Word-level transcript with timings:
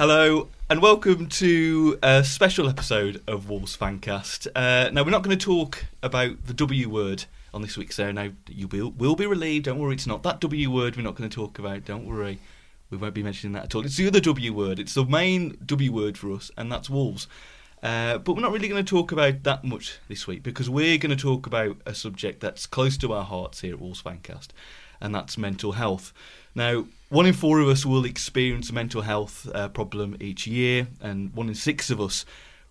Hello 0.00 0.48
and 0.70 0.80
welcome 0.80 1.26
to 1.26 1.98
a 2.02 2.24
special 2.24 2.70
episode 2.70 3.22
of 3.26 3.50
Wolves 3.50 3.76
Fancast. 3.76 4.48
Uh, 4.56 4.88
now 4.88 5.04
we're 5.04 5.10
not 5.10 5.22
going 5.22 5.38
to 5.38 5.44
talk 5.44 5.84
about 6.02 6.46
the 6.46 6.54
W 6.54 6.88
word 6.88 7.26
on 7.52 7.60
this 7.60 7.76
week's 7.76 7.96
show. 7.96 8.10
Now 8.10 8.30
you 8.48 8.66
will 8.66 8.92
will 8.92 9.14
be 9.14 9.26
relieved. 9.26 9.66
Don't 9.66 9.78
worry, 9.78 9.92
it's 9.92 10.06
not 10.06 10.22
that 10.22 10.40
W 10.40 10.70
word 10.70 10.96
we're 10.96 11.02
not 11.02 11.16
going 11.16 11.28
to 11.28 11.34
talk 11.36 11.58
about. 11.58 11.84
Don't 11.84 12.06
worry, 12.06 12.38
we 12.88 12.96
won't 12.96 13.12
be 13.12 13.22
mentioning 13.22 13.52
that 13.52 13.64
at 13.64 13.74
all. 13.74 13.84
It's 13.84 13.98
the 13.98 14.06
other 14.06 14.20
W 14.20 14.54
word. 14.54 14.78
It's 14.78 14.94
the 14.94 15.04
main 15.04 15.58
W 15.66 15.92
word 15.92 16.16
for 16.16 16.32
us, 16.32 16.50
and 16.56 16.72
that's 16.72 16.88
Wolves. 16.88 17.28
Uh, 17.82 18.16
but 18.16 18.32
we're 18.32 18.40
not 18.40 18.52
really 18.52 18.68
going 18.68 18.82
to 18.82 18.90
talk 18.90 19.12
about 19.12 19.42
that 19.42 19.64
much 19.64 19.98
this 20.08 20.26
week 20.26 20.42
because 20.42 20.70
we're 20.70 20.96
going 20.96 21.14
to 21.14 21.22
talk 21.22 21.46
about 21.46 21.76
a 21.84 21.94
subject 21.94 22.40
that's 22.40 22.64
close 22.64 22.96
to 22.96 23.12
our 23.12 23.24
hearts 23.24 23.60
here 23.60 23.74
at 23.74 23.80
Wolves 23.80 24.02
Fancast, 24.02 24.48
and 24.98 25.14
that's 25.14 25.36
mental 25.36 25.72
health. 25.72 26.14
Now, 26.54 26.86
one 27.10 27.26
in 27.26 27.32
four 27.32 27.58
of 27.58 27.68
us 27.68 27.84
will 27.84 28.04
experience 28.04 28.70
a 28.70 28.72
mental 28.72 29.02
health 29.02 29.48
uh, 29.52 29.68
problem 29.68 30.16
each 30.20 30.46
year, 30.46 30.86
and 31.00 31.34
one 31.34 31.48
in 31.48 31.56
six 31.56 31.90
of 31.90 32.00
us 32.00 32.24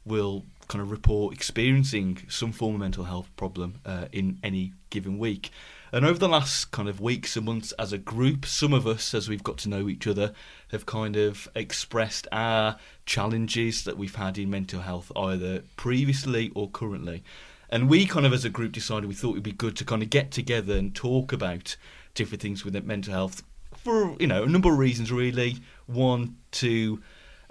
will 0.06 0.46
kind 0.70 0.82
of 0.82 0.92
report 0.92 1.34
experiencing 1.34 2.20
some 2.30 2.54
form 2.54 2.76
of 2.76 2.80
mental 2.80 3.04
health 3.04 3.30
problem 3.36 3.82
uh, 3.86 4.06
in 4.14 4.40
any 4.42 4.72
given 4.90 5.18
week. 5.18 5.52
And 5.92 6.06
over 6.06 6.18
the 6.18 6.30
last 6.30 6.72
kind 6.72 6.88
of 6.88 7.02
weeks 7.02 7.36
and 7.36 7.48
months 7.48 7.74
as 7.74 7.92
a 7.92 7.98
group, 7.98 8.46
some 8.46 8.74
of 8.74 8.88
us, 8.88 9.14
as 9.14 9.28
we've 9.28 9.44
got 9.44 9.58
to 9.60 9.70
know 9.70 9.90
each 9.90 10.08
other, 10.08 10.32
have 10.70 10.86
kind 10.86 11.18
of 11.18 11.50
expressed 11.54 12.26
our 12.32 12.78
challenges 13.06 13.84
that 13.84 13.98
we've 13.98 14.16
had 14.16 14.38
in 14.38 14.50
mental 14.50 14.82
health, 14.82 15.12
either 15.18 15.64
previously 15.76 16.50
or 16.56 16.70
currently. 16.70 17.24
And 17.70 17.90
we 17.90 18.06
kind 18.06 18.26
of, 18.26 18.32
as 18.32 18.46
a 18.46 18.50
group, 18.50 18.72
decided 18.72 19.10
we 19.10 19.16
thought 19.16 19.32
it 19.32 19.34
would 19.34 19.44
be 19.44 19.52
good 19.52 19.76
to 19.78 19.86
kind 19.86 20.02
of 20.02 20.10
get 20.10 20.32
together 20.32 20.76
and 20.76 20.96
talk 20.96 21.34
about 21.34 21.76
different 22.14 22.42
things 22.42 22.64
with 22.64 22.82
mental 22.86 23.14
health 23.14 23.44
for 23.84 24.16
you 24.20 24.28
know 24.28 24.44
a 24.44 24.48
number 24.48 24.72
of 24.72 24.78
reasons. 24.78 25.12
Really, 25.12 25.58
one, 25.88 26.38
to 26.52 27.02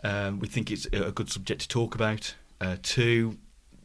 um, 0.03 0.39
we 0.39 0.49
think 0.49 0.71
it's 0.71 0.87
a 0.87 1.13
good 1.13 1.31
subject 1.31 1.63
to 1.63 1.69
talk 1.69 1.95
about. 1.95 2.35
Uh, 2.61 2.77
two, 2.83 3.39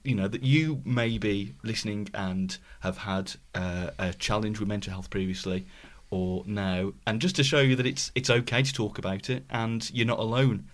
you 0.03 0.15
know 0.15 0.27
that 0.27 0.43
you 0.43 0.81
may 0.85 1.17
be 1.17 1.53
listening 1.63 2.09
and 2.13 2.57
have 2.81 2.97
had 2.97 3.33
uh, 3.55 3.89
a 3.99 4.13
challenge 4.13 4.59
with 4.59 4.67
mental 4.67 4.91
health 4.91 5.09
previously 5.09 5.65
or 6.09 6.43
now, 6.45 6.93
and 7.07 7.19
just 7.19 7.35
to 7.35 7.43
show 7.43 7.59
you 7.59 7.75
that 7.75 7.85
it's 7.85 8.11
it's 8.13 8.29
okay 8.29 8.61
to 8.61 8.73
talk 8.73 8.97
about 8.97 9.29
it 9.29 9.43
and 9.49 9.89
you're 9.91 10.05
not 10.05 10.19
alone 10.19 10.67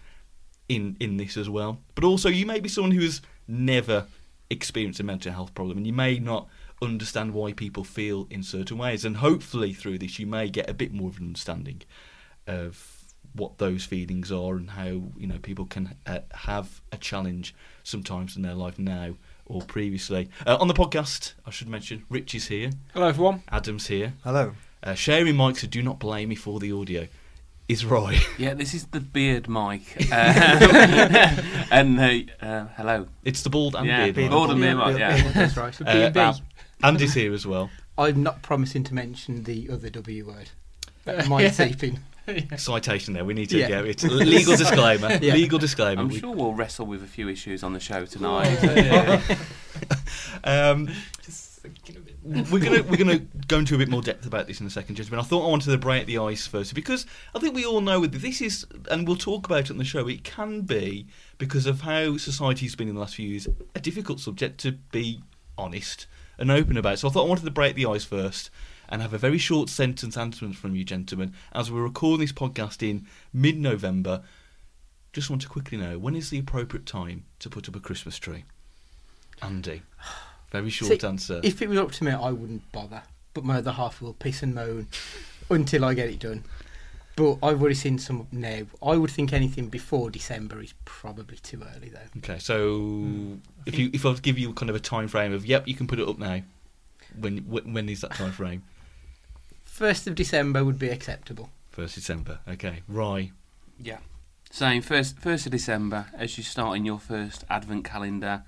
in 0.67 0.97
in 0.99 1.17
this 1.17 1.37
as 1.37 1.49
well. 1.49 1.79
But 1.95 2.03
also, 2.03 2.29
you 2.29 2.45
may 2.45 2.59
be 2.59 2.69
someone 2.69 2.91
who 2.91 3.01
has 3.01 3.21
never 3.47 4.07
experienced 4.49 4.99
a 4.99 5.03
mental 5.03 5.31
health 5.31 5.53
problem, 5.53 5.77
and 5.77 5.87
you 5.87 5.93
may 5.93 6.19
not 6.19 6.47
understand 6.81 7.33
why 7.33 7.53
people 7.53 7.83
feel 7.83 8.27
in 8.29 8.43
certain 8.43 8.77
ways, 8.77 9.05
and 9.05 9.17
hopefully 9.17 9.73
through 9.73 9.99
this, 9.99 10.19
you 10.19 10.25
may 10.27 10.49
get 10.49 10.69
a 10.69 10.73
bit 10.73 10.93
more 10.93 11.09
of 11.09 11.17
an 11.19 11.27
understanding 11.27 11.81
of 12.47 12.95
what 13.35 13.57
those 13.59 13.85
feelings 13.85 14.31
are 14.31 14.55
and 14.55 14.71
how 14.71 14.85
you 15.15 15.27
know 15.27 15.37
people 15.41 15.65
can 15.65 15.95
uh, 16.07 16.19
have 16.33 16.81
a 16.91 16.97
challenge 16.97 17.53
sometimes 17.83 18.35
in 18.35 18.41
their 18.41 18.55
life 18.55 18.79
now 18.79 19.13
or 19.45 19.61
previously. 19.61 20.29
Uh, 20.47 20.57
on 20.59 20.67
the 20.67 20.73
podcast, 20.73 21.33
I 21.45 21.49
should 21.51 21.67
mention, 21.69 22.05
Rich 22.09 22.33
is 22.35 22.47
here. 22.47 22.71
Hello, 22.93 23.07
everyone. 23.07 23.43
Adam's 23.51 23.87
here. 23.87 24.13
Hello. 24.23 24.53
Uh, 24.81 24.93
sharing 24.93 25.35
mics, 25.35 25.57
so 25.57 25.67
do 25.67 25.81
not 25.83 25.99
blame 25.99 26.29
me 26.29 26.35
for 26.35 26.59
the 26.59 26.71
audio. 26.71 27.07
Is 27.67 27.85
Roy. 27.85 28.17
Yeah, 28.39 28.55
this 28.55 28.73
is 28.73 28.85
the 28.87 28.99
beard 28.99 29.47
mic. 29.47 29.81
Uh, 30.11 31.65
and 31.71 31.99
uh, 31.99 32.45
uh, 32.45 32.65
hello. 32.77 33.07
It's 33.23 33.43
the 33.43 33.49
bald 33.51 33.75
and 33.75 33.85
Yeah, 33.85 34.05
beard. 34.05 34.15
beard. 34.15 34.25
mic. 34.25 34.31
Bald 34.31 34.51
and 34.51 34.61
beard 34.61 34.77
mic, 34.77 34.97
yeah. 34.97 35.31
That's 35.33 35.57
right. 35.57 35.81
Uh, 35.81 36.09
B&B. 36.09 36.41
Andy's 36.83 37.13
here 37.13 37.33
as 37.33 37.45
well. 37.45 37.69
I'm 37.97 38.23
not 38.23 38.41
promising 38.41 38.83
to 38.85 38.93
mention 38.93 39.43
the 39.43 39.69
other 39.69 39.89
W 39.89 40.25
word. 40.27 40.49
That 41.05 41.27
might 41.27 41.49
seep 41.49 41.83
in. 41.83 41.99
Citation 42.57 43.13
there. 43.13 43.25
We 43.25 43.33
need 43.33 43.49
to 43.49 43.57
Yeah. 43.57 43.67
get 43.67 43.85
it. 43.85 44.03
Legal 44.03 44.55
disclaimer. 44.55 45.17
Yeah. 45.21 45.33
Legal 45.33 45.57
disclaimer. 45.59 46.01
I'm 46.01 46.09
We- 46.09 46.19
sure 46.19 46.33
we'll 46.33 46.53
wrestle 46.53 46.85
with 46.85 47.03
a 47.03 47.07
few 47.07 47.27
issues 47.27 47.63
on 47.63 47.73
the 47.73 47.79
show 47.79 48.05
tonight. 48.05 48.55
um, 50.43 50.89
we're 52.23 52.59
gonna 52.63 52.83
we're 52.83 52.97
gonna 52.97 53.19
go 53.47 53.57
into 53.57 53.75
a 53.75 53.77
bit 53.77 53.89
more 53.89 54.01
depth 54.01 54.25
about 54.25 54.47
this 54.47 54.61
in 54.61 54.67
a 54.67 54.69
second, 54.69 54.95
gentlemen. 54.95 55.19
I 55.19 55.23
thought 55.23 55.45
I 55.45 55.49
wanted 55.49 55.71
to 55.71 55.77
break 55.77 56.05
the 56.05 56.19
ice 56.19 56.45
first 56.45 56.73
because 56.75 57.05
I 57.35 57.39
think 57.39 57.55
we 57.55 57.65
all 57.65 57.81
know 57.81 58.01
that 58.05 58.11
this 58.21 58.41
is, 58.41 58.65
and 58.91 59.07
we'll 59.07 59.17
talk 59.17 59.45
about 59.47 59.61
it 59.61 59.71
on 59.71 59.77
the 59.77 59.83
show. 59.83 60.07
It 60.07 60.23
can 60.23 60.61
be 60.61 61.07
because 61.39 61.65
of 61.65 61.81
how 61.81 62.17
society's 62.17 62.75
been 62.75 62.87
in 62.89 62.93
the 62.95 63.01
last 63.01 63.15
few 63.15 63.27
years 63.27 63.47
a 63.75 63.79
difficult 63.79 64.19
subject 64.19 64.59
to 64.61 64.73
be 64.73 65.21
honest 65.57 66.05
and 66.39 66.49
open 66.49 66.77
about. 66.77 66.99
So 66.99 67.07
I 67.07 67.11
thought 67.11 67.25
I 67.25 67.29
wanted 67.29 67.45
to 67.45 67.51
break 67.51 67.75
the 67.75 67.85
ice 67.85 68.03
first 68.03 68.49
and 68.87 69.01
have 69.01 69.13
a 69.13 69.19
very 69.19 69.37
short 69.37 69.69
sentence 69.69 70.17
answer 70.17 70.51
from 70.53 70.75
you, 70.75 70.83
gentlemen, 70.83 71.33
as 71.53 71.71
we're 71.71 71.83
recording 71.83 72.21
this 72.21 72.31
podcast 72.31 72.87
in 72.87 73.05
mid-November. 73.31 74.23
Just 75.13 75.29
want 75.29 75.41
to 75.43 75.47
quickly 75.47 75.77
know 75.77 75.99
when 75.99 76.15
is 76.15 76.29
the 76.29 76.39
appropriate 76.39 76.85
time 76.85 77.25
to 77.39 77.49
put 77.49 77.67
up 77.67 77.75
a 77.75 77.79
Christmas 77.79 78.17
tree? 78.17 78.45
Andy, 79.41 79.83
very 80.51 80.69
short 80.69 81.01
See, 81.01 81.07
answer. 81.07 81.39
If 81.43 81.61
it 81.61 81.69
was 81.69 81.77
up 81.77 81.91
to 81.93 82.03
me, 82.03 82.11
I 82.11 82.31
wouldn't 82.31 82.71
bother. 82.71 83.03
But 83.33 83.43
my 83.43 83.57
other 83.57 83.71
half 83.71 84.01
will 84.01 84.13
piss 84.13 84.41
and 84.41 84.55
moan 84.55 84.87
until 85.49 85.85
I 85.85 85.93
get 85.93 86.09
it 86.09 86.19
done. 86.19 86.43
But 87.15 87.39
I've 87.43 87.59
already 87.59 87.75
seen 87.75 87.97
some 87.99 88.21
up 88.21 88.31
now. 88.31 88.61
I 88.81 88.95
would 88.95 89.11
think 89.11 89.33
anything 89.33 89.67
before 89.67 90.09
December 90.09 90.61
is 90.61 90.73
probably 90.85 91.37
too 91.37 91.61
early, 91.75 91.89
though. 91.89 92.19
Okay, 92.19 92.39
so 92.39 92.77
hmm. 92.79 93.35
if 93.65 93.77
you 93.77 93.89
if 93.93 94.05
I 94.05 94.09
was 94.09 94.19
to 94.19 94.21
give 94.21 94.39
you 94.39 94.53
kind 94.53 94.69
of 94.69 94.75
a 94.75 94.79
time 94.79 95.07
frame 95.07 95.33
of 95.33 95.45
yep, 95.45 95.67
you 95.67 95.75
can 95.75 95.87
put 95.87 95.99
it 95.99 96.07
up 96.07 96.17
now. 96.17 96.41
When 97.19 97.39
when, 97.39 97.73
when 97.73 97.89
is 97.89 98.01
that 98.01 98.11
time 98.11 98.31
frame? 98.31 98.63
First 99.65 100.07
of 100.07 100.15
December 100.15 100.63
would 100.63 100.79
be 100.79 100.89
acceptable. 100.89 101.49
First 101.71 101.95
December. 101.95 102.39
Okay, 102.47 102.81
Rye. 102.87 103.31
yeah. 103.79 103.99
Same 104.51 104.81
first 104.81 105.19
first 105.19 105.45
of 105.45 105.51
December 105.51 106.07
as 106.17 106.37
you 106.37 106.43
start 106.43 106.75
in 106.77 106.83
your 106.85 106.99
first 106.99 107.43
advent 107.49 107.85
calendar, 107.85 108.43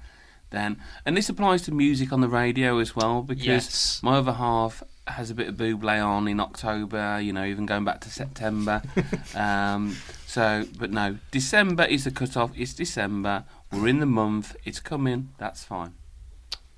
then 0.50 0.78
and 1.06 1.16
this 1.16 1.30
applies 1.30 1.62
to 1.64 1.72
music 1.72 2.12
on 2.12 2.22
the 2.22 2.28
radio 2.30 2.80
as 2.80 2.96
well 2.96 3.22
because 3.22 3.46
Yes. 3.46 4.00
my 4.02 4.18
other 4.18 4.34
half 4.34 4.82
has 5.08 5.30
a 5.30 5.36
bit 5.36 5.48
of 5.50 5.56
Buble 5.56 6.06
on 6.06 6.28
in 6.28 6.40
October. 6.40 7.20
You 7.20 7.34
know, 7.34 7.44
even 7.46 7.66
going 7.66 7.84
back 7.86 8.02
to 8.02 8.10
September. 8.10 8.82
um, 9.36 9.96
so, 10.26 10.66
but 10.78 10.92
no, 10.92 11.18
December 11.32 11.84
is 11.84 12.04
the 12.06 12.12
cutoff. 12.12 12.52
It's 12.56 12.74
December. 12.74 13.44
We're 13.72 13.88
in 13.88 14.00
the 14.00 14.06
month. 14.06 14.56
It's 14.66 14.80
coming. 14.80 15.30
That's 15.38 15.64
fine. 15.64 15.94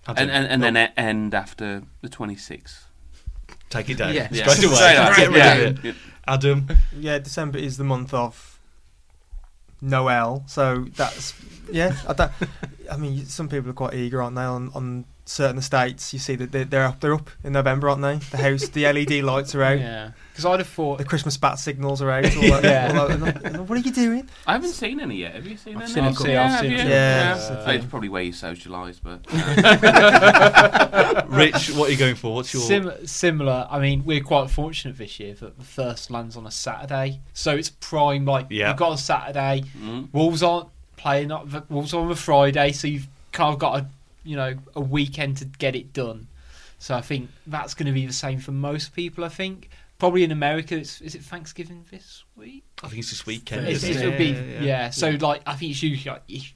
And 0.08 0.20
and, 0.32 0.48
and 0.48 0.62
no, 0.62 0.72
then 0.72 0.92
end 0.98 1.34
after 1.34 1.84
the 2.02 2.10
twenty 2.10 2.36
sixth. 2.36 2.88
take 3.70 3.90
it 3.90 3.98
down 3.98 4.14
Yeah. 4.14 4.28
Yeah. 4.32 4.48
straight 4.48 4.66
away. 4.68 4.76
Straight 4.76 4.98
up. 4.98 5.16
Get 5.16 5.28
rid 5.30 5.38
Yeah. 5.38 5.54
of 5.56 5.86
it. 5.86 5.96
Adam. 6.28 6.68
Yeah, 6.98 7.20
December 7.20 7.58
is 7.58 7.78
the 7.78 7.84
month 7.84 8.14
of 8.14 8.60
Noel, 9.82 10.44
so 10.48 10.86
that's 10.96 11.34
yeah. 11.72 11.96
I, 12.08 12.14
don't, 12.14 12.32
I 12.92 12.98
mean, 12.98 13.26
some 13.26 13.50
people 13.50 13.70
are 13.72 13.74
quite 13.74 13.94
eager, 13.94 14.22
aren't 14.22 14.36
they? 14.36 14.44
On, 14.44 14.72
on 14.74 15.06
certain 15.26 15.58
estates, 15.58 16.12
you 16.14 16.20
see 16.20 16.36
that 16.36 16.52
they're, 16.52 16.66
they're 16.66 16.84
up. 16.86 17.00
They're 17.00 17.14
up 17.14 17.30
in 17.44 17.54
November, 17.54 17.90
aren't 17.90 18.02
they? 18.02 18.16
The 18.18 18.38
house, 18.38 18.68
the 18.68 18.84
LED 18.92 19.12
lights 19.24 19.56
are 19.56 19.64
out. 19.64 19.80
Yeah, 19.80 20.12
because 20.32 20.46
I'd 20.46 20.60
have 20.60 20.68
thought. 20.68 20.98
The 20.98 21.06
Christmas 21.06 21.38
bat 21.38 21.60
signals 21.60 22.02
are 22.02 22.12
out. 22.12 22.26
All 22.36 22.42
that, 22.42 22.64
Yeah. 22.64 23.00
all 23.00 23.08
that- 23.08 23.60
what 23.68 23.78
are 23.78 23.82
you 23.82 23.92
doing? 23.94 24.30
I 24.46 24.54
haven't 24.54 24.72
seen 24.72 25.00
any 25.00 25.16
yet. 25.18 25.36
Have 25.36 25.48
you 25.48 25.56
seen 25.58 25.78
I've 25.78 25.84
any? 25.84 25.92
seen 25.94 26.04
a 26.06 26.12
couple. 26.14 26.28
Yeah, 26.30 26.44
I've 26.54 26.60
seen 26.60 26.68
a 26.68 26.72
you? 26.72 26.78
couple. 26.78 26.92
Yeah. 26.92 27.64
Oh, 27.68 27.72
it's 27.72 27.86
probably 27.86 28.10
where 28.10 28.24
you 28.24 28.31
socialise, 28.34 29.00
but 29.02 29.25
Rich, 31.30 31.72
what 31.72 31.90
are 31.90 31.92
you 31.92 31.98
going 31.98 32.16
for? 32.16 32.36
What's 32.36 32.54
your 32.54 32.64
Sim- 32.64 33.06
similar. 33.08 33.68
I 33.69 33.80
mean, 33.80 34.04
we're 34.06 34.22
quite 34.24 34.50
fortunate 34.50 34.98
this 34.98 35.19
year 35.19 35.34
that 35.36 35.58
the 35.58 35.64
first 35.66 36.12
lands 36.12 36.36
on 36.38 36.46
a 36.46 36.52
Saturday, 36.52 37.22
so 37.34 37.56
it's 37.56 37.69
prime. 37.69 38.26
Like 38.26 38.48
Yeah. 38.50 38.69
you've 38.69 38.78
got 38.78 38.94
a 38.94 38.98
Saturday. 38.98 39.64
mm, 39.78 40.10
Wolves 40.12 40.44
aren't 40.44 40.69
playing. 40.98 41.31
Up, 41.31 41.50
the- 41.50 41.64
Wolves 41.69 41.94
are 41.94 42.02
on 42.02 42.12
a 42.12 42.16
Friday, 42.16 42.72
so 42.72 42.88
you've 42.88 43.08
kind 43.31 43.54
of 43.54 43.60
got 43.60 43.80
a 43.80 43.88
you 44.24 44.36
know 44.36 44.56
a 44.75 44.81
weekend 44.81 45.38
to 45.38 45.46
get 45.46 45.75
it 45.75 45.94
done. 45.94 46.28
So 46.80 46.96
I 46.96 47.02
think 47.02 47.30
that's 47.48 47.74
going 47.74 47.88
to 47.88 47.94
be 47.94 48.06
the 48.06 48.14
same 48.14 48.40
for 48.40 48.52
most 48.52 48.94
people. 48.94 49.24
I 49.24 49.30
think 49.30 49.70
probably 50.00 50.24
in 50.24 50.31
America, 50.31 50.75
it's 50.75 51.00
is 51.02 51.16
it 51.16 51.22
Thanksgiving 51.22 51.86
this 51.90 52.24
week? 52.36 52.66
I 52.84 52.88
think 52.88 53.00
it's 53.00 53.10
this 53.10 53.25
weekend. 53.25 53.68
It's, 53.68 53.84
isn't 53.84 54.04
it'll 54.04 54.18
be 54.18 54.66
yeah, 54.66 54.90
So 54.90 55.12
like 55.12 55.42
I 55.46 55.56
think 55.56 55.72
it's 55.72 55.84
usually 55.84 56.14
like 56.14 56.24
if, 56.28 56.54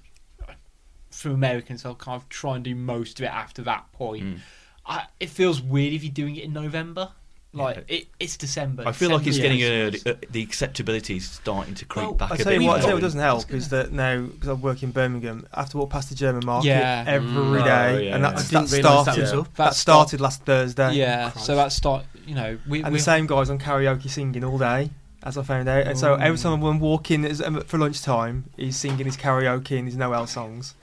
for 1.12 1.30
Americans, 1.30 1.86
I'll 1.86 1.96
kind 1.96 2.22
of 2.22 2.28
try 2.30 2.56
and 2.56 2.64
do 2.64 2.76
most 2.76 3.20
of 3.20 3.24
it 3.24 3.32
after 3.32 3.62
that 3.64 3.92
point. 3.94 4.24
Mm. 4.24 4.40
I, 4.86 5.06
it 5.20 5.30
feels 5.30 5.62
weird 5.62 5.94
if 5.94 6.04
you're 6.04 6.12
doing 6.12 6.36
it 6.36 6.44
in 6.44 6.54
November. 6.54 7.12
Like 7.58 7.76
Yeah. 7.90 7.96
it, 7.98 8.08
it's 8.20 8.38
December. 8.38 8.84
I 8.86 8.92
feel 8.92 9.10
like 9.10 9.28
it's 9.28 9.38
December's 9.38 9.60
getting 9.60 9.92
Christmas. 9.92 10.06
early, 10.08 10.18
uh, 10.24 10.28
the 10.32 10.42
acceptability 10.44 11.18
is 11.18 11.30
starting 11.30 11.74
to 11.76 11.86
creep 11.86 12.06
Well, 12.06 12.14
back 12.14 12.32
I 12.32 12.36
a 12.36 12.38
tell 12.38 12.46
bit. 12.54 12.62
you 12.62 12.68
what, 12.68 12.74
I 12.74 12.76
We've 12.76 12.82
tell 12.82 12.90
you 12.92 12.96
what 12.96 13.02
doesn't 13.02 13.20
help 13.20 13.52
is 13.52 13.70
that 13.70 13.92
now 13.92 14.22
because 14.22 14.50
I 14.50 14.54
work 14.54 14.84
in 14.84 14.92
Birmingham, 14.92 15.48
I 15.54 15.62
have 15.62 15.70
to 15.72 15.78
walk 15.78 15.90
past 15.90 16.10
the 16.10 16.16
German 16.16 16.46
market 16.46 16.68
Yeah. 16.70 17.04
every 17.08 17.30
Mm. 17.30 17.64
day, 17.64 17.70
Oh, 17.96 17.98
yeah, 17.98 18.16
and 18.16 18.24
yeah. 18.24 18.30
that's, 18.32 18.48
that 18.50 18.70
started. 18.70 18.84
that 19.16 19.22
was 19.22 19.34
Yeah. 19.34 19.44
That 19.56 19.76
started 19.76 20.22
last 20.22 20.44
Thursday. 20.44 20.94
Yeah, 20.94 21.32
Christ. 21.32 21.46
so 21.46 21.56
that 21.56 21.72
start. 21.72 22.06
You 22.26 22.36
know, 22.36 22.58
we 22.68 22.84
and 22.84 22.92
we 22.92 23.00
the 23.00 23.04
same 23.04 23.26
guys 23.28 23.50
on 23.50 23.58
karaoke 23.60 24.10
singing 24.10 24.44
all 24.44 24.58
day, 24.58 24.90
as 25.24 25.38
I 25.38 25.44
found 25.44 25.68
out. 25.70 25.88
And 25.88 25.98
so 25.98 26.16
every 26.16 26.38
time 26.38 26.62
I'm 26.64 26.80
walking 26.80 27.26
um, 27.44 27.62
for 27.62 27.78
lunchtime, 27.78 28.46
he's 28.58 28.76
singing 28.76 29.06
his 29.06 29.16
karaoke 29.18 29.78
and 29.80 29.88
his 29.88 29.96
Noel 29.98 30.28
songs, 30.28 30.76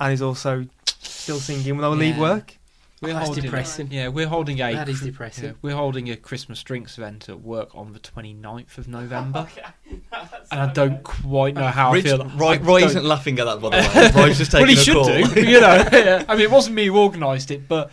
and 0.00 0.10
he's 0.10 0.22
also 0.22 0.66
still 0.86 1.38
singing 1.38 1.76
when 1.76 1.84
I 1.84 1.88
leave 1.88 2.16
Yeah. 2.16 2.20
work. 2.20 2.58
We're 3.02 3.14
That's 3.14 3.26
holding, 3.26 3.42
depressing. 3.44 3.88
Yeah, 3.90 4.08
we're 4.08 4.28
holding 4.28 4.60
a. 4.60 4.72
That 4.74 4.88
is 4.88 5.00
depressing. 5.00 5.44
yeah, 5.44 5.52
we're 5.60 5.74
holding 5.74 6.08
a 6.10 6.16
Christmas 6.16 6.62
drinks 6.62 6.96
event 6.98 7.28
at 7.28 7.40
work 7.40 7.74
on 7.74 7.92
the 7.92 7.98
29th 7.98 8.78
of 8.78 8.86
November, 8.86 9.48
and 9.90 10.60
I 10.60 10.72
don't 10.72 11.02
quite 11.02 11.54
know 11.54 11.66
how 11.66 11.92
Rich, 11.92 12.06
I 12.06 12.08
feel. 12.16 12.24
Roy, 12.36 12.58
Roy 12.60 12.80
don't- 12.80 12.90
isn't 12.90 13.04
laughing 13.04 13.38
at 13.40 13.46
that, 13.46 13.60
by 13.60 13.70
the 13.70 14.12
way. 14.16 14.22
Roy's 14.22 14.38
just 14.38 14.52
taking 14.52 14.68
well, 14.68 14.74
he 14.76 14.80
a 14.80 14.84
should 14.84 14.94
call. 14.94 15.04
do. 15.34 15.40
You 15.50 15.60
know, 15.60 15.84
yeah. 15.92 16.24
I 16.28 16.34
mean, 16.36 16.42
it 16.44 16.50
wasn't 16.52 16.76
me 16.76 16.86
who 16.86 16.96
organised 16.96 17.50
it, 17.50 17.66
but 17.66 17.90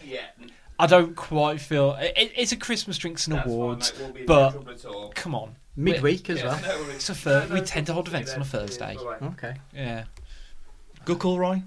I 0.78 0.86
don't 0.86 1.16
quite 1.16 1.60
feel 1.60 1.96
it, 2.00 2.14
it's 2.36 2.52
a 2.52 2.56
Christmas 2.58 2.98
drinks 3.00 3.26
and 3.26 3.40
awards. 3.44 3.92
but- 4.28 4.64
Come 5.16 5.34
on, 5.34 5.56
Midweek 5.76 6.30
as 6.30 6.44
well. 6.44 6.60
it's 6.92 7.10
a 7.10 7.16
thir- 7.16 7.48
we 7.52 7.62
tend 7.62 7.88
to 7.88 7.94
hold 7.94 8.08
events 8.08 8.34
on 8.36 8.42
a 8.42 8.46
Thursday. 8.46 8.96
Okay. 9.24 9.56
Yeah, 9.74 10.04
Good 11.06 11.18
call, 11.18 11.40
Roy. 11.40 11.64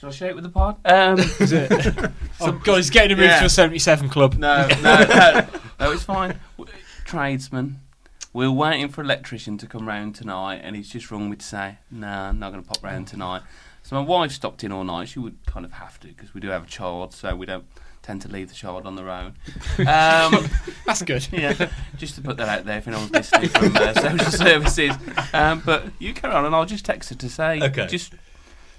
Shall 0.00 0.08
I 0.08 0.12
share 0.12 0.30
it 0.30 0.34
with 0.34 0.44
the 0.44 0.50
pod? 0.50 0.76
Um, 0.86 1.18
is 1.40 1.52
it? 1.52 1.70
oh 2.40 2.52
God, 2.64 2.76
he's 2.76 2.88
getting 2.90 3.12
a 3.12 3.16
move 3.16 3.26
Yeah. 3.26 3.40
to 3.40 3.44
a 3.46 3.50
77 3.50 4.08
club. 4.08 4.34
no, 4.38 4.66
no, 4.82 5.04
no, 5.04 5.46
no, 5.78 5.92
it's 5.92 6.04
fine. 6.04 6.38
W- 6.58 6.74
Tradesman. 7.04 7.80
We're 8.32 8.50
waiting 8.50 8.88
for 8.88 9.00
an 9.02 9.08
electrician 9.08 9.58
to 9.58 9.66
come 9.66 9.86
round 9.86 10.14
tonight, 10.14 10.60
and 10.62 10.74
he's 10.76 10.88
just 10.88 11.10
rung 11.10 11.28
me 11.28 11.36
to 11.36 11.44
say, 11.44 11.78
"Nah, 11.90 12.28
I'm 12.28 12.38
not 12.38 12.52
going 12.52 12.62
to 12.62 12.68
pop 12.68 12.82
round 12.82 13.08
tonight." 13.08 13.42
So 13.82 13.96
my 13.96 14.02
wife 14.02 14.30
stopped 14.30 14.62
in 14.64 14.70
all 14.72 14.84
night. 14.84 15.08
She 15.08 15.18
would 15.18 15.36
kind 15.46 15.66
of 15.66 15.72
have 15.72 15.98
to 16.00 16.06
because 16.08 16.32
we 16.32 16.40
do 16.40 16.48
have 16.48 16.62
a 16.64 16.66
child, 16.68 17.12
so 17.12 17.34
we 17.34 17.44
don't 17.44 17.64
tend 18.02 18.22
to 18.22 18.28
leave 18.28 18.48
the 18.48 18.54
child 18.54 18.86
on 18.86 18.94
their 18.96 19.10
own. 19.10 19.34
Um, 19.80 20.48
That's 20.86 21.02
good. 21.02 21.26
yeah, 21.32 21.68
just 21.98 22.14
to 22.14 22.20
put 22.22 22.36
that 22.38 22.48
out 22.48 22.64
there 22.64 22.78
if 22.78 22.86
anyone's 22.88 23.10
listening 23.10 23.48
from 23.48 23.76
uh, 23.76 23.92
social 23.94 24.30
services. 24.32 24.94
Um, 25.34 25.60
but 25.66 25.86
you 25.98 26.14
carry 26.14 26.32
on, 26.32 26.46
and 26.46 26.54
I'll 26.54 26.64
just 26.66 26.84
text 26.86 27.10
her 27.10 27.16
to 27.16 27.28
say, 27.28 27.60
Okay. 27.60 27.86
just 27.88 28.14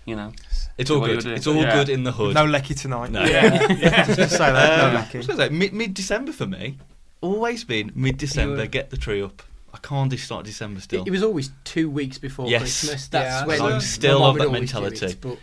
you 0.06 0.16
know, 0.16 0.32
It's 0.78 0.90
all 0.90 1.00
good. 1.02 1.26
It's 1.26 1.48
all 1.48 1.56
Yeah. 1.56 1.76
good 1.76 1.90
in 1.90 2.04
the 2.04 2.12
hood. 2.12 2.34
No 2.36 2.46
lecky 2.46 2.74
tonight. 2.74 3.12
No. 3.12 3.24
yeah, 3.24 4.06
Just 4.16 4.32
say 4.32 4.52
that. 4.52 4.80
Um, 4.84 4.94
no 4.94 5.00
lecky. 5.00 5.18
was 5.20 5.28
gonna 5.28 5.50
mid 5.50 5.74
mid 5.74 5.94
December 5.94 6.32
for 6.32 6.48
me. 6.48 6.78
Always 7.22 7.64
been 7.64 7.92
mid 7.96 8.18
December. 8.18 8.66
Get 8.66 8.90
the 8.90 8.98
tree 8.98 9.22
up. 9.22 9.44
I 9.74 9.78
can't 9.78 10.10
do 10.10 10.18
start 10.18 10.46
December 10.46 10.82
still. 10.82 11.04
It, 11.04 11.08
it 11.08 11.12
was 11.12 11.24
always 11.24 11.52
two 11.64 11.90
weeks 11.90 12.18
before 12.18 12.50
Yes. 12.50 12.62
Christmas. 12.62 13.08
That's 13.08 13.42
Yeah, 13.42 13.46
when 13.46 13.62
I'm 13.62 13.80
still 13.82 14.20
mum 14.20 14.36
of 14.36 14.42
that 14.42 14.52
mentality. 14.52 15.06
it, 15.06 15.22
but 15.22 15.38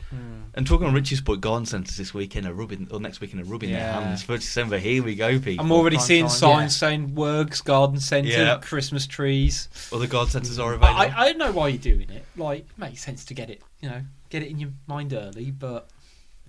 and 0.54 0.66
talking 0.66 0.86
on 0.86 0.94
Rich's 0.94 1.20
point, 1.20 1.40
garden 1.40 1.66
centres 1.66 1.96
this 1.96 2.12
weekend 2.14 2.46
are 2.46 2.52
rubbing, 2.52 2.88
or 2.90 3.00
next 3.00 3.20
weekend 3.20 3.42
are 3.42 3.44
rubbing 3.44 3.70
their 3.70 3.80
Yeah. 3.80 4.00
hands 4.00 4.22
for 4.22 4.36
December. 4.36 4.78
Here 4.78 5.02
we 5.02 5.14
go, 5.14 5.38
people. 5.38 5.64
I'm 5.64 5.72
already 5.72 5.96
prime 5.96 6.06
seeing 6.06 6.24
time. 6.26 6.30
signs 6.30 6.74
Yeah. 6.74 6.88
saying 6.88 7.14
Works 7.14 7.60
Garden 7.60 8.00
Centre, 8.00 8.30
Yeah. 8.30 8.58
Christmas 8.60 9.06
trees. 9.06 9.68
Other 9.92 10.06
garden 10.06 10.30
centres 10.32 10.58
are 10.58 10.76
But 10.76 10.90
available. 10.90 11.14
I, 11.16 11.22
I 11.22 11.24
don't 11.28 11.38
know 11.38 11.52
why 11.52 11.68
you're 11.68 11.78
doing 11.78 12.10
it. 12.10 12.24
Like, 12.36 12.60
it 12.60 12.66
makes 12.78 13.02
sense 13.04 13.24
to 13.26 13.34
get 13.34 13.50
it, 13.50 13.62
you 13.80 13.88
know, 13.88 14.02
get 14.30 14.42
it 14.42 14.48
in 14.48 14.58
your 14.58 14.70
mind 14.86 15.12
early. 15.12 15.50
But 15.50 15.88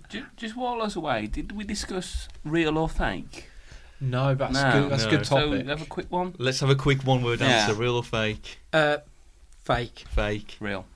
just, 0.08 0.24
just 0.36 0.56
while 0.56 0.80
I 0.80 0.84
was 0.84 0.96
away, 0.96 1.26
did 1.26 1.52
we 1.52 1.64
discuss 1.64 2.28
real 2.44 2.76
or 2.78 2.88
fake? 2.88 3.46
no, 4.02 4.34
that's 4.34 4.54
No. 4.54 4.72
good. 4.72 4.90
That's 4.92 5.02
No. 5.02 5.08
a 5.08 5.10
good 5.10 5.26
So 5.26 5.50
topic. 5.50 5.66
have 5.66 5.82
a 5.82 5.84
quick 5.86 6.10
one. 6.10 6.34
Let's 6.38 6.60
have 6.60 6.70
a 6.70 6.74
quick 6.74 7.02
one-word 7.02 7.40
Yeah. 7.40 7.46
answer: 7.48 7.74
real 7.74 7.96
or 7.96 8.02
fake? 8.04 8.58
uh, 8.72 8.96
fake. 9.62 10.04
Fake. 10.14 10.56
Real. 10.58 10.86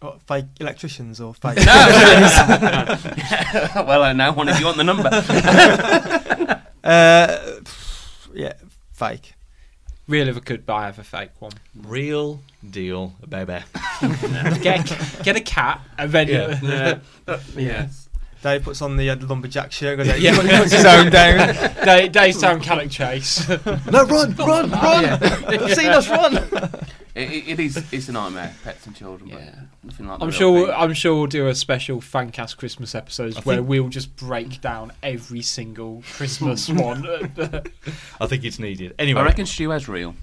What, 0.00 0.22
fake 0.22 0.46
electricians 0.60 1.20
or 1.20 1.34
fake? 1.34 1.56
well, 1.56 1.66
I 4.04 4.12
know 4.12 4.32
one 4.32 4.48
if 4.48 4.60
you 4.60 4.66
want 4.66 4.76
the 4.76 4.84
number. 4.84 5.08
uh, 6.84 7.60
yeah, 8.32 8.52
fake. 8.92 9.34
Real 10.06 10.28
if 10.28 10.36
I 10.36 10.40
could, 10.40 10.64
but 10.64 10.74
I 10.74 10.86
have 10.86 11.00
a 11.00 11.04
fake 11.04 11.30
one. 11.40 11.50
Real 11.74 12.40
deal, 12.68 13.14
baby. 13.28 13.58
get, 14.62 14.86
get 15.24 15.36
a 15.36 15.40
cat 15.40 15.80
and 15.98 16.12
then 16.12 16.28
Yeah. 16.28 17.00
Yeah. 17.56 17.88
Dave 18.42 18.62
puts 18.62 18.80
on 18.82 18.96
the 18.96 19.10
uh, 19.10 19.16
lumberjack 19.16 19.72
shirt. 19.72 19.96
Goes, 19.98 20.06
Yeah. 20.06 20.14
yeah. 20.16 20.42
He 20.42 20.48
puts 20.58 20.72
his 20.72 20.84
own 20.84 21.10
down. 21.10 21.38
Day, 21.84 22.08
Daystown 22.08 22.62
Cannock 22.62 22.90
Chase. 22.90 23.48
no, 23.66 24.04
run, 24.04 24.34
run, 24.36 24.70
run! 24.70 25.04
I've 25.06 25.74
seen 25.74 25.88
us 25.90 26.08
run. 26.08 26.36
It, 27.14 27.30
it, 27.32 27.48
it 27.48 27.60
is. 27.60 27.76
It's 27.92 28.08
a 28.08 28.12
nightmare. 28.12 28.54
Pets 28.62 28.86
and 28.86 28.94
children. 28.94 29.30
Yeah. 29.30 29.36
But 29.82 29.84
nothing 29.84 30.06
like. 30.06 30.18
the 30.20 30.24
I'm 30.24 30.30
sure. 30.30 30.66
thing. 30.66 30.74
I'm 30.76 30.94
sure 30.94 31.14
we'll 31.16 31.26
do 31.26 31.48
a 31.48 31.54
special 31.54 32.00
Fancast 32.00 32.56
Christmas 32.58 32.94
episodes 32.94 33.36
I 33.38 33.40
where 33.40 33.62
we'll 33.62 33.88
just 33.88 34.14
break 34.16 34.60
down 34.60 34.92
every 35.02 35.42
single 35.42 36.04
Christmas 36.14 36.68
one. 36.68 37.04
I 38.20 38.26
think 38.26 38.44
it's 38.44 38.58
needed. 38.60 38.94
Anyway, 39.00 39.20
I 39.20 39.24
reckon 39.24 39.46
Stu 39.46 39.70
has 39.70 39.88
real. 39.88 40.14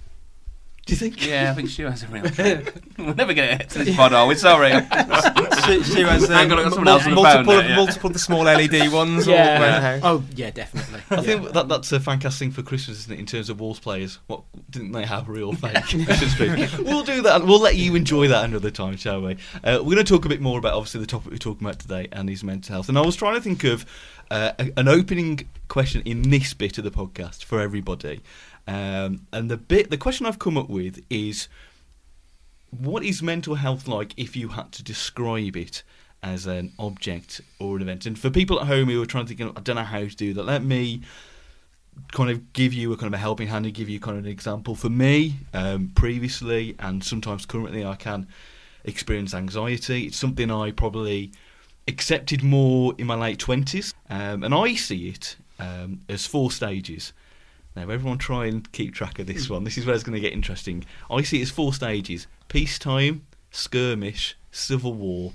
Do 0.85 0.93
you 0.93 0.97
think? 0.97 1.25
Yeah, 1.25 1.49
I 1.51 1.53
think 1.55 1.69
Stu 1.69 1.85
has 1.85 2.03
a 2.03 2.07
real. 2.07 2.23
we'll 2.99 3.15
never 3.15 3.33
get 3.33 3.61
it 3.61 3.69
to 3.71 3.83
this 3.83 3.95
pod, 3.95 4.13
are 4.13 4.27
we? 4.27 4.35
Sorry. 4.35 4.69
she, 5.65 5.83
she 5.83 6.01
has 6.01 6.27
Hang 6.27 6.51
on, 6.51 6.59
I've 6.59 6.65
got 6.65 6.65
um, 6.65 6.71
someone 6.71 6.87
else 6.87 7.05
on 7.05 7.09
the 7.11 7.15
phone 7.15 7.23
multiple, 7.23 7.53
now, 7.53 7.59
of, 7.59 7.65
yeah. 7.69 7.75
multiple 7.75 8.07
of 8.07 8.13
the 8.13 8.19
small 8.19 8.43
LED 8.43 8.91
ones. 8.93 9.27
all 9.27 9.33
Yeah. 9.33 9.61
around 9.61 9.81
the 9.81 9.81
house. 9.81 10.01
Oh 10.03 10.23
yeah, 10.35 10.51
definitely. 10.51 11.01
I 11.09 11.21
think 11.23 11.53
that 11.53 11.67
that's 11.67 11.91
a 11.91 11.99
fantastic 11.99 12.39
thing 12.39 12.51
for 12.51 12.61
Christmas, 12.61 12.99
isn't 12.99 13.13
it? 13.13 13.19
In 13.19 13.25
terms 13.25 13.49
of 13.49 13.59
Wolves 13.59 13.79
players, 13.79 14.19
what 14.27 14.43
didn't 14.69 14.91
they 14.91 15.05
have 15.05 15.27
real 15.27 15.53
fake? 15.53 15.85
so 15.85 15.97
to 15.97 16.83
we'll 16.83 17.03
do 17.03 17.23
that. 17.23 17.43
We'll 17.43 17.59
let 17.61 17.75
you 17.77 17.95
enjoy 17.95 18.27
that 18.27 18.45
another 18.45 18.69
time, 18.69 18.95
shall 18.97 19.21
we? 19.21 19.37
Uh, 19.63 19.79
we're 19.81 19.95
going 19.95 19.97
to 19.97 20.03
talk 20.03 20.25
a 20.25 20.29
bit 20.29 20.41
more 20.41 20.59
about 20.59 20.73
obviously 20.73 20.99
the 21.01 21.07
topic 21.07 21.31
we're 21.31 21.37
talking 21.37 21.65
about 21.65 21.79
today 21.79 22.07
and 22.11 22.29
his 22.29 22.43
mental 22.43 22.73
health. 22.73 22.89
And 22.89 22.97
I 22.97 23.01
was 23.01 23.15
trying 23.15 23.33
to 23.33 23.41
think 23.41 23.63
of 23.63 23.87
uh, 24.29 24.51
a- 24.59 24.71
an 24.77 24.87
opening 24.87 25.47
question 25.67 26.03
in 26.05 26.29
this 26.29 26.53
bit 26.53 26.77
of 26.77 26.83
the 26.83 26.91
podcast 26.91 27.43
for 27.43 27.59
everybody. 27.59 28.21
Um, 28.67 29.27
and 29.31 29.49
the 29.49 29.57
bit, 29.57 29.89
the 29.89 29.97
question 29.97 30.25
I've 30.25 30.39
come 30.39 30.57
up 30.57 30.69
with 30.69 31.03
is, 31.09 31.47
what 32.71 33.03
is 33.03 33.21
mental 33.21 33.55
health 33.55 33.87
like 33.87 34.13
if 34.17 34.35
you 34.35 34.49
had 34.49 34.71
to 34.73 34.83
describe 34.83 35.55
it 35.55 35.83
as 36.23 36.47
an 36.47 36.73
object 36.79 37.41
or 37.59 37.75
an 37.75 37.83
event? 37.83 38.05
And 38.05 38.17
for 38.17 38.29
people 38.29 38.59
at 38.59 38.67
home 38.67 38.89
who 38.89 39.01
are 39.01 39.05
trying 39.05 39.27
to 39.27 39.35
think, 39.35 39.57
I 39.57 39.61
don't 39.61 39.75
know 39.75 39.83
how 39.83 39.99
to 39.99 40.15
do 40.15 40.33
that, 40.33 40.43
let 40.43 40.63
me 40.63 41.01
kind 42.11 42.29
of 42.29 42.51
give 42.53 42.73
you 42.73 42.91
a 42.91 42.97
kind 42.97 43.07
of 43.07 43.17
a 43.17 43.21
helping 43.21 43.47
hand 43.47 43.65
and 43.65 43.73
give 43.73 43.87
you 43.87 43.99
kind 43.99 44.17
of 44.17 44.25
an 44.25 44.31
example. 44.31 44.75
For 44.75 44.89
me, 44.89 45.35
um, 45.53 45.91
previously 45.95 46.75
and 46.79 47.03
sometimes 47.03 47.45
currently, 47.45 47.85
I 47.85 47.95
can 47.95 48.27
experience 48.83 49.33
anxiety. 49.33 50.07
It's 50.07 50.17
something 50.17 50.51
I 50.51 50.71
probably 50.71 51.31
accepted 51.87 52.43
more 52.43 52.93
in 52.97 53.07
my 53.07 53.15
late 53.15 53.39
twenties, 53.39 53.93
um, 54.09 54.43
and 54.43 54.53
I 54.53 54.73
see 54.73 55.09
it 55.09 55.37
um, 55.59 56.01
as 56.09 56.25
four 56.25 56.51
stages. 56.51 57.13
Now, 57.75 57.89
everyone 57.89 58.17
try 58.17 58.45
and 58.45 58.71
keep 58.71 58.93
track 58.93 59.19
of 59.19 59.27
this 59.27 59.49
one. 59.49 59.63
This 59.63 59.77
is 59.77 59.85
where 59.85 59.95
it's 59.95 60.03
going 60.03 60.15
to 60.15 60.21
get 60.21 60.33
interesting. 60.33 60.85
I 61.09 61.21
see 61.23 61.39
it 61.39 61.43
as 61.43 61.51
four 61.51 61.73
stages: 61.73 62.27
peacetime, 62.47 63.25
skirmish, 63.51 64.37
civil 64.51 64.93
war, 64.93 65.33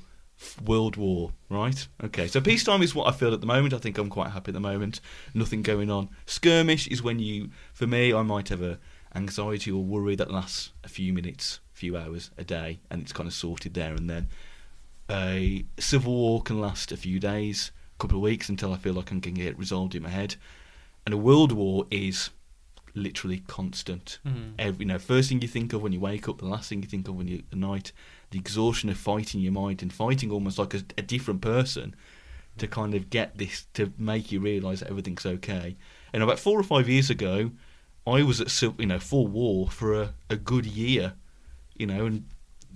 world 0.65 0.97
war. 0.97 1.33
Right? 1.49 1.87
Okay. 2.03 2.29
So 2.29 2.41
peacetime 2.41 2.83
is 2.83 2.95
what 2.95 3.09
I 3.09 3.17
feel 3.17 3.35
at 3.35 3.41
the 3.41 3.47
moment. 3.47 3.75
I 3.75 3.79
think 3.79 3.99
I'm 3.99 4.09
quite 4.09 4.31
happy 4.31 4.51
at 4.51 4.55
the 4.55 4.61
moment. 4.61 5.01
Nothing 5.35 5.63
going 5.63 5.91
on. 5.91 6.09
Skirmish 6.27 6.87
is 6.89 7.03
when 7.03 7.19
you, 7.19 7.51
for 7.73 7.87
me, 7.87 8.15
I 8.15 8.23
might 8.23 8.49
have 8.49 8.63
a 8.63 8.79
anxiety 9.15 9.71
or 9.71 9.83
worry 9.83 10.15
that 10.15 10.31
lasts 10.31 10.71
a 10.85 10.89
few 10.89 11.13
minutes, 11.13 11.61
a 11.75 11.77
few 11.77 11.97
hours, 11.97 12.31
a 12.39 12.45
day, 12.45 12.79
and 12.91 13.03
it's 13.03 13.13
kind 13.13 13.27
of 13.27 13.35
sorted 13.35 13.75
there 13.75 13.95
and 13.95 14.09
then. 14.09 14.29
A 15.11 15.65
civil 15.79 16.15
war 16.15 16.43
can 16.43 16.61
last 16.61 16.93
a 16.93 16.97
few 16.97 17.19
days, 17.19 17.73
a 17.97 17.99
couple 17.99 18.19
of 18.19 18.23
weeks 18.23 18.49
until 18.49 18.73
I 18.73 18.77
feel 18.77 18.95
like 18.95 19.13
I 19.13 19.19
can 19.19 19.35
get 19.35 19.47
it 19.47 19.59
resolved 19.59 19.97
in 19.97 20.05
my 20.05 20.09
head. 20.09 20.37
And 21.11 21.15
a 21.19 21.19
world 21.19 21.51
war 21.51 21.89
is 21.91 22.31
literally 22.95 23.39
constant. 23.49 24.21
Mhm. 24.25 24.53
Every, 24.61 24.85
you 24.85 24.87
know, 24.87 24.99
first 25.01 25.29
thing 25.29 25.43
you 25.43 25.49
think 25.49 25.73
of 25.73 25.83
when 25.83 25.93
you 25.93 25.99
wake 25.99 26.29
up, 26.29 26.39
the 26.39 26.47
last 26.47 26.69
thing 26.69 26.85
you 26.85 26.89
think 26.89 27.09
of 27.09 27.17
when 27.17 27.27
you 27.27 27.43
at 27.51 27.59
night, 27.59 27.91
the 28.31 28.39
exhaustion 28.39 28.89
of 28.89 28.97
fighting 28.97 29.41
your 29.41 29.51
mind 29.51 29.83
and 29.83 29.93
fighting 29.93 30.31
almost 30.31 30.57
like 30.57 30.73
a, 30.73 30.85
a 30.97 31.03
different 31.03 31.41
person 31.41 31.97
to 32.59 32.69
kind 32.69 32.95
of 32.95 33.11
get 33.11 33.39
this 33.39 33.67
to 33.75 33.93
make 33.99 34.31
you 34.31 34.39
realise 34.39 34.79
that 34.79 34.89
everything's 34.89 35.27
okay. 35.27 35.77
And 36.13 36.23
about 36.23 36.39
four 36.39 36.57
or 36.61 36.63
five 36.63 36.89
years 36.89 37.11
ago, 37.11 37.51
I 38.07 38.23
was 38.23 38.41
at 38.41 38.63
you 38.79 38.87
know 38.87 39.01
full 39.01 39.27
war 39.27 39.69
for 39.69 40.01
a, 40.01 40.15
a 40.29 40.37
good 40.37 40.65
year, 40.65 41.15
you 41.77 41.87
know, 41.87 42.07
and 42.07 42.25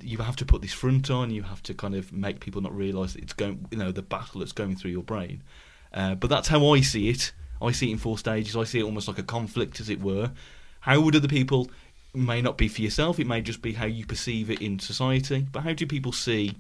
you 0.03 0.19
have 0.19 0.35
to 0.37 0.45
put 0.45 0.61
this 0.61 0.73
front 0.73 1.09
on. 1.09 1.31
You 1.31 1.45
have 1.45 1.63
to 1.63 1.73
kind 1.75 1.95
of 1.95 2.13
make 2.13 2.41
people 2.41 2.63
not 2.63 2.75
realise 2.77 3.13
that 3.13 3.23
it's 3.23 3.33
going, 3.33 3.69
you 3.71 3.79
know, 3.79 3.93
the 3.93 4.03
battle 4.03 4.41
that's 4.41 4.51
going 4.51 4.75
through 4.75 4.91
your 4.91 5.05
brain. 5.05 5.45
Uh, 5.93 6.17
but 6.17 6.31
that's 6.31 6.49
how 6.49 6.75
I 6.75 6.81
see 6.81 7.09
it. 7.11 7.33
I 7.61 7.73
see 7.73 7.89
it 7.89 7.93
in 7.93 7.99
four 7.99 8.19
stages. 8.19 8.57
I 8.57 8.65
see 8.65 8.81
it 8.81 8.85
almost 8.85 9.09
like 9.09 9.19
a 9.19 9.23
conflict, 9.23 9.81
as 9.81 9.89
it 9.89 10.01
were. 10.01 10.33
How 10.81 11.01
would 11.01 11.17
other 11.17 11.29
people? 11.29 11.71
May 12.13 12.41
not 12.43 12.57
be 12.57 12.69
for 12.69 12.83
yourself. 12.83 13.19
It 13.19 13.27
may 13.27 13.41
just 13.41 13.63
be 13.63 13.73
how 13.73 13.87
you 13.87 14.07
perceive 14.07 14.51
it 14.51 14.61
in 14.61 14.79
society. 14.79 15.47
But 15.51 15.65
how 15.65 15.73
do 15.73 15.87
people 15.87 16.13
see 16.13 16.57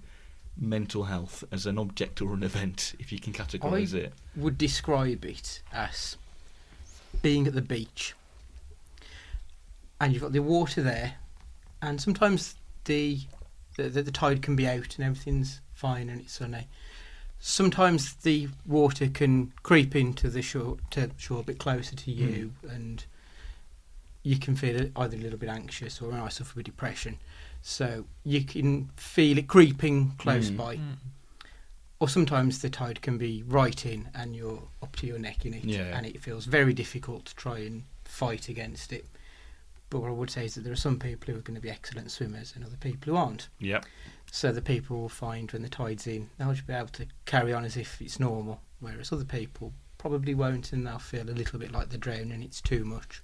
mental 0.56 1.04
health 1.04 1.44
as 1.52 1.66
an 1.66 1.78
object 1.78 2.20
or 2.20 2.34
an 2.34 2.42
event, 2.42 2.94
if 2.98 3.12
you 3.12 3.18
can 3.18 3.32
categorise 3.32 3.94
I- 3.94 4.04
it? 4.04 4.12
Would 4.36 4.58
describe 4.58 5.24
it 5.24 5.62
as 5.72 6.16
being 7.22 7.46
at 7.46 7.54
the 7.54 7.62
beach, 7.62 8.14
and 10.00 10.12
you've 10.12 10.22
got 10.22 10.32
the 10.32 10.40
water 10.40 10.82
there, 10.82 11.14
and 11.80 12.00
sometimes 12.00 12.56
the 12.84 13.20
the, 13.76 13.88
the, 13.88 14.02
the 14.02 14.12
tide 14.12 14.42
can 14.42 14.56
be 14.56 14.68
out 14.68 14.96
and 14.96 15.04
everything's 15.04 15.60
fine 15.72 16.08
and 16.08 16.20
it's 16.20 16.34
sunny. 16.34 16.68
Sometimes 17.46 18.14
the 18.14 18.48
water 18.64 19.06
can 19.06 19.52
creep 19.62 19.94
into 19.94 20.30
the 20.30 20.40
shore 20.40 20.78
to 20.92 21.10
shore 21.18 21.40
a 21.40 21.42
bit 21.42 21.58
closer 21.58 21.94
to 21.94 22.10
you, 22.10 22.54
and 22.66 23.04
you 24.22 24.38
can 24.38 24.56
feel 24.56 24.80
it 24.80 24.92
either 24.96 25.14
a 25.18 25.20
little 25.20 25.38
bit 25.38 25.50
anxious 25.50 26.00
or 26.00 26.14
I 26.14 26.30
suffer 26.30 26.54
with 26.56 26.64
depression. 26.64 27.18
So 27.60 28.06
you 28.24 28.44
can 28.44 28.88
feel 28.96 29.36
it 29.36 29.46
creeping 29.46 30.12
close 30.16 30.48
Mm. 30.50 30.56
by 30.56 30.78
or 32.00 32.08
sometimes 32.08 32.60
the 32.62 32.70
tide 32.70 33.02
can 33.02 33.18
be 33.18 33.42
right 33.46 33.84
in 33.84 34.08
and 34.14 34.34
you're 34.34 34.62
up 34.82 34.96
to 34.96 35.06
your 35.06 35.18
neck 35.18 35.44
in 35.44 35.52
it 35.52 35.64
Yeah. 35.64 35.94
and 35.96 36.06
it 36.06 36.22
feels 36.22 36.46
very 36.46 36.72
difficult 36.72 37.26
to 37.26 37.34
try 37.36 37.58
and 37.58 37.84
fight 38.04 38.48
against 38.48 38.90
it 38.92 39.04
but 39.90 40.00
what 40.00 40.08
i 40.08 40.12
would 40.12 40.28
say 40.30 40.44
is 40.46 40.54
that 40.54 40.62
there 40.64 40.72
are 40.72 40.76
some 40.76 40.98
people 40.98 41.32
who 41.32 41.38
are 41.38 41.42
going 41.42 41.54
to 41.54 41.60
be 41.62 41.70
excellent 41.70 42.10
swimmers 42.10 42.52
and 42.54 42.64
other 42.64 42.76
people 42.76 43.12
who 43.12 43.16
aren't 43.16 43.48
Yep. 43.60 43.86
So 44.34 44.50
the 44.50 44.60
people 44.60 45.00
will 45.00 45.08
find 45.08 45.52
when 45.52 45.62
the 45.62 45.68
tide's 45.68 46.08
in 46.08 46.28
they'll 46.36 46.52
just 46.52 46.66
be 46.66 46.72
able 46.72 46.88
to 46.88 47.06
carry 47.24 47.52
on 47.52 47.64
as 47.64 47.76
if 47.76 48.02
it's 48.02 48.18
normal 48.18 48.60
whereas 48.80 49.12
other 49.12 49.24
people 49.24 49.72
probably 49.96 50.34
won't 50.34 50.72
and 50.72 50.84
they'll 50.84 50.98
feel 50.98 51.30
a 51.30 51.30
little 51.30 51.56
bit 51.56 51.70
like 51.70 51.88
they're 51.88 51.98
drowning 51.98 52.32
and 52.32 52.42
it's 52.42 52.60
too 52.60 52.84
much 52.84 53.22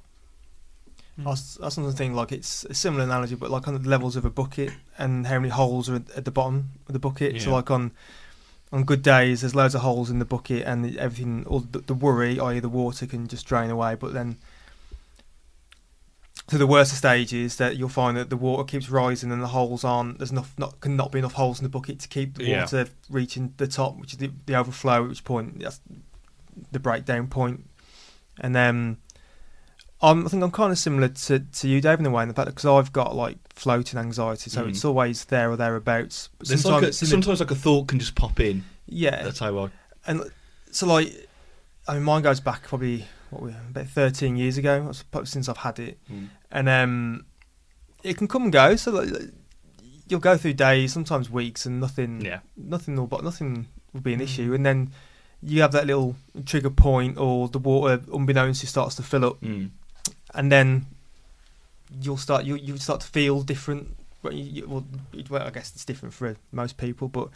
hmm. 1.16 1.24
That's, 1.24 1.58
was, 1.58 1.58
I 1.60 1.64
was 1.64 1.74
sometimes 1.74 1.96
think 1.96 2.14
like 2.14 2.30
it's 2.30 2.64
a 2.64 2.74
similar 2.74 3.02
analogy, 3.02 3.34
but 3.34 3.50
like 3.50 3.66
on 3.66 3.74
the 3.74 3.88
levels 3.88 4.14
of 4.14 4.24
a 4.24 4.30
bucket 4.30 4.70
and 4.98 5.26
how 5.26 5.40
many 5.40 5.48
holes 5.48 5.90
are 5.90 5.96
at, 5.96 6.08
at 6.10 6.24
the 6.24 6.30
bottom 6.30 6.70
of 6.86 6.92
the 6.92 7.00
bucket. 7.00 7.42
So 7.42 7.52
like 7.52 7.72
on 7.72 7.90
on 8.72 8.84
good 8.84 9.02
days, 9.02 9.40
there's 9.40 9.54
loads 9.54 9.74
of 9.74 9.80
holes 9.80 10.10
in 10.10 10.20
the 10.20 10.24
bucket, 10.24 10.64
and 10.64 10.96
everything, 10.96 11.44
all 11.46 11.60
the, 11.60 11.80
the 11.80 11.94
worry, 11.94 12.38
i.e., 12.38 12.60
the 12.60 12.68
water, 12.68 13.04
can 13.04 13.26
just 13.26 13.46
drain 13.46 13.68
away. 13.68 13.96
But 13.96 14.12
then, 14.12 14.36
to 16.50 16.58
the 16.58 16.66
worst 16.66 16.92
of 16.92 16.98
stages, 16.98 17.56
that 17.56 17.76
you'll 17.76 17.88
find 17.88 18.16
that 18.16 18.28
the 18.30 18.36
water 18.36 18.64
keeps 18.64 18.90
rising, 18.90 19.32
and 19.32 19.42
the 19.42 19.46
holes 19.48 19.84
aren't. 19.84 20.18
There's 20.18 20.30
enough, 20.32 20.52
not 20.58 20.80
can 20.80 20.96
not 20.96 21.10
be 21.12 21.18
enough 21.20 21.32
holes 21.34 21.58
in 21.58 21.62
the 21.64 21.68
bucket 21.70 21.98
to 22.00 22.08
keep 22.08 22.36
the 22.38 22.44
Yeah. 22.44 22.62
water 22.62 22.86
reaching 23.08 23.54
the 23.56 23.66
top, 23.66 23.96
which 23.98 24.12
is 24.12 24.18
the, 24.18 24.30
the 24.46 24.54
overflow. 24.56 25.04
At 25.04 25.08
which 25.08 25.24
point, 25.24 25.60
that's 25.60 25.80
the 26.72 26.78
breakdown 26.80 27.28
point. 27.28 27.66
And 28.40 28.54
then, 28.54 28.96
I'm, 30.02 30.24
I 30.26 30.28
think 30.28 30.42
I'm 30.42 30.50
kind 30.50 30.72
of 30.72 30.78
similar 30.78 31.08
to, 31.08 31.40
to 31.40 31.68
you, 31.68 31.80
Dave, 31.80 32.00
in 32.00 32.06
a 32.06 32.10
way, 32.10 32.22
in 32.22 32.28
the 32.28 32.34
fact 32.34 32.48
because 32.48 32.64
I've 32.66 32.92
got 32.92 33.14
like 33.14 33.36
floating 33.54 33.98
anxiety, 33.98 34.50
so 34.50 34.64
Mm. 34.64 34.70
it's 34.70 34.84
always 34.84 35.24
there 35.26 35.50
or 35.50 35.56
thereabouts. 35.56 36.30
But 36.38 36.48
There's 36.48 36.64
like 36.64 36.82
a, 36.84 36.92
sometimes 36.92 37.40
like 37.40 37.50
a 37.50 37.54
thought 37.54 37.88
can 37.88 37.98
just 37.98 38.14
pop 38.14 38.40
in. 38.40 38.64
yeah, 38.86 39.22
That's 39.22 39.38
how 39.40 39.56
I. 39.58 39.70
and 40.06 40.22
so 40.72 40.86
like, 40.86 41.28
I 41.86 41.94
mean, 41.94 42.02
mine 42.02 42.22
goes 42.22 42.40
back 42.40 42.62
probably 42.64 43.04
what 43.30 43.42
we 43.42 43.50
about 43.52 43.86
13 43.86 44.36
years 44.36 44.58
ago 44.58 44.90
since 45.24 45.48
I've 45.48 45.58
had 45.58 45.78
it, 45.78 45.98
and 46.50 46.68
um, 46.68 47.24
it 48.02 48.16
can 48.16 48.28
come 48.28 48.44
and 48.44 48.52
go. 48.52 48.76
So 48.76 48.90
like, 48.92 49.08
you'll 50.08 50.20
go 50.20 50.36
through 50.36 50.54
days, 50.54 50.92
sometimes 50.92 51.30
weeks, 51.30 51.66
and 51.66 51.80
nothing, 51.80 52.20
Yeah. 52.24 52.40
nothing 52.56 52.96
will, 52.96 53.06
but 53.06 53.22
nothing 53.24 53.66
will 53.92 54.00
be 54.00 54.12
an 54.14 54.20
Mm. 54.20 54.24
issue, 54.24 54.54
and 54.54 54.64
then 54.66 54.92
you 55.42 55.62
have 55.62 55.72
that 55.72 55.86
little 55.86 56.16
trigger 56.44 56.70
point, 56.70 57.16
or 57.18 57.48
the 57.48 57.58
water, 57.58 58.02
unbeknownst, 58.12 58.66
starts 58.66 58.94
to 58.96 59.02
fill 59.02 59.24
up, 59.24 59.40
Mm. 59.40 59.70
and 60.34 60.50
then 60.52 60.86
you'll 62.00 62.16
start 62.16 62.44
you 62.44 62.54
you 62.56 62.76
start 62.78 63.00
to 63.00 63.06
feel 63.08 63.42
different. 63.42 63.96
Well, 64.22 64.32
you, 64.32 64.44
you, 64.44 64.68
well, 64.68 64.84
it- 65.12 65.30
well, 65.30 65.46
I 65.46 65.50
guess 65.50 65.72
it's 65.74 65.84
different 65.84 66.14
for 66.14 66.36
most 66.52 66.76
people, 66.76 67.08
but 67.08 67.30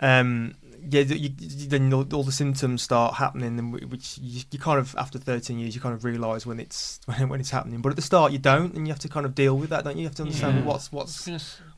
um, 0.00 0.54
yeah, 0.90 1.00
you, 1.02 1.30
you, 1.38 1.68
then 1.68 1.92
all, 1.92 2.06
all 2.14 2.22
the 2.22 2.32
symptoms 2.32 2.82
start 2.82 3.14
happening, 3.14 3.58
and 3.58 3.72
which 3.90 4.18
you, 4.18 4.42
you 4.50 4.58
kind 4.58 4.78
of 4.78 4.94
after 4.96 5.18
13 5.18 5.58
years 5.58 5.74
you 5.74 5.80
kind 5.80 5.94
of 5.94 6.04
realise 6.04 6.44
when 6.46 6.60
it's 6.60 7.00
when, 7.06 7.28
when 7.28 7.40
it's 7.40 7.50
happening. 7.50 7.80
But 7.80 7.90
at 7.90 7.96
the 7.96 8.02
start 8.02 8.32
you 8.32 8.38
don't, 8.38 8.74
and 8.74 8.86
you 8.86 8.92
have 8.92 9.00
to 9.00 9.08
kind 9.08 9.26
of 9.26 9.34
deal 9.34 9.56
with 9.56 9.70
that, 9.70 9.84
don't 9.84 9.96
you? 9.96 10.02
You 10.02 10.08
have 10.08 10.14
to 10.16 10.22
understand 10.22 10.58
Yeah. 10.58 10.64
what's 10.64 10.92
what's 10.92 11.28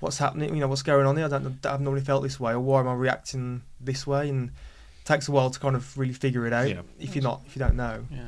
what's 0.01 0.19
happening, 0.19 0.55
you 0.55 0.61
know, 0.61 0.69
what's 0.69 0.83
going 0.83 1.07
on 1.07 1.17
here. 1.17 1.27
I 1.27 1.29
don't, 1.29 1.65
I've 1.67 1.81
normally 1.81 2.03
felt 2.05 2.23
this 2.23 2.39
way, 2.41 2.53
or 2.53 2.61
why 2.61 2.81
am 2.81 2.89
I 2.89 2.95
reacting 2.95 3.63
this 3.81 4.07
way? 4.07 4.29
And 4.29 4.49
it 4.51 5.05
takes 5.07 5.29
a 5.29 5.33
while 5.33 5.51
to 5.51 5.59
kind 5.61 5.77
of 5.77 5.97
really 5.99 6.13
figure 6.15 6.47
it 6.47 6.53
out. 6.53 6.69
Yeah. 6.69 6.83
If 6.99 7.15
you're 7.15 7.25
not, 7.25 7.43
if 7.47 7.57
you 7.57 7.61
don't 7.61 7.77
know. 7.77 8.05
Yeah. 8.11 8.21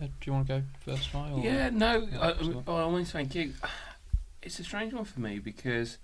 Uh, 0.00 0.06
Do 0.06 0.12
you 0.26 0.32
want 0.32 0.46
to 0.48 0.52
go 0.54 0.62
first, 0.84 1.14
Mike? 1.14 1.32
Yeah, 1.44 1.70
no, 1.70 2.08
I, 2.20 2.28
Yeah, 2.32 2.42
sure. 2.42 2.62
I, 2.66 2.70
I 2.72 2.80
always 2.82 3.10
thank 3.12 3.34
you. 3.34 3.52
It's 4.42 4.58
a 4.58 4.64
strange 4.64 4.92
one 4.92 5.04
for 5.04 5.20
me 5.20 5.38
because 5.38 5.98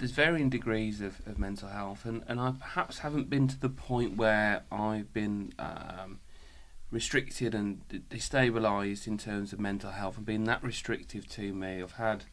there's 0.00 0.12
varying 0.12 0.48
degrees 0.48 1.02
of, 1.02 1.20
of 1.26 1.38
mental 1.38 1.68
health, 1.68 2.06
and, 2.06 2.24
and 2.26 2.40
I 2.40 2.54
perhaps 2.58 3.00
haven't 3.00 3.28
been 3.28 3.46
to 3.48 3.60
the 3.60 3.68
point 3.68 4.16
where 4.16 4.62
I've 4.72 5.12
been 5.12 5.52
um, 5.58 6.20
restricted 6.90 7.54
and 7.54 7.82
destabilised 8.08 9.06
in 9.06 9.18
terms 9.18 9.52
of 9.52 9.60
mental 9.60 9.90
health 9.90 10.16
and 10.16 10.24
being 10.24 10.44
that 10.44 10.64
restrictive 10.64 11.28
to 11.28 11.52
me. 11.52 11.82
I've 11.82 11.92
had, 11.92 12.24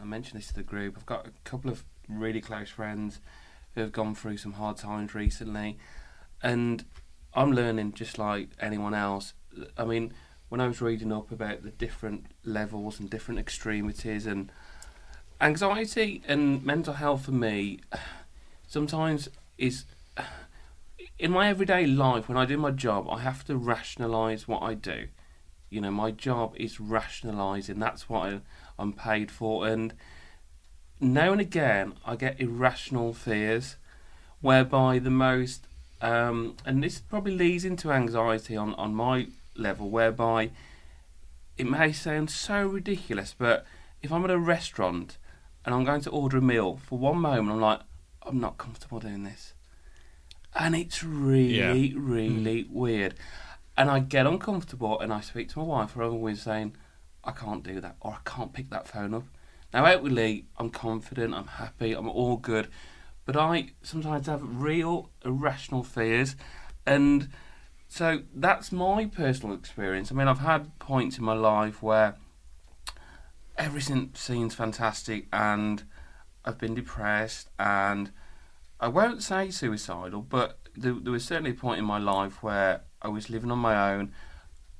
I 0.00 0.04
mentioned 0.04 0.40
this 0.40 0.46
to 0.48 0.54
the 0.54 0.62
group, 0.62 0.94
I've 0.96 1.06
got 1.06 1.26
a 1.26 1.32
couple 1.42 1.72
of 1.72 1.84
really 2.08 2.40
close 2.40 2.70
friends 2.70 3.20
who 3.74 3.80
have 3.80 3.92
gone 3.92 4.14
through 4.14 4.36
some 4.36 4.52
hard 4.52 4.76
times 4.76 5.12
recently, 5.12 5.76
and 6.40 6.84
I'm 7.34 7.50
learning 7.50 7.94
just 7.94 8.16
like 8.16 8.50
anyone 8.60 8.94
else. 8.94 9.34
I 9.76 9.84
mean, 9.84 10.14
when 10.50 10.60
I 10.60 10.68
was 10.68 10.80
reading 10.80 11.12
up 11.12 11.32
about 11.32 11.64
the 11.64 11.70
different 11.70 12.26
levels 12.44 13.00
and 13.00 13.10
different 13.10 13.40
extremities 13.40 14.24
and 14.24 14.52
anxiety 15.40 16.22
and 16.26 16.64
mental 16.64 16.94
health 16.94 17.26
for 17.26 17.32
me 17.32 17.80
sometimes 18.66 19.28
is 19.56 19.84
in 21.18 21.30
my 21.30 21.48
everyday 21.48 21.86
life 21.86 22.28
when 22.28 22.36
I 22.36 22.44
do 22.44 22.56
my 22.56 22.70
job 22.70 23.08
I 23.10 23.20
have 23.20 23.44
to 23.46 23.56
rationalize 23.56 24.48
what 24.48 24.62
I 24.62 24.74
do. 24.74 25.08
You 25.70 25.80
know 25.80 25.90
my 25.90 26.10
job 26.10 26.54
is 26.56 26.80
rationalizing 26.80 27.78
that's 27.78 28.08
what 28.08 28.32
I, 28.32 28.40
I'm 28.78 28.92
paid 28.92 29.30
for. 29.30 29.66
And 29.66 29.94
now 31.00 31.32
and 31.32 31.40
again 31.40 31.94
I 32.04 32.16
get 32.16 32.40
irrational 32.40 33.12
fears 33.12 33.76
whereby 34.40 34.98
the 34.98 35.10
most 35.10 35.66
um, 36.00 36.56
and 36.64 36.82
this 36.82 37.00
probably 37.00 37.36
leads 37.36 37.64
into 37.64 37.90
anxiety 37.90 38.56
on, 38.56 38.74
on 38.74 38.94
my 38.94 39.28
level 39.56 39.90
whereby 39.90 40.50
it 41.56 41.68
may 41.68 41.92
sound 41.92 42.30
so 42.30 42.66
ridiculous 42.66 43.34
but 43.36 43.66
if 44.00 44.12
I'm 44.12 44.24
at 44.24 44.30
a 44.30 44.38
restaurant 44.38 45.18
and 45.68 45.74
I'm 45.74 45.84
going 45.84 46.00
to 46.00 46.10
order 46.10 46.38
a 46.38 46.40
meal. 46.40 46.80
For 46.82 46.98
one 46.98 47.18
moment 47.18 47.50
I'm 47.50 47.60
like 47.60 47.80
I'm 48.22 48.40
not 48.40 48.56
comfortable 48.56 49.00
doing 49.00 49.24
this. 49.24 49.52
And 50.54 50.74
it's 50.74 51.04
really 51.04 51.90
hmm. 51.90 52.10
really 52.10 52.66
weird. 52.70 53.16
And 53.76 53.90
I 53.90 53.98
get 53.98 54.26
uncomfortable 54.26 54.98
and 54.98 55.12
I 55.12 55.20
speak 55.20 55.50
to 55.50 55.58
my 55.58 55.66
wife 55.66 55.90
who 55.90 56.02
I'm 56.02 56.12
always 56.14 56.40
saying 56.40 56.74
I 57.22 57.32
can't 57.32 57.62
do 57.62 57.82
that 57.82 57.96
or 58.00 58.12
I 58.12 58.18
can't 58.24 58.54
pick 58.54 58.70
that 58.70 58.88
phone 58.88 59.12
up. 59.12 59.24
Now 59.74 59.84
outwardly 59.84 60.46
I'm 60.56 60.70
confident 60.70 61.34
I'm 61.34 61.48
happy 61.48 61.92
I'm 61.92 62.08
all 62.08 62.38
good. 62.38 62.68
But 63.26 63.36
I 63.36 63.72
sometimes 63.82 64.26
have 64.26 64.40
real 64.42 65.10
irrational 65.22 65.82
fears. 65.82 66.34
And 66.86 67.28
so 67.88 68.22
that's 68.34 68.72
my 68.72 69.04
personal 69.04 69.54
experience. 69.54 70.10
I 70.10 70.14
mean 70.14 70.28
I've 70.28 70.38
had 70.38 70.78
points 70.78 71.18
in 71.18 71.24
my 71.24 71.34
life 71.34 71.82
where 71.82 72.16
everything 73.58 74.10
seems 74.14 74.54
fantastic 74.54 75.26
and 75.32 75.82
I've 76.44 76.58
been 76.58 76.74
depressed 76.74 77.50
and 77.58 78.10
I 78.80 78.88
won't 78.88 79.22
say 79.22 79.50
suicidal, 79.50 80.22
but 80.22 80.58
there, 80.76 80.94
there 80.94 81.12
was 81.12 81.24
certainly 81.24 81.50
a 81.50 81.54
point 81.54 81.80
in 81.80 81.84
my 81.84 81.98
life 81.98 82.42
where 82.42 82.82
I 83.02 83.08
was 83.08 83.28
living 83.28 83.50
on 83.50 83.58
my 83.58 83.92
own 83.92 84.12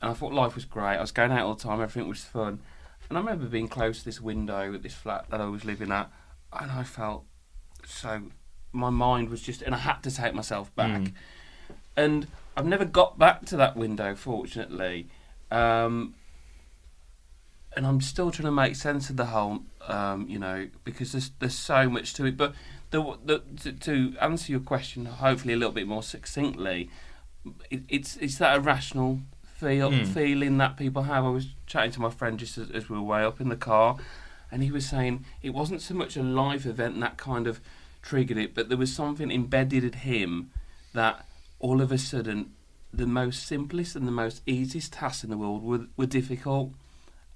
and 0.01 0.11
I 0.11 0.15
thought 0.15 0.33
life 0.33 0.55
was 0.55 0.65
great. 0.65 0.97
I 0.97 1.01
was 1.01 1.11
going 1.11 1.33
out 1.33 1.45
all 1.45 1.55
the 1.55 1.63
time, 1.63 1.81
everything 1.81 2.09
was 2.09 2.23
fun. 2.23 2.61
And 3.09 3.19
I 3.19 3.21
remember 3.21 3.47
being 3.47 3.69
close 3.69 3.99
to 3.99 4.05
this 4.05 4.21
window 4.21 4.73
at 4.73 4.83
this 4.83 4.95
flat 4.95 5.27
that 5.31 5.41
I 5.41 5.47
was 5.47 5.65
living 5.65 5.91
at 5.91 6.11
and 6.53 6.71
I 6.71 6.85
felt 6.85 7.25
so 7.85 8.23
my 8.73 8.91
mind 8.91 9.29
was 9.29 9.43
just 9.43 9.63
and 9.63 9.75
I 9.75 9.79
had 9.79 10.03
to 10.05 10.11
take 10.11 10.35
myself 10.35 10.75
back. 10.77 11.01
Mm. 11.01 11.13
And 11.97 12.27
I've 12.57 12.67
never 12.67 12.85
got 12.85 13.19
back 13.19 13.45
to 13.47 13.57
that 13.57 13.77
window 13.77 14.15
fortunately. 14.15 15.09
Um, 15.51 16.15
and 17.77 17.87
I'm 17.87 18.01
still 18.01 18.31
trying 18.31 18.47
to 18.47 18.53
make 18.53 18.77
sense 18.77 19.11
of 19.11 19.17
the 19.17 19.27
whole, 19.27 19.61
um, 19.87 20.29
you 20.29 20.39
know, 20.39 20.69
because 20.85 21.13
there's 21.13 21.31
there's 21.39 21.55
so 21.55 21.89
much 21.89 22.15
to 22.15 22.25
it. 22.27 22.37
But 22.37 22.55
the, 22.91 23.19
the 23.25 23.43
to, 23.63 23.73
to 23.73 24.15
answer 24.21 24.53
your 24.53 24.61
question, 24.61 25.05
hopefully 25.07 25.55
a 25.55 25.57
little 25.57 25.73
bit 25.75 25.87
more 25.87 26.03
succinctly, 26.03 26.91
it, 27.71 27.83
it's 27.89 28.17
it's 28.17 28.39
that 28.39 28.57
irrational 28.57 29.21
feel 29.45 29.91
Mm. 29.91 30.07
feeling 30.07 30.59
that 30.59 30.77
people 30.77 31.03
have. 31.05 31.25
I 31.25 31.31
was 31.31 31.49
chatting 31.67 31.91
to 31.93 32.01
my 32.01 32.11
friend 32.11 32.39
just 32.39 32.57
as, 32.59 32.71
as 32.71 32.89
we 32.89 32.97
were 32.97 33.03
way 33.03 33.25
up 33.25 33.41
in 33.41 33.49
the 33.49 33.57
car, 33.57 33.97
and 34.53 34.63
he 34.63 34.71
was 34.71 34.87
saying 34.87 35.25
it 35.43 35.51
wasn't 35.51 35.83
so 35.83 35.95
much 35.95 36.17
a 36.17 36.23
live 36.23 36.65
event 36.65 36.99
that 37.01 37.17
kind 37.17 37.47
of 37.47 37.61
triggered 38.01 38.39
it, 38.39 38.55
but 38.55 38.69
there 38.69 38.79
was 38.79 38.95
something 38.95 39.31
embedded 39.31 39.83
in 39.85 39.93
him 39.93 40.51
that 40.95 41.27
all 41.59 41.81
of 41.81 41.91
a 41.93 41.99
sudden 41.99 42.53
the 42.95 43.07
most 43.07 43.47
simplest 43.47 43.97
and 43.97 44.07
the 44.07 44.13
most 44.13 44.41
easiest 44.47 44.93
tasks 44.95 45.25
in 45.25 45.31
the 45.31 45.37
world 45.37 45.63
were, 45.63 45.87
were 45.97 46.07
difficult 46.07 46.71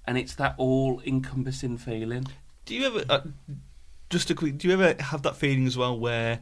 and 0.05 0.17
it's 0.17 0.35
that 0.35 0.55
all 0.57 1.01
encompassing 1.05 1.77
feeling 1.77 2.25
Do 2.65 2.75
you 2.75 2.85
ever, 2.87 3.03
uh, 3.09 3.21
just 4.09 4.29
a 4.29 4.35
quick, 4.35 4.57
do 4.57 4.67
you 4.67 4.73
ever 4.73 5.01
have 5.01 5.21
that 5.23 5.35
feeling 5.35 5.65
as 5.67 5.77
well 5.77 5.97
where 5.97 6.39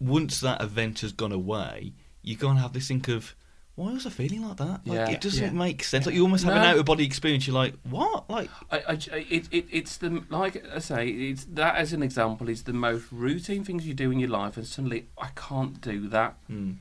once 0.00 0.40
that 0.40 0.60
event 0.62 1.00
has 1.00 1.12
gone 1.12 1.32
away, 1.32 1.92
you 2.22 2.36
kind 2.36 2.56
of 2.58 2.62
have 2.62 2.72
this 2.72 2.88
think 2.88 3.08
of, 3.08 3.34
why 3.76 3.92
was 3.92 4.06
I 4.06 4.10
feeling 4.10 4.46
like 4.46 4.56
that? 4.58 4.86
Like, 4.86 4.96
Yeah. 4.96 5.10
it 5.10 5.20
doesn't 5.20 5.44
Yeah. 5.44 5.50
make 5.50 5.82
sense. 5.82 6.06
Like 6.06 6.14
you 6.14 6.22
almost 6.22 6.44
have 6.44 6.54
No. 6.54 6.60
an 6.60 6.66
out 6.66 6.78
of 6.78 6.84
body 6.84 7.04
experience. 7.04 7.46
You're 7.46 7.54
like, 7.56 7.74
what? 7.90 8.30
Like, 8.30 8.48
I, 8.70 8.78
I, 8.88 8.92
it, 9.28 9.48
it, 9.50 9.66
it's 9.70 9.96
the 9.96 10.22
like 10.30 10.64
I 10.72 10.78
say, 10.78 11.08
it's 11.08 11.44
that 11.54 11.74
as 11.76 11.92
an 11.92 12.02
example 12.02 12.48
is 12.48 12.62
the 12.62 12.72
most 12.72 13.06
routine 13.10 13.64
things 13.64 13.84
you 13.86 13.92
do 13.94 14.12
in 14.12 14.20
your 14.20 14.30
life, 14.30 14.56
and 14.56 14.64
suddenly 14.66 15.08
I 15.18 15.28
can't 15.34 15.80
do 15.80 16.06
that. 16.08 16.36
hmm. 16.46 16.72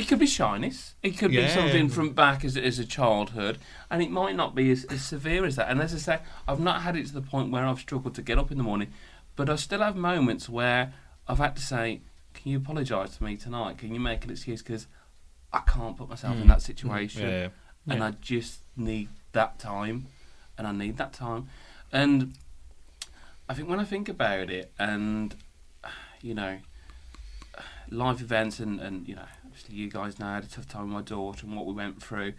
It 0.00 0.08
could 0.08 0.18
be 0.18 0.26
shyness. 0.26 0.94
It 1.02 1.18
could 1.18 1.30
Yeah. 1.30 1.42
be 1.42 1.48
something 1.48 1.88
from 1.90 2.14
back 2.14 2.42
as, 2.42 2.56
as 2.56 2.78
a 2.78 2.86
childhood, 2.86 3.58
and 3.90 4.02
it 4.02 4.10
might 4.10 4.34
not 4.34 4.54
be 4.54 4.70
as, 4.70 4.84
as 4.86 5.02
severe 5.02 5.44
as 5.44 5.56
that. 5.56 5.68
And 5.70 5.78
as 5.82 5.92
I 5.92 5.98
say, 5.98 6.20
I've 6.48 6.58
not 6.58 6.80
had 6.82 6.96
it 6.96 7.06
to 7.08 7.12
the 7.12 7.20
point 7.20 7.50
where 7.50 7.66
I've 7.66 7.80
struggled 7.80 8.14
to 8.14 8.22
get 8.22 8.38
up 8.38 8.50
in 8.50 8.56
the 8.56 8.64
morning, 8.64 8.92
but 9.36 9.50
I 9.50 9.56
still 9.56 9.80
have 9.80 9.96
moments 9.96 10.48
where 10.48 10.94
I've 11.28 11.36
had 11.36 11.54
to 11.56 11.62
say, 11.62 12.00
"Can 12.32 12.50
you 12.50 12.56
apologise 12.56 13.18
to 13.18 13.24
me 13.24 13.36
tonight? 13.36 13.76
Can 13.76 13.92
you 13.92 14.00
make 14.00 14.24
an 14.24 14.30
excuse 14.30 14.62
because 14.62 14.86
I 15.52 15.60
can't 15.66 15.98
put 15.98 16.08
myself 16.08 16.36
in 16.38 16.44
Mm. 16.44 16.48
that 16.48 16.62
situation." 16.62 17.28
yeah, 17.28 17.48
and 17.86 18.00
Yeah. 18.00 18.06
I 18.06 18.10
just 18.22 18.60
need 18.76 19.10
that 19.32 19.58
time, 19.58 20.06
and 20.56 20.66
I 20.66 20.72
need 20.72 20.96
that 20.96 21.12
time, 21.12 21.48
and 21.92 22.32
I 23.50 23.52
think 23.54 23.68
when 23.68 23.80
I 23.80 23.84
think 23.84 24.08
about 24.08 24.48
it, 24.48 24.72
and 24.78 25.36
you 26.22 26.34
know, 26.34 26.58
live 27.90 28.20
events, 28.22 28.60
and 28.60 28.80
and 28.80 29.06
you 29.06 29.14
know, 29.14 29.28
you 29.68 29.88
guys 29.90 30.18
know 30.18 30.26
I 30.26 30.34
had 30.36 30.44
a 30.44 30.48
tough 30.48 30.68
time 30.68 30.84
with 30.84 30.92
my 30.92 31.02
daughter 31.02 31.46
and 31.46 31.56
what 31.56 31.66
we 31.66 31.72
went 31.74 32.02
through. 32.02 32.34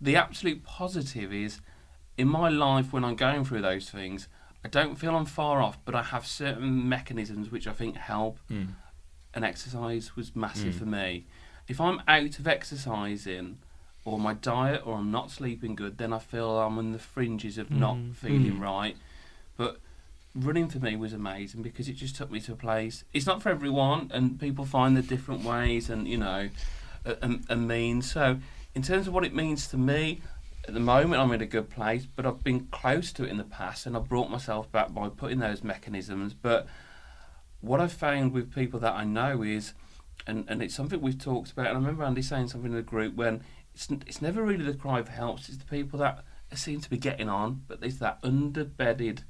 The 0.00 0.16
absolute 0.16 0.64
positive 0.64 1.32
is, 1.32 1.60
in 2.16 2.28
my 2.28 2.48
life 2.48 2.92
when 2.92 3.04
I'm 3.04 3.16
going 3.16 3.44
through 3.44 3.62
those 3.62 3.90
things, 3.90 4.28
I 4.64 4.68
don't 4.68 4.96
feel 4.96 5.14
I'm 5.14 5.26
far 5.26 5.60
off, 5.62 5.78
but 5.84 5.94
I 5.94 6.02
have 6.02 6.26
certain 6.26 6.88
mechanisms 6.88 7.50
which 7.50 7.66
I 7.66 7.72
think 7.72 7.96
help 7.96 8.38
Hmm. 8.48 8.64
and 9.34 9.44
exercise 9.44 10.14
was 10.16 10.34
massive 10.36 10.74
Mm. 10.74 10.78
for 10.78 10.86
me. 10.86 11.26
If 11.68 11.80
I'm 11.80 12.00
out 12.06 12.38
of 12.38 12.46
exercising, 12.46 13.58
or 14.04 14.18
my 14.18 14.34
diet, 14.34 14.82
or 14.86 14.96
I'm 14.98 15.10
not 15.10 15.30
sleeping 15.30 15.74
good, 15.74 15.96
then 15.98 16.12
I 16.12 16.18
feel 16.18 16.58
I'm 16.60 16.78
on 16.78 16.92
the 16.92 16.98
fringes 16.98 17.56
of 17.58 17.70
not 17.70 17.96
Mm. 17.96 18.14
feeling 18.14 18.58
Mm. 18.58 18.60
right. 18.60 18.96
But 19.56 19.80
running 20.34 20.68
for 20.68 20.78
me 20.78 20.96
was 20.96 21.12
amazing 21.12 21.62
because 21.62 21.88
it 21.88 21.94
just 21.94 22.16
took 22.16 22.30
me 22.30 22.40
to 22.40 22.52
a 22.52 22.56
place. 22.56 23.04
It's 23.12 23.26
not 23.26 23.42
for 23.42 23.50
everyone, 23.50 24.10
and 24.12 24.38
people 24.38 24.64
find 24.64 24.96
the 24.96 25.02
different 25.02 25.44
ways 25.44 25.88
and 25.88 26.08
you 26.08 26.18
know, 26.18 26.48
a- 27.04 27.56
means. 27.56 28.10
So, 28.10 28.38
in 28.74 28.82
terms 28.82 29.06
of 29.06 29.14
what 29.14 29.24
it 29.24 29.34
means 29.34 29.68
to 29.68 29.76
me, 29.76 30.20
at 30.66 30.74
the 30.74 30.80
moment 30.80 31.20
I'm 31.20 31.30
in 31.32 31.40
a 31.40 31.46
good 31.46 31.70
place, 31.70 32.06
but 32.06 32.26
I've 32.26 32.42
been 32.42 32.66
close 32.70 33.12
to 33.12 33.24
it 33.24 33.30
in 33.30 33.36
the 33.36 33.44
past, 33.44 33.86
and 33.86 33.96
I've 33.96 34.08
brought 34.08 34.30
myself 34.30 34.70
back 34.72 34.92
by 34.92 35.08
putting 35.08 35.38
those 35.38 35.62
mechanisms. 35.62 36.34
But 36.34 36.66
what 37.60 37.80
I've 37.80 37.92
found 37.92 38.32
with 38.32 38.54
people 38.54 38.80
that 38.80 38.94
I 38.94 39.04
know 39.04 39.42
is, 39.42 39.74
and, 40.26 40.44
and 40.48 40.62
it's 40.62 40.74
something 40.74 41.00
we've 41.00 41.18
talked 41.18 41.52
about, 41.52 41.66
and 41.66 41.76
I 41.76 41.80
remember 41.80 42.04
Andy 42.04 42.22
saying 42.22 42.48
something 42.48 42.70
in 42.70 42.76
the 42.76 42.82
group 42.82 43.14
when 43.14 43.42
it's 43.74 43.88
it's 44.06 44.22
never 44.22 44.42
really 44.42 44.64
the 44.64 44.74
cry 44.74 45.02
for 45.02 45.12
help, 45.12 45.38
it's 45.40 45.56
the 45.56 45.64
people 45.64 45.98
that 46.00 46.24
seem 46.54 46.80
to 46.80 46.90
be 46.90 46.98
getting 46.98 47.28
on, 47.28 47.62
but 47.68 47.80
there's 47.80 47.98
that 47.98 48.22
underbedded 48.22 49.22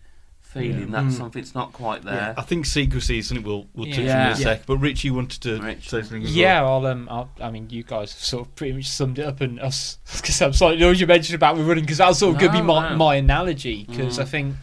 feeling 0.54 0.78
Yeah. 0.80 0.86
that 1.02 1.04
Mm. 1.04 1.12
something's 1.12 1.54
not 1.54 1.72
quite 1.72 2.02
there. 2.02 2.34
I 2.38 2.42
think 2.42 2.64
secrecy 2.64 3.18
is 3.18 3.28
something 3.28 3.44
we'll 3.44 3.66
we'll 3.74 3.86
touch 3.90 3.98
on 3.98 4.04
in 4.04 4.10
a 4.32 4.36
sec. 4.36 4.64
But 4.66 4.78
Richie 4.78 5.08
you 5.08 5.14
wanted 5.14 5.40
to 5.42 5.60
Rich. 5.60 5.90
say 5.90 6.00
something? 6.00 6.22
as 6.22 6.34
Yeah, 6.34 6.62
well? 6.62 6.86
I'll, 6.86 6.86
um, 6.86 7.08
I'll, 7.10 7.30
I 7.40 7.50
mean, 7.50 7.68
you 7.70 7.82
guys 7.82 8.12
have 8.12 8.22
sort 8.22 8.46
of 8.46 8.54
pretty 8.54 8.72
much 8.74 8.88
summed 8.88 9.18
it 9.18 9.26
up, 9.26 9.40
and 9.42 9.60
us 9.60 9.98
because 10.16 10.40
I'm 10.40 10.52
sorry, 10.54 10.74
you 10.76 10.80
know, 10.80 10.90
you 10.90 11.06
mentioned 11.06 11.34
about 11.34 11.56
we 11.56 11.62
running 11.64 11.84
because 11.84 11.98
that 11.98 12.08
was 12.08 12.18
sort 12.18 12.34
of 12.34 12.40
going 12.40 12.52
to 12.52 12.58
be 12.58 12.62
my, 12.64 12.90
no. 12.90 12.96
my 12.96 13.16
analogy 13.16 13.84
because 13.88 14.18
Mm. 14.18 14.22
I 14.22 14.24
think, 14.24 14.54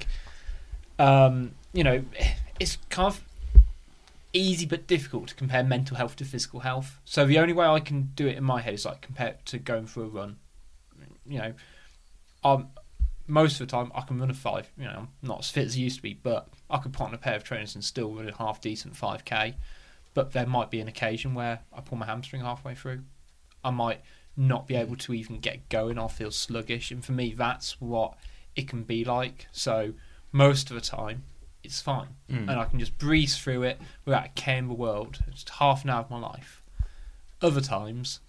um, 1.00 1.52
you 1.74 1.84
know, 1.84 2.04
it's 2.60 2.78
kind 2.90 3.08
of 3.08 3.22
easy 4.34 4.66
but 4.66 4.88
difficult 4.88 5.28
to 5.28 5.36
compare 5.36 5.62
mental 5.64 5.98
health 5.98 6.16
to 6.16 6.24
physical 6.26 6.62
health. 6.62 7.00
So 7.04 7.26
the 7.26 7.38
only 7.40 7.54
way 7.54 7.66
I 7.66 7.80
can 7.82 8.12
do 8.16 8.28
it 8.28 8.38
in 8.38 8.44
my 8.46 8.62
head 8.62 8.74
is 8.74 8.86
like 8.86 9.02
compare 9.02 9.28
it 9.30 9.46
to 9.48 9.58
going 9.58 9.88
for 9.88 10.04
a 10.04 10.08
run. 10.08 10.38
You 11.28 11.38
know, 11.40 11.54
um, 12.44 12.68
most 13.28 13.60
of 13.62 13.68
the 13.68 13.72
time 13.72 13.92
I 13.96 14.02
can 14.02 14.20
run 14.20 14.30
a 14.30 14.34
five. 14.34 14.70
You 14.78 14.86
know, 14.86 14.96
I'm 14.98 15.08
not 15.22 15.40
as 15.40 15.50
fit 15.50 15.66
as 15.68 15.76
I 15.76 15.80
used 15.80 15.98
to 15.98 16.02
be, 16.02 16.14
but 16.14 16.48
I 16.70 16.78
could 16.78 16.94
put 16.94 17.08
on 17.08 17.14
a 17.14 17.18
pair 17.18 17.36
of 17.36 17.44
trainers 17.44 17.76
and 17.76 17.84
still 17.84 18.14
run 18.14 18.30
a 18.30 18.36
half 18.36 18.62
decent 18.62 18.96
five 18.96 19.26
k. 19.26 19.56
But 20.14 20.34
there 20.34 20.46
might 20.46 20.70
be 20.70 20.82
an 20.82 20.88
occasion 20.88 21.34
where 21.34 21.60
I 21.74 21.82
pull 21.82 21.98
my 21.98 22.06
hamstring 22.06 22.42
halfway 22.42 22.76
through. 22.76 23.02
I 23.64 23.70
might 23.70 24.02
not 24.36 24.68
be 24.68 24.76
able 24.76 24.96
to 24.98 25.14
even 25.14 25.40
get 25.40 25.70
going. 25.70 25.98
I'll 25.98 26.10
feel 26.10 26.32
sluggish, 26.32 26.92
and 26.92 27.04
for 27.04 27.12
me, 27.12 27.34
that's 27.34 27.80
what 27.80 28.16
it 28.56 28.68
can 28.68 28.84
be 28.84 29.06
like. 29.06 29.48
So 29.52 29.94
most 30.32 30.70
of 30.70 30.76
the 30.76 30.82
time, 30.82 31.24
it's 31.64 31.80
fine, 31.80 32.16
Mm. 32.30 32.50
and 32.50 32.52
I 32.52 32.66
can 32.66 32.80
just 32.80 32.98
breeze 32.98 33.38
through 33.38 33.64
it 33.64 33.80
without 34.04 34.26
a 34.26 34.30
care 34.30 34.58
in 34.58 34.68
the 34.68 34.74
world. 34.74 35.20
It's 35.28 35.48
half 35.50 35.84
an 35.84 35.90
hour 35.92 36.00
of 36.02 36.10
my 36.10 36.18
life. 36.20 36.62
Other 37.42 37.62
times, 37.62 38.20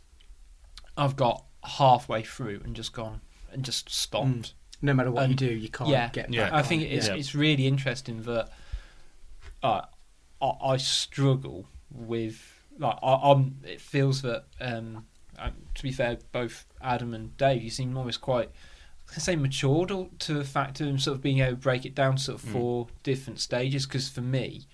I've 0.97 1.17
got 1.17 1.45
halfway 1.65 2.23
through 2.23 2.61
and 2.65 2.77
just 2.77 2.93
gone 2.93 3.21
and 3.51 3.65
just 3.65 3.89
stopped. 3.91 4.27
Mm. 4.27 4.53
No 4.85 4.93
matter 4.95 5.11
what 5.13 5.25
And- 5.25 5.41
you 5.41 5.49
do, 5.49 5.55
you 5.55 5.69
can't 5.69 5.91
yeah, 5.91 6.09
get 6.11 6.33
Yeah. 6.33 6.51
I 6.53 6.63
think 6.63 6.83
it's 6.83 7.09
Yeah. 7.09 7.15
it's 7.15 7.35
really 7.35 7.67
interesting 7.67 8.23
that 8.23 8.51
uh, 9.63 9.83
I, 10.41 10.51
I 10.61 10.77
struggle 10.77 11.67
with 11.91 12.59
like 12.79 12.97
I, 13.03 13.15
I'm. 13.31 13.59
It 13.65 13.81
feels 13.81 14.23
that 14.23 14.45
um, 14.61 15.07
um, 15.39 15.53
to 15.75 15.83
be 15.83 15.93
fair, 15.93 16.19
both 16.33 16.67
Adam 16.81 17.15
and 17.15 17.37
Dave, 17.37 17.63
you 17.63 17.71
seem 17.71 17.97
almost 17.97 18.21
quite. 18.21 18.51
I 19.15 19.19
say 19.21 19.37
matured 19.37 19.89
to 19.91 20.11
to 20.21 20.35
the 20.35 20.45
fact 20.45 20.81
of 20.81 21.01
sort 21.01 21.17
of 21.17 21.23
being 21.23 21.39
able 21.41 21.51
to 21.53 21.57
break 21.57 21.85
it 21.85 21.95
down 21.95 22.17
to 22.17 22.23
sort 22.23 22.43
of 22.43 22.49
Mm. 22.49 22.53
four 22.53 22.87
different 23.03 23.41
stages. 23.41 23.87
Because 23.87 24.09
for 24.09 24.23
me, 24.23 24.67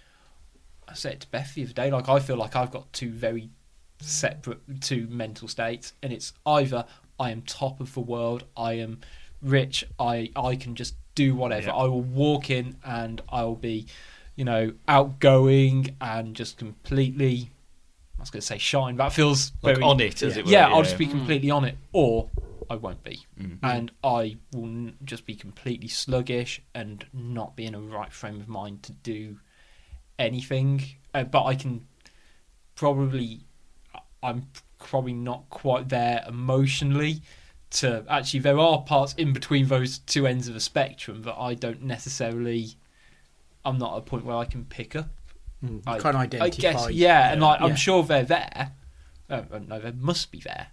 I 0.89 0.95
said 0.95 1.15
it 1.15 1.21
to 1.21 1.27
Beth 1.31 1.55
the 1.55 1.65
other 1.65 1.73
day, 1.75 1.91
like 1.91 2.09
I 2.09 2.19
feel 2.21 2.37
like 2.37 2.57
I've 2.57 2.71
got 2.71 2.91
two 2.93 3.11
very 3.11 3.51
separate 4.01 4.61
two 4.81 5.07
mental 5.09 5.49
states, 5.49 5.93
and 6.03 6.13
it's 6.13 6.33
either 6.47 6.87
I 7.21 7.31
am 7.33 7.43
top 7.43 7.81
of 7.81 7.93
the 7.95 8.01
world, 8.01 8.45
I 8.57 8.75
am 8.75 9.01
rich, 9.43 9.85
I 9.99 10.31
I 10.37 10.57
can 10.57 10.75
just 10.75 10.95
do 11.15 11.35
whatever. 11.35 11.69
Yeah. 11.69 11.75
I 11.75 11.83
will 11.85 12.03
walk 12.03 12.51
in 12.51 12.77
and 12.85 13.21
I'll 13.29 13.55
be, 13.57 13.87
you 14.37 14.45
know, 14.45 14.73
outgoing 14.87 15.97
and 16.01 16.35
just 16.37 16.59
completely. 16.59 17.51
I 18.19 18.23
was 18.23 18.31
going 18.31 18.41
to 18.41 18.47
say 18.47 18.59
shine. 18.59 18.97
That 18.97 19.13
feels 19.13 19.53
like 19.63 19.77
very 19.77 19.85
on 19.87 20.01
it, 20.01 20.23
as 20.25 20.37
it 20.37 20.45
were. 20.45 20.51
yeah, 20.51 20.69
I'll 20.69 20.83
just 20.83 20.99
be 20.99 21.07
Mm. 21.07 21.11
completely 21.11 21.51
on 21.53 21.65
it, 21.65 21.77
or 21.93 22.29
I 22.69 22.75
won't 22.75 23.05
be, 23.05 23.21
Mm. 23.41 23.59
and 23.63 23.93
I 24.03 24.37
will 24.53 24.91
just 25.05 25.25
be 25.25 25.37
completely 25.37 25.87
sluggish 25.89 26.61
and 26.75 27.07
not 27.13 27.55
be 27.55 27.65
in 27.65 27.75
a 27.77 27.81
right 27.81 28.13
frame 28.13 28.41
of 28.41 28.49
mind 28.49 28.83
to 28.85 28.93
do 28.93 29.39
anything. 30.19 30.83
Uh, 31.15 31.25
but 31.25 31.45
I 31.45 31.55
can 31.55 31.87
probably, 32.75 33.41
I'm 34.23 34.47
probably 34.79 35.13
not 35.13 35.49
quite 35.51 35.89
there 35.89 36.25
emotionally. 36.29 37.23
To 37.71 38.05
actually, 38.09 38.41
there 38.41 38.59
are 38.59 38.83
parts 38.83 39.15
in 39.15 39.33
between 39.33 39.69
those 39.69 39.99
two 39.99 40.27
ends 40.27 40.49
of 40.49 40.55
the 40.55 40.61
spectrum 40.61 41.23
that 41.23 41.35
I 41.39 41.55
don't 41.55 41.83
necessarily. 41.83 42.69
I'm 43.65 43.79
not 43.79 43.93
at 43.93 43.99
a 43.99 44.03
point 44.03 44.25
where 44.25 44.37
I 44.37 44.47
can 44.47 44.65
pick 44.65 44.97
up. 44.97 45.11
Mm. 45.63 45.71
You 45.71 45.83
I- 45.87 45.99
can't 45.99 46.17
identify. 46.17 46.47
I 46.47 46.51
guess, 46.51 46.91
yeah, 46.91 47.33
and 47.33 47.43
like, 47.43 47.61
I'm 47.61 47.77
sure 47.77 48.03
they're 48.03 48.23
there. 48.23 48.73
Uh, 49.29 49.43
uh, 49.53 49.59
no, 49.59 49.79
they 49.79 49.93
must 49.93 50.33
be 50.33 50.41
there. 50.41 50.69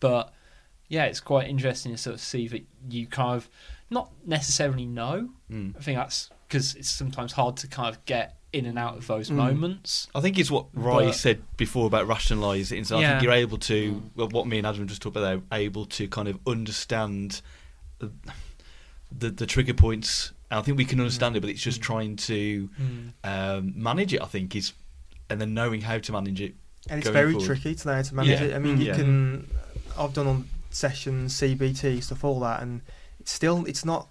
But 0.00 0.32
yeah, 0.88 1.04
it's 1.04 1.20
quite 1.20 1.48
interesting 1.48 1.92
to 1.92 1.98
sort 1.98 2.14
of 2.14 2.20
see 2.20 2.48
that 2.48 2.64
you 2.88 3.06
kind 3.06 3.36
of 3.36 3.50
not 3.90 4.10
necessarily 4.24 4.86
know. 4.86 5.30
Mm. 5.50 5.76
I 5.76 5.80
think 5.80 5.98
that's 5.98 6.30
because 6.46 6.74
it's 6.74 6.88
sometimes 6.88 7.32
hard 7.32 7.58
to 7.58 7.66
kind 7.66 7.94
of 7.94 8.02
get 8.06 8.37
in 8.52 8.64
and 8.66 8.78
out 8.78 8.96
of 8.96 9.06
those 9.06 9.28
Mm. 9.30 9.34
moments. 9.36 10.08
I 10.14 10.20
think 10.20 10.38
it's 10.38 10.50
what 10.50 10.66
Roy 10.72 11.06
But- 11.06 11.14
said 11.14 11.42
before 11.56 11.86
about 11.86 12.06
rationalising. 12.06 12.84
So 12.84 12.98
I 12.98 13.04
think 13.06 13.22
you're 13.22 13.32
able 13.32 13.58
to, 13.58 14.02
well, 14.16 14.28
what 14.28 14.46
me 14.46 14.58
and 14.58 14.66
Adam 14.66 14.86
just 14.88 15.02
talked 15.02 15.16
about, 15.16 15.42
there, 15.50 15.58
able 15.60 15.84
to 15.86 16.08
kind 16.08 16.28
of 16.28 16.38
understand 16.46 17.42
the, 17.98 18.10
the, 19.16 19.30
the 19.30 19.46
trigger 19.46 19.74
points. 19.74 20.32
And 20.50 20.58
I 20.58 20.62
think 20.62 20.78
we 20.78 20.86
can 20.86 20.98
understand 20.98 21.36
it, 21.36 21.40
but 21.40 21.50
it's 21.50 21.62
just 21.62 21.80
Mm. 21.80 21.84
trying 21.84 22.16
to 22.16 22.70
um, 23.22 23.72
manage 23.76 24.14
it. 24.14 24.22
I 24.22 24.26
think 24.26 24.56
is, 24.56 24.72
and 25.28 25.38
then 25.40 25.52
knowing 25.52 25.82
how 25.82 25.98
to 25.98 26.12
manage 26.12 26.40
it. 26.40 26.54
and 26.88 27.00
it's 27.00 27.10
very 27.10 27.32
forward. 27.32 27.44
tricky 27.46 27.74
to 27.74 27.88
know 27.88 27.94
how 27.96 28.02
to 28.02 28.14
manage 28.14 28.40
Yeah. 28.40 28.46
it. 28.46 28.54
I 28.54 28.58
mean, 28.58 28.76
Mm. 28.78 28.80
you 28.80 28.86
Yeah. 28.86 28.96
can. 28.96 29.50
I've 29.98 30.14
done 30.14 30.26
on 30.26 30.48
sessions, 30.70 31.34
CBT 31.34 32.00
stuff, 32.00 32.24
all 32.24 32.40
that, 32.40 32.62
and 32.62 32.80
it's 33.20 33.32
still 33.32 33.66
it's 33.66 33.84
not. 33.84 34.08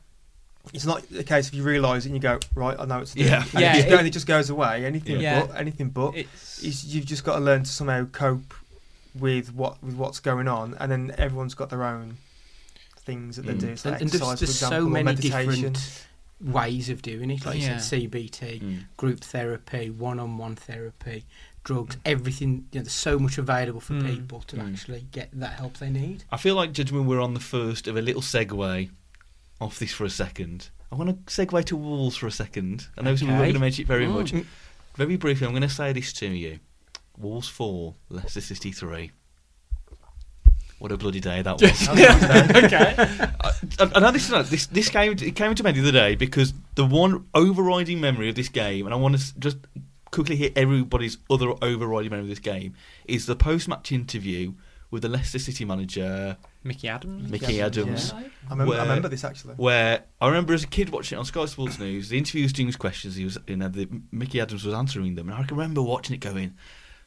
It's 0.74 0.86
not 0.86 1.04
a 1.18 1.24
case 1.24 1.48
of 1.48 1.54
you 1.54 1.64
realise 1.64 2.06
it 2.06 2.10
and 2.10 2.16
you 2.16 2.22
go 2.22 2.40
right. 2.56 2.76
I 2.80 2.86
know 2.86 3.00
it's 3.00 3.16
Yeah. 3.16 3.44
and, 3.44 3.54
Yeah, 3.62 3.72
it 3.72 3.76
just 3.76 3.88
it- 3.88 3.90
go, 3.90 3.98
it 4.00 4.10
just 4.12 4.28
goes 4.28 4.50
away. 4.50 4.86
Anything 4.86 5.20
Yeah. 5.22 5.46
but 5.46 5.56
anything 5.58 5.90
but. 5.90 6.16
It's 6.16 6.64
Is 6.64 6.86
you've 6.96 7.06
just 7.06 7.24
got 7.24 7.36
to 7.38 7.44
learn 7.44 7.64
to 7.64 7.70
somehow 7.70 8.06
cope 8.06 8.54
with 9.16 9.54
what 9.54 9.82
with 9.84 9.96
what's 9.96 10.20
going 10.20 10.48
on, 10.48 10.76
and 10.80 10.92
then 10.92 11.14
everyone's 11.18 11.54
got 11.56 11.70
their 11.70 11.84
own 11.84 12.18
things 13.00 13.36
that 13.38 13.46
they 13.46 13.54
Mm. 13.54 13.60
do. 13.60 13.76
So 13.78 13.90
And, 13.92 14.02
and 14.02 14.10
there's, 14.10 14.22
exercise, 14.22 14.40
there's 14.40 14.60
for 14.60 14.66
example, 14.66 14.80
so 14.80 14.88
or 14.88 14.90
many 15.04 15.16
different 15.16 16.06
ways 16.42 16.90
of 16.90 17.02
doing 17.02 17.32
it. 17.32 17.46
Like 17.46 17.60
Yeah. 17.60 17.76
you 17.76 17.80
said, 17.80 18.02
CBT, 18.02 18.60
Mm. 18.62 18.84
group 18.98 19.22
therapy, 19.24 19.90
one-on-one 19.90 20.56
therapy, 20.56 21.24
drugs, 21.64 21.98
everything. 22.06 22.66
You 22.72 22.80
know, 22.80 22.84
there's 22.84 22.92
so 22.92 23.18
much 23.18 23.38
available 23.38 23.80
for 23.80 23.94
Mm. 23.94 24.06
people 24.08 24.42
to 24.48 24.58
Mm. 24.58 24.72
actually 24.74 25.06
get 25.12 25.30
that 25.34 25.54
help 25.54 25.78
they 25.78 25.90
need. 25.90 26.26
I 26.32 26.38
feel 26.38 26.56
like, 26.56 26.74
gentlemen, 26.74 27.08
we're 27.08 27.22
on 27.22 27.34
the 27.34 27.40
first 27.40 27.88
of 27.88 27.98
a 27.98 28.02
little 28.02 28.22
segue 28.22 28.90
off 29.60 29.80
this 29.80 29.94
for 29.94 30.06
a 30.06 30.10
second. 30.10 30.70
I 30.92 30.96
want 30.96 31.10
to 31.28 31.34
segue 31.46 31.66
to 31.66 31.76
Wolves 31.76 32.16
for 32.18 32.28
a 32.28 32.32
second. 32.32 32.88
I 32.98 33.02
know 33.02 33.14
we're 33.14 33.28
not 33.30 33.40
going 33.40 33.54
to 33.54 33.60
mention 33.60 33.84
it 33.84 33.88
very 33.88 34.06
Mm. 34.06 34.14
much. 34.14 34.34
Very 34.96 35.18
briefly, 35.18 35.46
I'm 35.46 35.54
going 35.54 35.62
to 35.64 35.70
say 35.70 35.94
this 35.94 36.14
to 36.14 36.28
you: 36.28 36.60
Wolves 37.18 37.48
four, 37.50 37.96
Leicester 38.10 38.42
City 38.42 38.72
three. 38.72 39.12
What 40.80 40.92
a 40.92 40.98
bloody 40.98 41.20
day 41.20 41.42
that 41.42 41.60
was! 41.60 41.90
okay. 42.64 43.94
and 43.96 44.06
I, 44.06 44.12
this, 44.12 44.28
this 44.50 44.68
this 44.68 44.90
came 44.90 45.12
it 45.14 45.36
came 45.36 45.50
into 45.52 45.64
me 45.64 45.72
the 45.72 45.82
other 45.82 45.92
day 45.92 46.16
because 46.16 46.54
the 46.76 46.86
one 46.86 47.26
overriding 47.34 48.00
memory 48.00 48.30
of 48.30 48.36
this 48.36 48.50
game, 48.50 48.86
and 48.86 48.94
I 48.94 48.98
want 48.98 49.18
to 49.20 49.40
just 49.40 49.58
quickly 50.12 50.36
hit 50.36 50.54
everybody's 50.56 51.18
other 51.30 51.52
overriding 51.64 52.12
memory 52.12 52.26
of 52.26 52.30
this 52.30 52.40
game, 52.40 52.76
is 53.06 53.26
the 53.26 53.36
post-match 53.36 53.92
interview 53.92 54.54
with 54.90 55.02
the 55.04 55.10
Leicester 55.10 55.40
City 55.40 55.66
manager 55.66 56.38
Micky 56.64 56.88
Adams. 56.88 57.30
Micky 57.30 57.62
Adams. 57.62 58.14
I 58.14 58.30
remember, 58.52 58.70
Where- 58.72 58.80
I 58.80 58.84
remember 58.84 59.10
this 59.10 59.24
actually. 59.24 59.56
Where 59.56 60.04
I 60.22 60.28
remember 60.28 60.54
as 60.54 60.64
a 60.64 60.68
kid 60.68 60.90
watching 60.90 61.18
it 61.18 61.20
on 61.20 61.26
Sky 61.26 61.46
Sports 61.46 61.78
News, 61.80 62.10
the 62.10 62.18
interview 62.18 62.44
was 62.44 62.54
doing 62.54 62.68
his 62.68 62.76
questions. 62.78 63.16
He 63.16 63.24
was, 63.26 63.38
you 63.48 63.58
know, 63.58 63.68
the, 63.68 63.88
Micky 64.12 64.40
Adams 64.40 64.64
was 64.64 64.74
answering 64.74 65.16
them, 65.16 65.30
and 65.30 65.38
I 65.38 65.44
can 65.44 65.58
remember 65.58 65.82
watching 65.82 66.16
it 66.16 66.20
going, 66.22 66.54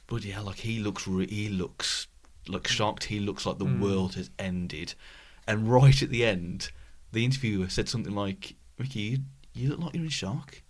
"Bloody 0.06 0.30
hell! 0.30 0.44
Like 0.44 0.58
he 0.58 0.78
looks, 0.80 1.06
re- 1.08 1.26
he 1.30 1.48
looks 1.48 2.06
like 2.48 2.66
shocked. 2.68 3.04
He 3.04 3.20
looks 3.20 3.46
like 3.46 3.58
the 3.58 3.64
Mm. 3.66 3.80
world 3.80 4.14
has 4.16 4.30
ended." 4.38 4.94
And 5.46 5.70
right 5.70 6.02
at 6.02 6.10
the 6.10 6.24
end, 6.24 6.70
the 7.12 7.24
interviewer 7.24 7.68
said 7.68 7.88
something 7.88 8.14
like, 8.14 8.54
"Micky, 8.78 9.00
you, 9.00 9.18
you 9.54 9.68
look 9.70 9.80
like 9.80 9.94
you're 9.94 10.04
in 10.04 10.10
shock." 10.10 10.62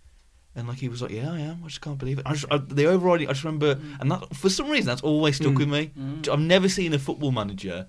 And 0.55 0.67
like 0.67 0.79
he 0.79 0.89
was 0.89 1.01
like, 1.01 1.11
"Yeah, 1.11 1.31
I 1.31 1.39
am. 1.39 1.61
I 1.63 1.67
just 1.67 1.79
can't 1.81 1.97
believe 1.97 2.19
it." 2.19 2.23
I 2.25 2.33
just, 2.33 2.45
I, 2.51 2.57
the 2.57 2.85
overriding, 2.87 3.27
I 3.29 3.31
just 3.31 3.43
remember, 3.45 3.79
and 4.01 4.11
that 4.11 4.35
for 4.35 4.49
some 4.49 4.69
reason 4.69 4.87
that's 4.87 5.01
always 5.01 5.37
stuck 5.37 5.53
Mm. 5.53 5.57
with 5.59 5.69
me. 5.69 5.91
Mm. 5.97 6.27
I've 6.29 6.39
never 6.39 6.67
seen 6.67 6.93
a 6.93 6.99
football 6.99 7.31
manager 7.31 7.87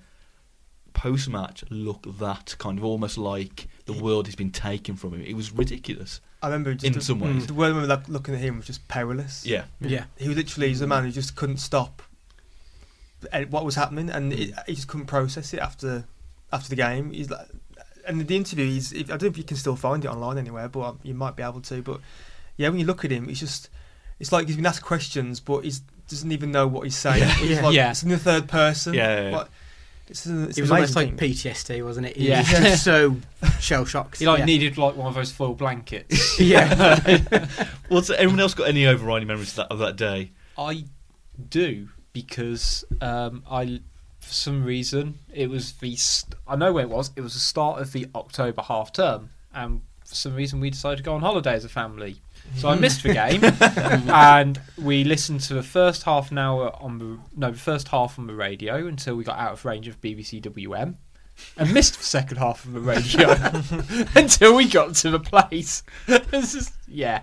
post 0.93 1.29
match 1.29 1.65
look 1.71 2.05
that 2.19 2.55
kind 2.59 2.79
of 2.79 2.85
almost 2.85 3.19
like 3.19 3.67
the 3.87 3.93
world 3.95 4.27
has 4.27 4.37
been 4.37 4.51
taken 4.53 4.95
from 4.95 5.15
him. 5.15 5.23
It 5.23 5.35
was 5.35 5.51
ridiculous. 5.51 6.21
I 6.43 6.47
remember 6.49 6.75
just 6.75 6.85
In 6.85 6.93
the- 6.93 7.01
some 7.01 7.19
ways. 7.21 7.47
the 7.47 7.55
way 7.55 7.67
I 7.67 7.71
remember 7.71 7.89
like, 7.89 8.09
looking 8.09 8.35
at 8.35 8.41
him 8.41 8.59
was 8.59 8.67
just 8.67 8.87
perilous. 8.89 9.45
Yeah. 9.47 9.65
Yeah. 9.81 10.05
He 10.17 10.29
was 10.29 10.37
literally 10.37 10.69
he's 10.69 10.81
a 10.83 10.87
man 10.87 11.05
who 11.05 11.11
just 11.11 11.35
couldn't 11.35 11.57
stop 11.59 12.03
eh, 13.33 13.45
what 13.51 13.65
was 13.65 13.75
happening, 13.75 14.11
and 14.11 14.33
it, 14.33 14.53
he 14.67 14.75
just 14.75 14.87
couldn't 14.89 15.07
process 15.07 15.53
it 15.55 15.61
after 15.61 16.05
after 16.53 16.69
the 16.69 16.77
game. 16.77 17.13
He's 17.13 17.31
like, 17.31 17.47
and 18.07 18.21
the 18.27 18.37
interview, 18.37 18.67
he's, 18.67 18.93
I 18.93 19.03
don't 19.03 19.23
know 19.23 19.29
if 19.29 19.39
you 19.39 19.45
can 19.45 19.57
still 19.57 19.77
find 19.77 20.05
it 20.05 20.09
online 20.09 20.37
anywhere, 20.39 20.69
but 20.69 20.81
um, 20.83 20.99
you 21.03 21.15
might 21.15 21.35
be 21.37 21.43
able 21.43 21.61
to. 21.63 21.83
But 21.83 22.01
yeah, 22.57 22.69
when 22.69 22.79
you 22.79 22.87
look 22.87 23.05
at 23.05 23.11
him, 23.11 23.29
it's 23.29 23.41
just 23.41 23.69
it's 24.21 24.33
like 24.33 24.47
he's 24.47 24.57
been 24.57 24.67
asked 24.67 24.83
questions, 24.83 25.41
but 25.41 25.65
he 25.65 25.73
doesn't 26.09 26.33
even 26.33 26.51
know 26.53 26.67
what 26.67 26.83
he's 26.85 26.97
saying. 26.97 27.21
Yeah. 27.21 27.35
It's 27.39 27.51
Yeah. 27.51 27.63
like 27.67 27.75
Yeah. 27.75 27.91
it's 27.91 28.03
in 28.03 28.09
the 28.11 28.19
third 28.19 28.49
person. 28.49 28.95
Yeah, 28.95 29.21
yeah, 29.23 29.31
yeah. 29.31 29.37
Like, 29.39 29.49
it's, 30.09 30.27
an- 30.27 30.45
it's 30.49 30.59
It 30.59 30.61
was 30.61 30.71
an 30.71 30.77
almost 30.77 30.97
like. 30.97 31.17
PTSD, 31.17 31.83
wasn't 31.85 32.07
it? 32.09 32.17
He 32.17 32.29
Yeah. 32.29 32.41
was 32.41 32.49
just 32.51 32.85
so 32.85 33.17
shell 33.61 33.85
shocked. 33.85 34.19
He 34.19 34.27
like 34.27 34.41
yeah. 34.41 34.45
needed 34.45 34.77
like 34.79 34.97
one 34.97 35.07
of 35.09 35.15
those 35.15 35.33
foil 35.33 35.55
blankets. 35.55 36.39
Yeah. 36.41 36.99
Well, 37.91 38.03
so 38.03 38.15
anyone 38.15 38.41
else 38.41 38.55
got 38.55 38.69
any 38.69 38.87
overriding 38.87 39.29
memories 39.29 39.51
of 39.51 39.57
that, 39.57 39.67
of 39.73 39.79
that 39.81 39.97
day? 39.97 40.31
I 40.57 40.85
do 41.51 41.89
because 42.15 42.85
um, 43.03 43.43
I, 43.51 43.81
for 44.21 44.33
some 44.33 44.65
reason, 44.65 45.19
it 45.33 45.51
was 45.51 45.73
the. 45.75 45.95
St- 45.97 46.35
I 46.49 46.57
know 46.57 46.73
where 46.73 46.85
it 46.85 46.89
was. 46.91 47.11
It 47.17 47.21
was 47.21 47.35
the 47.35 47.41
start 47.41 47.81
of 47.81 47.93
the 47.93 48.07
October 48.15 48.63
half 48.63 48.93
term, 48.93 49.31
and 49.55 49.83
for 50.07 50.15
some 50.15 50.35
reason 50.35 50.59
we 50.61 50.71
decided 50.71 50.97
to 50.99 51.03
go 51.03 51.15
on 51.15 51.21
holiday 51.21 51.53
as 51.55 51.65
a 51.67 51.69
family. 51.69 52.17
So 52.57 52.69
I 52.69 52.77
missed 52.77 53.03
the 53.03 53.11
mm. 53.11 53.31
game, 53.31 54.09
and 54.11 54.61
we 54.79 55.05
listened 55.05 55.41
to 55.43 55.55
the 55.55 55.63
first 55.63 56.03
half 56.03 56.31
an 56.31 56.39
hour 56.39 56.75
on 56.81 56.99
the 56.99 57.19
no, 57.37 57.51
the 57.51 57.59
first 57.59 57.89
half 57.89 58.19
on 58.19 58.27
the 58.27 58.35
radio 58.35 58.87
until 58.87 59.17
we 59.17 59.25
got 59.25 59.39
out 59.39 59.53
of 59.53 59.65
range 59.65 59.89
of 59.89 60.01
BBC 60.01 60.43
WM. 60.43 60.99
And 61.57 61.73
missed 61.73 61.99
the 61.99 62.05
second 62.05 62.37
half 62.37 62.65
of 62.65 62.73
the 62.73 62.81
radio 62.81 63.31
until 64.21 64.55
we 64.55 64.69
got 64.69 64.95
to 64.97 65.11
the 65.11 65.19
place. 65.19 65.83
This 66.07 66.55
is- 66.55 66.73
yeah. 66.87 67.23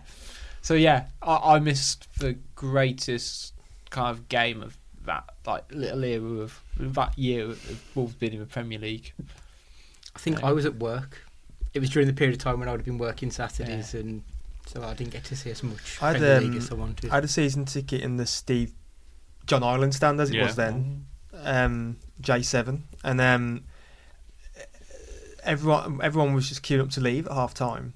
So 0.61 0.73
yeah, 0.73 1.05
I, 1.21 1.55
I 1.55 1.59
missed 1.59 2.07
the 2.19 2.37
greatest 2.55 3.53
kind 3.91 4.09
of 4.09 4.27
game 4.27 4.61
of 4.61 4.77
that 5.05 5.23
like 5.45 5.63
little 5.71 6.03
era 6.03 6.41
of 6.41 6.61
that 6.77 7.17
year 7.17 7.45
of 7.45 7.95
Wolves 7.95 8.15
being 8.15 8.33
in 8.33 8.39
the 8.39 8.45
Premier 8.45 8.77
League. 8.77 9.13
I 10.15 10.19
think 10.19 10.43
I 10.43 10.51
was 10.51 10.65
at 10.65 10.75
work. 10.75 11.23
It 11.73 11.79
was 11.79 11.89
during 11.89 12.07
the 12.07 12.13
period 12.13 12.35
of 12.35 12.41
time 12.41 12.59
when 12.59 12.67
I 12.67 12.71
would 12.71 12.81
have 12.81 12.85
been 12.85 12.97
working 12.97 13.31
Saturdays, 13.31 13.93
and 13.93 14.23
so 14.71 14.83
I 14.83 14.93
didn't 14.93 15.11
get 15.13 15.23
to 15.25 15.35
see 15.35 15.51
as 15.51 15.63
much 15.63 15.97
I 16.01 16.07
had, 16.09 16.17
Premier 16.17 16.41
League 16.41 16.51
um, 16.51 16.57
as 16.57 16.71
I 16.71 16.75
wanted. 16.75 17.09
I 17.11 17.15
had 17.15 17.23
a 17.23 17.27
season 17.27 17.65
ticket 17.65 18.01
in 18.01 18.17
the 18.17 18.25
Steve 18.25 18.73
John 19.45 19.63
Ireland 19.63 19.95
stand 19.95 20.19
as 20.21 20.29
it 20.29 20.35
Yeah. 20.35 20.43
was 20.43 20.55
then, 20.55 21.05
um, 21.33 21.97
J7, 22.21 22.81
and 23.03 23.19
um, 23.21 23.63
everyone 25.43 25.99
everyone 26.03 26.33
was 26.33 26.47
just 26.49 26.63
queuing 26.63 26.81
up 26.81 26.89
to 26.91 27.01
leave 27.01 27.25
at 27.27 27.33
half 27.33 27.53
time. 27.53 27.93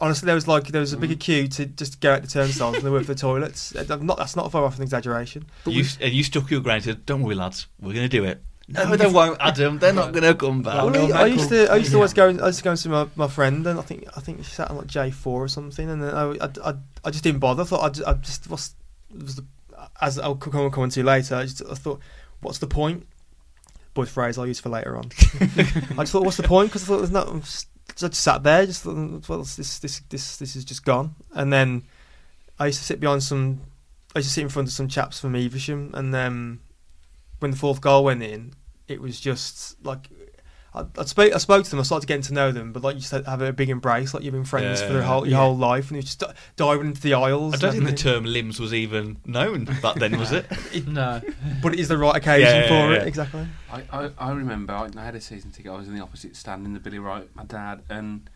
Honestly, 0.00 0.26
there 0.26 0.34
was 0.34 0.48
like 0.48 0.66
there 0.68 0.80
was 0.80 0.92
a 0.92 0.96
bigger 0.96 1.14
queue 1.14 1.46
to 1.48 1.66
just 1.66 2.00
go 2.00 2.12
out 2.14 2.22
the 2.22 2.28
turnstiles 2.28 2.74
than 2.74 2.82
there 2.82 2.92
were 2.92 3.00
for 3.00 3.14
the 3.14 3.14
toilets. 3.14 3.72
Uh, 3.76 3.96
Not 4.02 4.18
that's 4.18 4.34
not 4.34 4.50
far 4.50 4.64
off 4.64 4.76
an 4.76 4.82
exaggeration. 4.82 5.46
You, 5.66 5.84
and 6.00 6.12
you 6.12 6.24
stuck 6.24 6.50
your 6.50 6.60
ground 6.60 6.78
and 6.78 6.84
said, 6.84 7.06
Don't 7.06 7.22
worry, 7.22 7.36
lads, 7.36 7.68
we're 7.80 7.92
going 7.94 8.08
to 8.08 8.08
do 8.08 8.24
it. 8.24 8.42
No, 8.66 8.96
they 8.96 9.10
won't, 9.10 9.36
Adam. 9.40 9.78
They're 9.78 9.92
not 9.92 10.12
going 10.14 10.22
to 10.24 10.34
come 10.34 10.62
back. 10.62 10.74
Well, 10.74 10.90
Well, 10.90 11.08
no, 11.08 11.14
I, 11.14 11.22
I 11.22 11.26
used 11.26 11.50
to 11.50 11.70
I 11.70 11.76
used 11.76 11.90
to 11.90 11.96
always 11.96 12.14
go 12.14 12.28
I 12.28 12.46
used 12.46 12.58
to 12.58 12.64
go 12.64 12.70
and 12.70 12.78
see 12.78 12.88
my, 12.88 13.06
my 13.14 13.28
friend 13.28 13.66
and 13.66 13.78
I 13.78 13.82
think 13.82 14.06
I 14.16 14.20
think 14.20 14.38
she 14.44 14.50
sat 14.50 14.70
on 14.70 14.78
like 14.78 14.86
J 14.86 15.10
four 15.10 15.42
or 15.44 15.48
something 15.48 15.88
and 15.90 16.02
then 16.02 16.14
I, 16.14 16.30
I, 16.40 16.70
I, 16.70 16.74
I 17.04 17.10
just 17.10 17.24
didn't 17.24 17.40
bother. 17.40 17.62
I 17.62 17.66
thought 17.66 17.84
I 17.84 17.88
just, 17.90 18.08
I 18.08 18.14
just 18.14 18.48
what's 18.48 18.74
was 19.12 19.36
the 19.36 19.44
as 20.00 20.18
I'll 20.18 20.36
come 20.36 20.60
on 20.60 20.70
come 20.70 20.88
to 20.88 21.02
later. 21.02 21.36
I 21.36 21.42
just 21.42 21.62
I 21.70 21.74
thought 21.74 22.00
what's 22.40 22.58
the 22.58 22.66
point? 22.66 23.06
Boy 23.92 24.06
phrase 24.06 24.38
I'll 24.38 24.46
use 24.46 24.60
for 24.60 24.70
later 24.70 24.96
on. 24.96 25.10
I 25.40 26.02
just 26.02 26.12
thought 26.12 26.24
what's 26.24 26.36
the 26.36 26.42
point 26.42 26.70
because 26.70 26.84
I 26.84 26.86
thought 26.86 26.98
there's 26.98 27.10
not. 27.10 27.28
So 27.96 28.06
I 28.06 28.08
just 28.08 28.22
sat 28.22 28.42
there, 28.42 28.66
just 28.66 28.82
thought, 28.82 28.96
mm, 28.96 29.28
well, 29.28 29.40
this 29.40 29.78
this 29.78 30.00
this 30.08 30.36
this 30.38 30.56
is 30.56 30.64
just 30.64 30.84
gone. 30.84 31.14
And 31.32 31.52
then 31.52 31.84
I 32.58 32.66
used 32.66 32.78
to 32.78 32.84
sit 32.84 32.98
behind 32.98 33.22
some. 33.22 33.60
I 34.16 34.20
used 34.20 34.30
to 34.30 34.34
sit 34.34 34.42
in 34.42 34.48
front 34.48 34.68
of 34.68 34.74
some 34.74 34.88
chaps 34.88 35.20
from 35.20 35.36
Evesham, 35.36 35.90
and 35.94 36.12
then 36.12 36.60
when 37.40 37.50
the 37.50 37.56
fourth 37.56 37.80
goal 37.80 38.04
went 38.04 38.22
in, 38.22 38.52
it 38.88 39.00
was 39.00 39.20
just 39.20 39.82
like 39.84 40.08
I, 40.74 40.84
I 40.98 41.04
spoke. 41.04 41.32
I 41.32 41.38
spoke 41.38 41.64
to 41.64 41.70
them. 41.70 41.78
I 41.78 41.84
started 41.84 42.06
getting 42.08 42.22
to 42.24 42.34
know 42.34 42.50
them, 42.50 42.72
but 42.72 42.82
like 42.82 42.96
you 42.96 43.02
said, 43.02 43.24
have 43.26 43.40
a 43.42 43.52
big 43.52 43.70
embrace, 43.70 44.12
like 44.12 44.24
you've 44.24 44.34
been 44.34 44.44
friends 44.44 44.82
for 44.82 44.88
their 44.92 45.02
Yeah. 45.02 45.06
whole 45.06 45.20
your 45.24 45.30
Yeah. 45.38 45.44
whole 45.44 45.56
life, 45.56 45.88
and 45.88 45.96
you 45.96 46.02
just 46.02 46.22
diving 46.56 46.88
into 46.88 47.00
the 47.00 47.14
aisles. 47.14 47.54
I 47.54 47.58
don't 47.58 47.72
think 47.72 47.84
and 47.84 47.92
the 47.92 47.96
term 48.02 48.24
limbs 48.24 48.58
was 48.58 48.74
even 48.74 49.18
known 49.24 49.66
back 49.80 49.94
then, 49.96 50.18
was 50.18 50.32
it? 50.32 50.46
No. 50.88 51.20
but 51.62 51.74
it 51.74 51.78
is 51.78 51.86
the 51.88 51.96
right 51.96 52.16
occasion 52.16 52.48
Yeah, 52.48 52.60
yeah, 52.62 52.68
for 52.88 52.92
yeah. 52.92 53.00
it. 53.02 53.06
Exactly. 53.06 53.46
I, 53.70 53.82
I, 53.92 54.10
I 54.18 54.32
remember 54.32 54.72
I, 54.72 54.88
I 54.96 55.04
had 55.04 55.14
a 55.14 55.20
season 55.20 55.52
ticket. 55.52 55.70
I 55.70 55.76
was 55.76 55.86
in 55.86 55.94
the 55.94 56.02
opposite 56.02 56.34
stand 56.34 56.66
in 56.66 56.72
the 56.74 56.80
Billy 56.80 56.98
Wright, 56.98 57.28
my 57.36 57.44
dad, 57.44 57.82
and 57.88 58.28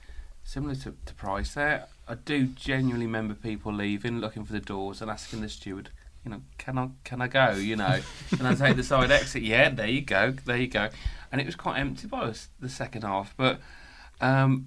similar 0.44 0.76
to, 0.76 0.94
to 1.06 1.14
Price 1.14 1.54
there, 1.54 1.86
I 2.06 2.14
do 2.14 2.46
genuinely 2.46 3.06
remember 3.06 3.34
people 3.34 3.72
leaving, 3.72 4.20
looking 4.20 4.44
for 4.44 4.52
the 4.52 4.60
doors, 4.60 5.02
and 5.02 5.10
asking 5.10 5.40
the 5.42 5.48
steward, 5.48 5.90
you 6.24 6.30
know, 6.30 6.42
can 6.58 6.78
I 6.78 6.88
can 7.04 7.20
I 7.20 7.28
go? 7.28 7.52
You 7.52 7.76
know, 7.76 8.00
and 8.32 8.46
I 8.46 8.54
take 8.54 8.76
the 8.76 8.82
side 8.82 9.10
exit. 9.10 9.42
Yeah, 9.42 9.70
there 9.70 9.86
you 9.86 10.02
go, 10.02 10.32
there 10.44 10.56
you 10.56 10.68
go. 10.68 10.88
And 11.30 11.40
it 11.40 11.46
was 11.46 11.56
quite 11.56 11.78
empty 11.78 12.06
by 12.06 12.32
the 12.60 12.68
second 12.68 13.02
half, 13.02 13.34
but. 13.36 13.60
Um, 14.20 14.66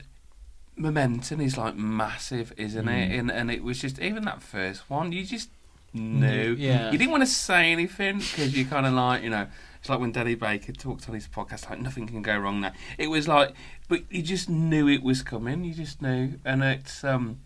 momentum 0.78 1.42
is 1.42 1.58
like 1.58 1.76
massive, 1.76 2.54
isn't 2.58 2.88
it? 2.88 3.12
Mm. 3.12 3.20
And 3.20 3.32
and 3.32 3.52
it 3.52 3.64
was 3.64 3.80
just 3.80 4.00
even 4.00 4.24
that 4.26 4.42
first 4.42 4.90
one, 4.90 5.12
you 5.12 5.26
just 5.26 5.50
knew. 5.94 6.56
Yeah. 6.58 6.92
You 6.92 6.98
didn't 6.98 7.12
want 7.12 7.24
to 7.24 7.28
say 7.28 7.72
anything 7.72 8.20
because 8.20 8.56
you 8.56 8.66
kind 8.66 8.86
of 8.86 8.94
like, 8.94 9.24
you 9.24 9.30
know, 9.30 9.48
it's 9.80 9.90
like 9.90 10.00
when 10.00 10.12
Danny 10.12 10.36
Baker 10.36 10.72
talked 10.72 11.08
on 11.10 11.16
his 11.16 11.28
podcast, 11.28 11.70
like 11.70 11.80
nothing 11.80 12.08
can 12.08 12.22
go 12.22 12.38
wrong 12.38 12.62
now. 12.62 12.74
It 12.98 13.08
was 13.08 13.28
like, 13.28 13.54
but 13.88 14.04
you 14.10 14.22
just 14.22 14.50
knew 14.50 14.88
it 14.88 15.04
was 15.04 15.24
coming. 15.24 15.64
You 15.64 15.74
just 15.74 16.02
knew, 16.02 16.40
and 16.46 16.64
it's 16.64 17.04
um, 17.04 17.40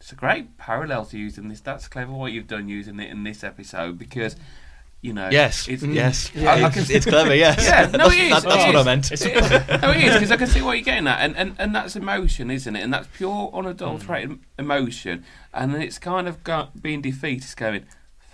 it's 0.00 0.12
a 0.12 0.14
great 0.14 0.56
parallel 0.58 1.04
to 1.06 1.18
using 1.18 1.48
this. 1.48 1.60
That's 1.60 1.88
clever 1.88 2.12
what 2.12 2.32
you've 2.32 2.46
done 2.46 2.68
using 2.68 2.98
it 3.00 3.10
in 3.10 3.24
this 3.24 3.42
episode 3.44 3.98
because, 3.98 4.36
you 5.00 5.12
know, 5.12 5.28
Yes. 5.30 5.66
it's, 5.68 5.82
yes. 5.82 6.30
Yeah, 6.34 6.54
I 6.54 6.68
it's, 6.68 6.90
it's 6.96 7.06
clever, 7.06 7.34
yes. 7.34 7.64
Yeah, 7.64 7.82
no, 7.86 8.08
that's, 8.08 8.14
it 8.14 8.20
is, 8.20 8.30
That's, 8.30 8.44
it 8.44 8.48
what 8.48 8.74
is. 8.74 8.76
I 8.76 8.84
meant. 8.84 9.12
It- 9.12 9.80
no, 9.82 9.90
it 9.90 9.96
is 10.04 10.14
because 10.14 10.32
I 10.32 10.36
can 10.36 10.46
see 10.46 10.62
what 10.62 10.72
you're 10.72 10.84
getting 10.84 11.06
at, 11.08 11.20
and, 11.20 11.36
and 11.36 11.54
and 11.58 11.74
that's 11.74 11.96
emotion, 11.96 12.50
isn't 12.50 12.74
it? 12.76 12.80
And 12.82 12.92
that's 12.94 13.08
pure 13.16 13.50
unadulterated 13.52 14.38
emotion, 14.58 15.24
and 15.52 15.74
then 15.74 15.82
it's 15.82 15.98
kind 15.98 16.28
of 16.28 16.42
got, 16.44 16.80
being 16.82 17.00
defeated, 17.02 17.42
it's 17.44 17.54
going, 17.54 17.84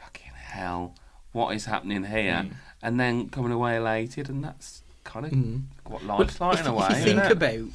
fucking 0.03 0.33
hell, 0.35 0.94
what 1.33 1.55
is 1.55 1.64
happening 1.64 2.05
here? 2.05 2.44
Mm. 2.46 2.53
And 2.83 3.00
then 3.00 3.29
coming 3.31 3.53
away 3.53 3.77
elated, 3.77 4.29
and 4.29 4.44
that's 4.44 4.83
kind 5.05 5.24
of 5.27 5.33
Mm. 5.33 5.62
what 5.87 6.05
Well, 6.05 6.18
life's 6.18 6.40
like 6.40 6.61
in 6.61 6.66
a 6.66 6.77
if 6.77 6.90
way. 6.90 6.98
you 6.98 7.05
think 7.05 7.24
it? 7.24 7.33
about 7.33 7.68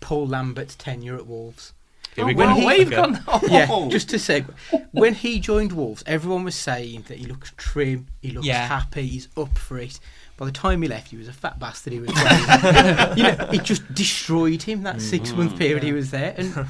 Paul 0.00 0.26
Lambert's 0.26 0.74
tenure 0.74 1.16
at 1.16 1.26
Wolves, 1.26 1.72
Here 2.16 2.24
we 2.26 2.32
Oh, 2.34 2.36
go. 2.36 2.46
well, 2.46 2.66
we've 2.66 2.86
Okay. 2.88 2.96
gone. 2.96 3.22
Oh. 3.28 3.40
yeah, 3.48 3.88
just 3.90 4.08
to 4.10 4.18
say, 4.18 4.44
when 4.92 5.14
he 5.14 5.38
joined 5.38 5.72
Wolves, 5.72 6.02
everyone 6.06 6.42
was 6.44 6.54
saying 6.54 7.04
that 7.08 7.18
he 7.18 7.26
looks 7.26 7.52
trim, 7.56 8.06
he 8.22 8.30
looks 8.32 8.46
Yeah. 8.46 8.66
happy, 8.66 9.06
he's 9.06 9.28
up 9.36 9.56
for 9.58 9.78
it. 9.78 10.00
By 10.36 10.46
the 10.46 10.52
time 10.52 10.82
he 10.82 10.88
left, 10.88 11.10
he 11.12 11.16
was 11.16 11.28
a 11.28 11.32
fat 11.32 11.58
bastard. 11.58 11.92
He 11.94 12.00
was, 12.00 12.08
you 13.16 13.22
know, 13.22 13.48
it 13.52 13.62
just 13.62 13.94
destroyed 13.94 14.62
him. 14.62 14.82
That 14.82 15.00
six 15.00 15.34
month 15.34 15.56
period 15.58 15.82
he 15.82 15.92
was 15.92 16.10
there, 16.10 16.34
and 16.36 16.66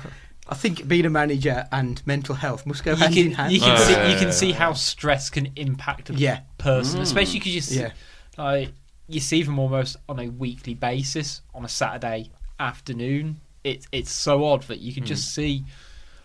I 0.49 0.55
think 0.55 0.87
being 0.87 1.05
a 1.07 1.11
manager 1.11 1.67
and 1.73 2.01
mental 2.07 2.37
health 2.37 2.65
must 2.67 2.85
go 2.85 2.93
You 2.93 2.99
hand 2.99 3.17
in 3.17 3.33
hand. 3.33 3.53
you 3.53 3.59
can 3.61 3.73
Oh, 3.77 3.85
see 3.85 3.93
yeah, 3.95 4.09
you 4.09 4.15
can 4.17 4.29
yeah, 4.29 4.35
see 4.35 4.53
how 4.53 4.73
stress 4.75 5.31
can 5.31 5.51
impact 5.57 6.11
a 6.11 6.15
Yeah, 6.15 6.41
person, 6.59 7.01
Mm. 7.01 7.03
especially 7.03 7.41
because 7.41 7.55
you 7.57 7.61
see, 7.61 7.81
yeah, 7.81 7.91
like 8.39 8.71
you 9.09 9.19
see 9.19 9.43
them 9.43 9.59
almost 9.59 9.97
on 10.09 10.21
a 10.21 10.29
weekly 10.29 10.75
basis 10.75 11.41
on 11.53 11.65
a 11.65 11.69
Saturday 11.69 12.31
afternoon. 12.61 13.41
It's 13.67 13.87
it's 13.93 14.11
so 14.13 14.45
odd 14.45 14.63
that 14.65 14.79
you 14.81 14.93
can 14.95 15.05
just 15.05 15.35
see 15.35 15.65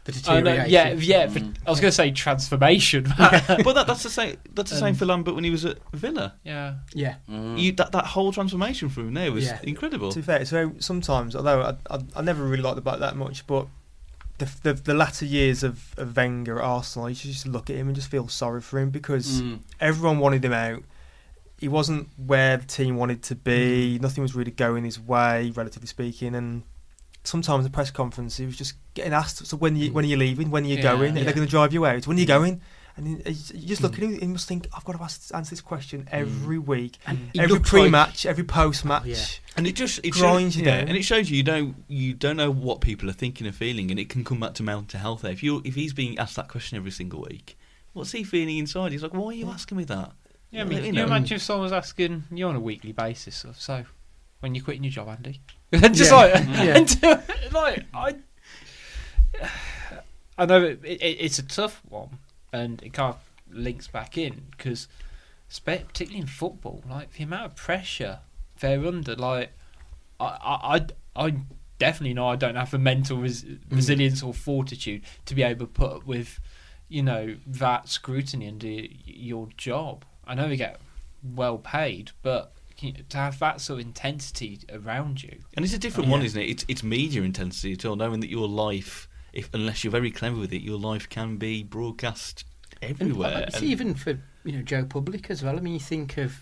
The 0.04 0.14
I 0.28 0.42
know, 0.42 0.52
deterioration. 0.56 0.72
yeah, 0.72 0.90
yeah. 0.94 1.26
But 1.28 1.44
Mm. 1.44 1.56
I 1.68 1.70
was 1.70 1.80
going 1.80 1.92
to 1.92 1.96
say 1.96 2.12
transformation. 2.12 3.04
but 3.18 3.74
that, 3.74 3.86
that's 3.88 4.04
the 4.04 4.10
same. 4.10 4.38
That's 4.54 4.72
the 4.72 4.78
same 4.78 4.90
Um, 4.90 4.96
for 4.96 5.06
Lambert 5.06 5.36
when 5.36 5.44
he 5.44 5.52
was 5.52 5.64
at 5.66 5.78
Villa. 5.94 6.34
yeah. 6.44 6.76
Yeah. 6.94 7.16
Mm. 7.30 7.60
You, 7.60 7.72
that 7.74 7.92
that 7.92 8.06
whole 8.06 8.32
transformation 8.32 8.90
from 8.90 9.08
him 9.10 9.14
there 9.14 9.32
was 9.32 9.46
Yeah. 9.46 9.60
incredible. 9.64 10.12
To 10.12 10.20
be 10.20 10.24
fair, 10.24 10.40
it's 10.42 10.50
very 10.52 10.72
sometimes. 10.80 11.36
Although 11.36 11.62
I, 11.62 11.96
I, 11.96 12.00
I 12.16 12.22
never 12.22 12.44
really 12.44 12.64
liked 12.64 12.78
the 12.78 12.82
back 12.82 13.00
that 13.00 13.16
much, 13.16 13.46
but 13.48 13.68
the, 14.40 14.50
the 14.64 14.74
the 14.74 14.94
latter 14.96 15.26
years 15.26 15.62
of, 15.64 15.94
of 15.98 16.16
Wenger 16.16 16.58
at 16.60 16.66
Arsenal, 16.66 17.10
you 17.10 17.16
just 17.16 17.46
look 17.48 17.70
at 17.70 17.76
him 17.76 17.88
and 17.88 17.96
just 17.96 18.10
feel 18.10 18.28
sorry 18.28 18.62
for 18.62 18.80
him 18.80 18.90
because 18.90 19.42
Mm. 19.42 19.60
everyone 19.80 20.18
wanted 20.20 20.44
him 20.44 20.54
out. 20.54 20.84
He 21.60 21.68
wasn't 21.68 22.08
where 22.18 22.58
the 22.58 22.66
team 22.66 22.98
wanted 22.98 23.22
to 23.30 23.36
be. 23.36 23.98
Mm. 23.98 24.02
Nothing 24.02 24.24
was 24.24 24.34
really 24.34 24.50
going 24.50 24.84
his 24.84 25.00
way, 25.00 25.52
relatively 25.56 25.88
speaking. 25.88 26.34
And 26.34 26.64
sometimes 27.24 27.64
the 27.64 27.70
press 27.70 27.92
conference, 27.92 28.38
he 28.38 28.46
was 28.46 28.58
just 28.58 28.74
getting 28.94 29.14
asked, 29.14 29.46
"So 29.46 29.58
when 29.58 29.76
you 29.76 29.92
when 29.94 30.06
are 30.06 30.08
you 30.08 30.18
leaving? 30.18 30.50
When 30.52 30.64
are 30.66 30.68
you 30.68 30.76
Yeah, 30.78 30.82
going? 30.82 31.16
Are 31.16 31.20
yeah. 31.20 31.26
they 31.26 31.34
going 31.34 31.46
to 31.48 31.52
drive 31.52 31.74
you 31.74 31.86
out? 31.86 32.08
When 32.08 32.18
are 32.18 32.20
you 32.20 32.26
Mm. 32.26 32.30
going?" 32.40 32.62
And 32.98 33.08
he, 33.08 33.32
he- 33.32 33.58
you 33.60 33.68
just 33.70 33.82
look 33.82 33.94
Mm. 33.94 33.98
at 33.98 34.04
him, 34.04 34.20
and 34.22 34.32
must 34.34 34.48
think, 34.50 34.68
"I've 34.76 34.84
got 34.84 34.98
to 34.98 35.02
ask, 35.04 35.34
answer 35.34 35.52
this 35.52 35.62
question 35.62 36.08
every 36.12 36.58
week, 36.60 36.98
And 37.08 37.32
every 37.40 37.60
pre-match, 37.62 38.26
every 38.26 38.44
post-match." 38.44 39.04
Oh, 39.06 39.08
yeah. 39.08 39.26
And 39.56 39.66
it 39.66 39.76
just 39.76 40.00
it 40.04 40.12
Grinds 40.12 40.56
shows, 40.56 40.58
you 40.58 40.66
yeah, 40.68 40.80
down. 40.80 40.88
and 40.90 40.98
it 40.98 41.04
shows 41.04 41.30
you 41.30 41.38
you 41.38 41.44
don't 41.44 41.76
you 41.88 42.14
don't 42.14 42.36
know 42.38 42.52
what 42.52 42.82
people 42.82 43.10
are 43.10 43.14
thinking 43.14 43.48
and 43.48 43.56
feeling, 43.56 43.92
and 43.92 44.00
it 44.00 44.10
can 44.10 44.24
come 44.24 44.40
back 44.42 44.54
to 44.56 44.64
mental 44.64 45.00
health. 45.00 45.22
There, 45.22 45.32
if 45.32 45.42
you 45.42 45.62
if 45.64 45.76
he's 45.76 45.94
being 45.94 46.18
asked 46.20 46.36
that 46.36 46.48
question 46.50 46.76
every 46.78 46.92
single 46.92 47.22
week, 47.22 47.58
what's 47.94 48.12
he 48.12 48.24
feeling 48.24 48.58
inside? 48.58 48.92
He's 48.92 49.04
like, 49.04 49.14
why 49.14 49.28
are 49.28 49.34
you 49.34 49.50
asking 49.50 49.78
me 49.78 49.84
that? 49.86 50.12
Yeah, 50.52 50.62
I 50.62 50.64
mean, 50.66 50.84
You 50.84 50.92
know. 50.92 51.02
you 51.02 51.08
imagine 51.08 51.36
if 51.38 51.42
someone 51.44 51.64
was 51.64 51.72
asking 51.72 52.26
you 52.30 52.46
on 52.48 52.58
a 52.58 52.60
weekly 52.60 52.92
basis, 52.92 53.38
sort 53.38 53.56
so 53.56 53.86
when 54.42 54.54
you're 54.54 54.64
quitting 54.64 54.84
your 54.84 54.92
job, 54.92 55.08
Andy? 55.08 55.40
And 55.72 55.96
just 55.96 56.12
Yeah. 56.12 56.18
like, 56.18 56.34
mm. 56.34 56.66
Yeah. 57.02 57.16
and, 57.46 57.54
like 57.54 57.86
I, 57.94 58.16
I 60.38 60.46
know 60.46 60.64
it, 60.64 60.80
it, 60.84 60.96
it's 61.20 61.40
a 61.40 61.44
tough 61.44 61.82
one, 61.88 62.20
and 62.52 62.82
it 62.84 62.94
kind 62.94 63.16
of 63.16 63.20
links 63.56 63.88
back 63.88 64.18
in 64.18 64.44
because, 64.52 64.88
particularly 65.66 66.20
in 66.22 66.28
football, 66.28 66.84
like 66.90 67.14
the 67.14 67.24
amount 67.24 67.46
of 67.46 67.56
pressure 67.56 68.20
they're 68.60 68.86
under, 68.86 69.16
like 69.16 69.52
I, 70.20 70.26
I, 70.26 70.76
I, 70.76 71.26
I 71.28 71.36
definitely 71.80 72.14
know 72.14 72.28
I 72.28 72.36
don't 72.36 72.56
have 72.56 72.72
the 72.72 72.78
mental 72.80 73.18
res- 73.18 73.44
mm. 73.44 73.60
resilience 73.70 74.22
or 74.24 74.34
fortitude 74.34 75.02
to 75.26 75.36
be 75.36 75.44
able 75.44 75.66
to 75.66 75.72
put 75.72 75.92
up 75.98 76.06
with, 76.06 76.40
you 76.90 77.04
know, 77.04 77.36
that 77.48 77.90
scrutiny 77.90 78.52
y- 78.64 78.90
your 79.06 79.48
job. 79.58 80.06
I 80.26 80.36
know 80.36 80.48
we 80.48 80.58
get 80.58 80.80
well 81.24 81.58
paid, 81.58 82.12
but 82.22 82.54
to 83.10 83.18
have 83.18 83.40
that 83.40 83.62
sort 83.62 83.80
of 83.82 83.86
intensity 83.88 84.60
around 84.72 85.22
you, 85.24 85.38
And 85.56 85.64
it's 85.66 85.74
a 85.74 85.78
different 85.80 86.08
Yeah. 86.08 86.12
one, 86.14 86.24
isn't 86.24 86.42
it? 86.42 86.50
It's 86.50 86.66
it's 86.68 86.84
media 86.84 87.22
intensity 87.24 87.74
at 87.74 87.86
all, 87.86 87.96
knowing 87.96 88.20
that 88.22 88.30
your 88.30 88.48
life, 88.48 89.08
if 89.34 89.50
unless 89.54 89.84
you're 89.84 89.92
very 89.92 90.12
clever 90.12 90.38
with 90.38 90.52
it, 90.54 90.62
your 90.62 90.80
life 90.80 91.08
can 91.10 91.38
be 91.38 91.64
broadcast 91.64 92.44
And 92.82 92.92
everywhere. 92.92 93.46
it's 93.48 93.58
And- 93.58 93.66
even 93.66 93.94
for 93.96 94.20
you 94.44 94.54
know 94.54 94.62
Joe 94.64 94.86
Public 94.86 95.30
as 95.30 95.44
well. 95.44 95.58
I 95.58 95.62
mean, 95.62 95.74
you 95.76 95.80
think 95.80 96.18
of 96.18 96.42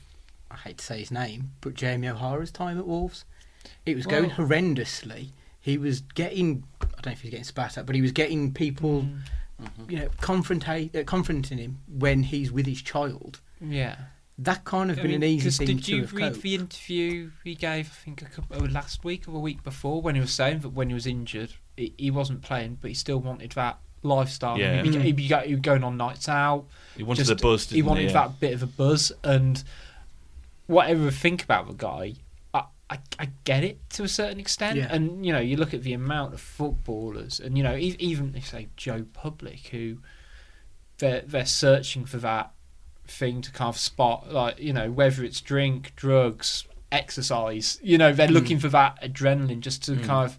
I 0.51 0.55
hate 0.57 0.77
to 0.79 0.85
say 0.85 0.99
his 0.99 1.11
name, 1.11 1.51
but 1.61 1.73
Jamie 1.75 2.07
O'Hara's 2.09 2.51
time 2.51 2.79
at 2.79 2.87
Wolves, 2.87 3.23
it 3.85 3.95
was 3.95 4.05
going 4.07 4.31
horrendously. 4.31 5.29
He 5.59 5.77
was 5.77 6.01
getting 6.01 6.63
I 6.81 6.85
don't 7.01 7.05
know 7.07 7.11
if 7.11 7.21
he 7.21 7.27
was 7.27 7.31
getting 7.31 7.43
spat 7.43 7.77
at, 7.77 7.85
but 7.85 7.95
he 7.95 8.01
was 8.01 8.11
getting 8.13 8.53
people 8.53 9.07
Mhm. 9.61 9.91
you 9.91 9.97
know 9.99 10.09
confrontate 10.21 10.95
uh, 10.95 11.03
confronting 11.03 11.57
him 11.57 11.79
when 11.87 12.23
he's 12.23 12.51
with 12.51 12.65
his 12.65 12.81
child. 12.81 13.41
yeah. 13.61 13.95
That 14.41 14.63
kind 14.63 14.89
of 14.89 14.97
I 14.99 15.01
been 15.01 15.11
mean, 15.11 15.23
an 15.23 15.29
easy 15.29 15.45
'cause 15.47 15.57
thing 15.57 15.67
did 15.67 15.83
to 15.83 15.95
you 15.95 16.01
have 16.03 16.13
read 16.13 16.31
coped. 16.31 16.41
the 16.43 16.55
interview 16.55 17.31
he 17.43 17.55
gave? 17.55 17.87
I 17.91 18.05
think 18.05 18.21
a 18.21 18.25
couple, 18.25 18.55
oh, 18.57 18.65
last 18.65 19.03
week 19.03 19.27
or 19.27 19.35
a 19.35 19.39
week 19.39 19.63
before 19.63 20.01
when 20.01 20.15
he 20.15 20.21
was 20.21 20.31
saying 20.31 20.59
that 20.59 20.69
when 20.69 20.87
he 20.89 20.93
was 20.93 21.05
injured, 21.05 21.53
he, 21.75 21.93
he 21.97 22.09
wasn't 22.09 22.41
playing, 22.41 22.77
but 22.81 22.87
he 22.87 22.93
still 22.93 23.19
wanted 23.19 23.51
that 23.51 23.79
lifestyle. 24.01 24.57
Yeah. 24.57 24.81
he'd, 24.81 24.91
be, 24.93 24.97
Mm. 24.97 25.01
he'd, 25.01 25.15
be, 25.17 25.23
he'd 25.23 25.55
be 25.55 25.61
going 25.61 25.83
on 25.83 25.97
nights 25.97 26.29
out. 26.29 26.65
he 26.95 27.03
wanted 27.03 27.25
just- 27.25 27.29
the 27.29 27.35
buzz. 27.35 27.69
he 27.69 27.75
didn't 27.77 27.87
wanted 27.89 28.03
Yeah. 28.05 28.13
that 28.13 28.39
bit 28.39 28.53
of 28.53 28.63
a 28.63 28.67
buzz, 28.67 29.11
and 29.25 29.61
whatever 30.67 31.07
I 31.07 31.11
think 31.11 31.43
about 31.43 31.67
the 31.67 31.73
guy, 31.73 32.13
I, 32.53 32.63
I, 32.89 32.99
I 33.19 33.29
get 33.43 33.65
it 33.65 33.89
to 33.91 34.03
a 34.03 34.07
certain 34.07 34.39
extent. 34.39 34.77
Yeah. 34.77 34.87
And 34.89 35.25
you 35.25 35.33
know, 35.33 35.39
you 35.39 35.57
look 35.57 35.73
at 35.73 35.83
the 35.83 35.91
amount 35.93 36.33
of 36.33 36.39
footballers, 36.39 37.41
and 37.41 37.57
you 37.57 37.63
know, 37.63 37.75
even 37.75 38.35
if 38.35 38.47
say 38.47 38.69
Joe 38.77 39.05
Public, 39.11 39.67
who 39.67 39.97
they're 40.99 41.23
they're 41.27 41.45
searching 41.45 42.05
for 42.05 42.17
that 42.19 42.51
thing 43.09 43.41
to 43.41 43.51
kind 43.51 43.69
of 43.69 43.77
spot, 43.77 44.31
like 44.31 44.59
you 44.59 44.73
know, 44.73 44.91
whether 44.91 45.23
it's 45.23 45.41
drink, 45.41 45.93
drugs, 45.95 46.65
exercise. 46.91 47.79
You 47.81 47.97
know, 47.97 48.13
they're 48.13 48.27
Mm. 48.27 48.31
looking 48.33 48.59
for 48.59 48.69
that 48.69 49.01
adrenaline 49.01 49.59
just 49.61 49.83
to 49.85 49.91
Mm. 49.93 50.03
kind 50.05 50.25
of 50.29 50.37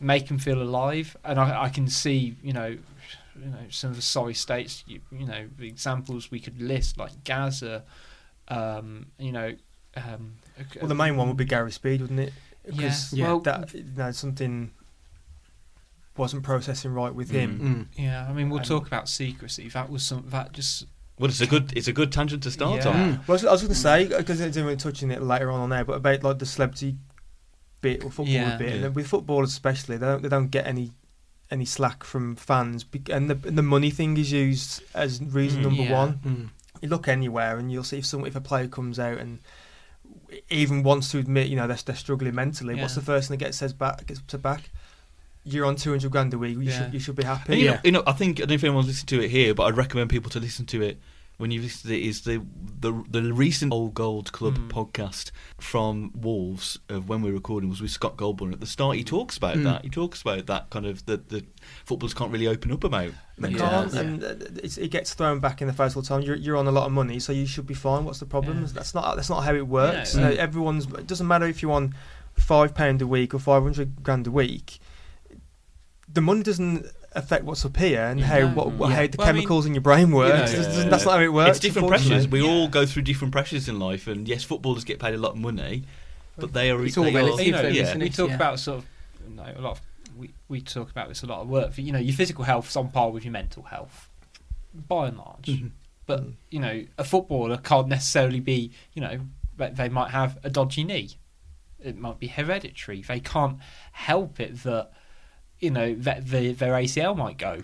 make 0.00 0.28
them 0.28 0.38
feel 0.38 0.60
alive. 0.62 1.16
And 1.24 1.38
I, 1.38 1.62
I 1.64 1.68
can 1.68 1.88
see, 1.88 2.36
you 2.42 2.52
know, 2.52 2.76
you 3.38 3.46
know 3.50 3.58
some 3.70 3.90
of 3.90 3.96
the 3.96 4.02
sorry 4.02 4.34
states. 4.34 4.84
You, 4.86 5.00
you 5.12 5.26
know, 5.26 5.48
the 5.58 5.66
examples 5.66 6.30
we 6.30 6.40
could 6.40 6.60
list 6.60 6.98
like 6.98 7.24
Gazza. 7.24 7.84
Um, 8.48 9.06
you 9.18 9.32
know, 9.32 9.56
um, 9.96 10.36
Well, 10.80 10.88
the 10.88 10.94
main 10.94 11.16
one 11.16 11.28
would 11.28 11.36
be 11.36 11.44
Gary 11.44 11.72
Speed, 11.72 12.00
wouldn't 12.00 12.20
it? 12.20 12.32
Yeah. 12.64 12.70
Because 12.72 13.12
Yeah. 13.12 13.26
Well, 13.26 13.40
that 13.40 13.74
you 13.74 13.84
know, 13.96 14.10
something 14.12 14.70
wasn't 16.16 16.42
processing 16.42 16.92
right 16.92 17.14
with 17.14 17.30
him. 17.30 17.88
Mm. 17.94 18.02
yeah. 18.02 18.26
I 18.28 18.32
mean, 18.32 18.48
we'll 18.48 18.58
And- 18.60 18.68
talk 18.68 18.86
about 18.86 19.08
secrecy. 19.08 19.68
That 19.68 19.90
was 19.90 20.02
some. 20.02 20.24
That 20.30 20.52
just. 20.52 20.86
Well, 21.18 21.30
it's 21.30 21.40
a 21.40 21.46
good 21.46 21.72
it's 21.76 21.88
a 21.88 21.92
good 21.92 22.12
tangent 22.12 22.42
to 22.42 22.50
start 22.50 22.84
Yeah. 22.84 22.90
on. 22.90 22.96
Mm. 22.96 23.28
Well, 23.28 23.28
I 23.28 23.32
was, 23.32 23.44
was 23.44 23.62
going 23.62 23.72
to 23.72 23.78
say 23.78 24.04
because 24.08 24.40
I 24.40 24.46
didn't 24.46 24.64
really 24.64 24.76
touch 24.76 25.02
on 25.02 25.10
it 25.10 25.22
later 25.22 25.50
on 25.50 25.60
on 25.60 25.70
there, 25.70 25.84
but 25.84 25.94
about 25.94 26.22
like 26.22 26.38
the 26.38 26.46
celebrity 26.46 26.96
bit 27.80 28.04
or 28.04 28.10
football 28.10 28.26
Yeah. 28.28 28.56
bit, 28.56 28.68
Yeah. 28.68 28.74
and 28.74 28.84
then 28.84 28.94
with 28.94 29.06
footballers 29.06 29.50
especially, 29.50 29.96
they 29.96 30.06
don't 30.06 30.22
they 30.22 30.28
don't 30.28 30.48
get 30.50 30.66
any 30.66 30.92
any 31.50 31.64
slack 31.64 32.02
from 32.04 32.36
fans, 32.36 32.84
and 33.10 33.30
the 33.30 33.34
the 33.34 33.62
money 33.62 33.90
thing 33.90 34.16
is 34.18 34.30
used 34.32 34.82
as 34.94 35.22
reason 35.22 35.60
Mm. 35.60 35.64
number 35.64 35.82
Yeah. 35.84 35.92
one. 35.98 36.20
Mm. 36.24 36.48
You 36.82 36.88
look 36.90 37.08
anywhere 37.08 37.56
and 37.56 37.72
you'll 37.72 37.84
see 37.84 37.98
if 37.98 38.06
some 38.06 38.26
if 38.26 38.36
a 38.36 38.40
player 38.40 38.68
comes 38.68 38.98
out 38.98 39.16
and 39.18 39.38
even 40.50 40.82
wants 40.82 41.10
to 41.12 41.18
admit, 41.18 41.48
you 41.48 41.56
know, 41.56 41.66
they're, 41.66 41.78
they're 41.84 41.96
struggling 41.96 42.34
mentally. 42.34 42.74
What's 42.74 42.94
the 42.94 43.00
first 43.00 43.28
thing 43.28 43.38
that 43.38 43.44
gets 43.44 43.58
says 43.58 43.72
back 43.72 44.06
gets 44.06 44.20
to 44.26 44.38
back? 44.38 44.70
You're 45.46 45.64
on 45.66 45.76
two 45.76 45.90
hundred 45.90 46.10
grand 46.10 46.34
a 46.34 46.38
week. 46.38 46.56
You 46.56 46.62
Yeah. 46.62 46.84
should 46.84 46.94
you 46.94 47.00
should 47.00 47.16
be 47.16 47.24
happy. 47.24 47.52
And 47.52 47.60
you, 47.60 47.66
Yeah. 47.66 47.74
know, 47.74 47.80
you 47.84 47.92
know, 47.92 48.02
I 48.06 48.12
think 48.12 48.38
I 48.38 48.40
don't 48.40 48.48
know 48.50 48.54
if 48.56 48.64
anyone's 48.64 48.88
listened 48.88 49.08
to 49.10 49.22
it 49.22 49.30
here, 49.30 49.54
but 49.54 49.64
I'd 49.64 49.76
recommend 49.76 50.10
people 50.10 50.30
to 50.30 50.40
listen 50.40 50.66
to 50.66 50.82
it 50.82 50.98
when 51.38 51.50
you 51.50 51.60
listen 51.62 51.88
to 51.90 51.96
it. 51.96 52.02
Is 52.04 52.22
the 52.22 52.42
the 52.80 52.92
the 53.08 53.32
recent 53.32 53.72
Old 53.72 53.94
Gold 53.94 54.32
Club 54.32 54.58
Mm. 54.58 54.68
podcast 54.68 55.30
from 55.58 56.10
Wolves 56.14 56.78
of 56.88 57.08
when 57.08 57.22
we 57.22 57.30
were 57.30 57.36
recording 57.36 57.70
was 57.70 57.80
with 57.80 57.90
Scott 57.92 58.16
Golbourne. 58.16 58.52
At 58.52 58.60
the 58.60 58.66
start, 58.66 58.96
he 58.96 59.04
talks 59.04 59.36
about 59.36 59.56
Mm. 59.56 59.64
that. 59.64 59.84
He 59.84 59.88
talks 59.90 60.20
about 60.20 60.46
that 60.46 60.68
kind 60.70 60.84
of 60.84 61.06
that 61.06 61.28
the 61.28 61.44
footballers 61.84 62.12
can't 62.14 62.32
really 62.32 62.48
open 62.48 62.72
up 62.72 62.82
about. 62.84 63.12
They 63.38 63.50
Yeah. 63.50 63.58
can't, 63.58 63.94
Yeah. 63.94 64.00
and 64.00 64.22
it's, 64.64 64.78
it 64.78 64.90
gets 64.90 65.14
thrown 65.14 65.38
back 65.40 65.60
in 65.60 65.68
the 65.68 65.72
face 65.74 65.94
all 65.94 66.02
the 66.02 66.08
time. 66.08 66.22
You're, 66.22 66.36
you're 66.36 66.56
on 66.56 66.66
a 66.66 66.72
lot 66.72 66.86
of 66.86 66.92
money, 66.92 67.18
so 67.20 67.32
you 67.32 67.46
should 67.46 67.66
be 67.66 67.74
fine. 67.74 68.04
What's 68.04 68.18
the 68.18 68.26
problem? 68.26 68.62
Yeah. 68.62 68.68
That's 68.72 68.94
not 68.94 69.14
that's 69.16 69.28
not 69.30 69.44
how 69.44 69.54
it 69.54 69.68
works. 69.68 70.14
Yeah. 70.14 70.30
You 70.30 70.34
know, 70.36 70.40
everyone's. 70.42 70.86
It 70.86 71.06
doesn't 71.06 71.26
matter 71.28 71.46
if 71.46 71.62
you're 71.62 71.72
on 71.72 71.94
five 72.34 72.74
pound 72.74 73.00
a 73.00 73.06
week 73.06 73.32
or 73.32 73.38
five 73.38 73.62
hundred 73.62 74.02
grand 74.02 74.26
a 74.26 74.30
week. 74.30 74.78
The 76.16 76.22
money 76.22 76.42
doesn't 76.42 76.86
affect 77.12 77.44
what's 77.44 77.62
up 77.66 77.76
here 77.76 78.02
and 78.06 78.20
how 78.22 78.38
No. 78.38 78.48
what, 78.48 78.72
what 78.72 78.88
Yeah. 78.90 78.96
how 78.96 79.06
the 79.06 79.16
Well, 79.18 79.26
I 79.28 79.32
mean, 79.32 79.40
chemicals 79.42 79.66
in 79.66 79.74
your 79.74 79.82
brain 79.82 80.10
work. 80.10 80.34
know, 80.34 80.42
It's 80.44 80.52
yeah. 80.54 80.88
that's 80.88 81.04
not 81.04 81.18
how 81.18 81.20
it 81.20 81.32
works. 81.32 81.50
It's 81.50 81.60
different 81.60 81.88
pressures. 81.88 82.26
We 82.26 82.40
Yeah. 82.42 82.48
all 82.48 82.68
go 82.68 82.86
through 82.86 83.02
different 83.02 83.32
pressures 83.32 83.68
in 83.68 83.78
life, 83.78 84.06
and 84.06 84.26
yes, 84.26 84.42
footballers 84.42 84.82
get 84.84 84.98
paid 84.98 85.14
a 85.14 85.18
lot 85.18 85.32
of 85.32 85.36
money, 85.38 85.84
but 86.38 86.54
they 86.54 86.70
are. 86.70 86.82
It's 86.86 86.96
all 86.96 87.04
they 87.04 87.10
are- 87.10 87.16
relative, 87.16 87.46
you 87.46 87.52
know, 87.52 87.62
though, 87.62 87.68
yeah. 87.68 87.82
isn't 87.82 88.00
we 88.00 88.08
talk 88.08 88.30
Yeah. 88.30 88.34
about 88.36 88.58
sort 88.60 88.78
of 88.78 88.86
you 89.28 89.34
know, 89.36 89.52
a 89.56 89.60
lot 89.60 89.72
of 89.72 89.80
we, 90.16 90.30
we 90.48 90.62
talk 90.62 90.90
about 90.90 91.08
this 91.08 91.22
a 91.22 91.26
lot 91.26 91.42
of 91.42 91.48
work 91.48 91.76
you 91.76 91.92
know 91.92 91.98
your 91.98 92.14
physical 92.14 92.44
health's 92.44 92.74
on 92.76 92.88
par 92.90 93.10
with 93.10 93.24
your 93.26 93.32
mental 93.32 93.64
health 93.64 94.08
by 94.88 95.08
and 95.08 95.18
large 95.18 95.44
Mhm. 95.46 95.70
but 96.06 96.24
Mm. 96.24 96.32
you 96.50 96.60
know 96.60 96.84
a 96.96 97.04
footballer 97.04 97.58
can't 97.58 97.88
necessarily 97.88 98.40
be 98.40 98.70
you 98.94 99.02
know 99.02 99.20
they- 99.58 99.70
they 99.70 99.88
might 99.90 100.12
have 100.12 100.38
a 100.42 100.48
dodgy 100.48 100.84
knee 100.84 101.10
it 101.78 101.98
might 101.98 102.18
be 102.18 102.28
hereditary 102.28 103.02
they 103.02 103.20
can't 103.20 103.58
help 103.92 104.40
it 104.40 104.62
that 104.62 104.90
you 105.60 105.70
know 105.70 105.94
that 105.94 106.28
the, 106.28 106.52
their 106.52 106.72
ACL 106.74 107.16
might 107.16 107.38
go 107.38 107.62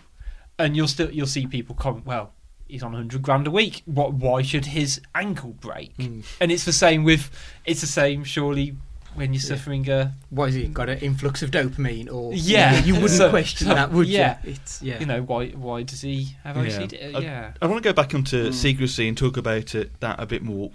and 0.59 0.77
you'll 0.77 0.89
still 0.89 1.11
you'll 1.11 1.27
see 1.27 1.47
people 1.47 1.75
comment 1.75 2.07
well 2.07 2.33
he's 2.69 2.83
on 2.83 2.93
100 2.93 3.21
grand 3.23 3.47
a 3.47 3.51
week 3.51 3.83
what 3.85 4.15
why 4.15 4.41
should 4.43 4.67
his 4.67 5.01
ankle 5.15 5.51
break 5.61 5.95
Mm. 5.99 6.25
and 6.41 6.51
it's 6.53 6.65
the 6.65 6.73
same 6.73 7.05
with 7.05 7.31
it's 7.67 7.81
the 7.83 7.87
same 7.87 8.25
surely 8.25 8.77
when 9.15 9.35
you're 9.35 9.43
Yeah. 9.43 9.49
suffering 9.49 9.91
a 9.91 10.15
What 10.31 10.49
is 10.49 10.57
it? 10.57 10.73
Got 10.73 10.89
an 10.89 10.97
influx 11.01 11.43
of 11.43 11.51
dopamine, 11.51 12.11
or 12.11 12.33
Yeah. 12.33 12.83
you 12.83 12.95
wouldn't 12.95 13.11
So- 13.23 13.29
question 13.29 13.67
so- 13.69 13.75
that, 13.75 13.93
would 13.93 14.09
yeah. 14.09 14.39
you? 14.43 14.53
It's 14.53 14.81
yeah. 14.81 15.01
you 15.01 15.05
know 15.05 15.21
why 15.21 15.49
why 15.49 15.83
does 15.83 16.01
he 16.01 16.35
have 16.45 16.57
Yeah. 16.57 16.63
OCD? 16.63 17.15
I- 17.17 17.19
Yeah, 17.19 17.53
I 17.61 17.67
want 17.67 17.83
to 17.83 17.87
go 17.87 17.93
back 17.93 18.15
onto 18.15 18.49
Mm. 18.49 18.55
secrecy 18.55 19.09
and 19.09 19.19
talk 19.19 19.37
about 19.37 19.75
it, 19.75 20.01
that 20.01 20.19
a 20.19 20.25
bit 20.25 20.43
more. 20.43 20.71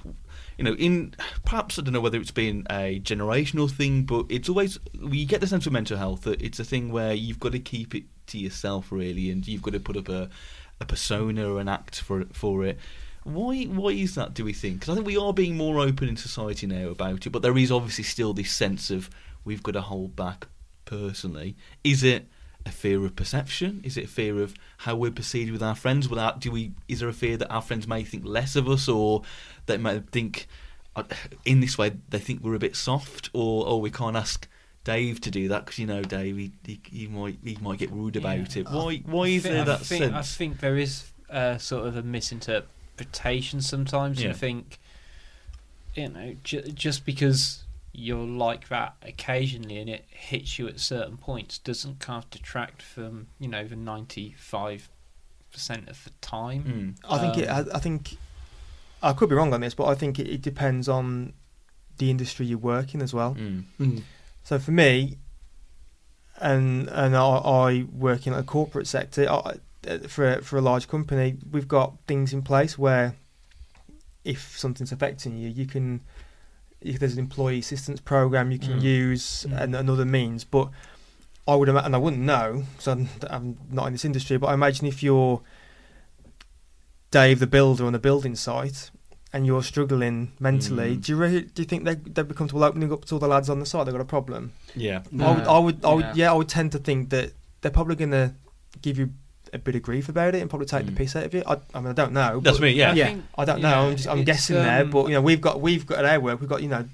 You 0.57 0.63
know, 0.63 0.73
in 0.73 1.13
perhaps 1.45 1.77
I 1.77 1.83
don't 1.83 1.93
know 1.93 2.01
whether 2.01 2.19
it's 2.19 2.31
been 2.31 2.65
a 2.69 2.99
generational 2.99 3.69
thing, 3.69 4.03
but 4.03 4.25
it's 4.29 4.49
always 4.49 4.79
you 4.93 5.25
get 5.25 5.41
the 5.41 5.47
sense 5.47 5.67
of 5.67 5.73
mental 5.73 5.97
health 5.97 6.21
that 6.21 6.41
it's 6.41 6.59
a 6.59 6.63
thing 6.63 6.91
where 6.91 7.13
you've 7.13 7.39
got 7.39 7.51
to 7.51 7.59
keep 7.59 7.93
it 7.93 8.05
to 8.27 8.37
yourself 8.37 8.91
really, 8.91 9.29
and 9.29 9.47
you've 9.47 9.61
got 9.61 9.73
to 9.73 9.79
put 9.79 9.97
up 9.97 10.09
a 10.09 10.29
a 10.79 10.85
persona 10.85 11.51
or 11.51 11.59
an 11.59 11.67
act 11.67 12.01
for 12.01 12.25
for 12.33 12.63
it. 12.63 12.79
Why 13.23 13.63
why 13.65 13.89
is 13.89 14.15
that? 14.15 14.33
Do 14.33 14.45
we 14.45 14.53
think? 14.53 14.79
Because 14.79 14.93
I 14.93 14.95
think 14.95 15.07
we 15.07 15.17
are 15.17 15.33
being 15.33 15.57
more 15.57 15.79
open 15.79 16.07
in 16.07 16.17
society 16.17 16.65
now 16.65 16.89
about 16.89 17.25
it, 17.25 17.29
but 17.31 17.41
there 17.41 17.57
is 17.57 17.71
obviously 17.71 18.03
still 18.03 18.33
this 18.33 18.51
sense 18.51 18.89
of 18.89 19.09
we've 19.43 19.63
got 19.63 19.73
to 19.73 19.81
hold 19.81 20.15
back. 20.15 20.47
Personally, 20.85 21.57
is 21.83 22.01
it 22.01 22.29
a 22.65 22.71
fear 22.71 23.03
of 23.03 23.15
perception? 23.15 23.81
Is 23.83 23.97
it 23.97 24.05
a 24.05 24.07
fear 24.07 24.41
of 24.41 24.53
how 24.77 24.95
we're 24.95 25.11
perceived 25.11 25.51
with 25.51 25.61
our 25.61 25.75
friends? 25.75 26.07
Without 26.07 26.39
do 26.39 26.51
we? 26.51 26.71
Is 26.87 27.01
there 27.01 27.09
a 27.09 27.13
fear 27.13 27.35
that 27.37 27.51
our 27.51 27.61
friends 27.61 27.87
may 27.87 28.03
think 28.03 28.23
less 28.25 28.55
of 28.55 28.69
us, 28.69 28.87
or 28.87 29.23
they 29.67 29.77
might 29.77 30.09
think 30.09 30.47
uh, 30.95 31.03
in 31.45 31.59
this 31.59 31.77
way 31.77 31.91
they 32.09 32.19
think 32.19 32.41
we're 32.43 32.55
a 32.55 32.59
bit 32.59 32.75
soft, 32.75 33.29
or 33.33 33.65
oh 33.67 33.77
we 33.77 33.91
can't 33.91 34.15
ask 34.17 34.47
Dave 34.83 35.21
to 35.21 35.29
do 35.31 35.47
that 35.49 35.65
because 35.65 35.77
you 35.79 35.85
know 35.85 36.01
Dave 36.01 36.35
he, 36.37 36.51
he, 36.65 36.79
he 36.89 37.07
might 37.07 37.37
he 37.43 37.57
might 37.61 37.77
get 37.79 37.91
rude 37.91 38.15
about 38.15 38.55
Yeah. 38.55 38.61
it. 38.61 38.69
Why 38.69 38.97
why 39.05 39.27
is 39.27 39.45
I 39.45 39.49
there 39.49 39.65
that 39.65 39.81
think, 39.81 40.13
I 40.13 40.21
think 40.23 40.59
there 40.59 40.77
is 40.77 41.11
uh, 41.29 41.57
sort 41.57 41.85
of 41.85 41.95
a 41.97 42.03
misinterpretation 42.03 43.61
sometimes. 43.61 44.21
Yeah. 44.21 44.29
You 44.29 44.33
think, 44.33 44.79
you 45.95 46.09
know, 46.09 46.35
ju- 46.43 46.61
just 46.73 47.05
because 47.05 47.63
you're 47.93 48.25
like 48.25 48.69
that 48.69 48.93
occasionally 49.01 49.79
and 49.79 49.89
it 49.89 50.05
hits 50.09 50.59
you 50.59 50.67
at 50.67 50.79
certain 50.79 51.17
points 51.17 51.57
doesn't 51.57 51.99
kind 51.99 52.23
of 52.23 52.29
detract 52.29 52.81
from 52.83 53.25
you 53.39 53.47
know 53.47 53.65
the 53.67 53.75
ninety 53.75 54.35
five 54.37 54.89
percent 55.51 55.89
of 55.89 56.03
the 56.03 56.11
time. 56.21 56.95
Mm. 57.03 57.11
I 57.11 57.17
think 57.19 57.37
it. 57.39 57.49
I, 57.49 57.59
Um, 57.61 57.69
I 57.73 57.79
think 57.79 58.17
I 59.03 59.13
could 59.13 59.29
be 59.29 59.35
wrong 59.35 59.53
on 59.53 59.61
this, 59.61 59.73
but 59.75 59.85
I 59.85 59.95
think 59.95 60.19
it, 60.19 60.27
it 60.27 60.41
depends 60.41 60.87
on 60.89 61.33
the 61.97 62.09
industry 62.09 62.45
you 62.45 62.57
work 62.57 62.93
in 62.93 63.01
as 63.01 63.13
well. 63.13 63.35
Mm. 63.35 63.63
Mm. 63.79 64.01
So 64.43 64.59
for 64.59 64.71
me, 64.71 65.17
and 66.39 66.87
and 66.89 67.15
I, 67.15 67.19
I 67.37 67.85
work 67.91 68.27
in 68.27 68.33
a 68.33 68.43
corporate 68.43 68.87
sector. 68.87 69.29
I, 69.29 69.55
uh, 69.87 69.99
for 70.07 70.33
a, 70.33 70.41
for 70.41 70.57
a 70.57 70.61
large 70.61 70.87
company, 70.87 71.37
we've 71.51 71.67
got 71.67 71.93
things 72.07 72.33
in 72.33 72.41
place 72.41 72.77
where 72.77 73.15
if 74.23 74.57
something's 74.57 74.91
affecting 74.91 75.37
you, 75.37 75.49
you 75.49 75.65
can. 75.65 76.01
If 76.79 76.99
there's 76.99 77.13
an 77.13 77.19
employee 77.19 77.59
assistance 77.59 77.99
program, 77.99 78.51
you 78.51 78.59
can 78.59 78.79
Mm. 78.79 78.83
use 78.83 79.45
Mm. 79.49 79.61
and, 79.61 79.75
and 79.75 79.89
other 79.89 80.05
means. 80.05 80.43
But 80.43 80.69
I 81.47 81.55
would 81.55 81.69
imagine, 81.69 81.87
and 81.87 81.95
I 81.95 81.97
wouldn't 81.97 82.21
know, 82.21 82.65
so 82.77 82.91
I'm, 82.91 83.09
I'm 83.29 83.57
not 83.71 83.87
in 83.87 83.93
this 83.93 84.05
industry. 84.05 84.37
But 84.37 84.47
I 84.47 84.53
imagine 84.53 84.85
if 84.85 85.01
you're 85.01 85.41
Dave, 87.11 87.39
the 87.39 87.47
builder 87.47 87.85
on 87.85 87.95
a 87.95 87.99
building 87.99 88.35
site, 88.35 88.91
and 89.33 89.45
you're 89.45 89.63
struggling 89.63 90.31
mentally, 90.39 90.95
Mm. 90.97 91.01
do 91.05 91.11
you 91.11 91.17
re- 91.17 91.41
do 91.41 91.61
you 91.61 91.65
think 91.65 91.83
they 91.85 91.95
they'd 91.95 92.27
be 92.27 92.33
comfortable 92.35 92.63
opening 92.63 92.91
up 92.91 93.05
to 93.05 93.15
all 93.15 93.19
the 93.19 93.27
lads 93.27 93.49
on 93.49 93.59
the 93.59 93.65
site? 93.65 93.85
They've 93.85 93.93
got 93.93 94.01
a 94.01 94.05
problem. 94.05 94.51
Yeah. 94.75 95.01
I 95.19 95.31
would, 95.31 95.47
I 95.47 95.57
would, 95.59 95.85
I 95.85 95.93
would, 95.93 96.05
Yeah. 96.05 96.13
yeah. 96.15 96.31
I 96.31 96.35
would 96.35 96.49
tend 96.49 96.71
to 96.73 96.79
think 96.79 97.09
that 97.11 97.31
they're 97.61 97.71
probably 97.71 97.95
going 97.95 98.11
to 98.11 98.33
give 98.81 98.97
you 98.97 99.11
a 99.53 99.57
bit 99.57 99.75
of 99.75 99.81
grief 99.81 100.09
about 100.09 100.35
it 100.35 100.41
and 100.41 100.49
probably 100.49 100.65
take 100.67 100.83
Mm. 100.83 100.87
the 100.87 100.91
piss 100.93 101.15
out 101.15 101.23
of 101.23 101.33
you. 101.33 101.43
I, 101.47 101.57
I 101.73 101.79
mean, 101.79 101.89
I 101.89 101.93
don't 101.93 102.11
know. 102.11 102.41
That's 102.41 102.59
me. 102.59 102.71
Yeah. 102.71 102.91
I 102.91 102.93
Yeah. 102.93 103.05
think- 103.07 103.23
I 103.37 103.45
don't 103.45 103.61
yeah, 103.61 103.69
know. 103.71 103.87
I'm, 103.89 103.95
just, 103.95 104.07
I'm 104.09 104.19
it's, 104.19 104.25
guessing 104.25 104.55
there, 104.57 104.81
um, 104.83 104.89
but 104.91 105.07
you 105.07 105.13
know, 105.13 105.21
we've 105.21 105.41
got 105.41 105.61
we've 105.61 105.85
got 105.85 105.99
at 105.99 106.05
our 106.05 106.19
work, 106.19 106.39
we've 106.41 106.49
got 106.49 106.61
you 106.61 106.69
know 106.69 106.85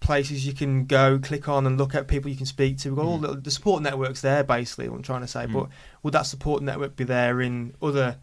places 0.00 0.46
you 0.46 0.52
can 0.52 0.84
go, 0.86 1.18
click 1.18 1.48
on, 1.48 1.66
and 1.66 1.78
look 1.78 1.94
at 1.94 2.06
people 2.06 2.30
you 2.30 2.36
can 2.36 2.46
speak 2.46 2.78
to. 2.78 2.90
We've 2.90 2.96
got 2.96 3.06
all 3.06 3.18
Mm. 3.18 3.22
the, 3.22 3.40
the 3.40 3.50
support 3.50 3.82
networks 3.82 4.20
there, 4.20 4.44
basically. 4.44 4.88
What 4.88 4.96
I'm 4.96 5.02
trying 5.02 5.22
to 5.22 5.26
say, 5.26 5.46
Mm. 5.46 5.52
but 5.54 5.68
would 6.02 6.12
that 6.14 6.26
support 6.26 6.62
network 6.62 6.96
be 6.96 7.04
there 7.04 7.40
in 7.40 7.74
other 7.82 8.16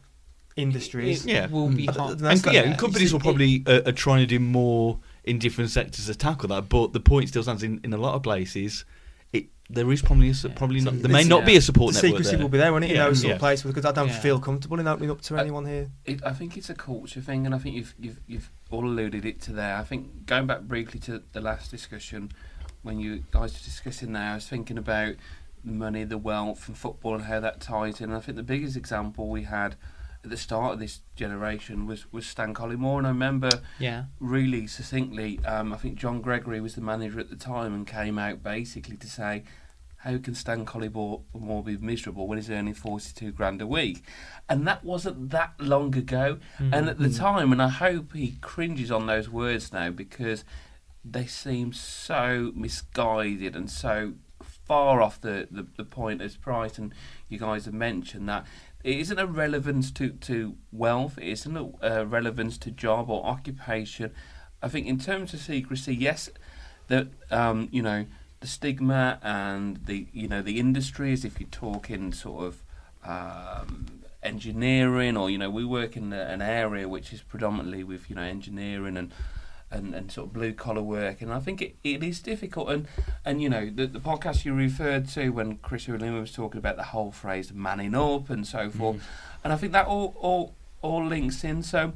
industries? 0.56 1.26
It 1.26 1.32
Yeah. 1.32 1.48
will 1.48 1.70
be 1.70 1.86
hard. 1.86 2.20
And 2.20 2.28
And, 2.28 2.40
That's 2.40 2.54
yeah, 2.54 2.62
and 2.62 2.78
companies 2.78 3.12
will 3.14 3.20
probably 3.20 3.64
uh, 3.66 3.82
are 3.86 3.92
trying 3.92 4.20
to 4.22 4.26
do 4.28 4.40
more 4.40 5.00
in 5.24 5.40
different 5.40 5.70
sectors 5.72 6.06
to 6.08 6.16
tackle 6.16 6.50
that. 6.50 6.70
But 6.70 6.94
the 6.94 7.00
point 7.00 7.30
still 7.30 7.44
stands 7.44 7.64
in, 7.64 7.80
in 7.84 7.94
a 7.94 7.98
lot 7.98 8.14
of 8.16 8.24
places. 8.24 8.86
It 9.32 9.48
there 9.70 9.92
is 9.92 10.02
probably 10.02 10.30
a, 10.30 10.34
su- 10.34 10.50
Yeah. 10.50 10.54
probably 10.56 10.82
not, 10.82 10.94
there 11.02 11.12
may 11.12 11.20
it's- 11.22 11.28
not 11.30 11.46
be 11.46 11.56
a 11.56 11.62
support 11.62 11.94
the 11.94 12.02
network 12.02 12.20
secrecy 12.20 12.36
there. 12.36 12.44
will 12.46 12.50
be 12.50 12.58
there, 12.60 12.72
won't 12.72 12.84
it? 12.86 12.92
Yeah, 12.92 13.04
in 13.06 13.10
those 13.10 13.20
sort 13.22 13.30
yeah. 13.30 13.34
of 13.36 13.40
places 13.40 13.66
because 13.66 13.86
I 13.86 13.92
don't 13.92 14.10
Yeah. 14.10 14.20
feel 14.20 14.40
comfortable 14.40 14.80
in 14.80 14.88
opening 14.88 15.10
up 15.10 15.22
to 15.22 15.38
Uh, 15.38 15.42
anyone 15.42 15.66
here. 15.66 15.90
It, 16.06 16.24
I 16.24 16.34
think 16.34 16.56
it's 16.58 16.70
a 16.70 16.76
culture 16.76 17.22
thing, 17.22 17.46
and 17.46 17.56
I 17.56 17.58
think 17.58 17.76
you've 17.76 17.96
you've 18.00 18.20
you've 18.28 18.52
all 18.70 18.86
alluded 18.86 19.26
it 19.26 19.42
to 19.42 19.54
there. 19.54 19.76
I 19.78 19.84
think 19.84 20.26
going 20.28 20.46
back 20.48 20.62
briefly 20.62 21.00
to 21.02 21.24
the 21.32 21.42
last 21.42 21.72
discussion 21.72 22.32
when 22.84 23.00
you 23.00 23.24
guys 23.32 23.54
were 23.54 23.64
discussing 23.64 24.12
there, 24.14 24.32
I 24.32 24.36
was 24.36 24.48
thinking 24.48 24.78
about 24.78 25.16
the 25.64 25.72
money, 25.72 26.04
the 26.04 26.18
wealth, 26.18 26.68
and 26.68 26.78
football, 26.78 27.16
and 27.16 27.24
how 27.24 27.40
that 27.40 27.62
ties 27.62 28.02
in. 28.02 28.10
And 28.10 28.18
I 28.18 28.20
think 28.20 28.36
the 28.36 28.44
biggest 28.44 28.76
example 28.76 29.30
we 29.30 29.44
had 29.44 29.76
at 30.24 30.30
the 30.30 30.38
start 30.38 30.74
of 30.74 30.80
this 30.80 31.02
generation 31.16 31.86
was 31.86 32.12
was 32.12 32.26
Stan 32.26 32.54
Collymore, 32.54 32.98
and 33.00 33.08
I 33.08 33.10
remember 33.12 33.50
Yeah. 33.80 34.06
really 34.20 34.68
succinctly. 34.68 35.44
Um, 35.46 35.74
I 35.74 35.78
think 35.78 35.96
John 35.98 36.22
Gregory 36.22 36.62
was 36.62 36.76
the 36.76 36.82
manager 36.82 37.20
at 37.20 37.30
the 37.30 37.36
time 37.36 37.74
and 37.74 37.86
came 37.88 38.18
out 38.18 38.42
basically 38.44 38.96
to 38.98 39.08
say, 39.10 39.44
"How 39.98 40.18
can 40.18 40.34
Stan 40.36 40.66
Collymore 40.66 41.66
be 41.66 41.78
miserable 41.78 42.28
when 42.28 42.38
he's 42.38 42.50
earning 42.50 42.74
forty-two 42.74 43.32
grand 43.34 43.62
a 43.62 43.68
week?" 43.68 44.04
And 44.48 44.66
that 44.68 44.84
wasn't 44.84 45.30
that 45.32 45.54
long 45.60 45.96
ago. 45.96 46.40
And 46.58 46.88
at 46.88 47.00
the 47.00 47.10
time, 47.10 47.52
and 47.52 47.62
I 47.62 47.70
hope 47.70 48.14
he 48.14 48.38
cringes 48.42 48.92
on 48.92 49.06
those 49.08 49.30
words 49.30 49.74
now 49.74 49.90
because 49.90 50.46
they 51.06 51.26
seem 51.26 51.74
so 51.74 52.54
misguided 52.56 53.56
and 53.58 53.70
so 53.70 54.14
far 54.42 55.02
off 55.02 55.20
the, 55.20 55.48
the, 55.52 55.68
the 55.76 55.84
point 55.84 56.22
as 56.22 56.38
Price 56.38 56.78
and 56.78 56.94
you 57.28 57.38
guys 57.38 57.66
have 57.66 57.74
mentioned 57.74 58.30
that 58.30 58.46
it 58.84 59.00
isn't 59.00 59.20
a 59.20 59.26
relevance 59.26 59.92
to, 59.92 60.10
to 60.10 60.56
wealth, 60.72 61.18
it 61.18 61.28
isn't 61.30 61.56
a, 61.56 61.72
a 61.82 62.06
relevance 62.06 62.58
to 62.60 62.72
job 62.72 63.10
or 63.10 63.26
occupation. 63.26 64.12
I 64.62 64.68
think 64.68 64.88
in 64.88 65.00
terms 65.00 65.34
of 65.34 65.40
secrecy, 65.40 65.96
yes, 65.96 66.30
that 66.88 67.08
um, 67.32 67.70
you 67.72 67.82
know 67.82 68.06
the 68.40 68.48
stigma 68.48 69.20
and 69.22 69.86
the 69.86 70.08
you 70.12 70.28
know 70.28 70.42
the 70.42 70.60
industries. 70.60 71.24
If 71.24 71.40
you're 71.40 71.50
talking 71.50 72.14
sort 72.14 72.46
of 72.46 72.64
um, 73.06 74.04
engineering, 74.22 75.18
or 75.18 75.30
you 75.30 75.38
know, 75.38 75.50
we 75.50 75.66
work 75.66 75.96
in 75.96 76.12
an 76.14 76.42
area 76.42 76.88
which 76.88 77.14
is 77.14 77.22
predominantly 77.22 77.84
with 77.84 78.10
you 78.10 78.16
know 78.16 78.22
engineering 78.22 78.98
and 78.98 79.14
and, 79.74 79.94
and 79.94 80.12
sort 80.12 80.28
of 80.28 80.34
blue 80.34 80.54
collar 80.54 80.82
work, 80.82 81.22
and 81.22 81.34
I 81.34 81.40
think 81.40 81.62
it, 81.62 81.76
it 81.84 82.04
is 82.04 82.20
difficult. 82.20 82.70
And 82.70 82.88
and 83.26 83.42
you 83.42 83.50
know 83.50 83.70
the, 83.70 83.88
the 83.88 84.00
podcast 84.00 84.46
you 84.46 84.54
referred 84.54 85.08
to 85.10 85.30
when 85.30 85.58
Chris 85.58 85.88
Ulima 85.88 86.20
was 86.20 86.32
talking 86.32 86.60
about 86.60 86.78
the 86.78 86.84
whole 86.84 87.12
phrase 87.12 87.52
manning 87.54 87.96
up 87.96 88.30
and 88.30 88.46
so 88.48 88.70
forth, 88.70 89.04
and 89.44 89.52
I 89.52 89.58
think 89.58 89.74
that 89.74 89.88
all 89.88 90.16
all 90.20 90.56
all 90.82 91.06
links 91.06 91.44
in. 91.44 91.64
So 91.64 91.94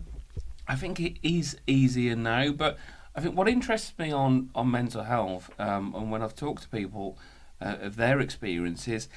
I 0.68 0.76
think 0.76 1.00
it 1.00 1.18
is 1.24 1.58
easier 1.68 2.16
now, 2.16 2.52
but 2.52 2.78
I 3.16 3.22
think 3.22 3.36
what 3.36 3.48
interests 3.48 3.94
me 3.98 4.12
on 4.12 4.50
on 4.56 4.70
mental 4.72 5.04
health, 5.04 5.50
um, 5.60 5.94
and 5.96 6.12
when 6.12 6.22
I've 6.22 6.36
talked 6.36 6.64
to 6.64 6.70
people 6.70 7.18
uh, 7.62 7.78
of 7.82 7.96
their 7.96 8.20
experiences, 8.20 9.08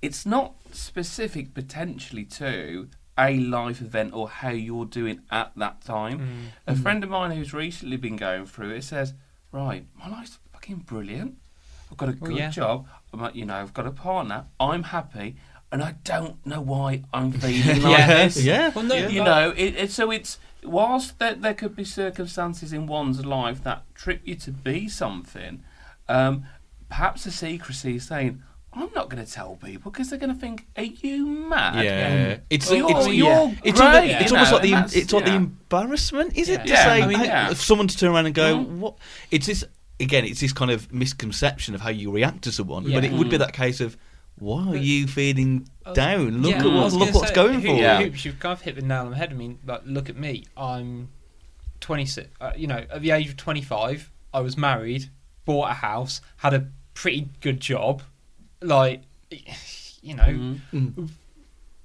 it's 0.00 0.24
not 0.24 0.54
specific 0.72 1.54
potentially 1.54 2.24
to 2.24 2.88
a 3.18 3.38
life 3.38 3.80
event 3.80 4.14
or 4.14 4.28
how 4.28 4.50
you're 4.50 4.84
doing 4.84 5.20
at 5.30 5.52
that 5.56 5.80
time. 5.82 6.18
Mm. 6.66 6.72
A 6.72 6.76
friend 6.76 7.02
of 7.02 7.10
mine 7.10 7.32
who's 7.32 7.52
recently 7.52 7.96
been 7.96 8.16
going 8.16 8.46
through 8.46 8.70
it 8.70 8.84
says, 8.84 9.14
"Right, 9.52 9.84
my 9.98 10.08
life's 10.08 10.38
fucking 10.52 10.84
brilliant. 10.86 11.36
I've 11.90 11.96
got 11.96 12.08
a 12.10 12.12
Oh, 12.12 12.26
good 12.26 12.36
yeah. 12.36 12.50
job. 12.50 12.86
I'm, 13.12 13.30
you 13.34 13.44
know, 13.46 13.56
I've 13.56 13.72
got 13.74 13.86
a 13.86 13.90
partner. 13.90 14.44
I'm 14.60 14.82
happy, 14.84 15.36
and 15.72 15.82
I 15.82 15.96
don't 16.04 16.44
know 16.46 16.60
why 16.60 17.02
I'm 17.12 17.32
feeling 17.44 17.82
like 17.82 17.98
Yeah. 17.98 18.06
this. 18.24 18.42
Yeah. 18.44 18.70
Well, 18.74 18.84
no, 18.84 18.94
yeah. 18.94 19.08
You 19.08 19.24
know, 19.24 19.54
it, 19.56 19.74
it, 19.76 19.90
so 19.90 20.10
it's 20.10 20.38
whilst 20.62 21.18
there, 21.18 21.34
there 21.34 21.54
could 21.54 21.74
be 21.74 21.84
circumstances 21.84 22.72
in 22.72 22.86
one's 22.86 23.24
life 23.24 23.62
that 23.64 23.82
trip 23.94 24.20
you 24.24 24.34
to 24.36 24.50
be 24.50 24.88
something. 24.88 25.62
Um, 26.08 26.44
perhaps 26.88 27.24
the 27.24 27.30
secrecy 27.30 27.96
is 27.96 28.06
saying, 28.06 28.42
"I'm 28.72 28.90
not 28.94 29.08
going 29.08 29.24
to 29.24 29.30
tell 29.30 29.56
people 29.56 29.90
because 29.90 30.10
they're 30.10 30.18
going 30.18 30.34
to 30.34 30.40
think, 30.40 30.66
are 30.76 30.82
you 30.82 31.26
mad? 31.26 31.84
Yeah, 31.84 32.38
it's 32.50 32.70
you're, 32.70 32.90
it's 32.90 33.06
you're 33.08 33.26
yeah. 33.28 33.54
it's, 33.64 33.78
great, 33.80 33.86
almost, 33.88 34.06
you 34.06 34.16
it's 34.20 34.32
almost 34.32 34.52
like 34.52 34.62
the 34.62 34.68
and 34.72 34.76
em- 34.76 34.82
that's- 34.82 34.96
it's 35.02 35.12
like 35.12 35.24
the 35.24 35.34
embarrassment, 35.34 36.36
is 36.36 36.48
it? 36.48 36.60
Yeah. 36.60 36.64
To 36.64 36.70
Yeah, 36.70 36.84
say, 36.84 37.02
I 37.02 37.06
mean, 37.06 37.20
yeah. 37.20 37.50
if 37.50 37.60
someone 37.62 37.88
to 37.88 37.96
turn 37.96 38.10
around 38.12 38.26
and 38.26 38.34
go, 38.34 38.58
Mhm. 38.58 38.78
what? 38.78 38.94
It's 39.30 39.46
this 39.46 39.64
again. 40.00 40.24
It's 40.24 40.40
this 40.40 40.52
kind 40.52 40.70
of 40.70 40.92
misconception 40.92 41.74
of 41.74 41.80
how 41.80 41.90
you 41.90 42.10
react 42.10 42.42
to 42.42 42.52
someone, 42.52 42.84
Yeah. 42.84 42.96
but 42.96 43.04
it 43.04 43.12
would 43.12 43.30
be 43.30 43.36
Mm. 43.36 43.40
that 43.40 43.52
case 43.52 43.80
of, 43.80 43.96
why 44.38 44.68
are 44.68 44.76
you 44.76 45.06
feeling 45.08 45.66
I 45.84 45.88
was- 45.90 45.96
down? 45.96 46.42
Look 46.42 46.50
yeah, 46.52 46.58
at 46.58 46.64
what, 46.66 46.92
look 46.92 47.14
what's 47.14 47.28
say, 47.30 47.34
going 47.34 47.60
who- 47.60 47.68
for. 47.68 47.74
Yeah. 47.74 48.02
Hoops, 48.02 48.24
you've 48.24 48.38
kind 48.38 48.52
of 48.52 48.60
hit 48.62 48.76
the 48.76 48.82
nail 48.82 49.00
on 49.06 49.10
the 49.10 49.16
head. 49.16 49.30
I 49.32 49.34
mean, 49.34 49.58
like, 49.66 49.82
look 49.86 50.08
at 50.08 50.16
me. 50.16 50.44
I'm 50.56 51.08
26. 51.80 52.28
Uh, 52.40 52.52
you 52.56 52.66
know, 52.66 52.84
at 52.90 53.02
the 53.02 53.10
age 53.12 53.28
of 53.28 53.36
25, 53.36 54.10
I 54.34 54.40
was 54.40 54.56
married, 54.56 55.10
bought 55.44 55.70
a 55.70 55.74
house, 55.74 56.20
had 56.38 56.54
a 56.54 56.68
pretty 56.94 57.28
good 57.40 57.60
job. 57.60 58.02
Like, 58.62 59.02
you 60.02 60.14
know, 60.14 60.24
Mhm. 60.24 60.60
Mm. 60.72 61.08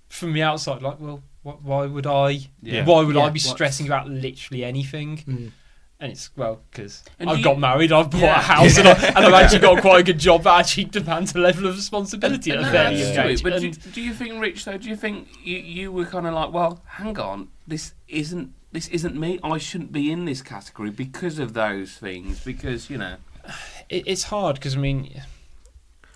from 0.09 0.33
the 0.33 0.43
outside, 0.43 0.81
like, 0.81 0.99
well, 0.99 1.23
wh- 1.43 1.63
why 1.65 1.85
would 1.85 2.05
I? 2.07 2.39
Yeah. 2.61 2.85
Why 2.85 3.03
would 3.03 3.17
I 3.17 3.25
Yeah. 3.25 3.29
be 3.29 3.39
stressing 3.39 3.85
about 3.87 4.09
literally 4.09 4.63
anything? 4.63 5.17
Mm. 5.27 5.51
And 5.99 6.11
it's 6.11 6.31
well 6.35 6.59
because 6.69 7.03
I've 7.19 7.37
do 7.37 7.43
got 7.43 7.55
you- 7.55 7.61
married, 7.61 7.91
I've 7.93 8.09
bought 8.09 8.19
Yeah. 8.21 8.39
a 8.39 8.41
house, 8.41 8.77
and, 8.77 8.87
I, 8.89 8.93
and 9.07 9.17
I've 9.19 9.33
actually 9.33 9.59
got 9.59 9.79
quite 9.81 10.01
a 10.01 10.03
good 10.03 10.19
job 10.19 10.43
that 10.43 10.59
actually 10.59 10.85
demands 10.85 11.33
a 11.33 11.37
level 11.39 11.65
of 11.67 11.75
responsibility 11.77 12.51
at 12.51 12.57
a 12.57 12.61
No, 12.63 12.71
fairly 12.71 13.01
that's 13.03 13.15
true, 13.15 13.23
age. 13.29 13.43
But 13.43 13.59
do, 13.61 13.67
And- 13.67 13.93
do 13.93 14.01
you 14.01 14.13
think, 14.13 14.41
Rich? 14.41 14.65
Though, 14.65 14.77
do 14.77 14.89
you 14.89 14.97
think 14.97 15.29
you, 15.43 15.57
you 15.57 15.91
were 15.93 16.05
kind 16.05 16.27
of 16.27 16.33
like, 16.33 16.51
well, 16.51 16.81
hang 16.87 17.17
on, 17.19 17.49
this 17.67 17.93
isn't 18.07 18.53
this 18.73 18.87
isn't 18.89 19.15
me. 19.15 19.39
I 19.43 19.59
shouldn't 19.59 19.91
be 19.91 20.11
in 20.11 20.25
this 20.25 20.41
category 20.41 20.89
because 20.89 21.37
of 21.39 21.53
those 21.53 21.93
things. 21.93 22.43
Because 22.43 22.89
you 22.89 22.97
know, 22.97 23.15
it, 23.89 24.03
it's 24.07 24.23
hard 24.23 24.55
because 24.55 24.75
I 24.75 24.79
mean, 24.79 25.21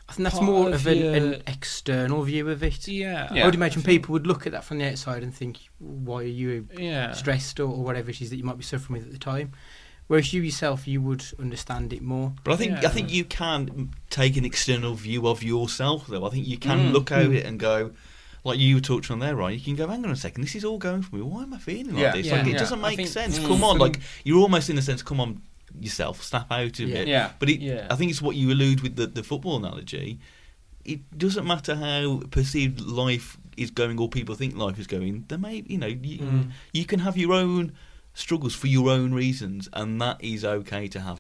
I 0.10 0.14
think 0.14 0.30
that's 0.30 0.42
more 0.42 0.68
of 0.70 0.74
of 0.76 0.88
an, 0.88 0.98
your- 0.98 1.14
an 1.16 1.44
external 1.48 2.24
view 2.24 2.50
of 2.50 2.64
it. 2.64 2.88
yeah, 2.88 3.28
Yeah. 3.34 3.44
I 3.44 3.46
would 3.46 3.56
imagine 3.56 3.82
I 3.82 3.84
think- 3.84 4.02
people 4.04 4.14
would 4.14 4.26
look 4.28 4.46
at 4.46 4.54
that 4.54 4.64
from 4.64 4.78
the 4.78 4.90
outside 4.90 5.22
and 5.24 5.34
think, 5.36 5.58
"Why 5.80 6.20
are 6.22 6.24
you 6.24 6.68
yeah, 6.78 7.12
stressed 7.12 7.60
or, 7.60 7.66
or 7.70 7.84
whatever 7.84 8.10
it 8.12 8.22
is 8.22 8.30
that 8.30 8.38
you 8.38 8.44
might 8.44 8.58
be 8.58 8.64
suffering 8.64 9.00
with 9.00 9.08
at 9.08 9.12
the 9.14 9.20
time?" 9.20 9.52
Whereas 10.08 10.32
you 10.32 10.42
yourself, 10.42 10.88
you 10.88 11.02
would 11.02 11.26
understand 11.38 11.92
it 11.92 12.02
more. 12.02 12.32
But 12.46 12.54
I 12.54 12.56
think 12.56 12.82
Yeah. 12.82 12.88
I 12.88 12.92
think 12.92 13.12
you 13.12 13.26
can 13.26 13.94
take 14.10 14.38
an 14.38 14.46
external 14.46 14.94
view 14.94 15.28
of 15.28 15.44
yourself, 15.44 16.08
though. 16.08 16.26
I 16.26 16.30
think 16.30 16.48
you 16.48 16.58
can 16.58 16.80
Mm. 16.80 16.92
look 16.94 17.12
at 17.12 17.26
Mm. 17.28 17.36
it 17.36 17.46
and 17.46 17.60
go, 17.60 17.92
like 18.46 18.58
you 18.58 18.80
talked 18.80 19.12
on 19.12 19.20
there, 19.20 19.36
right? 19.36 19.54
You 19.54 19.60
can 19.60 19.76
go, 19.76 19.86
hang 19.88 20.06
on 20.06 20.12
a 20.12 20.16
second, 20.16 20.44
this 20.44 20.56
is 20.56 20.64
all 20.64 20.78
going 20.78 21.02
for 21.02 21.18
me. 21.18 21.22
Why 21.24 21.44
am 21.44 21.54
I 21.54 21.58
feeling 21.58 21.96
like 21.96 22.02
Yeah. 22.02 22.12
this? 22.14 22.28
Yeah. 22.28 22.38
Like 22.38 22.48
it 22.48 22.52
Yeah. 22.52 22.58
doesn't 22.60 22.80
make 22.80 22.96
think- 22.96 23.10
sense. 23.10 23.38
Mm. 23.40 23.48
Come 23.48 23.64
on, 23.66 23.78
like 23.80 24.00
you're 24.24 24.40
almost 24.40 24.70
in 24.70 24.78
a 24.78 24.82
sense, 24.82 25.02
come 25.04 25.20
on 25.20 25.42
yourself, 25.80 26.24
snap 26.24 26.52
out 26.52 26.80
of 26.80 26.90
Yeah. 26.90 26.96
it. 26.98 27.08
Yeah. 27.08 27.32
But 27.40 27.50
it, 27.50 27.60
Yeah. 27.62 27.88
I 27.90 27.96
think 27.96 28.12
it's 28.12 28.22
what 28.22 28.36
you 28.36 28.52
allude 28.52 28.82
with 28.82 28.96
the, 28.96 29.08
the 29.08 29.24
football 29.24 29.58
analogy. 29.58 30.20
It 30.86 31.18
doesn't 31.18 31.46
matter 31.46 31.76
how 31.76 32.22
perceived 32.32 32.80
life 32.82 33.38
is 33.58 33.72
going 33.72 34.00
or 34.00 34.08
people 34.10 34.36
think 34.36 34.56
life 34.56 34.80
is 34.80 34.88
going. 34.88 35.26
There 35.28 35.38
may, 35.38 35.64
you 35.68 35.78
know, 35.78 35.88
you, 35.88 36.20
Mm. 36.20 36.52
you 36.74 36.86
can 36.86 37.00
have 37.02 37.18
your 37.18 37.34
own 37.34 37.74
struggles 38.14 38.56
for 38.56 38.68
your 38.68 38.90
own 38.90 39.14
reasons, 39.14 39.68
and 39.74 40.00
that 40.02 40.24
is 40.24 40.46
okay 40.46 40.88
to 40.88 41.00
have. 41.02 41.18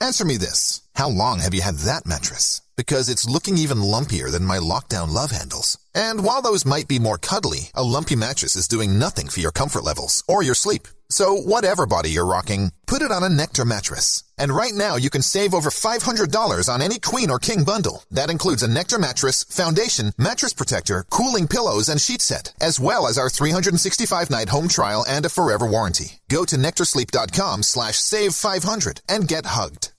Answer 0.00 0.24
me 0.24 0.36
this. 0.38 0.82
How 1.00 1.08
long 1.08 1.38
have 1.38 1.54
you 1.54 1.62
had 1.62 1.78
that 1.88 2.04
mattress? 2.04 2.60
Because 2.76 3.08
it's 3.08 3.24
looking 3.24 3.56
even 3.56 3.78
lumpier 3.78 4.30
than 4.30 4.44
my 4.44 4.58
lockdown 4.58 5.08
love 5.08 5.30
handles. 5.30 5.78
And 5.94 6.22
while 6.22 6.42
those 6.42 6.66
might 6.66 6.88
be 6.88 6.98
more 6.98 7.16
cuddly, 7.16 7.70
a 7.74 7.82
lumpy 7.82 8.16
mattress 8.16 8.54
is 8.54 8.68
doing 8.68 8.98
nothing 8.98 9.28
for 9.30 9.40
your 9.40 9.50
comfort 9.50 9.82
levels 9.82 10.22
or 10.28 10.42
your 10.42 10.54
sleep. 10.54 10.86
So 11.08 11.34
whatever 11.34 11.86
body 11.86 12.10
you're 12.10 12.26
rocking, 12.26 12.72
put 12.86 13.00
it 13.00 13.10
on 13.10 13.22
a 13.22 13.30
Nectar 13.30 13.64
mattress. 13.64 14.24
And 14.36 14.52
right 14.52 14.74
now 14.74 14.96
you 14.96 15.08
can 15.08 15.22
save 15.22 15.54
over 15.54 15.70
$500 15.70 16.68
on 16.68 16.82
any 16.82 16.98
queen 16.98 17.30
or 17.30 17.38
king 17.38 17.64
bundle. 17.64 18.04
That 18.10 18.28
includes 18.28 18.62
a 18.62 18.68
Nectar 18.68 18.98
mattress, 18.98 19.42
foundation, 19.44 20.12
mattress 20.18 20.52
protector, 20.52 21.06
cooling 21.08 21.48
pillows, 21.48 21.88
and 21.88 21.98
sheet 21.98 22.20
set, 22.20 22.52
as 22.60 22.78
well 22.78 23.06
as 23.06 23.16
our 23.16 23.30
365 23.30 24.28
night 24.28 24.50
home 24.50 24.68
trial 24.68 25.06
and 25.08 25.24
a 25.24 25.30
forever 25.30 25.66
warranty. 25.66 26.20
Go 26.28 26.44
to 26.44 26.56
nectarsleep.com 26.56 27.62
slash 27.62 27.96
save 27.96 28.34
500 28.34 29.00
and 29.08 29.26
get 29.26 29.46
hugged. 29.46 29.92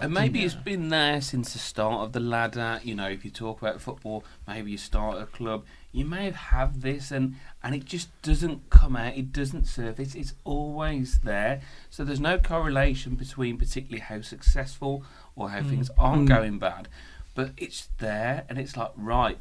And 0.00 0.12
maybe 0.12 0.42
it's 0.42 0.54
been 0.54 0.88
there 0.88 1.20
since 1.20 1.52
the 1.52 1.60
start 1.60 2.00
of 2.02 2.12
the 2.12 2.18
ladder. 2.20 2.80
You 2.82 2.94
know, 2.96 3.08
if 3.08 3.24
you 3.24 3.30
talk 3.30 3.62
about 3.62 3.80
football, 3.80 4.24
maybe 4.48 4.72
you 4.72 4.78
start 4.78 5.18
a 5.22 5.26
club. 5.26 5.64
You 5.92 6.04
may 6.04 6.24
have 6.24 6.34
had 6.36 6.82
this, 6.82 7.12
and 7.12 7.36
and 7.62 7.74
it 7.74 7.84
just 7.84 8.08
doesn't 8.22 8.68
come 8.70 8.96
out. 8.96 9.16
It 9.16 9.32
doesn't 9.32 9.66
surface. 9.66 10.14
It's 10.16 10.34
always 10.44 11.20
there. 11.20 11.60
So 11.90 12.04
there's 12.04 12.18
no 12.20 12.38
correlation 12.38 13.14
between 13.14 13.58
particularly 13.58 14.00
how 14.00 14.22
successful 14.22 15.04
or 15.36 15.50
how 15.50 15.62
things 15.62 15.90
aren't 15.96 16.24
Mm. 16.24 16.28
going 16.28 16.58
bad, 16.58 16.88
but 17.34 17.52
it's 17.56 17.88
there, 17.98 18.44
and 18.48 18.58
it's 18.58 18.76
like 18.76 18.90
right. 18.96 19.38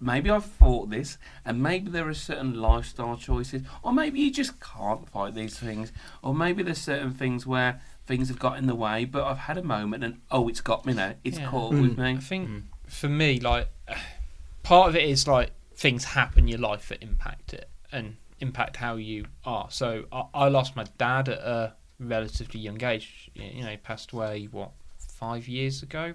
Maybe 0.00 0.30
I've 0.30 0.44
thought 0.44 0.90
this, 0.90 1.18
and 1.44 1.62
maybe 1.62 1.90
there 1.90 2.08
are 2.08 2.14
certain 2.14 2.60
lifestyle 2.60 3.16
choices, 3.16 3.62
or 3.82 3.92
maybe 3.92 4.20
you 4.20 4.30
just 4.32 4.60
can't 4.60 5.08
fight 5.08 5.34
these 5.34 5.58
things, 5.58 5.92
or 6.22 6.34
maybe 6.34 6.62
there's 6.62 6.78
certain 6.80 7.12
things 7.12 7.46
where 7.46 7.80
things 8.06 8.28
have 8.28 8.38
got 8.38 8.58
in 8.58 8.66
the 8.66 8.74
way, 8.74 9.04
but 9.04 9.24
I've 9.24 9.38
had 9.38 9.56
a 9.56 9.62
moment 9.62 10.04
and 10.04 10.20
oh, 10.30 10.48
it's 10.48 10.60
got 10.60 10.84
me 10.84 10.92
now. 10.92 11.14
It's 11.24 11.38
Yeah. 11.38 11.48
caught 11.48 11.72
Mm. 11.72 11.80
with 11.82 11.98
me. 11.98 12.10
I 12.12 12.16
think 12.18 12.64
for 12.86 13.08
me, 13.08 13.40
like 13.40 13.68
part 14.62 14.88
of 14.90 14.96
it 14.96 15.04
is 15.08 15.26
like 15.26 15.52
things 15.74 16.04
happen 16.04 16.40
in 16.40 16.48
your 16.48 16.58
life 16.58 16.88
that 16.88 17.02
impact 17.02 17.54
it 17.54 17.68
and 17.90 18.16
impact 18.40 18.76
how 18.76 18.96
you 18.96 19.24
are. 19.44 19.70
So 19.70 20.04
I, 20.12 20.24
I 20.34 20.48
lost 20.48 20.76
my 20.76 20.84
dad 20.98 21.28
at 21.30 21.38
a 21.38 21.74
relatively 21.98 22.60
young 22.60 22.82
age. 22.84 23.30
You 23.34 23.62
know, 23.62 23.70
he 23.70 23.76
passed 23.78 24.12
away 24.12 24.48
what 24.50 24.72
five 24.98 25.48
years 25.48 25.82
ago, 25.82 26.14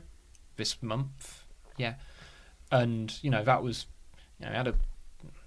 this 0.58 0.84
month. 0.84 1.44
Yeah, 1.78 1.96
and 2.72 3.14
you 3.22 3.30
know 3.32 3.44
that 3.44 3.64
was, 3.64 3.86
you 4.40 4.46
know, 4.46 4.52
he 4.52 4.58
had 4.58 4.68
a 4.68 4.76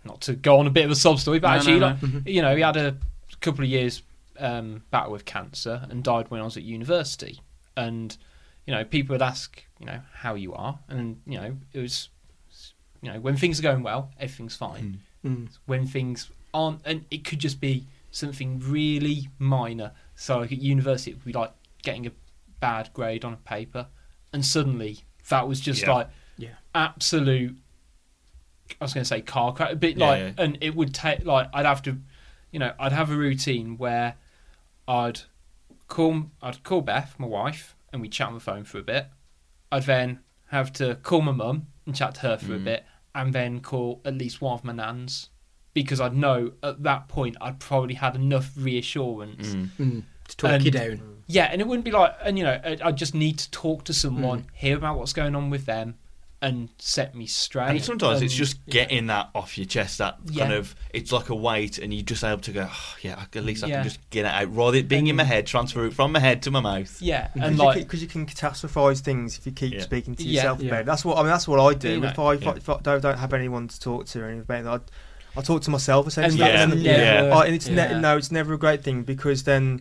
not 0.04 0.20
to 0.22 0.34
go 0.34 0.58
on 0.58 0.66
a 0.66 0.70
bit 0.70 0.84
of 0.84 0.90
a 0.90 0.96
sob 0.96 1.18
story, 1.18 1.38
but 1.38 1.48
No, 1.48 1.54
actually, 1.54 1.78
no, 1.78 1.96
like, 2.02 2.26
you 2.26 2.42
know, 2.42 2.56
he 2.56 2.62
had 2.62 2.76
a 2.76 2.96
couple 3.40 3.62
of 3.64 3.70
years 3.70 4.02
um, 4.38 4.82
battle 4.90 5.12
with 5.12 5.24
cancer 5.24 5.86
and 5.90 6.02
died 6.02 6.30
when 6.30 6.40
I 6.40 6.44
was 6.44 6.56
at 6.56 6.62
university. 6.64 7.40
And 7.76 8.16
you 8.66 8.74
know, 8.74 8.84
people 8.84 9.14
would 9.14 9.22
ask, 9.22 9.62
you 9.78 9.86
know, 9.86 10.00
how 10.12 10.34
you 10.34 10.52
are, 10.54 10.78
and 10.88 11.20
you 11.26 11.38
know, 11.40 11.56
it 11.72 11.80
was, 11.80 12.08
you 13.00 13.12
know, 13.12 13.18
when 13.20 13.36
things 13.36 13.58
are 13.58 13.62
going 13.62 13.82
well, 13.82 14.10
everything's 14.18 14.56
fine. 14.56 15.00
Mm. 15.24 15.48
When 15.66 15.86
things 15.86 16.30
aren't, 16.52 16.80
and 16.84 17.04
it 17.10 17.24
could 17.24 17.38
just 17.38 17.60
be 17.60 17.86
something 18.10 18.60
really 18.60 19.28
minor. 19.38 19.92
So, 20.16 20.38
like 20.38 20.52
at 20.52 20.58
university, 20.60 21.12
it 21.12 21.14
would 21.14 21.24
be 21.24 21.32
like 21.32 21.52
getting 21.82 22.06
a 22.06 22.12
bad 22.60 22.90
grade 22.92 23.24
on 23.24 23.32
a 23.32 23.36
paper, 23.36 23.86
and 24.32 24.44
suddenly 24.44 24.98
that 25.28 25.48
was 25.48 25.60
just 25.60 25.82
Yeah. 25.82 25.92
like 25.92 26.06
Yeah. 26.08 26.12
Absolute. 26.74 27.56
I 28.80 28.84
was 28.84 28.94
going 28.94 29.02
to 29.02 29.08
say 29.08 29.20
car 29.20 29.52
crash, 29.52 29.72
a 29.72 29.76
bit 29.76 29.98
Yeah, 29.98 30.06
like, 30.06 30.18
yeah. 30.20 30.32
and 30.44 30.58
it 30.60 30.74
would 30.74 30.94
take 30.94 31.24
like 31.26 31.48
I'd 31.52 31.66
have 31.66 31.82
to, 31.82 31.98
you 32.50 32.58
know, 32.58 32.72
I'd 32.78 32.92
have 32.92 33.10
a 33.10 33.16
routine 33.16 33.76
where 33.76 34.14
I'd 34.88 35.20
call 35.88 36.30
I'd 36.40 36.62
call 36.64 36.80
Beth, 36.80 37.14
my 37.18 37.26
wife, 37.26 37.76
and 37.92 38.00
we'd 38.00 38.12
chat 38.12 38.28
on 38.28 38.34
the 38.34 38.40
phone 38.40 38.64
for 38.64 38.78
a 38.78 38.82
bit. 38.82 39.06
I'd 39.70 39.84
then 39.84 40.20
have 40.48 40.72
to 40.74 40.96
call 40.96 41.22
my 41.22 41.32
mum 41.32 41.66
and 41.86 41.94
chat 41.94 42.14
to 42.16 42.20
her 42.22 42.38
for 42.38 42.54
a 42.54 42.58
Mm. 42.58 42.64
bit, 42.64 42.84
and 43.14 43.32
then 43.34 43.60
call 43.60 44.00
at 44.04 44.14
least 44.14 44.40
one 44.40 44.54
of 44.54 44.64
my 44.64 44.72
nans 44.72 45.28
because 45.74 46.00
I'd 46.00 46.14
know 46.14 46.52
at 46.62 46.82
that 46.82 47.08
point 47.08 47.36
I'd 47.40 47.58
probably 47.58 47.94
had 47.94 48.14
enough 48.14 48.52
reassurance. 48.56 49.54
Mm. 49.54 49.68
Mm. 49.78 50.02
To 50.28 50.36
talk 50.36 50.62
you 50.64 50.70
down. 50.70 51.22
Yeah, 51.26 51.44
and 51.44 51.60
it 51.60 51.66
wouldn't 51.66 51.84
be 51.84 51.90
like, 51.90 52.14
and 52.22 52.38
you 52.38 52.44
know, 52.44 52.58
I 52.64 52.78
I 52.84 52.92
just 52.92 53.14
need 53.14 53.38
to 53.38 53.50
talk 53.50 53.84
to 53.84 53.92
someone, 53.94 54.42
Mm. 54.42 54.46
hear 54.54 54.76
about 54.76 54.98
what's 54.98 55.12
going 55.12 55.34
on 55.34 55.50
with 55.50 55.66
them, 55.66 55.96
and 56.42 56.68
set 56.78 57.14
me 57.14 57.24
straight. 57.26 57.68
And 57.68 57.82
sometimes 57.82 58.20
it's 58.20 58.34
just 58.34 58.66
getting 58.66 59.06
that 59.06 59.30
off 59.34 59.56
your 59.56 59.64
chest. 59.64 59.98
That 59.98 60.18
Yeah. 60.28 60.42
kind 60.42 60.52
of 60.54 60.74
it's 60.92 61.12
like 61.12 61.28
a 61.30 61.34
weight, 61.34 61.78
and 61.78 61.94
you're 61.94 62.02
just 62.02 62.22
able 62.24 62.42
to 62.42 62.52
go. 62.52 62.68
Oh, 62.68 62.96
yeah, 63.00 63.24
at 63.34 63.44
least 63.44 63.62
I 63.64 63.68
Yeah. 63.68 63.74
can 63.76 63.84
just 63.84 64.10
get 64.10 64.26
it 64.26 64.32
out. 64.32 64.54
Rather 64.54 64.76
it 64.78 64.88
being 64.88 65.06
in 65.06 65.16
my 65.16 65.24
head, 65.24 65.46
transfer 65.46 65.86
it 65.86 65.94
from 65.94 66.12
my 66.12 66.18
head 66.18 66.42
to 66.42 66.50
my 66.50 66.60
mouth. 66.60 67.00
yeah, 67.00 67.28
Because 67.32 67.48
and 67.48 67.56
you, 67.58 67.64
like 67.64 67.78
can- 67.78 67.88
'cause 67.88 68.02
you 68.02 68.08
can 68.08 68.26
catastrophize 68.26 68.98
things 69.00 69.38
if 69.38 69.46
you 69.46 69.52
keep 69.52 69.72
Yeah. 69.72 69.82
speaking 69.82 70.14
to 70.16 70.24
yourself 70.24 70.60
Yeah. 70.60 70.66
about 70.68 70.80
it. 70.80 70.86
That's 70.86 71.04
what 71.04 71.16
I 71.16 71.22
mean. 71.22 71.30
That's 71.30 71.46
what 71.48 71.60
I 71.60 71.74
do. 71.74 71.88
You 71.90 72.00
know, 72.00 72.08
if, 72.08 72.18
I, 72.18 72.34
if, 72.34 72.46
I, 72.46 72.50
if 72.52 72.68
I 72.68 72.78
don't, 72.82 73.00
don't 73.00 73.18
have 73.18 73.32
anyone 73.32 73.68
to 73.68 73.80
talk 73.80 74.06
to 74.06 74.20
or 74.20 74.24
anything 74.26 74.40
about 74.42 74.82
it, 74.82 74.90
I, 75.36 75.38
I 75.38 75.42
talk 75.42 75.62
to 75.62 75.70
myself 75.70 76.06
and 76.06 76.12
essentially. 76.12 76.38
that's 76.40 76.54
Yeah. 76.54 76.62
And, 76.64 76.82
never, 76.82 76.98
Yeah. 77.28 77.30
Oh, 77.36 77.40
and 77.42 77.54
it's 77.54 77.68
ne- 77.68 78.00
no, 78.00 78.16
it's 78.16 78.32
never 78.32 78.52
a 78.54 78.58
great 78.58 78.82
thing 78.82 79.04
because 79.04 79.44
then 79.44 79.80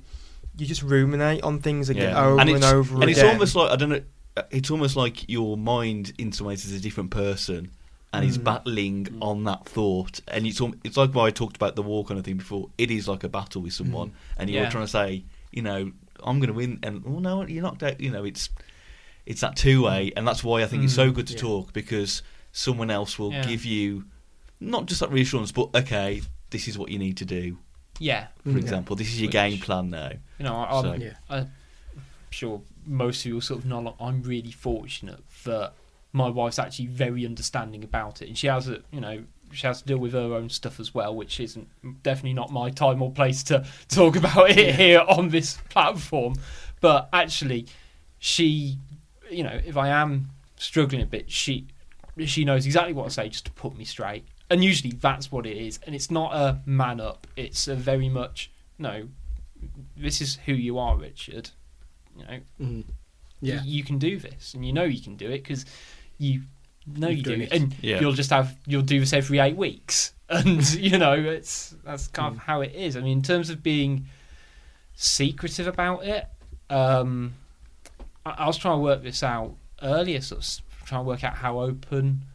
you 0.57 0.65
just 0.67 0.83
ruminate 0.83 1.41
on 1.43 1.59
things 1.59 1.89
again 1.89 2.11
Yeah. 2.13 2.23
over 2.25 2.39
and 2.39 2.49
and, 2.51 2.63
over 2.63 2.93
and 2.95 3.03
again. 3.05 3.09
it's 3.09 3.23
almost 3.23 3.55
like 3.55 3.71
I 3.71 3.75
don't 3.77 3.89
know. 3.89 4.01
It's 4.49 4.71
almost 4.71 4.95
like 4.95 5.29
your 5.29 5.57
mind, 5.57 6.13
in 6.17 6.31
some 6.31 6.47
ways, 6.47 6.63
is 6.65 6.71
a 6.71 6.79
different 6.79 7.11
person, 7.11 7.71
and 8.13 8.25
is 8.25 8.37
Mm. 8.37 8.43
battling 8.43 9.05
Mm. 9.05 9.17
on 9.21 9.43
that 9.45 9.65
thought. 9.65 10.21
And 10.27 10.45
it's 10.47 10.61
it's 10.83 10.97
like 10.97 11.13
why 11.13 11.27
I 11.27 11.31
talked 11.31 11.55
about 11.57 11.75
the 11.75 11.81
war 11.81 12.03
kind 12.05 12.17
of 12.19 12.25
thing 12.25 12.37
before. 12.37 12.69
It 12.77 12.91
is 12.91 13.07
like 13.07 13.23
a 13.23 13.29
battle 13.29 13.61
with 13.61 13.73
someone, 13.73 14.11
and 14.37 14.49
you're 14.49 14.63
Yeah. 14.63 14.69
trying 14.69 14.85
to 14.85 14.91
say, 14.91 15.23
you 15.51 15.61
know, 15.61 15.91
I'm 16.23 16.39
going 16.39 16.47
to 16.47 16.53
win, 16.53 16.79
and 16.83 17.03
oh 17.05 17.19
no, 17.19 17.45
you're 17.45 17.63
knocked 17.63 17.83
out. 17.83 17.99
You 17.99 18.11
know, 18.11 18.23
it's 18.23 18.49
it's 19.25 19.41
that 19.41 19.55
two 19.55 19.83
way, 19.83 20.11
and 20.17 20.27
that's 20.27 20.43
why 20.43 20.63
I 20.63 20.65
think 20.65 20.83
it's 20.83 20.95
so 20.95 21.11
Mm, 21.11 21.13
good 21.13 21.27
to 21.27 21.33
yeah. 21.33 21.39
talk 21.39 21.73
because 21.73 22.21
someone 22.51 22.89
else 22.89 23.19
will 23.19 23.31
Yeah. 23.31 23.45
give 23.45 23.65
you 23.65 24.05
not 24.59 24.87
just 24.87 24.99
that 25.01 25.11
reassurance, 25.11 25.51
but 25.51 25.69
okay, 25.75 26.21
this 26.49 26.67
is 26.67 26.77
what 26.77 26.89
you 26.89 26.97
need 26.99 27.17
to 27.17 27.25
do. 27.25 27.57
yeah, 27.99 28.27
For 28.43 28.49
Mm. 28.53 28.57
example, 28.57 28.95
this 28.95 29.09
is 29.09 29.19
your 29.21 29.27
Which- 29.27 29.33
game 29.33 29.59
plan 29.59 29.91
now. 29.91 30.11
you 30.39 30.43
know, 30.45 30.55
I, 30.55 30.75
I'm, 30.79 30.83
So- 30.83 30.93
Yeah. 31.29 31.43
Sure 32.31 32.61
most 32.85 33.21
of 33.21 33.25
you 33.27 33.33
will 33.35 33.41
sort 33.41 33.59
of 33.59 33.65
know. 33.65 33.79
like, 33.79 33.95
I'm 33.99 34.21
really 34.23 34.51
fortunate 34.51 35.19
that 35.45 35.73
my 36.13 36.29
wife's 36.29 36.59
actually 36.59 36.87
very 36.87 37.25
understanding 37.25 37.83
about 37.83 38.21
it, 38.21 38.27
and 38.27 38.37
she 38.37 38.47
has 38.47 38.67
a, 38.67 38.81
you 38.91 39.01
know, 39.01 39.23
she 39.51 39.67
has 39.67 39.81
to 39.81 39.87
deal 39.87 39.97
with 39.97 40.13
her 40.13 40.33
own 40.33 40.49
stuff 40.49 40.79
as 40.79 40.93
well, 40.93 41.15
which 41.15 41.39
isn't 41.39 41.67
definitely 42.03 42.33
not 42.33 42.51
my 42.51 42.69
time 42.69 43.01
or 43.01 43.11
place 43.11 43.43
to 43.43 43.65
talk 43.87 44.15
about 44.15 44.49
it 44.51 44.75
here 44.75 45.01
on 45.07 45.29
this 45.29 45.57
platform. 45.69 46.35
But 46.79 47.09
actually, 47.13 47.67
she, 48.19 48.77
you 49.29 49.43
know, 49.43 49.59
if 49.65 49.77
I 49.77 49.89
am 49.89 50.29
struggling 50.57 51.01
a 51.01 51.05
bit, 51.05 51.29
she 51.29 51.67
she 52.25 52.43
knows 52.43 52.65
exactly 52.65 52.93
what 52.93 53.05
to 53.05 53.09
say 53.11 53.29
just 53.29 53.45
to 53.45 53.51
put 53.51 53.75
me 53.75 53.85
straight. 53.85 54.25
And 54.49 54.63
usually 54.63 54.91
that's 54.91 55.31
what 55.31 55.45
it 55.45 55.55
is. 55.55 55.79
And 55.87 55.95
it's 55.95 56.11
not 56.11 56.33
a 56.33 56.59
man 56.65 56.99
up. 56.99 57.25
It's 57.35 57.67
a 57.67 57.75
very 57.75 58.09
much 58.09 58.51
no. 58.77 59.07
This 59.95 60.21
is 60.21 60.39
who 60.45 60.53
you 60.53 60.77
are, 60.77 60.97
Richard. 60.97 61.51
You 62.17 62.23
know, 62.25 62.39
Mm. 62.59 62.83
Yeah. 63.41 63.63
you 63.63 63.83
can 63.83 63.97
do 63.97 64.17
this, 64.19 64.53
and 64.53 64.65
you 64.65 64.71
know 64.73 64.83
you 64.83 65.01
can 65.01 65.15
do 65.15 65.25
it 65.27 65.39
because 65.43 65.65
you 66.17 66.43
know 66.85 67.07
You've 67.07 67.17
you 67.19 67.23
do 67.23 67.31
it, 67.33 67.41
it. 67.41 67.53
and 67.53 67.75
Yeah. 67.81 67.99
you'll 67.99 68.13
just 68.13 68.29
have 68.29 68.55
you'll 68.67 68.81
do 68.83 68.99
this 68.99 69.13
every 69.13 69.39
eight 69.39 69.55
weeks, 69.55 70.13
and 70.29 70.67
you 70.73 70.97
know 70.97 71.13
it's 71.13 71.75
that's 71.83 72.07
kind 72.07 72.33
Mm. 72.33 72.37
of 72.37 72.43
how 72.43 72.61
it 72.61 72.73
is. 72.75 72.95
I 72.97 73.01
mean, 73.01 73.17
in 73.17 73.23
terms 73.23 73.49
of 73.49 73.63
being 73.63 74.05
secretive 74.95 75.67
about 75.67 76.03
it, 76.05 76.27
um, 76.69 77.33
I, 78.25 78.31
I 78.31 78.47
was 78.47 78.57
trying 78.57 78.77
to 78.77 78.81
work 78.83 79.03
this 79.03 79.23
out 79.23 79.55
earlier, 79.81 80.21
sort 80.21 80.39
of 80.39 80.43
s- 80.43 80.61
trying 80.85 81.01
to 81.01 81.07
work 81.07 81.23
out 81.23 81.35
how 81.35 81.59
open 81.61 82.25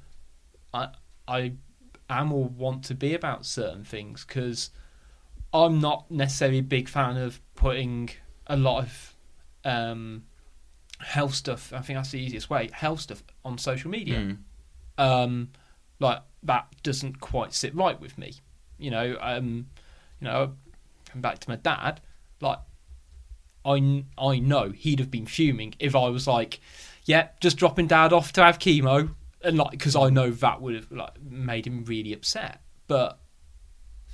I 0.74 0.88
I 1.28 1.52
am 2.08 2.32
or 2.32 2.44
want 2.44 2.84
to 2.84 2.94
be 2.94 3.14
about 3.14 3.44
certain 3.46 3.84
things 3.84 4.24
because 4.24 4.70
I'm 5.52 5.80
not 5.80 6.10
necessarily 6.10 6.58
a 6.58 6.62
big 6.62 6.88
fan 6.88 7.16
of 7.16 7.40
putting 7.54 8.10
a 8.46 8.56
lot 8.56 8.82
of 8.84 9.14
um, 9.66 10.22
health 11.00 11.34
stuff. 11.34 11.72
I 11.74 11.80
think 11.80 11.98
that's 11.98 12.12
the 12.12 12.20
easiest 12.20 12.48
way. 12.48 12.70
Health 12.72 13.00
stuff 13.00 13.22
on 13.44 13.58
social 13.58 13.90
media. 13.90 14.18
Mm. 14.18 14.38
Um, 14.96 15.48
like 15.98 16.20
that 16.44 16.68
doesn't 16.82 17.20
quite 17.20 17.52
sit 17.52 17.74
right 17.74 18.00
with 18.00 18.16
me. 18.16 18.34
You 18.78 18.90
know, 18.90 19.18
um, 19.20 19.66
You 20.20 20.28
know, 20.28 20.52
come 21.10 21.20
back 21.20 21.40
to 21.40 21.50
my 21.50 21.56
dad, 21.56 22.00
like 22.40 22.58
I 23.64 24.04
I 24.16 24.38
know 24.38 24.70
he'd 24.70 25.00
have 25.00 25.10
been 25.10 25.26
fuming 25.26 25.74
if 25.78 25.94
I 25.96 26.08
was 26.08 26.26
like, 26.26 26.60
yeah, 27.04 27.28
just 27.40 27.56
dropping 27.56 27.88
dad 27.88 28.12
off 28.12 28.32
to 28.34 28.44
have 28.44 28.58
chemo, 28.58 29.10
and 29.42 29.58
like 29.58 29.72
because 29.72 29.96
I 29.96 30.10
know 30.10 30.30
that 30.30 30.62
would 30.62 30.74
have 30.74 30.92
like 30.92 31.20
made 31.22 31.66
him 31.66 31.84
really 31.84 32.12
upset. 32.12 32.60
But 32.86 33.18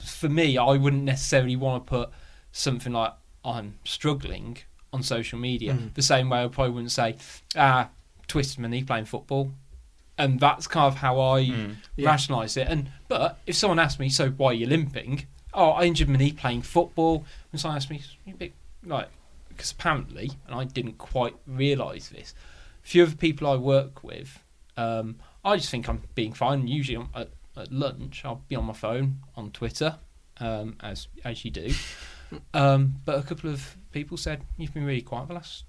for 0.02 0.28
me, 0.28 0.56
I 0.56 0.76
wouldn't 0.76 1.04
necessarily 1.04 1.56
want 1.56 1.86
to 1.86 1.90
put 1.90 2.10
something 2.52 2.92
like 2.92 3.12
I'm 3.44 3.78
struggling 3.84 4.58
on 4.92 5.02
social 5.02 5.38
media 5.38 5.76
the 5.94 6.02
same 6.02 6.28
way 6.30 6.44
I 6.44 6.48
probably 6.48 6.72
wouldn't 6.72 6.92
say, 6.92 7.16
ah, 7.56 7.88
twisted 8.28 8.58
my 8.60 8.68
knee 8.68 8.84
playing 8.84 9.06
football. 9.06 9.50
And 10.18 10.38
that's 10.38 10.66
kind 10.66 10.86
of 10.86 10.96
how 10.96 11.18
I 11.18 11.38
Yeah. 11.40 11.68
rationalise 11.98 12.56
it. 12.56 12.68
And 12.68 12.90
but 13.08 13.38
if 13.46 13.56
someone 13.56 13.78
asks 13.78 13.98
me, 13.98 14.08
so 14.08 14.30
why 14.30 14.48
are 14.48 14.54
you 14.54 14.66
limping? 14.66 15.26
Oh, 15.54 15.70
I 15.70 15.84
injured 15.84 16.08
my 16.08 16.16
knee 16.18 16.32
playing 16.32 16.62
football. 16.62 17.24
And 17.50 17.60
someone 17.60 17.76
asked 17.76 17.90
me, 17.90 18.02
"You 18.26 18.34
a 18.34 18.36
bit 18.36 18.52
like, 18.84 19.08
because 19.48 19.72
apparently, 19.72 20.30
and 20.46 20.54
I 20.54 20.64
didn't 20.64 20.98
quite 20.98 21.34
realise 21.46 22.08
this, 22.08 22.34
a 22.84 22.86
few 22.86 23.02
of 23.02 23.10
the 23.12 23.16
people 23.16 23.48
I 23.48 23.56
work 23.56 24.02
with, 24.04 24.38
um, 24.76 25.16
I 25.44 25.56
just 25.56 25.70
think 25.70 25.88
I'm 25.88 26.02
being 26.14 26.32
fine. 26.32 26.66
Usually 26.68 26.96
I'm, 26.96 27.08
at, 27.14 27.30
at 27.56 27.72
lunch, 27.72 28.22
I'll 28.24 28.42
be 28.48 28.56
on 28.56 28.64
my 28.64 28.72
phone 28.72 29.18
on 29.36 29.50
Twitter, 29.50 29.98
um, 30.38 30.76
as 30.80 31.08
as 31.24 31.44
you 31.44 31.50
do. 31.50 31.72
Um, 32.54 32.94
but 33.04 33.18
a 33.18 33.22
couple 33.22 33.50
of 33.50 33.76
people 33.92 34.16
said 34.16 34.42
you've 34.56 34.74
been 34.74 34.84
really 34.84 35.02
quiet 35.02 35.28
the 35.28 35.34
last 35.34 35.64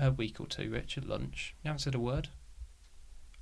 uh, 0.00 0.10
week 0.10 0.40
or 0.40 0.46
two, 0.46 0.70
Rich, 0.70 0.98
at 0.98 1.06
lunch. 1.08 1.54
You 1.62 1.68
haven't 1.68 1.80
said 1.80 1.94
a 1.94 2.00
word, 2.00 2.28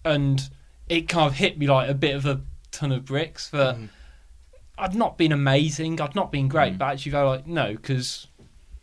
and 0.05 0.49
it 0.89 1.09
kind 1.09 1.26
of 1.26 1.34
hit 1.34 1.59
me 1.59 1.66
like 1.66 1.89
a 1.89 1.95
bit 1.95 2.14
of 2.14 2.26
a 2.26 2.41
ton 2.70 2.93
of 2.93 3.05
bricks. 3.05 3.49
That 3.51 3.76
I'd 4.78 4.95
not 4.95 5.16
been 5.18 5.32
amazing, 5.32 6.01
I'd 6.01 6.14
not 6.14 6.30
been 6.30 6.49
great, 6.49 6.74
Mm. 6.74 6.78
but 6.78 6.84
actually 6.93 7.12
go 7.12 7.28
like 7.28 7.47
no, 7.47 7.72
because 7.72 8.26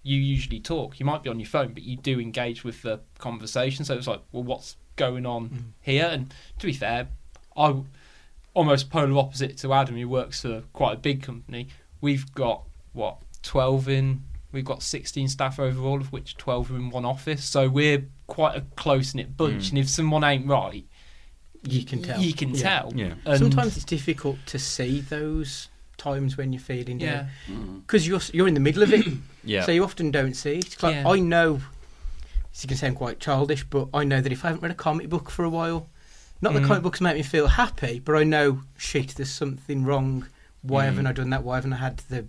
you 0.01 0.19
usually 0.19 0.59
talk. 0.59 0.99
You 0.99 1.05
might 1.05 1.23
be 1.23 1.29
on 1.29 1.39
your 1.39 1.47
phone, 1.47 1.73
but 1.73 1.83
you 1.83 1.95
do 1.95 2.19
engage 2.19 2.63
with 2.63 2.81
the 2.81 2.99
conversation. 3.19 3.85
So 3.85 3.93
it's 3.95 4.07
like, 4.07 4.21
well, 4.33 4.43
what's 4.43 4.75
going 4.97 5.25
on 5.25 5.73
here? 5.81 6.05
And 6.11 6.33
to 6.59 6.65
be 6.65 6.73
fair, 6.73 7.07
I 7.55 7.75
almost 8.53 8.89
polar 8.89 9.17
opposite 9.17 9.57
to 9.59 9.71
Adam, 9.73 9.95
who 9.95 10.09
works 10.09 10.41
for 10.41 10.63
quite 10.73 10.93
a 10.93 10.99
big 10.99 11.23
company. 11.23 11.67
We've 12.01 12.29
got 12.33 12.63
what 12.91 13.17
twelve 13.43 13.87
in. 13.87 14.23
We've 14.53 14.63
got 14.63 14.81
sixteen 14.83 15.27
staff 15.27 15.59
overall, 15.59 15.99
of 15.99 16.11
which 16.13 16.37
twelve 16.37 16.71
are 16.71 16.75
in 16.77 16.89
one 16.89 17.03
office. 17.05 17.43
So 17.43 17.67
we're 17.67 18.05
quite 18.27 18.55
a 18.55 18.61
close 18.75 19.13
knit 19.15 19.35
bunch. 19.35 19.65
Mm. 19.65 19.69
And 19.71 19.77
if 19.79 19.89
someone 19.89 20.23
ain't 20.23 20.47
right, 20.47 20.85
You 21.65 21.83
can 21.85 22.01
tell. 22.01 22.19
You 22.21 22.33
can 22.33 22.49
Yeah. 22.53 22.61
tell. 22.61 22.91
Yeah. 22.95 23.13
And- 23.25 23.39
Sometimes 23.39 23.75
it's 23.77 23.85
difficult 23.85 24.37
to 24.47 24.59
see 24.59 24.99
those 25.01 25.69
times 25.97 26.35
when 26.35 26.51
you're 26.51 26.59
feeling 26.59 26.99
yeah, 26.99 27.27
down 27.47 27.79
because 27.81 28.05
you're 28.07 28.19
you're 28.33 28.47
in 28.49 28.53
the 28.53 28.59
middle 28.59 28.83
of 28.83 28.93
it. 28.93 29.05
Yeah. 29.45 29.65
So 29.65 29.71
you 29.73 29.83
often 29.83 30.09
don't 30.11 30.33
see 30.35 30.55
it. 30.59 30.65
It's 30.67 30.83
like, 30.83 30.95
Yeah. 30.95 31.09
I 31.09 31.19
know, 31.19 31.61
this 32.51 32.65
can 32.65 32.77
sound 32.77 32.95
quite 32.95 33.19
childish, 33.19 33.63
but 33.65 33.87
I 33.93 34.03
know 34.05 34.21
that 34.21 34.31
if 34.31 34.43
I 34.45 34.49
haven't 34.49 34.61
read 34.63 34.71
a 34.71 34.75
comic 34.75 35.09
book 35.09 35.29
for 35.29 35.43
a 35.43 35.49
while, 35.49 35.89
not 36.41 36.53
that 36.53 36.63
Mm. 36.63 36.67
comic 36.67 36.83
books 36.83 37.01
make 37.01 37.15
me 37.17 37.23
feel 37.23 37.47
happy, 37.47 37.99
but 37.99 38.15
I 38.15 38.23
know, 38.23 38.61
shit, 38.77 39.09
there's 39.15 39.29
something 39.31 39.83
wrong. 39.83 40.27
Why 40.61 40.83
Mm. 40.83 40.85
haven't 40.85 41.07
I 41.07 41.11
done 41.13 41.29
that? 41.31 41.43
Why 41.43 41.55
haven't 41.55 41.73
I 41.73 41.77
had 41.77 41.97
the 42.09 42.25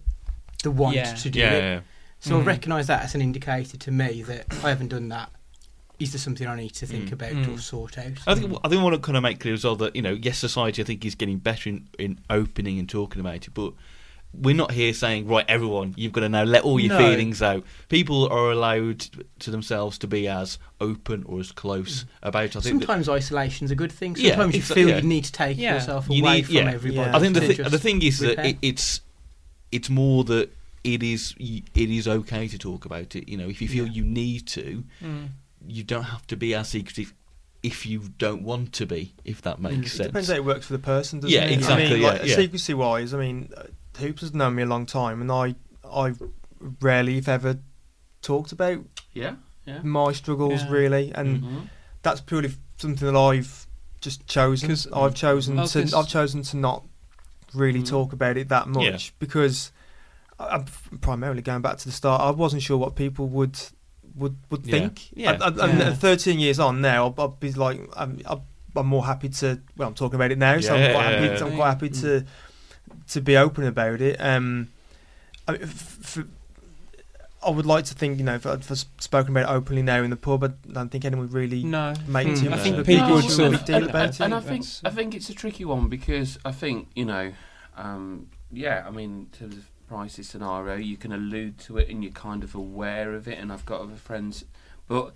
the 0.65 0.71
want 0.71 0.97
Yeah. 0.97 1.15
to 1.15 1.29
do 1.31 1.39
yeah, 1.39 1.53
it? 1.77 1.83
Yeah. 2.25 2.29
So 2.31 2.39
I 2.39 2.43
Mm. 2.43 2.47
recognise 2.47 2.87
that 2.89 3.03
as 3.05 3.15
an 3.15 3.21
indicator 3.23 3.77
to 3.77 3.91
me 3.91 4.23
that 4.23 4.47
I 4.65 4.69
haven't 4.71 4.89
done 4.89 5.09
that. 5.11 5.31
Is 6.01 6.11
there 6.13 6.19
something 6.19 6.47
I 6.47 6.57
need 6.57 6.75
to 6.75 6.87
think 6.87 7.11
Mm. 7.11 7.13
about 7.13 7.33
Mm. 7.33 7.55
or 7.55 7.59
sort 7.59 7.99
out? 7.99 8.07
I 8.27 8.35
think 8.35 8.53
I 8.65 8.69
think 8.69 8.81
I 8.81 8.83
want 8.83 8.95
to 8.95 9.01
kind 9.01 9.17
of 9.17 9.23
make 9.23 9.39
clear 9.39 9.55
as 9.55 9.65
well 9.65 9.77
that 9.77 9.95
you 9.95 10.03
know 10.03 10.13
yes, 10.21 10.39
society 10.39 10.83
I 10.83 10.85
think 10.85 11.05
is 11.05 11.15
getting 11.15 11.39
better 11.39 11.69
in, 11.71 11.89
in 11.99 12.19
opening 12.29 12.79
and 12.81 12.89
talking 12.89 13.21
about 13.21 13.47
it, 13.47 13.55
but 13.55 13.73
we're 14.37 14.57
not 14.57 14.73
here 14.73 14.93
saying 14.93 15.29
right, 15.29 15.45
everyone, 15.47 15.95
you've 15.97 16.11
got 16.11 16.23
to 16.23 16.29
now 16.29 16.43
let 16.43 16.65
all 16.65 16.81
your 16.81 16.89
No. 16.89 16.99
feelings 16.99 17.41
out. 17.41 17.63
People 17.89 18.27
are 18.29 18.51
allowed 18.51 19.07
to 19.39 19.51
themselves 19.53 19.97
to 19.99 20.09
be 20.09 20.27
as 20.27 20.59
open 20.81 21.23
or 21.27 21.39
as 21.39 21.53
close 21.53 22.05
about. 22.21 22.47
it. 22.47 22.57
I 22.57 22.61
think 22.61 22.81
that- 22.81 22.87
Sometimes 22.89 23.09
isolation's 23.09 23.71
a 23.71 23.77
good 23.77 23.93
thing. 23.93 24.17
Yeah, 24.19 24.31
Sometimes 24.33 24.57
you 24.57 24.63
feel 24.63 24.89
yeah. 24.89 24.97
you 24.97 25.03
need 25.03 25.23
to 25.27 25.31
take 25.33 25.57
Yeah. 25.57 25.75
yourself 25.75 26.07
You 26.11 26.21
away 26.25 26.39
need- 26.39 26.47
from 26.47 26.55
yeah. 26.57 26.73
everybody. 26.73 27.09
Yeah. 27.11 27.17
I 27.17 27.21
think 27.21 27.35
the 27.35 27.41
to 27.47 27.55
thi- 27.55 27.63
the 27.71 27.79
thing 27.79 28.03
is 28.03 28.19
that 28.19 28.45
it, 28.45 28.57
it's 28.61 29.01
it's 29.71 29.89
more 29.89 30.25
that 30.25 30.51
it 30.85 31.03
is 31.03 31.35
it 31.39 31.65
is 31.91 32.07
okay 32.07 32.47
to 32.47 32.59
talk 32.59 32.85
about 32.85 33.17
it. 33.17 33.29
You 33.29 33.37
know, 33.39 33.49
if 33.49 33.61
you 33.63 33.69
feel 33.69 33.87
Yeah. 33.87 33.93
you 33.93 34.05
need 34.05 34.47
to, 34.49 34.85
Mm. 35.03 35.29
you 35.67 35.83
don't 35.83 36.05
have 36.05 36.27
to 36.29 36.37
be 36.37 36.55
as 36.55 36.69
secretive 36.69 37.15
if 37.63 37.87
you 37.87 38.11
don't 38.19 38.43
want 38.43 38.73
to 38.75 38.87
be. 38.87 39.15
If 39.25 39.41
that 39.43 39.61
makes. 39.61 39.95
It 39.95 39.97
sense. 39.97 40.07
depends 40.09 40.29
how 40.29 40.35
it 40.35 40.45
works 40.45 40.67
for 40.67 40.75
the 40.75 40.79
person, 40.79 41.21
doesn't 41.21 41.35
Yeah, 41.35 41.45
it? 41.47 41.53
exactly, 41.53 41.87
I 41.87 41.91
mean, 41.91 42.03
yeah, 42.03 42.09
like, 42.09 42.25
yeah. 42.27 42.37
secrecy 42.37 42.75
wise, 42.75 43.15
I 43.15 43.19
mean, 43.19 43.51
uh, 43.57 43.63
Hoops 43.99 44.21
has 44.23 44.35
known 44.35 44.55
me 44.57 44.63
a 44.65 44.67
long 44.67 44.85
time, 44.87 45.21
and 45.23 45.33
I, 45.33 45.55
I 45.91 46.13
rarely, 46.81 47.17
if 47.17 47.29
ever, 47.29 47.59
talked 48.21 48.53
about 48.53 48.85
Yeah, 49.15 49.37
yeah. 49.67 49.81
my 49.83 50.13
struggles 50.13 50.63
Yeah. 50.63 50.71
really, 50.71 51.13
and 51.15 51.43
Mhm. 51.43 51.69
that's 52.03 52.21
purely 52.21 52.53
something 52.77 53.11
that 53.11 53.19
I've 53.19 53.67
just 54.03 54.27
chosen. 54.27 54.69
'Cause- 54.69 54.89
I've 54.93 55.15
chosen 55.15 55.57
Well, 55.57 55.67
to 55.69 55.81
'cause- 55.81 55.95
I've 55.95 56.09
chosen 56.09 56.43
to 56.43 56.57
not 56.59 56.85
really 57.55 57.81
Mm. 57.83 57.87
talk 57.89 58.13
about 58.13 58.37
it 58.37 58.49
that 58.51 58.69
much 58.69 58.83
Yeah. 58.85 58.99
because 59.19 59.71
I- 59.71 59.74
I'm 60.51 60.65
primarily 61.01 61.43
going 61.43 61.63
back 61.63 61.79
to 61.79 61.85
the 61.87 61.93
start. 61.93 62.21
I 62.21 62.31
wasn't 62.31 62.63
sure 62.63 62.77
what 62.79 62.95
people 62.97 63.27
would 63.29 63.59
would 64.17 64.37
would 64.51 64.67
Yeah. 64.67 64.79
think. 64.79 65.11
Yeah. 65.15 65.33
And, 65.33 65.43
and- 65.43 65.61
and 65.61 65.79
Yeah. 65.81 65.89
at 65.91 65.99
13 65.99 66.39
years 66.39 66.59
on 66.61 66.81
now, 66.81 67.07
I'll, 67.07 67.15
I'll 67.19 67.29
be 67.29 67.53
like, 67.53 67.81
I'm, 67.97 68.21
I'll, 68.27 68.45
I'm 68.77 68.87
more 68.87 69.05
happy 69.05 69.29
to. 69.29 69.61
Well, 69.77 69.89
I'm 69.89 69.95
talking 69.95 70.15
about 70.17 70.31
it 70.33 70.39
now, 70.39 70.61
so 70.61 70.75
I'm 70.75 70.93
quite 70.93 71.05
happy. 71.05 71.25
Yeah. 71.27 71.45
I'm 71.45 71.57
quite 71.57 71.69
happy 71.71 71.89
to 71.91 72.25
to 73.09 73.21
be 73.21 73.37
open 73.37 73.65
about 73.65 74.01
it. 74.01 74.21
Um, 74.21 74.69
I, 75.47 75.53
mean, 75.53 75.63
f- 75.63 76.17
f- 76.19 76.25
I 77.47 77.51
would 77.51 77.67
like 77.67 77.85
to 77.87 77.95
think, 77.95 78.19
you 78.19 78.25
know, 78.25 78.37
if 78.37 78.47
I'd 78.47 78.61
f- 78.71 78.87
spoken 78.99 79.37
about 79.37 79.51
it 79.51 79.55
openly 79.55 79.83
now 79.83 80.03
in 80.03 80.09
the 80.11 80.17
pub, 80.17 80.41
but 80.41 80.55
I 80.71 80.73
don't 80.73 80.89
think 80.91 81.05
anyone 81.05 81.27
would 81.27 81.35
really 81.35 81.63
no. 81.65 81.93
make 82.07 82.29
Hmm. 82.29 82.35
too 82.35 82.47
I 82.47 82.51
much 82.51 82.61
think 82.61 82.75
of 82.77 82.81
a 82.81 82.85
people 82.85 83.07
big 83.07 83.15
would 83.17 83.25
issue 83.27 83.35
sort 83.35 83.53
or 83.53 83.55
of- 83.57 83.65
deal 83.67 83.77
and, 83.77 83.91
about 83.91 84.05
and, 84.05 84.15
it. 84.15 84.21
and 84.21 84.35
I 84.35 84.41
think 84.41 84.65
think 84.65 84.81
I 84.87 84.91
think 84.97 85.15
it's 85.15 85.29
a 85.29 85.35
tricky 85.35 85.65
one 85.67 85.89
because 85.89 86.39
I 86.45 86.53
think 86.53 86.89
you 86.95 87.05
know, 87.05 87.33
um, 87.77 88.29
yeah. 88.51 88.85
I 88.87 88.91
mean, 88.91 89.29
in 89.33 89.39
terms 89.39 89.57
of 89.57 89.65
prices 89.95 90.29
scenario, 90.29 90.75
you 90.75 90.97
can 90.97 91.13
allude 91.13 91.57
to 91.57 91.79
it 91.79 91.89
and 91.89 92.03
you're 92.03 92.13
kind 92.13 92.43
of 92.43 92.55
aware 92.55 93.15
of 93.15 93.29
it. 93.29 93.39
And 93.39 93.53
I've 93.53 93.65
got 93.65 93.81
other 93.81 93.95
friends, 93.95 94.45
but 94.89 95.13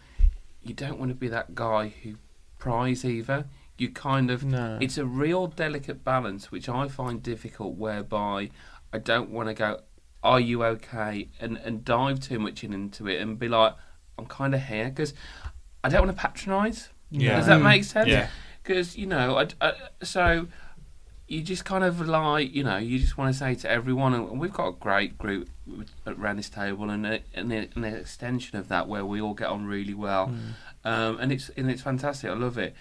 you 0.62 0.72
don't 0.72 0.98
want 1.00 1.10
to 1.10 1.16
be 1.16 1.26
that 1.28 1.54
guy 1.56 1.92
who 2.02 2.14
pries 2.58 3.04
either. 3.04 3.46
You 3.76 3.90
kind 3.90 4.30
of 4.30 4.44
No. 4.44 4.78
it's 4.80 4.96
a 4.98 5.04
real 5.04 5.48
delicate 5.48 6.04
balance, 6.04 6.52
which 6.52 6.68
I 6.68 6.86
find 6.88 7.20
difficult. 7.22 7.76
Whereby 7.76 8.50
I 8.92 8.98
don't 8.98 9.30
want 9.30 9.48
to 9.48 9.54
go, 9.54 9.80
"Are 10.22 10.40
you 10.40 10.64
okay?" 10.64 11.28
and 11.40 11.56
and 11.58 11.84
dive 11.84 12.20
too 12.20 12.38
much 12.38 12.62
in 12.64 12.72
into 12.72 13.06
it 13.08 13.20
and 13.20 13.38
be 13.38 13.48
like, 13.48 13.74
"I'm 14.18 14.26
kind 14.26 14.54
of 14.54 14.62
here," 14.62 14.86
because 14.90 15.12
I 15.84 15.88
don't 15.88 16.06
want 16.06 16.16
to 16.16 16.20
patronise. 16.26 16.88
Yeah. 17.10 17.36
Does 17.36 17.46
that 17.46 17.60
Mm. 17.60 17.64
make 17.72 17.84
sense? 17.84 18.08
Yeah. 18.08 18.28
Because 18.62 18.96
you 18.96 19.06
know, 19.06 19.38
I, 19.38 19.46
I, 19.60 19.72
so 20.02 20.48
you 21.28 21.42
just 21.42 21.64
kind 21.64 21.84
of 21.84 22.00
like 22.08 22.54
you 22.54 22.64
know, 22.64 22.78
you 22.78 22.98
just 22.98 23.16
want 23.18 23.32
to 23.32 23.38
say 23.38 23.54
to 23.54 23.70
everyone, 23.70 24.14
and 24.14 24.40
we've 24.40 24.52
got 24.52 24.68
a 24.68 24.72
great 24.72 25.16
group 25.18 25.48
around 26.06 26.36
this 26.36 26.48
table, 26.48 26.88
and 26.90 27.06
a, 27.06 27.20
and 27.34 27.52
a- 27.52 27.68
an 27.76 27.84
extension 27.84 28.58
of 28.58 28.68
that 28.68 28.88
where 28.88 29.04
we 29.04 29.20
all 29.20 29.34
get 29.34 29.48
on 29.48 29.66
really 29.66 29.94
well, 29.94 30.32
um, 30.84 31.18
and 31.20 31.30
it's 31.30 31.50
and 31.50 31.70
it's 31.70 31.82
fantastic. 31.82 32.30
I 32.30 32.34
love 32.34 32.58
it. 32.58 32.74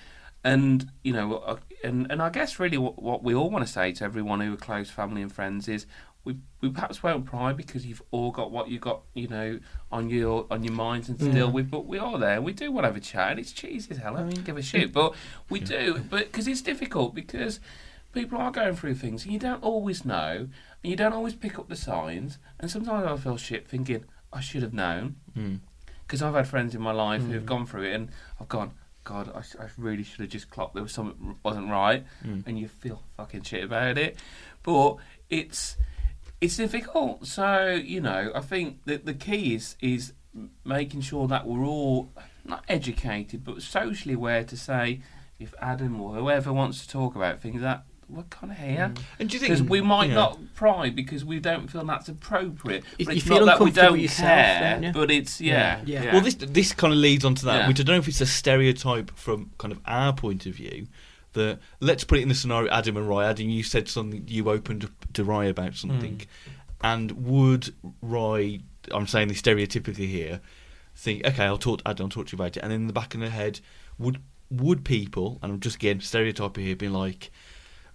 And 0.44 0.90
you 1.04 1.14
know, 1.14 1.36
uh, 1.38 1.58
and 1.84 2.08
and 2.10 2.22
I 2.22 2.30
guess 2.30 2.58
really 2.60 2.78
what, 2.78 3.02
what 3.02 3.24
we 3.24 3.36
all 3.36 3.50
want 3.50 3.66
to 3.66 3.72
say 3.72 3.92
to 3.94 4.04
everyone 4.06 4.40
who 4.40 4.54
are 4.54 4.58
close 4.58 4.90
family 4.90 5.22
and 5.22 5.32
friends 5.32 5.68
is 5.68 5.86
we 6.24 6.38
we 6.62 6.70
perhaps 6.70 7.02
won't 7.04 7.26
pry 7.26 7.52
because 7.54 7.86
you've 7.86 8.02
all 8.12 8.32
got 8.32 8.52
what 8.52 8.70
you 8.70 8.80
got 8.80 9.02
you 9.14 9.28
know 9.28 9.60
on 9.92 10.10
your 10.10 10.46
on 10.52 10.64
your 10.64 10.74
minds 10.74 11.10
and 11.10 11.20
to 11.20 11.26
deal 11.32 11.48
Yeah. 11.48 11.52
with. 11.52 11.70
But 11.70 11.86
we 11.86 11.98
are 11.98 12.18
there. 12.18 12.42
We 12.42 12.54
do 12.54 12.72
want 12.72 12.84
to 12.86 12.90
have 12.90 12.96
a 12.96 13.02
chat, 13.02 13.32
and 13.32 13.40
it's 13.42 13.52
cheesy 13.52 13.92
as 13.92 13.98
hell. 13.98 14.16
I 14.16 14.22
don't 14.22 14.46
give 14.46 14.58
a 14.58 14.62
shit, 14.62 14.94
but 14.94 15.16
we 15.50 15.60
do. 15.60 16.02
But 16.10 16.32
because 16.32 16.48
it's 16.48 16.62
difficult 16.62 17.14
because 17.14 17.60
people 18.18 18.38
are 18.40 18.52
going 18.52 18.76
through 18.76 18.96
things, 18.96 19.24
and 19.24 19.34
you 19.34 19.40
don't 19.40 19.64
always 19.64 20.04
know, 20.06 20.48
and 20.84 20.90
you 20.92 20.96
don't 20.96 21.14
always 21.14 21.36
pick 21.36 21.58
up 21.60 21.70
the 21.70 21.76
signs. 21.76 22.38
And 22.60 22.70
sometimes 22.72 23.06
I 23.08 23.16
feel 23.18 23.38
shit 23.38 23.68
thinking 23.68 24.04
I 24.34 24.42
should 24.42 24.62
have 24.64 24.74
known 24.74 25.16
Mm. 25.38 25.60
because 26.06 26.22
I've 26.22 26.34
had 26.36 26.48
friends 26.48 26.74
in 26.76 26.82
my 26.82 26.92
life 26.92 27.22
who 27.24 27.34
have 27.34 27.46
gone 27.46 27.66
through 27.66 27.84
it, 27.84 27.94
and 27.96 28.10
I've 28.40 28.48
gone, 28.50 28.72
God, 29.04 29.30
I, 29.34 29.40
I 29.64 29.68
really 29.78 30.04
should 30.04 30.20
have 30.22 30.30
just 30.30 30.50
clocked 30.50 30.74
there 30.74 30.84
was 30.84 30.92
something 30.92 31.38
wasn't 31.44 31.70
right, 31.70 32.06
Mm. 32.26 32.44
and 32.48 32.60
you 32.60 32.68
feel 32.68 33.04
fucking 33.18 33.44
shit 33.44 33.64
about 33.64 33.98
it. 33.98 34.18
But 34.64 34.98
it's 35.30 35.78
it's 36.42 36.58
difficult. 36.58 37.26
So 37.26 37.70
you 37.72 38.02
know, 38.02 38.32
I 38.36 38.42
think 38.42 38.84
that 38.86 39.06
the 39.06 39.14
key 39.14 39.56
is 39.56 39.76
is 39.82 40.14
making 40.66 41.02
sure 41.02 41.28
that 41.28 41.48
we're 41.48 41.66
all 41.66 42.10
not 42.46 42.64
educated, 42.70 43.44
but 43.44 43.62
socially 43.62 44.14
aware 44.14 44.44
to 44.44 44.56
say 44.58 45.02
if 45.40 45.54
Adam 45.62 46.00
or 46.02 46.16
whoever 46.16 46.52
wants 46.54 46.82
to 46.82 46.88
talk 46.90 47.16
about 47.16 47.42
things 47.42 47.62
that. 47.62 47.84
We're 48.10 48.24
kind 48.24 48.52
of 48.54 48.58
here 48.58 48.94
mm. 48.94 49.02
And 49.20 49.30
do 49.30 49.36
you 49.36 49.42
because 49.42 49.60
think 49.60 49.70
we 49.70 49.82
might 49.82 50.10
yeah. 50.10 50.16
not 50.16 50.40
pry 50.56 50.90
because 50.90 51.26
we 51.26 51.40
don't 51.40 51.68
feel 51.68 51.84
that's 51.84 52.08
appropriate. 52.08 52.84
But 52.98 53.08
you 53.08 53.12
it's 53.18 53.28
feel 53.28 53.46
not 53.46 53.60
that 53.60 53.66
we 53.66 53.72
don't 53.72 54.00
yourself, 54.00 54.30
care, 54.30 54.80
don't 54.80 54.94
but 54.94 55.12
it's 55.12 55.42
yeah, 55.42 55.82
Yeah. 55.86 56.04
yeah. 56.04 56.14
Well, 56.14 56.22
this 56.22 56.36
this 56.36 56.72
kind 56.74 56.94
of 56.94 57.00
leads 57.00 57.26
on 57.26 57.36
to 57.36 57.46
that, 57.46 57.62
Yeah. 57.62 57.68
which 57.68 57.80
I 57.80 57.84
don't 57.84 57.96
know 57.96 58.00
if 58.00 58.08
it's 58.08 58.22
a 58.22 58.26
stereotype 58.26 59.12
from 59.18 59.52
kind 59.58 59.72
of 59.72 59.82
our 59.86 60.14
point 60.14 60.46
of 60.46 60.56
view. 60.56 60.88
That 61.34 61.60
let's 61.82 62.04
put 62.04 62.20
it 62.20 62.22
in 62.22 62.30
the 62.30 62.36
scenario, 62.36 62.72
Adam 62.72 62.96
and 62.98 63.10
Rye. 63.10 63.30
Adam, 63.30 63.50
you 63.50 63.62
said 63.64 63.90
something. 63.90 64.24
You 64.28 64.50
opened 64.50 64.90
to 65.14 65.24
Rye 65.24 65.46
about 65.46 65.76
something, 65.76 66.20
mm. 66.20 66.26
and 66.82 67.12
would 67.12 67.74
Roy, 68.02 68.62
I'm 68.92 69.08
saying 69.08 69.28
this 69.28 69.42
stereotypically 69.42 70.08
here, 70.08 70.40
think, 70.96 71.26
okay, 71.26 71.44
I'll 71.44 71.58
talk, 71.58 71.82
Adam, 71.82 71.92
I 71.92 71.94
don't 71.94 72.10
talk 72.12 72.28
to 72.28 72.32
you 72.36 72.42
about 72.42 72.58
it, 72.58 72.64
and 72.64 72.72
in 72.72 72.88
the 72.88 72.94
back 72.94 73.14
of 73.14 73.20
their 73.20 73.30
head, 73.30 73.60
would 74.00 74.20
would 74.50 74.86
people, 74.86 75.40
and 75.42 75.52
I'm 75.52 75.60
just 75.60 75.76
again 75.76 76.00
stereotyping 76.00 76.66
here, 76.66 76.76
being 76.76 76.94
like, 76.94 77.32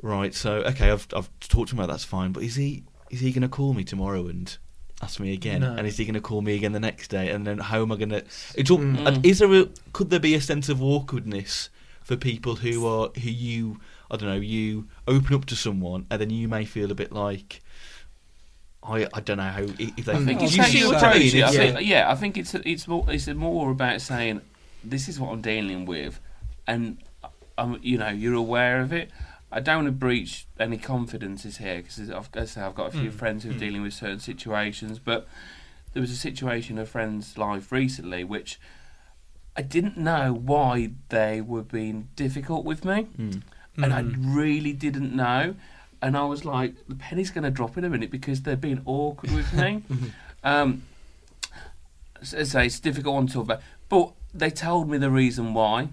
right, 0.02 0.34
so 0.34 0.56
okay, 0.64 0.90
I've 0.90 1.06
I've 1.14 1.30
talked 1.40 1.70
to 1.70 1.74
him 1.74 1.80
about 1.80 1.90
that's 1.90 2.04
fine, 2.04 2.32
but 2.32 2.42
is 2.42 2.56
he 2.56 2.82
is 3.10 3.20
he 3.20 3.32
going 3.32 3.42
to 3.42 3.48
call 3.48 3.72
me 3.74 3.84
tomorrow 3.84 4.26
and 4.28 4.56
ask 5.02 5.18
me 5.20 5.32
again, 5.32 5.60
No. 5.62 5.74
and 5.74 5.86
is 5.86 5.96
he 5.96 6.04
going 6.04 6.14
to 6.14 6.20
call 6.20 6.42
me 6.42 6.54
again 6.54 6.72
the 6.72 6.80
next 6.80 7.08
day, 7.08 7.30
and 7.30 7.46
then 7.46 7.58
how 7.58 7.82
am 7.82 7.92
I 7.92 7.96
going 7.96 8.10
to? 8.10 8.24
It's 8.54 8.70
all, 8.70 8.78
Mm. 8.78 9.24
is 9.24 9.38
there 9.40 9.52
a 9.52 9.68
could 9.92 10.10
there 10.10 10.20
be 10.20 10.34
a 10.34 10.40
sense 10.40 10.68
of 10.68 10.82
awkwardness 10.82 11.68
for 12.02 12.16
people 12.16 12.56
who 12.56 12.86
are 12.86 13.08
who 13.20 13.30
you 13.30 13.80
I 14.10 14.16
don't 14.16 14.28
know 14.28 14.34
you 14.36 14.88
open 15.08 15.34
up 15.34 15.44
to 15.46 15.56
someone 15.56 16.06
and 16.10 16.20
then 16.20 16.30
you 16.30 16.48
may 16.48 16.64
feel 16.64 16.90
a 16.90 16.94
bit 16.94 17.12
like. 17.12 17.60
I, 18.84 19.06
I 19.14 19.20
don't 19.20 19.36
know 19.36 19.44
how 19.44 19.62
if 19.62 20.04
they 20.06 20.12
I 20.12 20.16
think 20.24 20.42
it's 20.42 20.56
you 20.56 20.64
see 20.64 20.84
what 20.84 21.00
I 21.02 21.16
mean? 21.16 21.36
it. 21.36 21.44
I 21.44 21.50
think, 21.52 21.80
yeah, 21.86 22.10
I 22.10 22.16
think 22.16 22.36
it's 22.36 22.52
it's 22.54 22.88
more 22.88 23.04
it's 23.08 23.28
more 23.28 23.70
about 23.70 24.00
saying 24.00 24.40
this 24.82 25.08
is 25.08 25.20
what 25.20 25.30
I'm 25.32 25.40
dealing 25.40 25.86
with, 25.86 26.18
and 26.66 26.98
I'm 27.56 27.78
you 27.80 27.96
know 27.98 28.08
you're 28.08 28.34
aware 28.34 28.80
of 28.80 28.92
it. 28.92 29.10
I 29.54 29.60
don't 29.60 29.76
want 29.84 29.88
to 29.88 29.92
breach 29.92 30.46
any 30.58 30.78
confidences 30.78 31.58
here 31.58 31.76
because 31.82 31.98
I've, 32.10 32.30
as 32.34 32.56
I 32.56 32.60
say, 32.60 32.60
I've 32.62 32.74
got 32.74 32.88
a 32.88 32.90
few 32.90 33.10
Mm. 33.10 33.14
friends 33.14 33.44
who 33.44 33.50
are 33.50 33.54
Mm. 33.54 33.58
dealing 33.58 33.82
with 33.82 33.92
certain 33.92 34.18
situations, 34.20 34.98
but 34.98 35.28
there 35.92 36.00
was 36.00 36.10
a 36.10 36.16
situation 36.16 36.78
in 36.78 36.82
a 36.82 36.86
friend's 36.86 37.36
life 37.36 37.70
recently 37.70 38.24
which 38.24 38.58
I 39.54 39.60
didn't 39.60 39.98
know 39.98 40.32
why 40.32 40.92
they 41.10 41.42
were 41.42 41.62
being 41.62 42.08
difficult 42.16 42.64
with 42.64 42.84
me 42.86 43.08
Mm. 43.18 43.42
and 43.76 43.92
I 43.92 44.02
Mm. 44.02 44.14
really 44.34 44.72
didn't 44.72 45.14
know. 45.14 45.54
And 46.00 46.16
I 46.16 46.24
was 46.24 46.44
like, 46.46 46.74
the 46.88 46.94
penny's 46.96 47.30
going 47.30 47.44
to 47.44 47.50
drop 47.50 47.76
in 47.76 47.84
a 47.84 47.90
minute 47.90 48.10
because 48.10 48.42
they're 48.42 48.56
being 48.56 48.80
awkward 48.86 49.30
with 49.32 49.52
me. 49.52 49.82
um, 50.42 50.82
as 52.22 52.34
I 52.34 52.42
say, 52.44 52.66
it's 52.66 52.78
a 52.78 52.82
difficult 52.82 53.14
one 53.14 53.26
to 53.26 53.32
talk 53.34 53.44
about. 53.44 53.60
But 53.90 54.12
they 54.32 54.50
told 54.50 54.88
me 54.88 54.96
the 54.98 55.10
reason 55.10 55.52
why, 55.54 55.88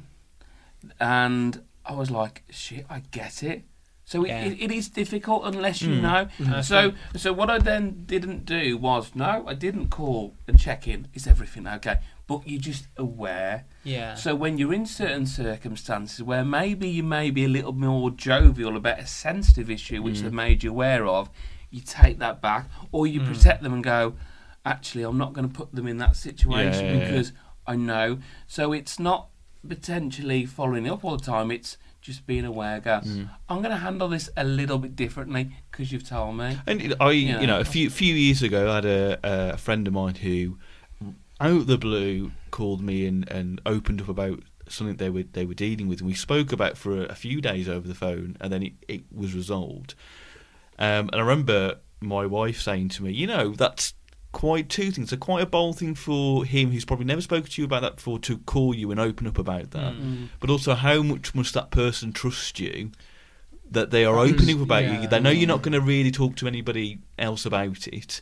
and 1.00 1.62
I 1.90 1.94
was 1.94 2.10
like, 2.12 2.44
shit, 2.52 2.86
I 2.90 3.00
get 3.12 3.42
it. 3.44 3.64
So 4.06 4.26
Yeah. 4.26 4.42
it, 4.46 4.54
it, 4.54 4.62
it 4.66 4.72
is 4.72 4.90
difficult 4.90 5.42
unless 5.46 5.82
you 5.82 5.90
Mm. 5.96 6.02
know. 6.02 6.28
Mhm. 6.38 6.64
So 6.64 6.94
so 7.16 7.34
what 7.34 7.50
I 7.50 7.58
then 7.60 8.04
didn't 8.06 8.46
do 8.46 8.78
was 8.78 9.14
no, 9.16 9.44
I 9.48 9.54
didn't 9.56 9.90
call 9.90 10.36
and 10.48 10.60
check 10.60 10.88
in. 10.88 11.08
Is 11.14 11.28
everything 11.28 11.68
okay? 11.68 11.98
But 12.28 12.48
you're 12.48 12.62
just 12.62 12.86
aware. 12.98 13.66
Yeah. 13.84 14.16
So 14.16 14.36
when 14.36 14.58
you're 14.60 14.74
in 14.74 14.86
certain 14.86 15.26
circumstances 15.26 16.22
where 16.24 16.46
maybe 16.46 16.88
you 16.90 17.04
may 17.04 17.32
be 17.32 17.44
a 17.46 17.50
little 17.50 17.74
more 17.74 18.10
jovial 18.12 18.76
about 18.78 19.00
a 19.00 19.08
sensitive 19.08 19.70
issue 19.70 20.02
which 20.04 20.18
Mm. 20.20 20.22
they've 20.24 20.34
made 20.48 20.64
you 20.64 20.70
aware 20.72 21.06
of, 21.08 21.30
you 21.72 21.82
take 21.82 22.18
that 22.20 22.42
back 22.42 22.70
or 22.92 23.06
you 23.08 23.20
Mm. 23.22 23.28
protect 23.34 23.62
them 23.64 23.74
and 23.74 23.84
go, 23.84 24.16
actually, 24.66 25.04
I'm 25.04 25.18
not 25.18 25.34
going 25.34 25.48
to 25.50 25.54
put 25.54 25.74
them 25.74 25.88
in 25.88 25.98
that 25.98 26.16
situation 26.16 26.86
Yeah, 26.86 26.92
yeah, 26.94 26.98
yeah. 27.00 27.10
because 27.12 27.34
I 27.68 27.76
know. 27.76 28.20
So 28.48 28.74
it's 28.74 28.98
not 29.00 29.28
potentially 29.68 30.46
following 30.46 30.90
up 30.90 31.04
all 31.04 31.18
the 31.18 31.24
time. 31.24 31.52
It's 31.52 31.78
just 32.02 32.26
being 32.26 32.46
aware. 32.46 32.80
Go, 32.80 33.02
Mm. 33.04 33.30
I'm 33.50 33.58
going 33.58 33.72
to 33.72 33.78
handle 33.78 34.08
this 34.08 34.30
a 34.38 34.44
little 34.44 34.78
bit 34.78 34.96
differently 34.96 35.52
because 35.72 35.92
you've 35.92 36.08
told 36.08 36.38
me. 36.38 36.58
And 36.66 36.96
I, 37.00 37.12
Yeah. 37.12 37.42
you 37.42 37.48
know, 37.48 37.60
a 37.60 37.66
few 37.66 37.90
few 37.90 38.14
years 38.16 38.42
ago, 38.42 38.72
I 38.72 38.76
had 38.76 38.86
a, 38.86 39.20
a 39.24 39.58
friend 39.58 39.88
of 39.88 39.94
mine 39.94 40.16
who, 40.16 40.58
out 41.42 41.52
of 41.52 41.68
the 41.68 41.78
blue, 41.78 42.32
called 42.52 42.82
me 42.82 43.06
and, 43.06 43.30
and 43.30 43.62
opened 43.66 44.02
up 44.02 44.10
about 44.10 44.42
something 44.68 44.98
they 44.98 45.10
were 45.10 45.24
they 45.24 45.46
were 45.46 45.54
dealing 45.54 45.88
with, 45.88 46.00
and 46.00 46.08
we 46.08 46.14
spoke 46.14 46.52
about 46.52 46.78
for 46.78 46.96
a, 47.02 47.06
a 47.06 47.16
few 47.16 47.42
days 47.42 47.68
over 47.68 47.88
the 47.88 47.96
phone, 47.96 48.38
and 48.40 48.52
then 48.54 48.64
it, 48.64 48.74
it 48.88 49.04
was 49.14 49.34
resolved. 49.34 49.94
Um, 50.78 51.10
and 51.12 51.16
I 51.16 51.20
remember 51.20 51.80
my 52.02 52.26
wife 52.26 52.62
saying 52.62 52.90
to 52.90 53.04
me, 53.04 53.12
"You 53.12 53.28
know, 53.28 53.50
that's 53.50 53.94
quite 54.32 54.70
two 54.70 54.92
things. 54.92 55.10
So 55.10 55.18
quite 55.18 55.42
a 55.44 55.46
bold 55.48 55.80
thing 55.80 55.96
for 55.96 56.46
him, 56.46 56.72
who's 56.72 56.86
probably 56.86 57.06
never 57.06 57.22
spoken 57.22 57.50
to 57.50 57.62
you 57.62 57.66
about 57.66 57.82
that 57.82 57.96
before, 57.98 58.20
to 58.20 58.38
call 58.40 58.76
you 58.76 58.92
and 58.92 59.00
open 59.00 59.28
up 59.28 59.38
about 59.38 59.72
that. 59.72 59.94
Mm. 59.94 60.30
But 60.40 60.50
also, 60.50 60.76
how 60.76 61.02
much 61.02 61.34
must 61.34 61.54
that 61.56 61.72
person 61.72 62.14
trust 62.14 62.60
you 62.60 62.92
that 63.72 63.92
they 63.92 64.06
are 64.06 64.18
opening 64.18 64.58
up 64.58 64.64
about 64.64 64.84
yeah. 64.84 65.02
you? 65.02 65.08
They 65.08 65.20
know 65.20 65.30
you're 65.32 65.48
not 65.48 65.62
going 65.62 65.74
to 65.74 65.82
really 65.82 66.12
talk 66.12 66.36
to 66.38 66.48
anybody 66.48 67.00
else 67.18 67.46
about 67.46 67.88
it, 67.88 68.22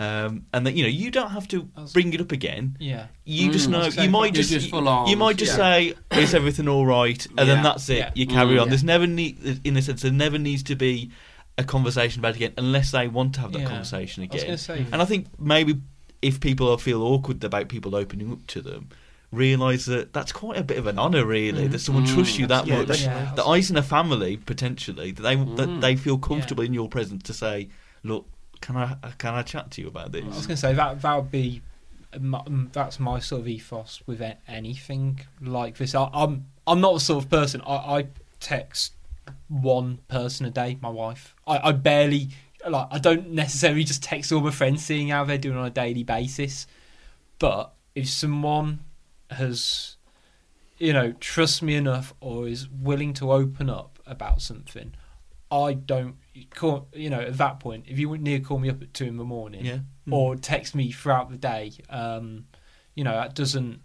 um, 0.00 0.46
and 0.52 0.64
that 0.66 0.74
you 0.74 0.82
know 0.84 0.88
you 0.88 1.10
don't 1.10 1.30
have 1.30 1.48
to 1.48 1.68
bring 1.92 2.12
it 2.12 2.20
up 2.20 2.30
again. 2.32 2.76
yeah. 2.78 3.06
You 3.24 3.50
just 3.50 3.68
Mm. 3.68 3.72
know 3.96 4.02
you 4.02 4.10
might 4.10 4.32
just, 4.34 4.50
just 4.50 4.70
full 4.70 4.82
you 4.84 4.88
arms, 4.88 5.16
might 5.16 5.36
just 5.36 5.52
yeah. 5.52 5.56
say 5.56 5.94
is 6.12 6.34
everything 6.34 6.68
all 6.68 6.86
right, 6.86 7.24
and 7.26 7.38
Yeah. 7.40 7.44
then 7.46 7.62
that's 7.64 7.88
it. 7.88 7.98
Yeah. 7.98 8.10
You 8.14 8.26
carry 8.26 8.54
Mm. 8.54 8.60
on. 8.62 8.66
Yeah. 8.66 8.70
There's 8.70 8.84
never 8.84 9.06
need 9.06 9.60
in 9.64 9.76
a 9.76 9.82
sense 9.82 10.02
there 10.02 10.12
never 10.12 10.38
needs 10.38 10.62
to 10.64 10.76
be 10.76 11.10
a 11.58 11.64
conversation 11.64 12.20
about 12.20 12.30
it 12.30 12.36
again 12.36 12.52
unless 12.56 12.92
they 12.92 13.08
want 13.08 13.34
to 13.34 13.40
have 13.40 13.52
that 13.52 13.60
Yeah. 13.60 13.66
conversation 13.68 14.22
I 14.22 14.26
was 14.32 14.42
again. 14.42 14.46
going 14.46 14.58
say. 14.58 14.86
And 14.92 15.02
I 15.02 15.04
think 15.04 15.26
maybe 15.40 15.80
if 16.22 16.40
people 16.40 16.76
feel 16.78 17.02
awkward 17.02 17.42
about 17.44 17.68
people 17.68 17.94
opening 17.96 18.32
up 18.32 18.46
to 18.48 18.60
them, 18.62 18.88
realise 19.30 19.84
that 19.86 20.12
that's 20.12 20.32
quite 20.32 20.56
a 20.56 20.62
bit 20.64 20.78
of 20.78 20.86
an 20.86 20.98
honour, 20.98 21.24
really, 21.26 21.66
Mhm. 21.68 21.70
that 21.72 21.78
someone 21.80 22.04
Mm. 22.06 22.14
trusts 22.14 22.38
you 22.38 22.46
that 22.46 22.66
Yeah, 22.66 22.78
much. 22.78 22.86
definitely. 22.88 23.22
Yeah. 23.24 23.34
That 23.34 23.44
eyes 23.44 23.70
in 23.70 23.76
a 23.76 23.82
family 23.82 24.36
potentially 24.38 25.10
that 25.12 25.22
they 25.22 25.34
that 25.36 25.68
Mm. 25.68 25.80
they 25.82 25.96
feel 25.96 26.16
comfortable 26.18 26.64
in 26.64 26.72
your 26.72 26.88
presence 26.88 27.22
to 27.24 27.34
say, 27.34 27.68
look, 28.02 28.26
can 28.60 28.76
I 28.76 28.96
can 29.18 29.34
I 29.34 29.42
chat 29.42 29.70
to 29.72 29.82
you 29.82 29.88
about 29.88 30.12
this? 30.12 30.24
I 30.24 30.28
was 30.28 30.46
going 30.46 30.56
to 30.56 30.60
say 30.60 30.72
that 30.74 31.02
that 31.02 31.14
would 31.16 31.30
be 31.30 31.60
my, 32.18 32.42
that's 32.72 32.98
my 32.98 33.18
sort 33.20 33.42
of 33.42 33.48
ethos 33.48 34.00
with 34.06 34.22
anything 34.48 35.20
like 35.42 35.76
this. 35.76 35.94
I, 35.94 36.08
I'm 36.14 36.46
I'm 36.66 36.80
not 36.80 36.94
the 36.94 37.00
sort 37.00 37.22
of 37.22 37.30
person 37.30 37.60
I, 37.66 37.74
I 37.98 38.06
text 38.40 38.94
one 39.48 39.98
person 40.08 40.46
a 40.46 40.50
day. 40.50 40.78
My 40.80 40.88
wife. 40.90 41.34
I, 41.46 41.68
I 41.68 41.72
barely 41.72 42.28
like. 42.68 42.88
I 42.90 42.98
don't 42.98 43.30
necessarily 43.30 43.84
just 43.84 44.02
text 44.02 44.32
all 44.32 44.40
my 44.40 44.50
friends, 44.50 44.84
seeing 44.84 45.08
how 45.08 45.24
they're 45.24 45.38
doing 45.38 45.56
on 45.56 45.66
a 45.66 45.70
daily 45.70 46.02
basis. 46.02 46.66
But 47.38 47.72
if 47.94 48.08
someone 48.08 48.80
has, 49.30 49.96
you 50.78 50.92
know, 50.92 51.12
trust 51.12 51.62
me 51.62 51.74
enough 51.74 52.14
or 52.20 52.48
is 52.48 52.68
willing 52.68 53.12
to 53.14 53.32
open 53.32 53.70
up 53.70 53.98
about 54.06 54.42
something, 54.42 54.94
I 55.50 55.74
don't 55.74 56.16
call. 56.50 56.88
You 56.92 57.10
know, 57.10 57.20
at 57.20 57.38
that 57.38 57.60
point, 57.60 57.84
if 57.88 57.98
you 57.98 58.08
would 58.08 58.22
near 58.22 58.40
call 58.40 58.58
me 58.58 58.68
up 58.70 58.82
at 58.82 58.92
two 58.94 59.04
in 59.04 59.16
the 59.16 59.24
morning, 59.24 59.64
Yeah. 59.64 59.78
or 60.10 60.36
text 60.36 60.74
me 60.74 60.90
throughout 60.92 61.30
the 61.30 61.36
day. 61.38 61.72
Um, 61.88 62.46
you 62.94 63.04
know, 63.04 63.12
that 63.14 63.34
doesn't 63.34 63.80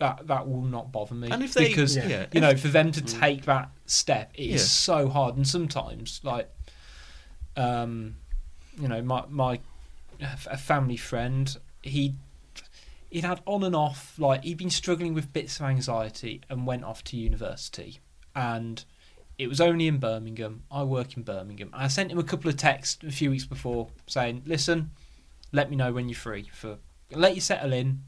that 0.00 0.26
that 0.26 0.48
will 0.48 0.62
not 0.62 0.90
bother 0.90 1.14
me. 1.14 1.30
And 1.30 1.42
if 1.42 1.54
they, 1.54 1.68
because 1.68 1.94
yeah, 1.96 2.06
Yeah. 2.08 2.20
you 2.22 2.26
if- 2.32 2.40
know, 2.42 2.56
for 2.56 2.68
them 2.68 2.90
to 2.92 3.00
Mm. 3.02 3.20
take 3.20 3.44
that 3.44 3.70
step, 3.86 4.32
it 4.34 4.42
is 4.46 4.62
Yeah. 4.62 4.66
so 4.66 5.08
hard. 5.08 5.36
And 5.36 5.46
sometimes, 5.46 6.20
like, 6.24 6.50
um, 7.56 8.16
you 8.80 8.88
know, 8.88 9.02
my 9.02 9.24
my 9.28 9.60
a 10.46 10.56
family 10.58 10.96
friend, 10.96 11.56
he 11.82 12.14
he'd 13.10 13.24
had 13.24 13.40
on 13.46 13.62
and 13.64 13.74
off, 13.74 14.18
like 14.18 14.44
he'd 14.44 14.58
been 14.58 14.70
struggling 14.70 15.14
with 15.14 15.32
bits 15.32 15.58
of 15.60 15.66
anxiety 15.66 16.40
and 16.50 16.66
went 16.66 16.84
off 16.84 17.02
to 17.04 17.16
university, 17.16 18.00
and 18.34 18.84
it 19.38 19.48
was 19.48 19.60
only 19.60 19.86
in 19.86 19.98
Birmingham. 19.98 20.62
I 20.70 20.82
work 20.84 21.16
in 21.16 21.22
Birmingham. 21.22 21.70
I 21.72 21.88
sent 21.88 22.10
him 22.12 22.18
a 22.18 22.22
couple 22.22 22.48
of 22.50 22.56
texts 22.56 23.02
a 23.04 23.10
few 23.10 23.30
weeks 23.30 23.46
before 23.46 23.88
saying, 24.06 24.42
"Listen, 24.46 24.90
let 25.52 25.70
me 25.70 25.76
know 25.76 25.92
when 25.92 26.08
you're 26.08 26.16
free 26.18 26.48
for 26.52 26.78
let 27.10 27.34
you 27.34 27.40
settle 27.40 27.72
in," 27.72 28.04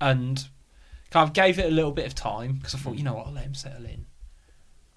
and 0.00 0.48
kind 1.12 1.28
of 1.28 1.34
gave 1.34 1.58
it 1.58 1.66
a 1.66 1.70
little 1.74 1.92
bit 1.92 2.06
of 2.06 2.14
time 2.14 2.54
because 2.54 2.74
I 2.74 2.78
thought, 2.78 2.96
you 2.96 3.04
know 3.04 3.14
what, 3.14 3.26
I'll 3.26 3.32
let 3.32 3.44
him 3.44 3.54
settle 3.54 3.84
in, 3.84 4.06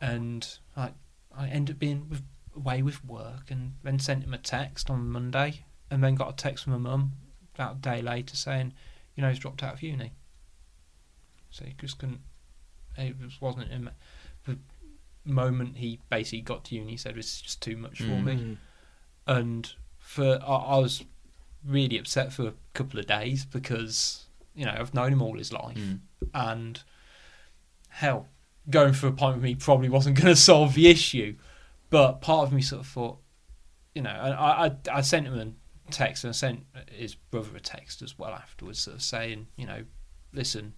and 0.02 0.48
like 0.76 0.94
I 1.38 1.48
ended 1.50 1.76
up 1.76 1.80
being 1.80 2.08
with, 2.10 2.24
away 2.56 2.82
with 2.82 3.04
work, 3.06 3.52
and 3.52 3.74
then 3.84 4.00
sent 4.00 4.24
him 4.24 4.34
a 4.34 4.38
text 4.38 4.90
on 4.90 5.10
Monday, 5.10 5.66
and 5.92 6.04
then 6.04 6.16
got 6.16 6.30
a 6.30 6.36
text 6.36 6.64
from 6.64 6.74
my 6.74 6.80
mum 6.80 7.12
about 7.54 7.76
a 7.76 7.80
day 7.80 8.02
later 8.02 8.36
saying, 8.36 8.74
you 9.16 9.22
know, 9.24 9.30
he's 9.30 9.40
dropped 9.40 9.62
out 9.64 9.74
of 9.76 9.82
uni. 9.84 10.14
So 11.52 11.66
he 11.66 11.74
just 11.80 11.98
couldn't. 12.00 12.22
It 12.98 13.20
just 13.22 13.42
wasn't 13.42 13.70
him. 13.70 13.90
The 14.46 14.58
moment 15.26 15.78
he 15.78 16.00
basically 16.10 16.42
got 16.42 16.66
to 16.66 16.76
uni, 16.76 16.92
he 16.92 16.98
said 16.98 17.18
it's 17.18 17.42
just 17.42 17.62
too 17.62 17.76
much 17.78 17.98
for 18.00 18.04
Mm. 18.12 18.24
me, 18.24 18.58
and 19.28 19.74
for 20.00 20.40
I, 20.46 20.56
I 20.56 20.78
was 20.78 21.04
really 21.66 21.98
upset 21.98 22.32
for 22.32 22.48
a 22.48 22.54
couple 22.74 23.00
of 23.00 23.08
days 23.08 23.44
because 23.44 24.25
you 24.56 24.66
know 24.66 24.76
I've 24.78 24.94
known 24.94 25.12
him 25.14 25.22
all 25.22 25.38
his 25.38 25.52
life, 25.54 25.78
Mm. 25.78 26.00
and 26.34 26.84
hell, 27.90 28.28
going 28.70 28.94
for 28.94 29.08
a 29.08 29.12
pint 29.12 29.36
with 29.38 29.44
me 29.44 29.56
probably 29.56 29.90
wasn't 29.90 30.18
going 30.22 30.34
to 30.34 30.36
solve 30.40 30.74
the 30.74 30.88
issue. 30.88 31.36
But 31.90 32.22
part 32.22 32.48
of 32.48 32.54
me 32.54 32.62
sort 32.62 32.82
of 32.82 32.88
thought, 32.88 33.18
you 33.94 34.02
know, 34.02 34.10
and 34.10 34.34
I, 34.34 34.66
I, 34.94 34.98
I 34.98 35.02
sent 35.02 35.28
him 35.28 35.38
a 35.88 35.92
text 35.92 36.24
and 36.24 36.30
I 36.30 36.34
sent 36.34 36.66
his 36.92 37.16
brother 37.16 37.56
a 37.56 37.60
text 37.60 38.02
as 38.02 38.18
well 38.18 38.32
afterwards, 38.32 38.80
sort 38.80 38.96
of 38.98 39.02
saying, 39.04 39.48
you 39.56 39.66
know, 39.68 39.84
listen, 40.34 40.74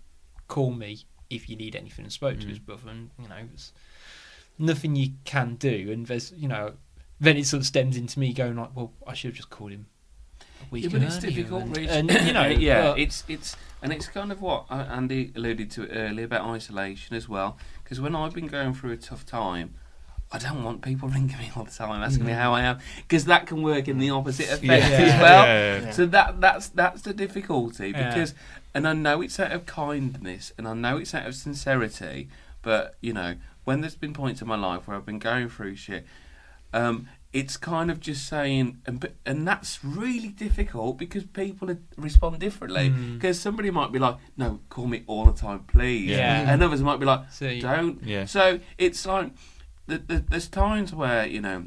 call 0.48 0.72
me 0.72 1.06
if 1.30 1.50
you 1.50 1.56
need 1.56 1.76
anything. 1.76 2.06
And 2.06 2.12
spoke 2.12 2.40
to 2.40 2.46
Mm. 2.46 2.50
his 2.50 2.60
brother, 2.60 2.90
and 2.90 3.10
you 3.22 3.28
know, 3.30 3.38
there's 3.48 3.72
nothing 4.60 4.96
you 4.96 5.14
can 5.24 5.56
do. 5.56 5.90
And 5.92 6.06
there's, 6.08 6.34
you 6.34 6.48
know, 6.48 6.74
then 7.20 7.38
it 7.38 7.46
sort 7.48 7.62
of 7.62 7.66
stems 7.68 7.98
into 7.98 8.20
me 8.20 8.34
going 8.34 8.56
like, 8.58 8.76
well, 8.76 8.92
I 9.08 9.14
should 9.14 9.30
have 9.30 9.36
just 9.38 9.50
called 9.50 9.72
him. 9.72 9.88
A 10.62 10.66
week 10.72 10.84
Yeah, 10.86 10.90
but 10.92 11.02
it's 11.04 11.20
difficult, 11.20 11.64
and, 11.64 11.78
Rich. 11.78 11.90
and 11.90 12.12
you 12.12 12.34
know, 12.34 12.48
yeah, 12.48 12.94
it's 12.98 13.24
it's 13.28 13.56
and 13.82 13.94
it's 13.94 14.08
kind 14.08 14.32
of 14.32 14.42
what 14.42 14.66
uh, 14.70 14.86
Andy 14.90 15.32
alluded 15.36 15.70
to 15.72 15.88
earlier 15.90 16.26
about 16.26 16.48
isolation 16.50 17.16
as 17.16 17.30
well. 17.30 17.58
Because 17.84 18.02
when 18.02 18.16
I've 18.16 18.34
been 18.34 18.48
going 18.48 18.74
through 18.74 18.92
a 18.92 18.98
tough 18.98 19.26
time, 19.26 19.76
I 20.32 20.40
don't 20.40 20.64
want 20.64 20.82
people 20.82 21.08
ringing 21.18 21.38
me 21.38 21.52
all 21.56 21.64
the 21.64 21.72
time 21.72 22.02
asking 22.04 22.26
me 22.26 22.34
how 22.34 22.54
I 22.54 22.62
am 22.64 22.80
because 22.98 23.26
that 23.26 23.46
can 23.48 23.62
work 23.62 23.88
in 23.88 23.98
the 24.00 24.10
opposite 24.10 24.48
effect 24.48 24.64
Yeah. 24.64 24.76
as 24.76 25.22
well. 25.22 25.46
Yeah. 25.46 25.82
Yeah. 25.82 25.92
So 25.92 26.06
that 26.08 26.42
that's 26.42 26.70
that's 26.70 27.02
the 27.04 27.14
difficulty 27.14 27.90
Yeah. 27.92 28.10
because, 28.10 28.34
and 28.74 28.88
I 28.88 28.94
know 28.94 29.22
it's 29.22 29.40
out 29.40 29.52
of 29.52 29.66
kindness 29.66 30.52
and 30.58 30.68
I 30.68 30.74
know 30.74 30.98
it's 30.98 31.14
out 31.14 31.26
of 31.28 31.36
sincerity, 31.36 32.28
but 32.62 32.96
you 33.00 33.14
know 33.14 33.36
when 33.64 33.82
there's 33.82 33.96
been 33.96 34.14
points 34.14 34.42
in 34.42 34.48
my 34.48 34.56
life 34.56 34.88
where 34.88 34.96
I've 34.98 35.06
been 35.06 35.20
going 35.20 35.50
through 35.50 35.76
shit, 35.76 36.06
um, 36.74 37.08
it's 37.34 37.58
kind 37.58 37.92
of 37.92 38.00
just 38.00 38.26
saying, 38.28 38.80
and 38.86 39.06
and 39.26 39.48
that's 39.48 39.84
really 39.84 40.30
difficult 40.30 40.98
because 40.98 41.24
people 41.26 41.76
respond 41.98 42.40
differently. 42.40 42.90
Mm. 42.90 43.16
Because 43.16 43.40
somebody 43.40 43.70
might 43.70 43.92
be 43.92 44.00
like, 44.00 44.16
"No, 44.38 44.60
call 44.70 44.88
me 44.88 45.04
all 45.08 45.26
the 45.26 45.34
time, 45.34 45.60
please," 45.68 46.10
Yeah. 46.10 46.52
and 46.52 46.64
others 46.64 46.82
might 46.82 47.00
be 47.00 47.06
like, 47.06 47.32
So 47.32 47.60
"Don't." 47.60 48.02
Yeah. 48.04 48.26
So 48.26 48.60
it's 48.78 49.06
like 49.06 49.32
th- 49.90 50.08
th- 50.08 50.24
there's 50.30 50.48
times 50.48 50.94
where 50.94 51.26
you 51.28 51.42
know 51.42 51.66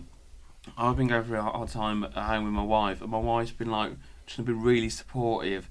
I've 0.78 0.96
been 0.96 1.08
going 1.08 1.24
through 1.24 1.38
a 1.38 1.42
hard 1.42 1.68
time 1.68 2.04
at 2.04 2.14
home 2.14 2.44
with 2.44 2.52
my 2.54 2.62
wife, 2.64 3.02
and 3.02 3.10
my 3.10 3.18
wife's 3.18 3.52
been 3.52 3.70
like 3.70 3.92
trying 4.26 4.46
to 4.46 4.52
be 4.52 4.58
really 4.58 4.88
supportive. 4.90 5.68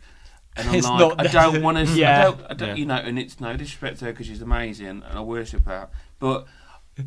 And 0.55 0.67
I'm 0.69 0.75
It's 0.75 0.87
like, 0.87 0.99
not 0.99 1.19
I 1.21 1.27
don't 1.27 1.61
want 1.61 1.77
to, 1.77 1.85
Yeah. 1.95 2.19
I 2.19 2.23
don't, 2.23 2.41
I 2.49 2.53
don't 2.53 2.67
Yeah. 2.69 2.75
you 2.75 2.85
know, 2.85 2.95
and 2.95 3.17
it's 3.19 3.39
no 3.39 3.55
disrespect 3.55 3.99
to 3.99 4.05
her 4.05 4.11
because 4.11 4.27
she's 4.27 4.41
amazing 4.41 4.87
and 4.87 5.03
I 5.05 5.21
worship 5.21 5.65
her, 5.67 5.87
but 6.19 6.47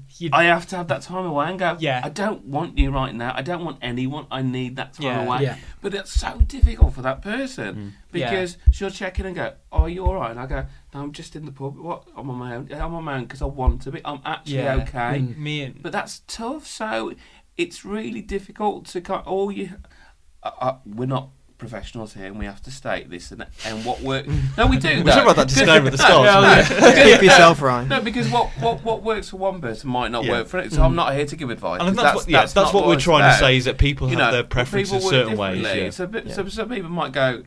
You- 0.19 0.31
I 0.33 0.45
have 0.45 0.67
to 0.69 0.77
have 0.77 0.89
that 0.89 1.03
time 1.03 1.25
away 1.27 1.47
and 1.51 1.59
go. 1.59 1.77
Yeah. 1.81 2.01
I 2.05 2.09
don't 2.09 2.45
want 2.45 2.79
you 2.79 2.91
right 2.91 3.15
now. 3.15 3.33
I 3.35 3.43
don't 3.43 3.65
want 3.65 3.79
anyone. 3.83 4.27
I 4.31 4.43
need 4.43 4.77
that 4.77 4.95
time 4.95 5.07
Yeah. 5.07 5.25
away. 5.25 5.43
Yeah. 5.43 5.57
But 5.81 5.95
it's 5.95 6.13
so 6.13 6.39
difficult 6.39 6.95
for 6.95 7.03
that 7.03 7.23
person 7.23 7.75
Mm. 7.75 7.93
Yeah. 8.19 8.31
because 8.31 8.59
she'll 8.71 8.91
check 8.91 9.19
in 9.21 9.27
and 9.27 9.35
go, 9.35 9.55
"Oh, 9.73 9.83
are 9.83 9.89
you 9.89 10.05
all 10.07 10.15
right?" 10.15 10.31
And 10.31 10.41
I 10.41 10.47
go, 10.47 10.67
"No, 10.95 11.01
I'm 11.03 11.13
just 11.13 11.35
in 11.37 11.45
the 11.45 11.53
pub. 11.53 11.77
What? 11.77 12.05
I'm 12.17 12.29
on 12.31 12.37
my 12.37 12.55
own. 12.57 12.69
I'm 12.73 12.95
on 12.95 13.05
my 13.05 13.17
own 13.17 13.23
because 13.25 13.43
I 13.43 13.47
want 13.47 13.83
to 13.83 13.91
be. 13.91 14.01
I'm 14.05 14.21
actually 14.25 14.57
Yeah. 14.57 14.77
okay." 14.83 15.21
Mm. 15.21 15.37
Me 15.37 15.63
and 15.63 15.83
But 15.83 15.93
that's 15.93 16.23
tough. 16.27 16.67
So 16.67 17.13
it's 17.57 17.85
really 17.85 18.23
difficult 18.23 18.87
to 18.87 19.01
kind. 19.01 19.23
All 19.27 19.51
you, 19.53 19.71
uh, 20.43 20.51
uh, 20.61 20.77
we're 20.87 21.07
not 21.07 21.31
professionals 21.63 22.13
here, 22.15 22.27
and 22.27 22.39
we 22.39 22.45
have 22.45 22.61
to 22.63 22.71
state 22.71 23.09
this 23.09 23.31
and 23.33 23.47
and 23.65 23.85
what 23.85 24.01
work. 24.03 24.27
No, 24.59 24.67
we 24.67 24.77
do. 24.79 24.89
We 24.97 25.03
though. 25.03 25.13
should 25.13 25.25
write 25.25 25.37
that 25.37 25.49
disclaimer 25.49 25.87
at 25.87 25.93
the 25.93 25.99
start. 25.99 26.25
Yeah, 26.27 26.63
shouldn't 26.65 26.85
we? 26.85 27.01
Speak 27.03 27.19
for 27.19 27.25
yourself, 27.25 27.63
right. 27.63 27.87
No, 27.89 28.01
because 28.01 28.29
what, 28.29 28.49
what 28.61 28.85
what 28.85 29.03
works 29.03 29.31
for 29.31 29.37
one 29.39 29.61
person 29.61 29.89
might 29.91 30.11
not 30.11 30.25
Yeah. 30.25 30.33
work 30.33 30.49
for 30.49 30.59
it. 30.59 30.73
So 30.73 30.83
I'm 30.83 30.95
not 30.97 31.15
here 31.15 31.25
to 31.27 31.37
give 31.37 31.49
advice. 31.51 31.81
And 31.81 31.89
I 31.89 31.93
think 31.93 31.97
'cause 31.99 32.05
that's, 32.05 32.17
what, 32.17 32.29
yeah, 32.29 32.41
that's, 32.41 32.55
not 32.55 32.75
what 32.75 32.87
we're 32.87 32.95
it's 32.95 33.05
trying 33.05 33.33
to 33.33 33.39
say 33.39 33.57
is 33.57 33.65
that 33.65 33.79
people 33.79 34.11
You 34.11 34.19
have 34.19 34.27
know, 34.27 34.33
their 34.33 34.45
preferences 34.45 35.03
work 35.05 35.13
certain 35.13 35.37
ways. 35.39 35.63
Yeah. 35.63 35.91
So, 35.91 36.07
but, 36.07 36.27
Yeah. 36.27 36.35
so 36.35 36.49
some 36.49 36.69
people 36.69 36.91
might 36.91 37.13
go, 37.13 37.45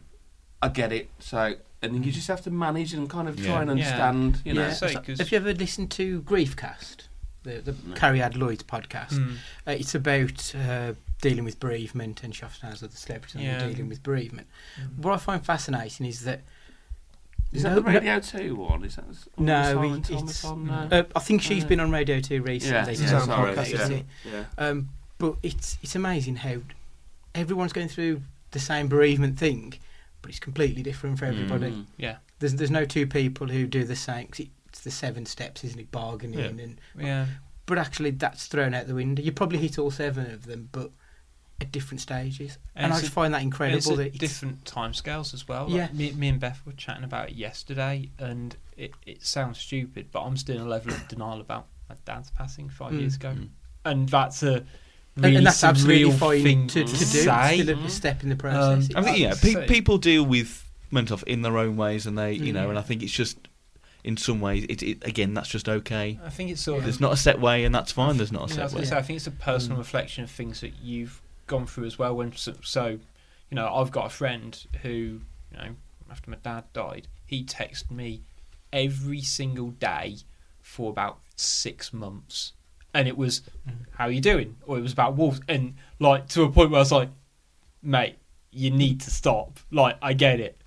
I 0.61 0.69
get 0.69 0.91
it. 0.93 1.09
So 1.19 1.55
and 1.81 2.03
you 2.05 2.11
just 2.11 2.27
have 2.29 2.41
to 2.43 2.49
manage 2.51 2.93
and 2.93 3.07
kind 3.09 3.27
of 3.29 3.35
try 3.35 3.45
Yeah. 3.45 3.61
and 3.61 3.67
Yeah. 3.79 3.85
understand. 3.85 4.41
You 4.45 4.53
know, 4.53 4.61
yeah. 4.67 4.73
so- 4.73 4.87
So 4.87 4.99
'cause- 5.01 5.19
have 5.19 5.31
you 5.31 5.37
ever 5.37 5.53
listened 5.53 5.91
to 5.91 6.21
Griefcast, 6.23 7.07
the 7.43 7.61
the 7.61 7.75
No. 7.85 7.93
Cariad 7.95 8.35
Lloyd's 8.37 8.63
podcast? 8.63 9.11
Mm. 9.13 9.35
Uh, 9.67 9.71
it's 9.71 9.93
about 9.93 10.53
uh, 10.55 10.93
dealing 11.21 11.43
with 11.45 11.59
bereavement, 11.59 12.23
and 12.23 12.35
she 12.35 12.43
often 12.43 12.69
has 12.69 12.83
other 12.83 12.95
celebrities 12.95 13.35
on 13.37 13.41
Yeah. 13.41 13.65
dealing 13.67 13.87
with 13.89 14.03
bereavement. 14.03 14.47
Mm. 14.79 14.97
What 15.03 15.13
I 15.13 15.17
find 15.17 15.45
fascinating 15.45 16.05
is 16.05 16.21
that 16.21 16.41
is 17.51 17.63
that 17.63 17.69
no- 17.69 17.75
the 17.75 17.81
no- 17.81 17.87
Radio 17.99 18.19
Two 18.19 18.55
one? 18.55 18.83
Is 18.83 18.95
that 18.97 19.05
s- 19.09 19.29
No, 19.37 19.63
Silent 19.63 20.09
it's- 20.11 20.43
on? 20.43 20.65
No? 20.67 20.73
Uh, 20.91 21.03
I 21.15 21.19
think 21.19 21.41
she's 21.41 21.63
Uh, 21.63 21.67
been 21.67 21.79
on 21.79 21.89
Radio 21.91 22.19
2 22.19 22.41
recently. 22.41 22.75
yeah, 22.75 22.87
It's 22.89 23.01
yeah, 23.01 23.09
her 23.09 23.15
own 23.17 23.25
sorry, 23.27 23.55
podcast, 23.55 23.89
yeah. 23.89 24.01
yeah. 24.31 24.45
Um, 24.57 24.89
but 25.19 25.35
it's 25.41 25.77
it's 25.81 25.95
amazing 25.95 26.37
how 26.37 26.57
everyone's 27.33 27.71
going 27.73 27.87
through 27.87 28.21
the 28.51 28.59
same 28.59 28.87
bereavement 28.87 29.37
thing, 29.39 29.73
but 30.21 30.31
it's 30.31 30.39
completely 30.39 30.83
different 30.83 31.17
for 31.19 31.25
everybody. 31.25 31.71
Mm. 31.71 31.85
Yeah. 31.97 32.17
There's 32.39 32.55
there's 32.55 32.71
no 32.71 32.83
two 32.83 33.07
people 33.07 33.47
who 33.47 33.65
do 33.67 33.83
the 33.85 33.95
same. 33.95 34.27
'cause 34.27 34.47
it's 34.67 34.81
the 34.81 34.91
seven 34.91 35.25
steps, 35.25 35.63
isn't 35.63 35.79
it? 35.79 35.91
Bargaining 35.91 36.39
Yeah. 36.39 36.63
and 36.63 36.77
Yeah. 36.99 37.25
but 37.65 37.77
actually 37.77 38.11
that's 38.11 38.47
thrown 38.47 38.73
out 38.73 38.87
the 38.87 38.95
window. 38.95 39.23
You 39.23 39.31
probably 39.31 39.59
hit 39.59 39.79
all 39.79 39.91
seven 39.91 40.29
of 40.29 40.45
them, 40.45 40.67
but 40.73 40.91
at 41.61 41.71
different 41.71 42.01
stages. 42.01 42.57
And 42.75 42.85
And, 42.85 42.93
I 42.93 42.97
just 42.99 43.09
a- 43.09 43.13
find 43.13 43.33
that 43.33 43.41
incredible. 43.41 43.77
it's 43.77 43.87
that 43.87 43.99
at 43.99 44.07
it's, 44.07 44.17
different 44.17 44.65
timescales 44.65 45.33
as 45.33 45.47
well. 45.47 45.63
Like, 45.67 45.73
Yeah. 45.73 45.87
me, 45.93 46.11
me 46.11 46.27
and 46.27 46.39
Beth 46.39 46.61
were 46.65 46.73
chatting 46.73 47.03
about 47.05 47.29
it 47.29 47.35
yesterday, 47.35 48.09
and 48.19 48.55
it, 48.77 48.91
it 49.05 49.23
sounds 49.25 49.57
stupid, 49.59 50.07
but 50.11 50.21
I'm 50.23 50.35
still 50.37 50.57
in 50.57 50.61
a 50.63 50.67
level 50.67 50.91
of 50.93 51.07
denial 51.07 51.39
about 51.39 51.67
my 51.89 51.95
dad's 52.05 52.29
passing 52.31 52.69
five 52.69 52.91
Mm. 52.91 52.99
years 52.99 53.15
ago, 53.15 53.29
Mm. 53.29 53.49
and 53.85 54.09
that's 54.09 54.43
a 54.43 54.65
and, 55.17 55.23
really 55.23 55.35
and 55.37 55.47
that's 55.47 55.63
absolutely 55.63 56.11
surreal 56.11 56.17
fine 56.17 56.43
thing 56.43 56.67
to, 56.67 56.83
to 56.83 56.89
do. 56.91 56.97
say. 56.97 57.61
Still 57.63 57.85
a 57.85 57.89
step 57.89 58.21
in 58.23 58.27
the 58.29 58.35
process. 58.35 58.89
Um, 58.93 59.03
I 59.05 59.07
think 59.07 59.19
yeah, 59.19 59.33
pe- 59.41 59.65
people 59.65 59.97
deal 59.97 60.25
with 60.25 60.69
mental 60.91 61.15
health 61.15 61.23
in 61.27 61.41
their 61.41 61.57
own 61.57 61.77
ways, 61.77 62.05
and 62.05 62.17
they, 62.17 62.33
you 62.33 62.51
know, 62.51 62.65
Mm. 62.67 62.71
and 62.71 62.79
I 62.79 62.81
think 62.81 63.01
it's 63.01 63.13
just 63.13 63.37
in 64.03 64.17
some 64.17 64.41
ways, 64.41 64.65
it, 64.67 64.83
it 64.83 64.97
again, 65.05 65.33
that's 65.33 65.47
just 65.47 65.69
okay. 65.69 66.19
I 66.23 66.29
think 66.29 66.51
it's 66.51 66.61
sort 66.61 66.79
of 66.79 66.83
There's 66.83 66.99
not 66.99 67.13
a 67.13 67.17
set 67.17 67.39
way, 67.39 67.63
and 67.63 67.73
that's 67.73 67.93
fine. 67.93 68.17
There's 68.17 68.31
not 68.33 68.51
a 68.51 68.53
Yeah, 68.55 68.63
I 68.63 68.67
set 68.67 68.71
gonna 68.71 68.81
way. 68.83 68.89
say, 68.89 68.97
I 68.97 69.01
think 69.01 69.17
it's 69.17 69.27
a 69.27 69.31
personal 69.31 69.77
Mm. 69.77 69.79
reflection 69.79 70.23
of 70.25 70.29
things 70.29 70.59
that 70.59 70.73
you've 70.83 71.21
gone 71.47 71.65
through 71.65 71.85
as 71.85 71.99
well. 71.99 72.15
When 72.15 72.35
so, 72.35 72.53
so, 72.61 72.87
you 73.49 73.55
know, 73.55 73.73
I've 73.73 73.91
got 73.91 74.05
a 74.05 74.09
friend 74.09 74.65
who, 74.81 74.89
you 74.89 75.57
know, 75.57 75.75
after 76.09 76.29
my 76.29 76.37
dad 76.41 76.65
died, 76.73 77.07
he 77.25 77.43
texted 77.43 77.91
me 77.91 78.21
every 78.71 79.21
single 79.21 79.71
day 79.71 80.17
for 80.61 80.89
about 80.89 81.19
six 81.35 81.93
months, 81.93 82.53
and 82.93 83.07
it 83.07 83.17
was, 83.17 83.41
"How 83.91 84.05
are 84.05 84.11
you 84.11 84.21
doing?" 84.21 84.57
or 84.65 84.77
it 84.77 84.81
was 84.81 84.93
about 84.93 85.15
wolves, 85.15 85.41
and 85.47 85.75
like 85.99 86.27
to 86.29 86.43
a 86.43 86.51
point 86.51 86.71
where 86.71 86.79
I 86.79 86.81
was 86.81 86.91
like, 86.91 87.09
"Mate, 87.81 88.17
you 88.51 88.71
need 88.71 89.01
to 89.01 89.11
stop." 89.11 89.59
Like, 89.71 89.97
I 90.01 90.13
get 90.13 90.39
it, 90.39 90.61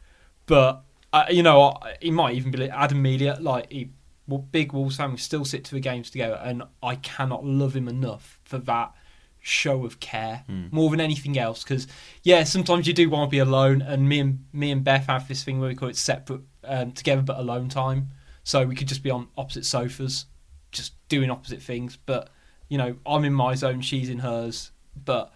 but 0.47 0.83
uh, 1.13 1.27
you 1.31 1.43
know, 1.43 1.75
he 2.01 2.11
might 2.11 2.35
even 2.35 2.51
be 2.51 2.59
like 2.59 2.71
Adam 2.71 3.01
Melia, 3.03 3.39
like 3.41 3.71
he 3.71 3.91
well, 4.27 4.39
big 4.39 4.73
Wolves 4.73 4.99
fan. 4.99 5.13
We 5.13 5.17
still 5.17 5.45
sit 5.45 5.65
to 5.65 5.75
the 5.75 5.81
games 5.81 6.11
together, 6.11 6.41
and 6.43 6.63
I 6.83 6.97
cannot 6.97 7.45
love 7.45 7.75
him 7.75 7.89
enough 7.89 8.39
for 8.45 8.59
that 8.59 8.93
show 9.41 9.85
of 9.85 10.01
care 10.01 10.45
Mm. 10.49 10.73
more 10.73 10.91
than 10.91 11.01
anything 11.01 11.39
else. 11.39 11.63
Because 11.63 11.87
yeah, 12.23 12.45
sometimes 12.45 12.87
you 12.87 12.93
do 12.93 13.09
want 13.11 13.29
to 13.29 13.31
be 13.31 13.39
alone, 13.39 13.83
and 13.83 14.09
me 14.09 14.21
and 14.21 14.45
me 14.53 14.71
and 14.71 14.83
Beth 14.85 15.07
have 15.07 15.29
this 15.29 15.43
thing 15.45 15.61
where 15.61 15.69
we 15.69 15.75
call 15.75 15.89
it 15.89 15.97
separate 15.97 16.43
um, 16.65 16.93
together 16.93 17.23
but 17.23 17.39
alone 17.39 17.69
time. 17.69 18.11
So 18.45 18.65
we 18.67 18.75
could 18.75 18.89
just 18.89 19.03
be 19.03 19.11
on 19.11 19.29
opposite 19.37 19.65
sofas, 19.67 20.27
just 20.73 20.93
doing 21.09 21.31
opposite 21.31 21.63
things. 21.63 21.97
But 22.05 22.31
you 22.69 22.77
know, 22.79 22.97
I'm 23.07 23.25
in 23.25 23.33
my 23.33 23.55
zone, 23.55 23.81
she's 23.81 24.09
in 24.11 24.19
hers. 24.21 24.71
But 25.05 25.33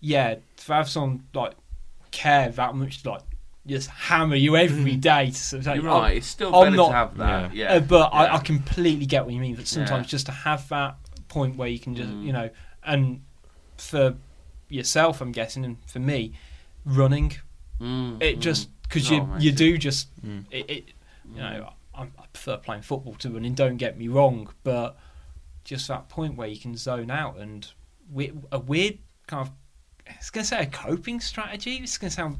yeah, 0.00 0.36
to 0.58 0.72
have 0.72 0.88
someone 0.88 1.24
like 1.34 1.54
care 2.10 2.48
that 2.50 2.74
much, 2.74 3.04
like 3.04 3.22
just 3.66 3.88
hammer 3.90 4.36
you 4.36 4.56
every 4.56 4.96
day. 5.10 5.26
To 5.30 5.34
sort 5.34 5.58
of 5.60 5.64
say, 5.64 5.74
You're 5.76 5.88
"Oh, 5.88 6.00
right. 6.00 6.16
It's 6.18 6.26
still 6.26 6.54
I'm 6.54 6.66
better 6.66 6.76
not- 6.76 6.88
to 6.88 6.94
have 6.94 7.16
that. 7.18 7.54
Yeah. 7.54 7.74
uh, 7.74 7.80
but 7.80 8.10
I, 8.14 8.34
I 8.36 8.38
completely 8.38 9.06
get 9.06 9.24
what 9.24 9.34
you 9.34 9.40
mean. 9.40 9.54
But 9.56 9.66
sometimes 9.66 10.06
Yeah. 10.06 10.10
just 10.10 10.26
to 10.26 10.32
have 10.32 10.68
that 10.68 10.96
point 11.28 11.56
where 11.56 11.68
you 11.68 11.78
can 11.78 11.94
just, 11.94 12.10
Mm. 12.10 12.24
you 12.24 12.32
know, 12.32 12.50
and 12.84 13.22
for 13.78 14.16
yourself, 14.68 15.20
I'm 15.20 15.32
guessing, 15.32 15.64
and 15.64 15.76
for 15.86 15.98
me, 16.00 16.32
running, 16.84 17.32
Mm, 17.80 18.20
it 18.22 18.38
mm. 18.38 18.40
just 18.40 18.68
because 18.82 19.08
you 19.10 19.22
mate, 19.24 19.40
you 19.42 19.50
it- 19.50 19.56
do 19.56 19.78
just, 19.78 20.08
Mm. 20.22 20.44
it, 20.50 20.68
it 20.70 20.84
you 21.32 21.38
know, 21.40 21.72
I, 21.94 22.02
I 22.02 22.26
prefer 22.32 22.56
playing 22.56 22.82
football 22.82 23.14
to 23.16 23.30
running. 23.30 23.54
Don't 23.54 23.76
get 23.76 23.96
me 23.98 24.08
wrong, 24.08 24.48
but 24.64 24.98
just 25.64 25.86
that 25.88 26.08
point 26.08 26.36
where 26.36 26.48
you 26.48 26.58
can 26.58 26.76
zone 26.76 27.10
out 27.10 27.38
and 27.38 27.66
we, 28.10 28.32
a 28.50 28.58
weird 28.58 28.98
kind 29.26 29.46
of, 29.46 29.52
it's 30.06 30.30
going 30.30 30.42
to 30.42 30.48
say 30.48 30.62
a 30.62 30.66
coping 30.66 31.20
strategy. 31.20 31.76
It's 31.76 31.98
going 31.98 32.08
to 32.10 32.14
sound 32.16 32.38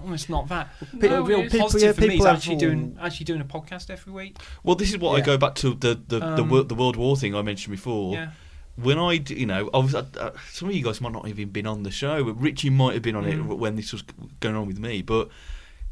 almost 0.00 0.30
not 0.30 0.48
that. 0.48 0.68
People- 0.92 1.12
a 1.14 1.22
real 1.22 1.42
people- 1.42 1.60
positive 1.60 1.96
yeah, 1.98 2.04
for 2.04 2.08
me 2.08 2.18
is 2.18 2.24
actually 2.24 2.54
all- 2.54 2.60
doing 2.60 2.96
actually 3.00 3.24
doing 3.24 3.40
a 3.40 3.44
podcast 3.44 3.90
every 3.90 4.12
week. 4.12 4.36
Well, 4.62 4.76
this 4.76 4.90
is 4.90 4.98
what 4.98 5.20
I 5.20 5.20
go 5.20 5.36
back 5.36 5.54
to 5.56 5.74
the 5.74 5.94
the 6.06 6.18
the, 6.20 6.42
Um, 6.42 6.48
wor- 6.48 6.62
the 6.64 6.74
World 6.74 6.96
War 6.96 7.16
thing 7.16 7.34
I 7.34 7.42
mentioned 7.42 7.72
before. 7.72 8.14
Yeah. 8.14 8.30
When 8.82 8.98
I, 8.98 9.18
d- 9.18 9.38
you 9.40 9.46
know, 9.46 9.70
I 9.74 9.78
was, 9.78 9.94
uh, 9.94 10.04
uh, 10.18 10.30
some 10.50 10.68
of 10.68 10.74
you 10.74 10.82
guys 10.84 11.00
might 11.00 11.12
not 11.12 11.26
have 11.26 11.38
even 11.38 11.52
been 11.52 11.66
on 11.66 11.82
the 11.82 11.90
show. 11.90 12.24
But 12.24 12.34
Richie 12.40 12.70
might 12.70 12.94
have 12.94 13.02
been 13.02 13.16
on 13.16 13.24
Mm. 13.24 13.50
it 13.50 13.54
when 13.58 13.76
this 13.76 13.92
was 13.92 14.02
going 14.40 14.56
on 14.56 14.66
with 14.66 14.78
me. 14.78 15.02
But 15.02 15.28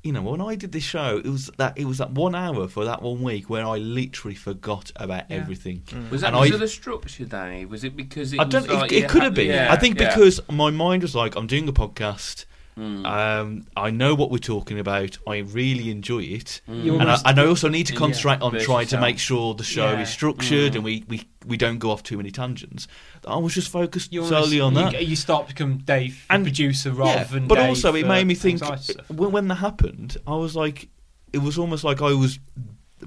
you 0.04 0.12
know, 0.12 0.22
when 0.22 0.40
I 0.40 0.54
did 0.54 0.70
this 0.70 0.84
show, 0.84 1.18
it 1.18 1.26
was 1.28 1.50
that 1.58 1.76
it 1.76 1.84
was 1.84 1.98
that 1.98 2.12
one 2.12 2.34
hour 2.34 2.68
for 2.68 2.84
that 2.84 3.02
one 3.02 3.20
week 3.20 3.50
where 3.50 3.66
I 3.66 3.78
literally 3.78 4.36
forgot 4.36 4.92
about 4.96 5.24
Yeah. 5.28 5.36
everything. 5.38 5.82
Was 6.10 6.20
that 6.20 6.32
And 6.32 6.36
because 6.42 6.52
I- 6.52 6.54
of 6.54 6.60
the 6.60 6.68
structure, 6.68 7.24
Danny? 7.24 7.64
Was 7.66 7.82
it 7.84 7.96
because 7.96 8.32
it 8.32 8.38
I 8.40 8.44
don't. 8.44 8.68
was 8.68 8.78
like 8.82 8.92
it 8.92 9.04
it 9.04 9.08
could 9.10 9.22
have 9.24 9.34
been. 9.34 9.48
yeah, 9.48 9.72
I 9.72 9.76
think 9.76 9.98
yeah. 10.00 10.08
because 10.14 10.40
my 10.50 10.70
mind 10.70 11.02
was 11.02 11.14
like, 11.16 11.34
I'm 11.36 11.48
doing 11.48 11.68
a 11.68 11.72
podcast. 11.72 12.44
Mm. 12.78 13.04
Um, 13.04 13.66
I 13.76 13.90
know 13.90 14.14
what 14.14 14.30
we're 14.30 14.38
talking 14.38 14.78
about. 14.78 15.18
I 15.26 15.38
really 15.38 15.90
enjoy 15.90 16.22
it. 16.22 16.60
Mm. 16.70 17.00
And 17.00 17.10
I, 17.10 17.18
and 17.24 17.40
I 17.40 17.46
also 17.46 17.68
need 17.68 17.88
to 17.88 17.92
Yeah. 17.92 17.98
concentrate 17.98 18.40
on 18.40 18.52
Verse 18.52 18.64
trying 18.64 18.86
to 18.88 19.00
make 19.00 19.18
sure 19.18 19.52
the 19.54 19.64
show 19.64 19.90
Yeah. 19.90 20.02
is 20.02 20.10
structured 20.10 20.72
Mm. 20.72 20.76
and 20.76 20.84
we, 20.84 21.04
we, 21.08 21.22
we 21.48 21.56
don't 21.56 21.78
go 21.78 21.90
off 21.90 22.02
too 22.02 22.16
many 22.16 22.30
tangents. 22.30 22.86
I 23.26 23.36
was 23.36 23.54
just 23.54 23.70
focused 23.70 24.12
You 24.12 24.24
solely 24.26 24.60
on 24.60 24.76
almost- 24.76 24.92
that. 24.92 25.02
You, 25.02 25.08
you 25.08 25.16
start 25.16 25.48
to 25.48 25.54
become 25.54 25.78
Dave, 25.78 26.24
And- 26.30 26.44
producer, 26.44 26.92
rather 26.92 27.10
yeah, 27.20 27.24
than. 27.24 27.48
but 27.48 27.56
Dave 27.56 27.68
also 27.70 27.94
it 27.94 28.06
made 28.06 28.26
me 28.26 28.34
think 28.34 28.60
when, 29.08 29.32
when 29.32 29.48
that 29.48 29.56
happened, 29.56 30.16
I 30.26 30.36
was 30.36 30.54
like, 30.54 30.88
it 31.32 31.38
was 31.38 31.58
almost 31.58 31.84
like 31.84 32.00
I 32.02 32.12
was 32.12 32.38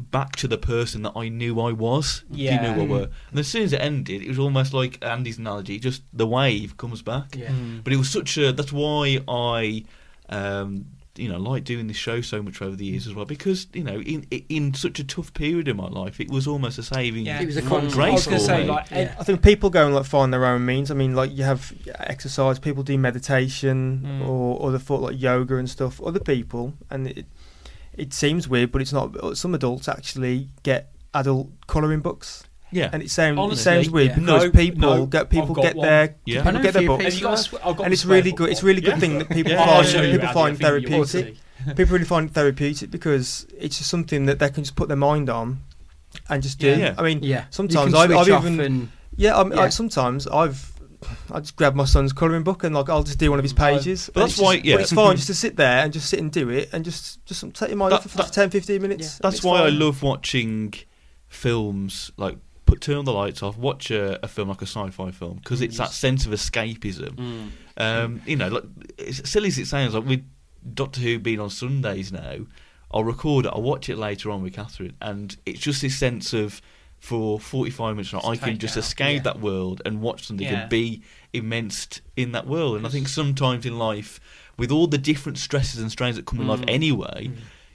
back 0.09 0.35
to 0.37 0.47
the 0.47 0.57
person 0.57 1.01
that 1.03 1.13
I 1.15 1.27
knew 1.29 1.59
I 1.59 1.71
was. 1.73 2.23
if 2.31 2.37
Yeah. 2.37 2.53
You 2.69 2.75
knew 2.75 2.83
I 2.83 2.87
were. 2.87 3.09
And 3.29 3.39
as 3.39 3.47
soon 3.47 3.63
as 3.63 3.73
it 3.73 3.81
ended, 3.81 4.21
it 4.21 4.27
was 4.29 4.39
almost 4.39 4.73
like 4.73 4.97
Andy's 5.03 5.37
analogy, 5.37 5.79
just 5.79 6.03
the 6.13 6.25
wave 6.27 6.77
comes 6.77 7.01
back. 7.01 7.35
Yeah. 7.35 7.49
Mm. 7.49 7.83
But 7.83 7.93
it 7.93 7.97
was 7.97 8.09
such 8.09 8.37
a. 8.37 8.51
That's 8.53 8.71
why 8.71 9.19
I 9.27 9.83
um, 10.29 10.85
you 11.17 11.27
know 11.27 11.37
like 11.37 11.63
doing 11.65 11.87
this 11.87 11.97
show 11.97 12.21
so 12.21 12.41
much 12.41 12.61
over 12.61 12.75
the 12.75 12.85
years 12.85 13.05
as 13.05 13.13
well 13.13 13.25
because 13.25 13.67
you 13.73 13.83
know 13.83 13.99
in 14.01 14.25
in 14.47 14.73
such 14.73 14.97
a 14.99 15.03
tough 15.03 15.33
period 15.33 15.67
in 15.67 15.75
my 15.75 15.87
life 15.89 16.21
it 16.21 16.29
was 16.31 16.47
almost 16.47 16.77
a 16.77 16.83
saving 16.83 17.25
Yeah. 17.25 17.41
It 17.41 17.47
was 17.47 17.57
a 17.57 17.61
constant. 17.61 17.93
Grace 17.93 18.09
I 18.09 18.13
was 18.13 18.25
going 18.27 18.37
to 18.39 18.43
for 18.43 18.45
say 18.51 18.63
me. 18.63 18.69
like 18.69 18.91
Yeah. 18.91 19.15
I 19.19 19.23
think 19.25 19.41
people 19.43 19.69
go 19.69 19.85
and 19.85 19.93
like 19.93 20.05
find 20.05 20.31
their 20.33 20.45
own 20.45 20.65
means. 20.65 20.89
I 20.89 20.93
mean, 20.93 21.13
like 21.15 21.31
you 21.35 21.43
have 21.43 21.73
exercise, 21.99 22.59
people 22.59 22.83
do 22.83 22.97
meditation 22.97 24.01
Mm. 24.05 24.27
or 24.27 24.65
other 24.67 24.79
thought 24.79 25.01
like 25.01 25.19
yoga 25.21 25.57
and 25.57 25.69
stuff. 25.69 26.01
Other 26.01 26.19
people, 26.19 26.73
and 26.89 27.07
it 27.07 27.25
it 27.97 28.13
seems 28.13 28.47
weird, 28.47 28.71
but 28.71 28.81
it's 28.81 28.93
not. 28.93 29.37
Some 29.37 29.53
adults 29.53 29.87
actually 29.89 30.47
get 30.63 30.93
adult 31.13 31.49
colouring 31.67 31.99
books, 31.99 32.43
yeah 32.71 32.89
and 32.93 33.01
it 33.03 33.09
sounds 33.11 33.37
Honestly, 33.37 33.59
it 33.59 33.63
sounds 33.63 33.89
weird 33.89 34.09
yeah. 34.09 34.15
because 34.15 34.43
No, 34.45 34.51
people 34.51 34.81
no, 34.97 35.05
get 35.05 35.29
people 35.29 35.49
I've 35.49 35.55
got 35.55 35.61
get 35.63 35.75
one. 35.75 35.87
their 35.87 36.15
Yeah. 36.25 36.35
people 36.39 36.47
I 36.47 36.51
know 36.51 36.61
get 36.61 36.69
a 36.69 36.71
their 36.73 36.81
few 36.81 36.87
books, 36.89 37.03
Have 37.03 37.13
you 37.13 37.21
got? 37.21 37.33
a 37.33 37.37
sw- 37.37 37.53
I've 37.55 37.61
got 37.61 37.79
and 37.79 37.87
a 37.87 37.91
it's 37.93 38.01
spare 38.01 38.11
really 38.11 38.21
good. 38.31 38.37
football. 38.37 38.51
It's 38.51 38.63
really 38.63 38.81
good 38.81 38.89
Yeah. 38.93 38.99
thing 38.99 39.17
that 39.19 39.29
people 39.37 39.51
Yeah. 39.51 39.61
I'll 39.61 39.67
find 39.83 39.87
show 39.87 40.01
you 40.01 40.11
people 40.13 40.27
how 40.27 40.33
find 40.33 40.57
to 40.59 40.63
think 40.69 40.89
yours. 40.89 41.11
therapeutic. 41.11 41.75
people 41.77 41.93
really 41.93 42.05
find 42.05 42.29
it 42.29 42.33
therapeutic 42.33 42.91
because 42.91 43.45
it's 43.57 43.77
just 43.77 43.89
something 43.89 44.25
that 44.25 44.39
they 44.39 44.49
can 44.49 44.63
just 44.63 44.75
put 44.75 44.87
their 44.87 44.97
mind 44.97 45.29
on 45.29 45.61
and 46.29 46.41
just 46.43 46.59
do. 46.59 46.67
Yeah. 46.69 46.77
Yeah. 46.77 46.95
I 46.97 47.03
mean, 47.03 47.19
Yeah. 47.23 47.45
Sometimes 47.49 47.91
you 47.93 47.97
can 47.99 48.11
I've- 48.11 48.13
I've 48.13 48.31
off 48.31 48.45
even- 48.45 48.59
and 48.59 48.89
Yeah, 49.15 49.37
I, 49.37 49.43
mean, 49.43 49.59
I 49.59 49.63
Yeah. 49.63 49.69
sometimes 49.69 50.25
I've 50.27 50.71
I 51.31 51.39
just 51.39 51.55
grab 51.55 51.73
my 51.73 51.85
son's 51.85 52.13
colouring 52.13 52.43
book 52.43 52.63
and 52.63 52.75
like 52.75 52.87
I'll 52.87 53.01
just 53.03 53.17
do 53.17 53.31
one 53.31 53.39
of 53.39 53.43
his 53.43 53.53
mm, 53.55 53.57
pages. 53.57 54.11
But 54.13 54.21
and 54.21 54.29
that's 54.29 54.33
it's 54.33 54.41
why- 54.41 54.55
just- 54.57 54.65
yeah. 54.65 54.75
But 54.75 54.81
it's 54.81 54.93
fine 54.93 55.15
just 55.15 55.27
to 55.27 55.33
sit 55.33 55.55
there 55.57 55.83
and 55.83 55.91
just 55.91 56.07
sit 56.09 56.19
and 56.19 56.31
do 56.31 56.49
it 56.49 56.69
and 56.71 56.85
just 56.85 57.25
just 57.25 57.41
take 57.55 57.69
your 57.69 57.77
mind 57.77 57.91
That- 57.93 57.99
off 58.01 58.05
it 58.05 58.09
for 58.09 58.17
that- 58.17 58.31
10, 58.31 58.49
15 58.51 58.81
minutes. 58.81 59.01
Yeah. 59.03 59.07
and 59.09 59.19
That's 59.23 59.35
it's 59.37 59.43
why 59.43 59.61
I 59.61 59.69
fine. 59.69 59.79
love 59.79 60.03
watching 60.03 60.73
films 61.27 62.11
like 62.17 62.37
put 62.71 62.81
turn 62.81 63.05
the 63.05 63.13
lights 63.13 63.43
off, 63.43 63.57
watch 63.57 63.91
a, 63.91 64.23
a 64.23 64.27
film 64.27 64.49
like 64.49 64.61
a 64.61 64.65
sci-fi 64.65 65.11
film 65.11 65.35
because 65.35 65.61
it's 65.61 65.77
that 65.77 65.91
sense 65.91 66.25
of 66.25 66.31
escapism. 66.31 67.15
Mm. 67.15 67.49
Um, 67.77 68.21
you 68.25 68.35
know, 68.35 68.47
like 68.47 68.63
as 69.07 69.21
silly 69.29 69.47
as 69.49 69.57
it 69.57 69.67
sounds, 69.67 69.93
like 69.93 70.05
with 70.05 70.23
Doctor 70.73 71.01
Who 71.01 71.19
being 71.19 71.39
on 71.39 71.49
Sundays 71.49 72.11
now, 72.11 72.37
I'll 72.91 73.03
record 73.03 73.45
it, 73.45 73.49
I'll 73.53 73.61
watch 73.61 73.89
it 73.89 73.97
later 73.97 74.31
on 74.31 74.41
with 74.43 74.53
Catherine, 74.53 74.95
and 75.01 75.35
it's 75.45 75.59
just 75.59 75.81
this 75.81 75.97
sense 75.97 76.33
of 76.33 76.61
for 76.99 77.39
45 77.39 77.95
minutes 77.95 78.11
Just 78.11 78.25
I 78.27 78.35
can 78.35 78.57
just 78.59 78.77
out, 78.77 78.83
escape 78.83 79.15
yeah. 79.17 79.23
that 79.23 79.39
world 79.41 79.81
and 79.85 80.01
watch 80.01 80.27
something 80.27 80.45
Yeah. 80.45 80.61
and 80.61 80.69
be 80.69 81.01
immersed 81.33 82.01
in 82.15 82.31
that 82.33 82.45
world. 82.45 82.77
And 82.77 82.85
I 82.85 82.89
think 82.89 83.07
sometimes 83.07 83.65
in 83.65 83.79
life, 83.79 84.19
with 84.57 84.71
all 84.71 84.85
the 84.85 84.99
different 84.99 85.39
stresses 85.39 85.81
and 85.81 85.91
strains 85.91 86.15
that 86.15 86.25
come 86.27 86.39
in 86.41 86.47
life 86.47 86.61
Mm. 86.61 86.69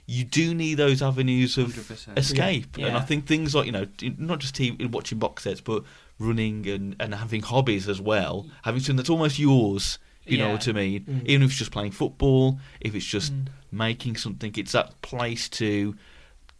Anyway, 0.07 0.17
you 0.19 0.23
do 0.23 0.53
need 0.53 0.75
those 0.75 1.01
avenues 1.01 1.57
of 1.57 1.67
100%. 1.73 2.17
escape. 2.17 2.77
And 2.77 2.95
I 2.97 3.01
think 3.01 3.25
things 3.27 3.53
like, 3.53 3.65
you 3.65 3.71
know, 3.71 3.85
not 4.17 4.39
just 4.39 4.55
TV, 4.55 4.89
watching 4.89 5.19
box 5.19 5.43
sets, 5.43 5.61
but 5.61 5.83
running 6.19 6.67
and, 6.67 6.95
and 6.99 7.13
having 7.13 7.41
hobbies 7.41 7.87
as 7.89 7.99
well, 8.01 8.47
having 8.63 8.79
something 8.81 8.97
that's 8.97 9.09
almost 9.09 9.37
yours. 9.39 9.99
You 10.25 10.39
know 10.39 10.51
what 10.51 10.67
I 10.67 10.73
mean? 10.73 11.05
Mm. 11.05 11.25
Even 11.25 11.43
if 11.43 11.51
it's 11.51 11.57
just 11.59 11.71
playing 11.71 11.91
football, 11.91 12.59
if 12.81 12.93
it's 12.95 13.05
just 13.05 13.33
Mm. 13.33 13.47
making 13.71 14.17
something, 14.17 14.53
it's 14.57 14.73
that 14.73 15.01
place 15.01 15.47
to 15.49 15.95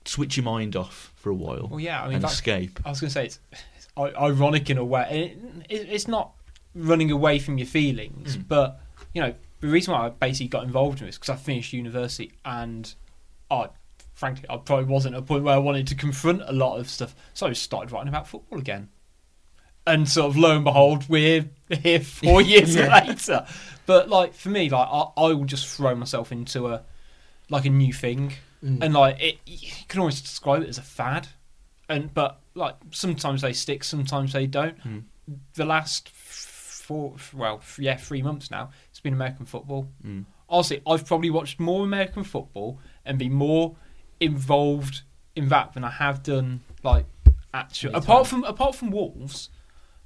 switch 0.05 0.37
your 0.37 0.45
mind 0.45 0.75
off 0.77 1.11
for 1.17 1.29
a 1.31 1.35
while 1.35 1.67
Well, 1.69 1.79
yeah. 1.81 2.01
I 2.01 2.05
mean, 2.05 2.15
and 2.15 2.23
that's, 2.23 2.35
escape. 2.35 2.79
I 2.85 2.91
was 2.91 3.01
going 3.01 3.09
to 3.09 3.13
say 3.13 3.25
it's, 3.25 3.39
it's 3.75 3.87
ironic 3.97 4.69
in 4.69 4.77
a 4.77 4.85
way. 4.85 5.35
It, 5.69 5.73
it, 5.81 5.89
it's 5.89 6.07
not 6.07 6.31
running 6.75 7.11
away 7.11 7.39
from 7.39 7.57
your 7.57 7.67
feelings, 7.67 8.37
Mm. 8.37 8.47
but 8.47 8.79
you 9.13 9.21
know 9.21 9.33
the 9.59 9.67
reason 9.67 9.93
why 9.93 10.05
I 10.05 10.09
basically 10.09 10.47
got 10.47 10.63
involved 10.63 11.01
in 11.01 11.07
this 11.07 11.17
because 11.17 11.29
I 11.31 11.35
finished 11.35 11.73
university 11.73 12.31
and 12.45 12.93
I, 13.49 13.69
frankly, 14.13 14.45
I 14.49 14.57
probably 14.57 14.85
wasn't 14.85 15.15
at 15.15 15.19
a 15.19 15.25
point 15.25 15.43
where 15.43 15.55
I 15.55 15.59
wanted 15.59 15.87
to 15.87 15.95
confront 15.95 16.41
a 16.45 16.51
lot 16.53 16.77
of 16.79 16.89
stuff, 16.89 17.15
so 17.33 17.47
I 17.47 17.53
started 17.53 17.91
writing 17.91 18.09
about 18.09 18.27
football 18.27 18.59
again. 18.59 18.89
And 19.85 20.07
sort 20.07 20.29
of 20.31 20.37
lo 20.37 20.55
and 20.55 20.65
behold, 20.65 21.07
we're 21.07 21.45
here 21.81 21.99
four 22.01 22.41
years 22.53 22.75
later. 22.75 23.45
But 23.85 24.09
like 24.09 24.33
for 24.33 24.49
me, 24.49 24.69
like 24.69 24.87
I, 24.91 25.05
I 25.15 25.33
will 25.33 25.45
just 25.45 25.67
throw 25.67 25.95
myself 25.95 26.31
into 26.31 26.67
a 26.67 26.83
like 27.49 27.65
a 27.65 27.69
new 27.69 27.93
thing 27.93 28.33
Mm. 28.63 28.83
and 28.83 28.93
like 28.95 29.21
it, 29.21 29.37
you 29.45 29.69
can 29.87 29.99
almost 29.99 30.23
describe 30.23 30.63
it 30.63 30.67
as 30.67 30.79
a 30.79 30.81
fad, 30.81 31.27
and 31.87 32.11
but 32.11 32.39
like 32.55 32.73
sometimes 32.89 33.43
they 33.43 33.53
stick, 33.53 33.83
sometimes 33.83 34.33
they 34.33 34.47
don't. 34.47 34.79
Mm. 34.83 35.03
The 35.53 35.63
last 35.63 36.09
four, 36.09 37.15
well, 37.35 37.61
yeah, 37.77 37.97
three 37.97 38.23
months 38.23 38.49
now, 38.49 38.71
it's 38.89 38.99
been 38.99 39.13
American 39.13 39.45
football. 39.45 39.87
Mm. 40.03 40.25
Honestly, 40.49 40.81
I've 40.87 41.05
probably 41.05 41.29
watched 41.29 41.59
more 41.59 41.83
American 41.83 42.23
football 42.23 42.79
and 43.05 43.17
been 43.19 43.33
more 43.33 43.75
involved 44.19 45.01
in 45.35 45.49
that 45.49 45.73
than 45.73 45.83
I 45.83 45.91
have 45.91 46.23
done 46.23 46.61
like 46.83 47.05
actual. 47.53 47.95
Apart 47.95 48.27
from 48.27 48.43
apart 48.43 48.75
from 48.75 48.91
Wolves, 48.91 49.49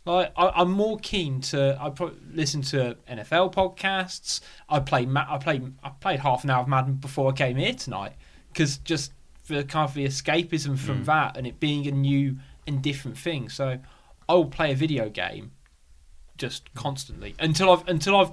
like 0.06 0.32
I, 0.36 0.50
I'm 0.56 0.72
more 0.72 0.98
keen 1.00 1.42
to. 1.42 1.78
I 1.80 1.90
pro- 1.92 2.14
listen 2.34 2.62
to 2.64 2.98
NFL 3.10 3.54
podcasts. 3.54 4.42
I 4.68 4.80
play. 4.80 5.06
Ma- 5.06 5.28
I 5.30 5.38
played. 5.38 5.74
I 5.84 5.90
played 5.90 6.20
half 6.22 6.44
an 6.44 6.50
hour 6.50 6.62
of 6.62 6.68
Madden 6.68 6.96
before 6.96 7.30
I 7.32 7.34
came 7.36 7.58
here 7.58 7.74
tonight 7.74 8.14
because 8.52 8.78
just 8.80 9.14
for 9.44 9.62
kind 9.64 9.88
of 9.88 9.94
the 9.96 10.06
escapism 10.06 10.78
from 10.78 11.02
Mm. 11.04 11.06
that 11.06 11.38
and 11.38 11.46
it 11.48 11.60
being 11.60 11.88
a 11.88 11.92
new 11.92 12.38
and 12.68 12.82
different 12.82 13.18
thing. 13.18 13.50
So 13.50 13.80
I 14.28 14.34
will 14.34 14.46
play 14.46 14.72
a 14.72 14.76
video 14.76 15.10
game 15.10 15.52
just 16.38 16.74
constantly 16.74 17.36
until 17.40 17.72
I've 17.72 17.88
until 17.88 18.16
I've 18.18 18.32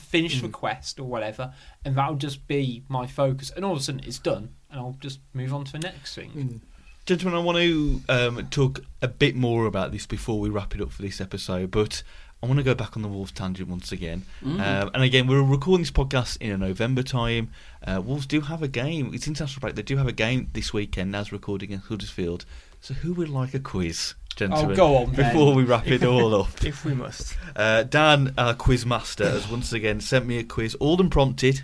finished 0.00 0.42
the 0.42 0.48
quest 0.48 0.98
or 0.98 1.04
whatever, 1.04 1.52
and 1.84 1.96
that'll 1.96 2.16
just 2.16 2.46
be 2.46 2.84
my 2.88 3.06
focus. 3.06 3.50
And 3.54 3.64
all 3.64 3.72
of 3.72 3.78
a 3.78 3.82
sudden 3.82 4.02
it's 4.04 4.18
done, 4.18 4.54
and 4.70 4.80
I'll 4.80 4.96
just 5.00 5.20
move 5.32 5.54
on 5.54 5.64
to 5.64 5.72
the 5.72 5.78
next 5.78 6.14
thing. 6.14 6.30
Mm. 6.30 6.60
Gentlemen, 7.06 7.40
I 7.40 7.42
want 7.42 7.58
to 7.58 8.02
um, 8.08 8.46
talk 8.50 8.84
a 9.02 9.08
bit 9.08 9.34
more 9.34 9.66
about 9.66 9.90
this 9.90 10.06
before 10.06 10.38
we 10.38 10.48
wrap 10.48 10.74
it 10.74 10.80
up 10.80 10.92
for 10.92 11.02
this 11.02 11.20
episode, 11.20 11.70
but 11.70 12.02
I 12.42 12.46
want 12.46 12.58
to 12.58 12.62
go 12.62 12.74
back 12.74 12.96
on 12.96 13.02
the 13.02 13.08
Wolves 13.08 13.32
tangent 13.32 13.68
once 13.68 13.92
again. 13.92 14.24
Mm. 14.42 14.60
Um, 14.60 14.90
and 14.94 15.02
again, 15.02 15.26
we're 15.26 15.42
recording 15.42 15.82
this 15.82 15.90
podcast 15.90 16.38
in 16.40 16.52
a 16.52 16.56
November 16.56 17.02
time. 17.02 17.50
Uh, 17.86 18.00
Wolves 18.02 18.26
do 18.26 18.40
have 18.42 18.62
a 18.62 18.68
game. 18.68 19.12
It's 19.12 19.26
international 19.26 19.60
break. 19.60 19.74
They 19.74 19.82
do 19.82 19.96
have 19.96 20.08
a 20.08 20.12
game 20.12 20.48
this 20.54 20.72
weekend 20.72 21.14
as 21.14 21.32
recording 21.32 21.70
in 21.70 21.80
Huddersfield. 21.80 22.46
So 22.80 22.94
who 22.94 23.12
would 23.14 23.28
like 23.28 23.52
a 23.54 23.60
quiz, 23.60 24.14
gentlemen? 24.36 24.72
Oh, 24.72 24.74
go 24.76 24.96
on. 24.96 25.12
Before 25.12 25.54
we 25.54 25.64
wrap 25.64 25.86
it 25.86 26.02
all 26.02 26.34
up. 26.34 26.48
if 26.64 26.84
we 26.84 26.94
must. 26.94 27.36
Uh, 27.54 27.82
Dan, 27.82 28.32
our 28.38 28.54
quiz 28.54 28.86
master, 28.86 29.28
has 29.28 29.48
once 29.50 29.72
again 29.72 30.00
sent 30.00 30.26
me 30.26 30.38
a 30.38 30.44
quiz, 30.44 30.74
all 30.76 30.98
unprompted. 31.00 31.62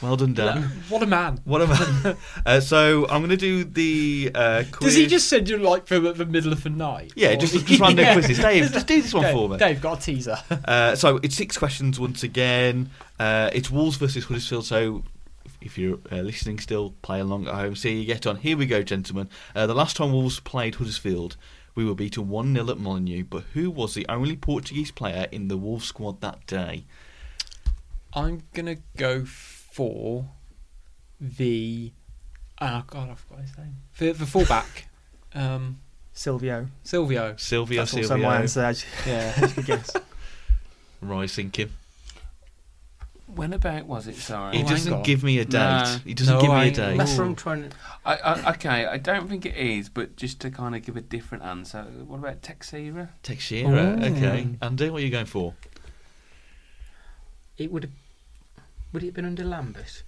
Well 0.00 0.16
done, 0.16 0.34
Dan. 0.34 0.62
What 0.90 1.02
a 1.02 1.06
man! 1.06 1.40
What 1.44 1.62
a 1.62 1.66
man. 1.66 2.16
uh, 2.46 2.60
so 2.60 3.06
I'm 3.08 3.20
going 3.20 3.30
to 3.30 3.36
do 3.36 3.64
the 3.64 4.30
uh, 4.34 4.64
quiz. 4.70 4.90
Does 4.90 4.94
he 4.96 5.06
just 5.06 5.28
send 5.28 5.48
you 5.48 5.56
like 5.56 5.86
from 5.86 6.04
the 6.16 6.26
middle 6.26 6.52
of 6.52 6.62
the 6.62 6.70
night? 6.70 7.12
Yeah, 7.16 7.30
Or- 7.30 7.36
just, 7.36 7.66
just 7.66 7.80
random 7.80 8.04
Yeah. 8.04 8.12
quizzes. 8.12 8.38
Dave, 8.38 8.70
just 8.70 8.86
do 8.86 9.00
this 9.00 9.14
one 9.14 9.22
Dave, 9.24 9.32
for 9.32 9.48
me. 9.48 9.56
Dave 9.56 9.80
got 9.80 9.98
a 9.98 10.02
teaser. 10.02 10.36
Uh, 10.50 10.94
so 10.94 11.18
it's 11.22 11.34
six 11.34 11.56
questions 11.56 11.98
once 11.98 12.22
again. 12.22 12.90
Uh, 13.18 13.50
it's 13.52 13.70
Wolves 13.70 13.96
versus 13.96 14.24
Huddersfield. 14.24 14.66
So 14.66 15.04
if 15.64 15.78
you're 15.78 15.98
uh, 16.12 16.16
listening, 16.16 16.58
still 16.58 16.94
play 17.02 17.20
along 17.20 17.48
at 17.48 17.54
home. 17.54 17.74
See 17.74 17.92
how 17.94 17.98
you 18.00 18.04
get 18.06 18.26
on. 18.26 18.36
Here 18.36 18.56
we 18.56 18.66
go, 18.66 18.82
gentlemen. 18.82 19.28
Uh, 19.54 19.66
the 19.66 19.74
last 19.74 19.96
time 19.96 20.12
Wolves 20.12 20.38
played 20.40 20.76
Huddersfield, 20.76 21.36
we 21.74 21.84
were 21.84 21.94
beaten 21.94 22.28
one 22.28 22.54
0 22.54 22.70
at 22.70 22.78
Molineux. 22.78 23.24
But 23.24 23.44
who 23.54 23.70
was 23.70 23.94
the 23.94 24.06
only 24.08 24.36
Portuguese 24.36 24.90
player 24.90 25.26
in 25.32 25.48
the 25.48 25.56
Wolves 25.56 25.86
squad 25.86 26.20
that 26.20 26.46
day? 26.46 26.84
I'm 28.12 28.42
gonna 28.52 28.76
go 28.96 29.24
for 29.24 30.28
the. 31.20 31.92
Oh 32.60 32.84
God, 32.86 33.10
I 33.10 33.14
forgot 33.14 33.40
his 33.42 33.58
name. 33.58 33.76
For 33.92 34.12
the 34.12 34.26
fullback, 34.26 34.88
um, 35.34 35.80
Silvio. 36.12 36.68
Silvio. 36.84 37.34
Silvio. 37.36 37.80
That's 37.80 37.94
also 37.94 38.06
Silvio. 38.08 38.26
my 38.28 38.36
answer. 38.40 38.60
As 38.64 38.84
Yeah. 39.06 39.32
as 39.36 39.40
you 39.42 39.48
could 39.54 39.66
guess. 39.66 39.90
Right, 41.00 41.30
thinking. 41.30 41.70
When 43.34 43.52
about 43.52 43.86
was 43.86 44.06
it? 44.06 44.16
Sorry. 44.16 44.56
He 44.58 44.62
Oh, 44.64 44.68
doesn't 44.68 45.02
give 45.04 45.22
me 45.24 45.38
a 45.38 45.44
date. 45.44 45.58
No. 45.58 45.96
He 46.04 46.14
doesn't 46.14 46.34
No, 46.34 46.40
give 46.40 46.50
me 46.50 46.56
I- 46.56 46.64
a 46.64 46.70
date. 46.70 46.98
That's 46.98 47.16
what 47.18 47.26
I'm 47.26 47.34
trying 47.34 47.68
to. 47.70 47.76
I, 48.04 48.14
I, 48.16 48.50
okay, 48.52 48.86
I 48.86 48.98
don't 48.98 49.28
think 49.28 49.44
it 49.46 49.56
is, 49.56 49.88
but 49.88 50.16
just 50.16 50.40
to 50.40 50.50
kind 50.50 50.74
of 50.76 50.82
give 50.84 50.96
a 50.96 51.00
different 51.00 51.42
answer, 51.44 51.82
what 52.06 52.18
about 52.18 52.42
Texera? 52.42 53.08
Teixeira. 53.22 53.98
Oh. 54.00 54.04
Okay. 54.04 54.48
Andy, 54.62 54.90
what 54.90 55.02
are 55.02 55.04
you 55.04 55.10
going 55.10 55.26
for? 55.26 55.54
It 57.58 57.70
would 57.72 57.84
have. 57.84 57.92
Would 58.92 59.02
it 59.02 59.06
have 59.06 59.14
been 59.14 59.24
under 59.24 59.44
Lambert? 59.44 60.02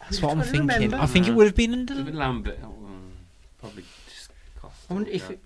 That's 0.00 0.20
what 0.20 0.32
I'm 0.32 0.42
thinking. 0.42 0.66
remember. 0.66 0.96
I 0.96 1.06
think 1.06 1.28
it 1.28 1.32
would 1.32 1.46
have 1.46 1.54
been 1.56 1.72
under. 1.72 1.94
Even 1.94 2.16
Lambert, 2.16 2.58
oh, 2.62 2.66
um, 2.66 3.12
probably 3.60 3.84
just 4.08 4.30
cost. 4.60 4.74
I 4.90 4.94
wonder 4.94 5.10
if 5.10 5.30
it. 5.30 5.40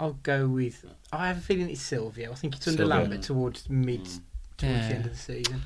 I'll 0.00 0.18
go 0.22 0.46
with. 0.48 0.84
I 1.12 1.28
have 1.28 1.38
a 1.38 1.40
feeling 1.40 1.70
it's 1.70 1.80
Silvio. 1.82 2.32
I 2.32 2.34
think 2.34 2.56
it's 2.56 2.66
under 2.68 2.78
Silvio. 2.84 2.96
Lambert 2.96 3.22
towards 3.22 3.68
mid 3.68 4.04
Mm. 4.04 4.20
Towards 4.58 4.76
Yeah. 4.76 4.88
the 4.88 4.94
end 4.94 5.06
of 5.06 5.12
the 5.12 5.18
season. 5.18 5.62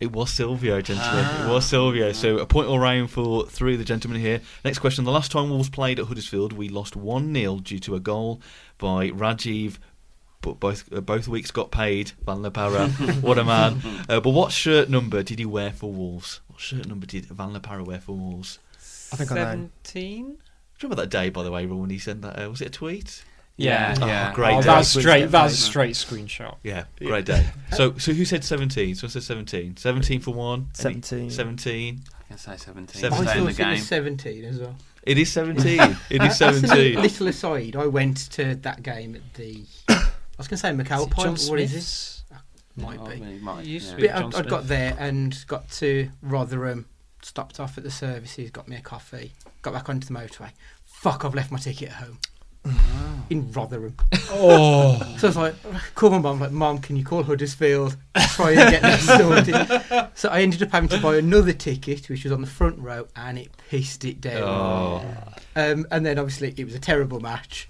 It 0.00 0.12
was 0.12 0.30
Silvio, 0.30 0.80
gentlemen. 0.80 1.24
Ah. 1.26 1.46
It 1.46 1.52
was 1.52 1.66
Silvio. 1.66 2.12
So 2.12 2.38
a 2.38 2.46
point 2.46 2.68
all 2.68 2.78
round 2.78 3.10
for 3.10 3.44
three 3.46 3.74
of 3.74 3.78
the 3.78 3.84
gentlemen 3.84 4.18
here. 4.20 4.40
Next 4.64 4.78
question. 4.78 5.04
The 5.04 5.10
last 5.10 5.30
time 5.30 5.50
Wolves 5.50 5.68
played 5.68 5.98
at 6.00 6.06
Huddersfield, 6.06 6.54
we 6.54 6.70
lost 6.70 6.96
1 6.96 7.34
0 7.34 7.58
due 7.58 7.78
to 7.80 7.94
a 7.96 8.00
goal 8.00 8.40
by 8.78 9.10
Rajiv. 9.10 9.76
But 10.42 10.58
both 10.58 10.90
uh, 10.90 11.02
both 11.02 11.28
weeks 11.28 11.50
got 11.50 11.70
paid. 11.70 12.12
Van 12.24 12.40
La 12.40 12.48
Parra, 12.48 12.88
what 13.20 13.36
a 13.36 13.44
man! 13.44 13.82
Uh, 14.08 14.20
but 14.20 14.30
what 14.30 14.52
shirt 14.52 14.88
number 14.88 15.22
did 15.22 15.38
he 15.38 15.44
wear 15.44 15.70
for 15.70 15.92
Wolves? 15.92 16.40
What 16.46 16.60
shirt 16.60 16.88
number 16.88 17.04
did 17.04 17.26
Van 17.26 17.52
La 17.52 17.58
Parra 17.58 17.84
wear 17.84 18.00
for 18.00 18.12
Wolves? 18.16 18.58
I 19.12 19.16
think 19.16 19.32
I 19.32 19.34
know. 19.34 19.40
Seventeen. 19.44 20.24
Do 20.24 20.86
you 20.86 20.88
remember 20.88 21.02
that 21.02 21.10
day, 21.10 21.28
by 21.28 21.42
the 21.42 21.50
way, 21.50 21.66
when 21.66 21.90
he 21.90 21.98
sent 21.98 22.22
that? 22.22 22.42
Uh, 22.42 22.48
was 22.48 22.62
it 22.62 22.68
a 22.68 22.70
tweet? 22.70 23.22
Yeah, 23.64 23.94
Oh, 24.00 24.06
yeah. 24.06 24.32
great 24.34 24.54
Oh, 24.54 24.60
day. 24.60 24.66
that's 24.66 24.88
straight. 24.88 25.20
get 25.20 25.30
That's 25.30 25.54
paid. 25.54 25.62
straight 25.64 25.94
screenshot. 25.94 26.56
Yeah, 26.62 26.84
great 26.98 27.24
day. 27.26 27.46
So, 27.76 27.96
so 27.98 28.12
who 28.12 28.24
said 28.24 28.44
17? 28.44 28.94
Someone 28.94 29.10
said 29.10 29.22
17. 29.22 29.76
17 29.76 30.20
for 30.20 30.32
one. 30.34 30.60
Any- 30.84 31.02
17. 31.02 31.30
17. 31.30 32.00
I 32.06 32.22
can 32.28 32.38
say 32.38 32.56
17. 32.56 33.00
Seventeen. 33.00 33.28
I 33.28 33.32
in 33.32 33.38
thought 33.38 33.44
the 33.44 33.50
it 33.50 33.56
game. 33.56 33.70
was 33.70 33.86
17 33.86 34.44
as 34.44 34.58
well. 34.60 34.76
It 35.02 35.18
is 35.18 35.32
17. 35.32 35.80
It 36.10 36.22
is 36.22 36.38
That's 36.38 36.40
a 36.40 36.66
17. 36.68 37.00
little 37.02 37.26
aside. 37.28 37.76
I 37.76 37.86
went 37.86 38.30
to 38.32 38.54
that 38.56 38.82
game 38.82 39.14
at 39.16 39.34
the. 39.34 39.64
I 39.88 40.02
was 40.38 40.46
going 40.48 40.56
to 40.56 40.56
say 40.58 40.70
Is 40.70 40.78
it 40.78 40.86
McAlpine. 40.86 41.16
John 41.16 41.34
but 41.34 41.46
What 41.50 41.60
is 41.60 41.70
Smith's? 41.70 42.22
it? 42.76 42.82
Might 42.82 42.98
Oh, 43.00 43.06
be. 43.06 43.14
it 43.14 43.42
might, 43.42 43.60
It 43.60 43.66
used 43.66 43.96
to 43.96 44.02
yeah. 44.02 44.20
be. 44.20 44.26
I'd, 44.26 44.34
I'd 44.36 44.48
got 44.48 44.68
there 44.68 44.96
and 44.98 45.36
got 45.48 45.68
to 45.72 46.08
Rotherham, 46.22 46.86
stopped 47.22 47.58
off 47.60 47.76
at 47.76 47.84
the 47.84 47.90
services, 47.90 48.50
got 48.50 48.68
me 48.68 48.76
a 48.76 48.80
coffee, 48.80 49.32
got 49.62 49.74
back 49.74 49.88
onto 49.88 50.06
the 50.06 50.14
motorway. 50.18 50.50
Fuck, 50.86 51.24
I've 51.24 51.34
left 51.34 51.50
my 51.50 51.58
ticket 51.58 51.88
at 51.90 51.94
home 51.96 52.18
Oh. 52.22 52.28
In 53.30 53.50
Rotherham. 53.52 53.96
Oh, 54.30 54.96
So 55.18 55.28
I 55.28 55.30
was 55.30 55.36
like, 55.36 55.54
call 55.94 56.10
my 56.10 56.18
mum, 56.18 56.40
like, 56.40 56.50
Mum, 56.50 56.78
can 56.78 56.96
you 56.96 57.04
call 57.04 57.22
Huddersfield? 57.22 57.96
Try 58.34 58.52
and 58.52 58.70
get 58.70 58.82
this 58.82 59.06
sorted. 59.06 60.08
So 60.14 60.28
I 60.28 60.42
ended 60.42 60.62
up 60.62 60.70
having 60.70 60.88
to 60.90 61.00
buy 61.00 61.16
another 61.16 61.52
ticket, 61.52 62.08
which 62.08 62.24
was 62.24 62.32
on 62.32 62.40
the 62.40 62.46
front 62.46 62.78
row, 62.78 63.06
and 63.16 63.38
it 63.38 63.50
pissed 63.68 64.04
it 64.04 64.20
down. 64.20 64.42
Oh. 64.42 65.04
Um, 65.56 65.86
and 65.90 66.04
then 66.04 66.18
obviously 66.18 66.54
it 66.56 66.64
was 66.64 66.74
a 66.74 66.80
terrible 66.80 67.20
match. 67.20 67.68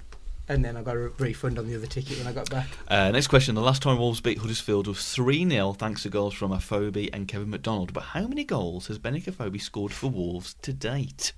And 0.48 0.64
then 0.64 0.76
I 0.76 0.82
got 0.82 0.96
a 0.96 1.10
refund 1.18 1.60
on 1.60 1.68
the 1.68 1.76
other 1.76 1.86
ticket 1.86 2.18
when 2.18 2.26
I 2.26 2.32
got 2.32 2.50
back. 2.50 2.66
Uh, 2.88 3.12
next 3.12 3.28
question. 3.28 3.54
The 3.54 3.60
last 3.60 3.82
time 3.82 3.98
Wolves 3.98 4.20
beat 4.20 4.38
Huddersfield 4.38 4.88
was 4.88 5.08
3 5.14 5.48
0 5.48 5.74
thanks 5.74 6.02
to 6.02 6.08
goals 6.08 6.34
from 6.34 6.50
Afobe 6.50 7.08
and 7.12 7.28
Kevin 7.28 7.50
McDonald. 7.50 7.92
But 7.92 8.02
how 8.02 8.26
many 8.26 8.42
goals 8.42 8.88
has 8.88 8.98
Benik 8.98 9.26
Afobe 9.28 9.60
scored 9.60 9.92
for 9.92 10.08
Wolves 10.10 10.54
to 10.62 10.72
date? 10.72 11.34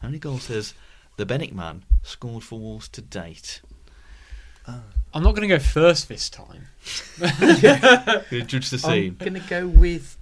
How 0.00 0.08
many 0.08 0.18
goals 0.18 0.48
has 0.48 0.74
the 1.16 1.26
Benick 1.26 1.52
man 1.52 1.84
scored 2.02 2.42
for 2.44 2.58
Wolves 2.58 2.88
to 2.88 3.00
date? 3.02 3.60
I'm 5.14 5.22
not 5.22 5.34
going 5.34 5.46
to 5.48 5.54
go 5.54 5.58
first 5.58 6.08
this 6.08 6.30
time. 6.30 6.68
Gonna 7.20 8.44
Judge 8.46 8.70
the 8.70 8.80
I'm 8.84 8.92
scene. 8.92 9.16
going 9.18 9.34
to 9.34 9.40
go 9.40 9.66
with 9.66 10.16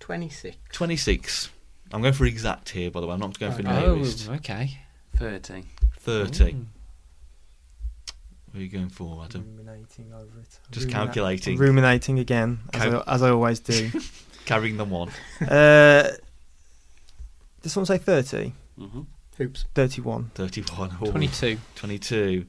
26. 0.00 0.56
26. 0.72 1.50
I'm 1.92 2.02
going 2.02 2.12
for 2.12 2.26
exact 2.26 2.68
here, 2.70 2.90
by 2.90 3.00
the 3.00 3.06
way. 3.06 3.14
I'm 3.14 3.20
not 3.20 3.38
going 3.38 3.52
for 3.52 3.60
Okay. 3.60 3.84
Oh, 3.86 3.94
nearest. 3.94 4.28
okay. 4.28 4.78
30. 5.16 5.64
30. 6.00 6.44
Ooh. 6.44 6.66
What 8.50 8.60
are 8.60 8.62
you 8.62 8.68
going 8.68 8.88
for, 8.90 9.24
Adam? 9.24 9.44
Ruminating 9.56 10.12
over 10.12 10.40
it. 10.40 10.58
Just 10.70 10.88
Rumina- 10.88 10.92
calculating. 10.92 11.58
Ruminating 11.58 12.18
again, 12.18 12.58
as, 12.74 12.82
Cal- 12.82 13.04
I, 13.06 13.14
as 13.14 13.22
I 13.22 13.30
always 13.30 13.60
do. 13.60 13.90
Carrying 14.44 14.76
them 14.78 14.92
on. 14.92 15.10
uh, 15.46 16.10
did 17.62 17.68
someone 17.70 17.86
say 17.86 17.98
30? 17.98 18.52
hmm 18.78 19.00
Hoops. 19.38 19.64
31. 19.74 20.30
31. 20.34 20.98
Oh, 21.00 21.10
22. 21.10 21.58
22. 21.76 22.44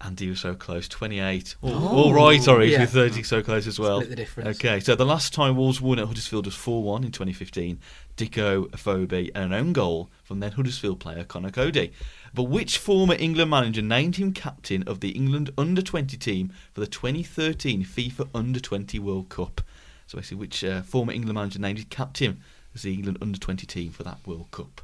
Andy 0.00 0.28
was 0.28 0.40
so 0.40 0.56
close. 0.56 0.88
28. 0.88 1.54
Oh, 1.62 1.68
Oh. 1.68 1.88
all 1.88 2.12
right, 2.14 2.42
sorry. 2.42 2.72
Yeah. 2.72 2.80
With 2.80 2.90
30 2.90 3.22
so 3.22 3.40
close 3.40 3.68
as 3.68 3.78
well. 3.78 4.00
Split 4.00 4.10
the 4.10 4.16
difference. 4.16 4.56
Okay, 4.58 4.80
so 4.80 4.96
the 4.96 5.06
last 5.06 5.32
time 5.32 5.56
Wolves 5.56 5.80
won 5.80 6.00
at 6.00 6.06
Huddersfield 6.08 6.46
was 6.46 6.56
4 6.56 6.82
1 6.82 7.04
in 7.04 7.12
2015. 7.12 7.78
Dicko, 8.16 8.68
Afobe, 8.72 9.30
and 9.34 9.44
an 9.44 9.52
own 9.52 9.72
goal 9.72 10.10
from 10.24 10.40
then 10.40 10.52
Huddersfield 10.52 10.98
player 10.98 11.22
Conor 11.22 11.50
Coady. 11.52 11.92
But 12.34 12.44
which 12.44 12.78
former 12.78 13.14
England 13.14 13.50
manager 13.50 13.80
named 13.82 14.16
him 14.16 14.32
captain 14.32 14.82
of 14.88 14.98
the 15.00 15.10
England 15.10 15.50
under 15.56 15.80
20 15.82 16.16
team 16.16 16.52
for 16.72 16.80
the 16.80 16.86
2013 16.88 17.84
FIFA 17.84 18.28
under 18.34 18.58
20 18.58 18.98
World 18.98 19.28
Cup? 19.28 19.60
So 20.08 20.18
basically, 20.18 20.38
which 20.38 20.64
uh, 20.64 20.82
former 20.82 21.12
England 21.12 21.36
manager 21.36 21.60
named 21.60 21.78
him 21.78 21.86
captain 21.90 22.40
as 22.74 22.82
the 22.82 22.92
England 22.92 23.18
under 23.22 23.38
20 23.38 23.66
team 23.68 23.92
for 23.92 24.02
that 24.02 24.18
World 24.26 24.50
Cup? 24.50 24.80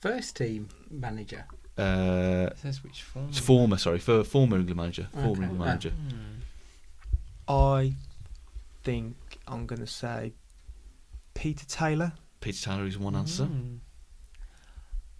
First 0.00 0.36
team 0.36 0.68
manager. 0.90 1.46
Uh, 1.78 2.48
It 2.52 2.58
says 2.58 2.82
which 2.84 3.02
form. 3.02 3.28
it's 3.28 3.38
former, 3.38 3.76
sorry, 3.76 3.98
for 3.98 4.24
former 4.24 4.56
England 4.58 4.76
manager. 4.76 5.08
Former 5.12 5.30
Okay. 5.30 5.42
England 5.42 5.62
Ah. 5.62 5.64
manager. 5.64 5.90
Hmm. 5.90 6.40
I 7.48 7.94
think 8.82 9.16
I'm 9.46 9.66
going 9.66 9.80
to 9.80 9.86
say 9.86 10.32
Peter 11.34 11.64
Taylor. 11.66 12.12
Peter 12.40 12.64
Taylor 12.70 12.86
is 12.86 12.98
one 12.98 13.16
answer. 13.16 13.46
Hmm. 13.46 13.76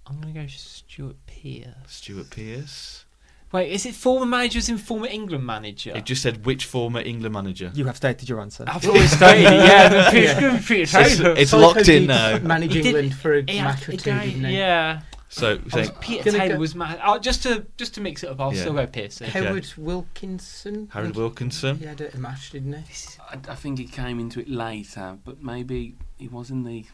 I'm 0.07 0.21
going 0.21 0.35
to 0.35 0.41
go 0.41 0.47
Stuart 0.47 1.17
Pearce. 1.27 1.75
Stuart 1.89 2.31
Pearce. 2.31 3.06
Wait, 3.53 3.71
is 3.71 3.87
it 3.87 3.95
former 3.95 4.27
manager 4.27 4.59
as 4.59 4.69
in 4.69 4.77
former 4.77 5.07
England 5.07 5.47
manager? 5.47 5.93
It 5.97 6.05
just 6.05 6.21
said 6.23 6.45
which 6.45 6.65
former 6.65 7.01
England 7.01 7.33
manager. 7.33 7.71
You 7.75 7.85
have 7.87 7.97
stated 7.97 8.29
your 8.29 8.41
answer. 8.41 8.65
I've 8.67 8.87
always 8.87 9.11
stated 9.13 9.47
it, 9.47 9.65
yeah. 9.65 9.89
but 9.89 10.13
Peter, 10.13 10.27
Yeah. 10.27 10.59
Peter 10.67 10.83
It's, 10.83 10.93
Taylor. 10.93 11.31
it's 11.37 11.51
Psycho 11.53 11.63
locked 11.63 11.89
in 11.89 12.07
now. 12.07 12.39
Manage 12.39 12.73
He 12.75 12.83
did- 12.83 12.87
England 12.95 13.15
for 13.15 13.35
a 13.35 13.43
Yeah, 13.43 13.65
match 13.65 13.89
or 13.89 13.93
two, 13.93 13.99
didn't 13.99 14.45
he? 14.45 14.57
yeah. 14.59 15.01
So 15.29 15.59
I 15.73 15.77
was, 15.81 15.91
Peter 16.01 16.25
Gonna 16.25 16.39
Taylor 16.39 16.55
go- 16.55 16.61
was 16.61 16.75
man. 16.75 16.99
Oh, 17.05 17.19
just 17.19 17.43
to 17.45 17.67
just 17.77 17.95
to 17.95 18.01
mix 18.01 18.23
it 18.23 18.31
up, 18.31 18.41
I'll 18.41 18.55
Yeah. 18.55 18.61
still 18.63 18.75
go 18.75 18.87
Pearce. 18.87 19.21
Okay. 19.21 19.31
Howard 19.45 19.67
Wilkinson. 19.77 20.89
Harold 20.93 21.15
He- 21.15 21.21
Wilkinson. 21.21 21.79
He 21.79 21.85
had 21.85 22.01
a 22.01 22.17
match, 22.19 22.51
didn't 22.51 22.73
he? 22.75 22.85
I, 23.31 23.39
I 23.53 23.55
think 23.55 23.79
he 23.79 23.87
came 23.87 24.19
into 24.21 24.41
it 24.41 24.49
later, 24.49 25.19
but 25.25 25.43
maybe 25.43 25.97
he 26.19 26.29
was 26.29 26.51
in 26.51 26.63
the 26.65 26.85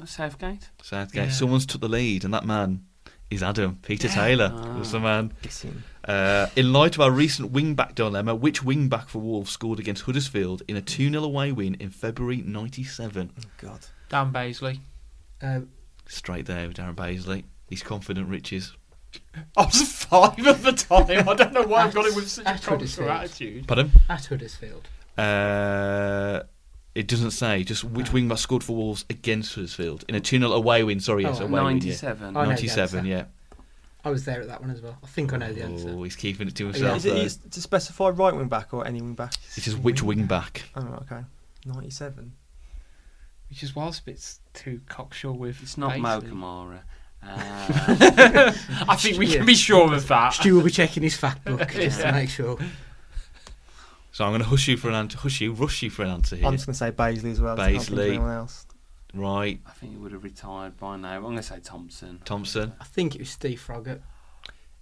uh, 0.00 0.06
Southgate. 0.06 0.70
Southgate. 0.82 1.26
Yeah. 1.26 1.30
Someone's 1.30 1.66
took 1.66 1.80
the 1.82 1.88
lead, 1.88 2.24
and 2.24 2.32
that 2.34 2.44
man 2.46 2.84
is 3.30 3.42
Adam. 3.42 3.78
Peter 3.82 4.08
Yeah. 4.08 4.14
Taylor 4.14 4.52
Ah. 4.54 4.78
was 4.78 4.92
the 4.92 5.00
man. 5.00 5.32
Guessing. 5.42 5.82
Uh, 6.06 6.48
in 6.54 6.72
light 6.72 6.94
of 6.96 7.00
our 7.00 7.10
recent 7.10 7.50
wing 7.50 7.74
back 7.74 7.94
dilemma, 7.94 8.34
which 8.34 8.62
wing 8.62 8.88
back 8.88 9.08
for 9.08 9.20
Wolves 9.20 9.50
scored 9.50 9.78
against 9.78 10.02
Huddersfield 10.02 10.62
in 10.68 10.76
a 10.76 10.82
2 10.82 11.08
0 11.10 11.24
away 11.24 11.50
win 11.52 11.74
in 11.80 11.88
February 11.90 12.42
97? 12.44 13.30
Oh, 13.38 13.42
God. 13.58 13.80
Dan 14.10 14.32
Bazeley. 14.32 14.80
Uh, 15.42 15.60
Straight 16.06 16.44
there 16.46 16.68
with 16.68 16.76
Darren 16.76 16.94
Bazeley. 16.94 17.44
He's 17.70 17.82
confident 17.82 18.28
riches. 18.28 18.76
I 19.56 19.64
was 19.64 19.80
five 19.82 20.46
at 20.46 20.62
the 20.62 20.72
time. 20.72 21.26
I 21.28 21.34
don't 21.34 21.52
know 21.54 21.62
why 21.66 21.84
I've 21.84 21.94
got 21.94 22.04
it 22.04 22.14
with 22.14 22.28
such 22.28 22.42
a 22.42 22.44
That's 22.44 22.66
consular 22.66 23.10
Huddersfield. 23.10 23.30
attitude. 23.60 23.66
Pardon? 23.68 23.90
at 24.10 24.26
Huddersfield. 24.26 24.88
Uh, 25.16 26.42
it 26.94 27.06
doesn't 27.08 27.30
say. 27.30 27.64
Just 27.64 27.84
which 27.84 28.10
Oh. 28.10 28.12
wing 28.12 28.28
back 28.28 28.38
scored 28.38 28.62
for 28.62 28.76
Wolves 28.76 29.04
against 29.08 29.54
Huddersfield 29.54 30.04
in 30.08 30.14
a 30.14 30.20
2 30.20 30.38
0 30.38 30.52
away 30.52 30.82
win. 30.84 31.00
Sorry, 31.00 31.22
yes, 31.22 31.40
Oh, 31.40 31.44
away 31.44 31.62
win. 31.62 31.78
Yeah. 31.78 31.92
97. 31.92 32.24
I 32.28 32.30
know 32.30 32.40
the 32.42 32.48
97, 32.48 32.98
answer. 33.00 33.08
yeah. 33.08 33.24
I 34.04 34.10
was 34.10 34.24
there 34.24 34.40
at 34.42 34.48
that 34.48 34.60
one 34.60 34.70
as 34.70 34.80
well. 34.82 34.98
I 35.02 35.06
think 35.06 35.32
I 35.32 35.38
know 35.38 35.52
the 35.52 35.62
answer. 35.62 35.88
Oh, 35.90 36.02
he's 36.02 36.16
keeping 36.16 36.46
it 36.48 36.54
to 36.56 36.64
Yeah. 36.66 36.72
himself. 36.72 36.96
Is 36.98 37.06
it 37.06 37.10
though. 37.10 37.16
is 37.20 37.36
to 37.36 37.60
specify 37.60 38.08
right 38.10 38.34
wing 38.34 38.48
back 38.48 38.74
or 38.74 38.86
any 38.86 39.00
wing 39.00 39.14
back? 39.14 39.34
It 39.34 39.58
is 39.58 39.64
just 39.64 39.78
which 39.78 40.02
wing 40.02 40.26
back? 40.26 40.64
Oh, 40.76 40.82
okay. 41.10 41.22
97. 41.64 42.32
Which 43.48 43.62
is 43.62 43.74
whilst 43.74 44.02
it's 44.06 44.40
too 44.52 44.80
cocksure 44.88 45.32
with. 45.32 45.62
It's 45.62 45.78
not 45.78 45.98
Mo 45.98 46.20
Bazeley. 46.20 46.30
Kamara. 46.30 46.80
Uh, 47.26 48.52
I 48.86 48.96
think 48.96 49.16
we 49.16 49.24
Yeah. 49.26 49.38
can 49.38 49.46
be 49.46 49.54
sure 49.54 49.94
of 49.94 50.06
that. 50.08 50.34
Stu 50.34 50.56
will 50.56 50.62
be 50.64 50.70
checking 50.70 51.02
his 51.02 51.16
fact 51.16 51.42
book 51.46 51.70
just 51.70 51.98
Yeah. 51.98 52.08
to 52.10 52.12
make 52.12 52.28
sure. 52.28 52.58
So 54.12 54.26
I'm 54.26 54.30
going 54.32 54.42
to 54.42 54.48
hush 54.48 54.68
you 54.68 54.76
for 54.76 54.88
an 54.90 54.94
answer. 54.94 55.16
Hush 55.16 55.40
you, 55.40 55.54
rush 55.54 55.82
you 55.82 55.88
for 55.88 56.02
an 56.04 56.10
answer 56.10 56.36
here. 56.36 56.46
I'm 56.46 56.52
just 56.52 56.66
going 56.66 56.74
to 56.74 56.78
say 56.78 56.90
Bazeley 56.92 57.32
as 57.32 57.40
well. 57.40 57.56
to 57.56 57.62
help 57.62 57.74
Bazeley. 57.76 58.08
Anyone 58.10 58.30
else? 58.30 58.66
Right, 59.14 59.60
I 59.64 59.70
think 59.70 59.92
he 59.92 59.98
would 59.98 60.12
have 60.12 60.24
retired 60.24 60.76
by 60.76 60.96
now. 60.96 61.14
I'm 61.14 61.22
going 61.22 61.36
to 61.36 61.42
say 61.42 61.60
Thompson. 61.60 62.20
Thompson. 62.24 62.72
I 62.80 62.84
think 62.84 63.14
it 63.14 63.20
was 63.20 63.30
Steve 63.30 63.64
Froggatt. 63.64 64.00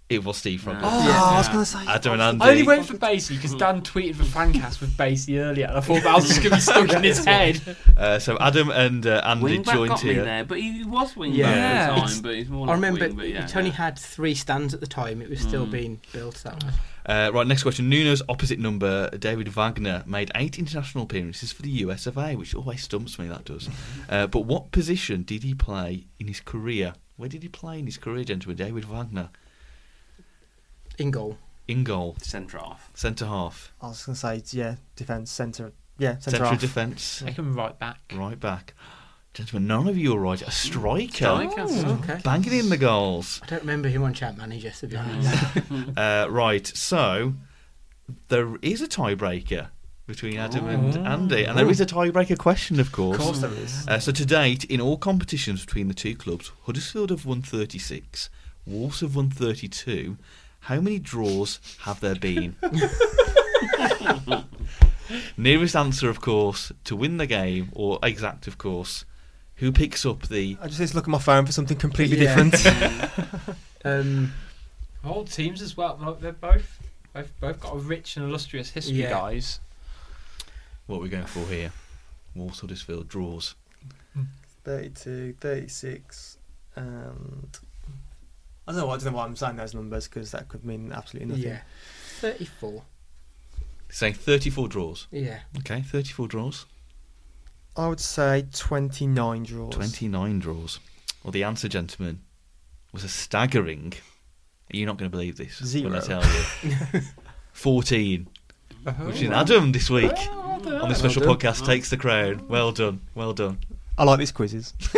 It 0.09 0.23
was 0.23 0.37
Steve 0.37 0.61
Froggatt. 0.61 0.81
No. 0.81 0.89
Oh, 0.91 1.07
Yeah. 1.07 1.23
I 1.23 1.37
was 1.37 1.47
going 1.47 1.59
to 1.59 1.65
say. 1.65 1.79
Adam 1.87 2.13
and 2.13 2.21
Andy. 2.21 2.43
I 2.45 2.49
only 2.51 2.63
went 2.63 2.85
for 2.85 2.93
Basie 2.95 3.35
because 3.35 3.55
Dan 3.55 3.81
tweeted 3.81 4.15
for 4.15 4.23
Fancast 4.25 4.81
with 4.81 4.91
Basie 4.97 5.39
earlier, 5.39 5.65
and 5.65 5.77
I 5.77 5.79
thought 5.79 6.03
that 6.03 6.13
was 6.13 6.27
just 6.27 6.41
going 6.41 6.51
to 6.51 6.55
be 6.57 6.61
stuck 6.61 6.91
in 6.93 7.03
his 7.03 7.23
head. 7.25 7.61
Uh, 7.95 8.17
so 8.17 8.35
Adam 8.39 8.69
and 8.71 9.05
uh, 9.05 9.21
Andy 9.23 9.43
Wing 9.43 9.61
back 9.63 9.75
joined 9.75 9.89
got 9.89 10.03
me 10.03 10.13
there, 10.15 10.43
but 10.43 10.59
he 10.59 10.83
was 10.83 11.15
wing 11.15 11.31
Yeah. 11.33 11.45
back 11.45 11.55
at 11.55 11.87
the 11.87 11.93
It's- 12.01 12.13
time. 12.15 12.21
But 12.23 12.35
he's 12.35 12.49
more 12.49 12.65
I 12.65 12.69
like 12.69 12.75
remember 12.75 12.99
wing, 13.07 13.15
but 13.15 13.29
yeah, 13.29 13.45
it 13.45 13.55
only 13.55 13.69
yeah. 13.69 13.75
had 13.75 13.99
three 13.99 14.33
stands 14.33 14.73
at 14.73 14.79
the 14.79 14.87
time. 14.87 15.21
It 15.21 15.29
was 15.29 15.39
still 15.39 15.67
Mm. 15.67 15.71
being 15.71 16.01
built 16.11 16.35
that 16.43 16.63
way. 16.63 16.69
Uh, 17.05 17.31
right, 17.33 17.45
next 17.45 17.61
question. 17.63 17.87
Nuno's 17.87 18.21
opposite 18.27 18.57
number, 18.59 19.09
David 19.11 19.47
Wagner, 19.49 20.03
made 20.07 20.31
eight 20.35 20.57
international 20.57 21.03
appearances 21.03 21.51
for 21.51 21.61
the 21.61 21.69
US 21.69 22.07
of 22.07 22.17
A, 22.17 22.35
which 22.35 22.55
always 22.55 22.81
stumps 22.83 23.19
me, 23.19 23.27
that 23.27 23.45
does. 23.45 23.69
Uh, 24.09 24.25
but 24.27 24.41
what 24.41 24.71
position 24.71 25.21
did 25.23 25.43
he 25.43 25.53
play 25.53 26.07
in 26.19 26.27
his 26.27 26.39
career? 26.39 26.95
Where 27.15 27.29
did 27.29 27.43
he 27.43 27.49
play 27.49 27.77
in 27.79 27.85
his 27.85 27.97
career, 27.97 28.23
gentlemen? 28.23 28.57
David 28.57 28.85
Wagner. 28.85 29.29
In 30.97 31.11
goal. 31.11 31.37
In 31.67 31.83
goal. 31.83 32.15
centre 32.21 32.57
half. 32.57 32.91
Centre 32.93 33.25
half. 33.25 33.71
I 33.81 33.87
was 33.87 34.03
going 34.05 34.15
to 34.15 34.19
say, 34.19 34.57
yeah, 34.57 34.75
defence, 34.95 35.31
centre. 35.31 35.71
Yeah, 35.97 36.13
centre 36.19 36.31
Central 36.31 36.49
half. 36.51 36.59
defence. 36.59 37.23
I 37.25 37.31
can 37.31 37.53
right 37.53 37.77
back. 37.77 37.99
Right 38.13 38.39
back. 38.39 38.73
Gentlemen, 39.33 39.67
none 39.67 39.87
of 39.87 39.97
you 39.97 40.13
are 40.15 40.19
right. 40.19 40.41
A 40.41 40.51
striker. 40.51 41.13
Striker. 41.13 41.65
Oh, 41.67 41.99
okay. 42.03 42.19
Banging 42.23 42.53
in 42.53 42.69
the 42.69 42.77
goals. 42.77 43.39
I 43.43 43.47
don't 43.47 43.61
remember 43.61 43.89
him 43.89 44.03
on 44.03 44.13
Champ 44.13 44.37
Manager, 44.37 44.69
to 44.71 44.87
be 44.87 44.95
honest. 44.95 45.43
Uh, 45.97 46.27
right, 46.29 46.65
so 46.67 47.33
there 48.27 48.57
is 48.61 48.81
a 48.81 48.87
tiebreaker 48.87 49.69
between 50.05 50.37
Adam 50.37 50.67
and 50.67 51.07
Andy, 51.07 51.45
and 51.45 51.57
there 51.57 51.69
is 51.69 51.79
a 51.81 51.85
tiebreaker 51.85 52.37
question, 52.37 52.79
of 52.79 52.91
course. 52.91 53.17
Of 53.17 53.23
course 53.23 53.39
there 53.39 53.53
is. 53.53 53.87
Uh, 53.87 53.99
so 53.99 54.11
to 54.11 54.25
date, 54.25 54.65
in 54.65 54.79
all 54.81 54.97
competitions 54.97 55.65
between 55.65 55.87
the 55.87 55.93
two 55.93 56.15
clubs, 56.15 56.51
Huddersfield 56.65 57.09
have 57.09 57.25
won 57.25 57.41
36, 57.41 58.29
Wolves 58.65 58.99
have 59.01 59.15
won 59.15 59.29
32. 59.29 60.17
How 60.63 60.79
many 60.79 60.99
draws 60.99 61.59
have 61.81 61.99
there 61.99 62.15
been? 62.15 62.55
Nearest 65.37 65.75
answer, 65.75 66.09
of 66.09 66.21
course, 66.21 66.71
to 66.85 66.95
win 66.95 67.17
the 67.17 67.27
game, 67.27 67.69
or 67.73 67.99
exact, 68.01 68.47
of 68.47 68.57
course. 68.57 69.05
Who 69.57 69.71
picks 69.71 70.05
up 70.05 70.27
the 70.29 70.57
I 70.61 70.67
just 70.67 70.79
need 70.79 70.89
to 70.89 70.95
look 70.95 71.05
at 71.05 71.09
my 71.09 71.19
phone 71.19 71.45
for 71.45 71.51
something 71.51 71.77
completely 71.77 72.17
Yeah. 72.23 72.43
different. 72.49 73.57
um, 73.85 74.33
Old 75.03 75.29
teams 75.31 75.61
as 75.61 75.75
well. 75.77 75.99
Like, 76.01 76.19
They're 76.21 76.31
both, 76.31 76.79
both 77.13 77.31
both 77.39 77.59
got 77.59 77.75
a 77.75 77.77
rich 77.77 78.17
and 78.17 78.25
illustrious 78.25 78.69
history, 78.71 78.95
Yeah. 78.95 79.09
guys. 79.11 79.59
What 80.87 80.97
are 80.97 81.01
we 81.01 81.09
going 81.09 81.25
for 81.25 81.45
here? 81.47 81.71
Walsall 82.35 82.67
Huddersfield 82.67 83.07
draws. 83.09 83.55
32, 84.63 85.35
36, 85.39 86.37
and 86.75 87.49
I 88.67 88.71
don't 88.71 88.81
know. 88.81 88.87
Why, 88.87 88.93
I 88.95 88.97
don't 88.97 89.05
know 89.11 89.17
why 89.17 89.25
I'm 89.25 89.35
saying 89.35 89.57
those 89.57 89.73
numbers 89.73 90.07
because 90.07 90.31
that 90.31 90.47
could 90.47 90.63
mean 90.63 90.91
absolutely 90.93 91.29
nothing. 91.29 91.43
Yeah. 91.51 91.59
34. 92.19 92.83
Saying 93.89 94.13
34 94.13 94.67
draws. 94.69 95.07
Yeah. 95.11 95.39
Okay, 95.59 95.81
34 95.81 96.27
draws. 96.27 96.65
I 97.75 97.87
would 97.87 97.99
say 97.99 98.45
29 98.53 99.43
draws. 99.43 99.73
29 99.73 100.39
draws. 100.39 100.79
Well, 101.23 101.31
the 101.31 101.43
answer, 101.43 101.67
gentlemen, 101.67 102.21
was 102.91 103.03
a 103.03 103.09
staggering. 103.09 103.93
You're 104.71 104.87
not 104.87 104.97
going 104.97 105.09
to 105.11 105.15
believe 105.15 105.37
this. 105.37 105.59
When 105.75 105.95
I 105.95 105.99
tell 105.99 106.23
you. 106.63 107.01
14. 107.53 108.27
Uh-huh. 108.85 109.03
Which 109.05 109.21
is. 109.21 109.29
Adam 109.29 109.71
this 109.71 109.89
week 109.89 110.11
Well 110.13 110.83
on 110.83 110.89
the 110.89 110.95
special 110.95 111.23
done. 111.23 111.35
podcast 111.35 111.65
takes 111.65 111.89
the 111.89 111.97
crown. 111.97 112.45
Well 112.47 112.71
done. 112.71 113.01
Well 113.15 113.33
done. 113.33 113.59
I 113.97 114.03
like 114.05 114.17
these 114.19 114.31
quizzes. 114.31 114.73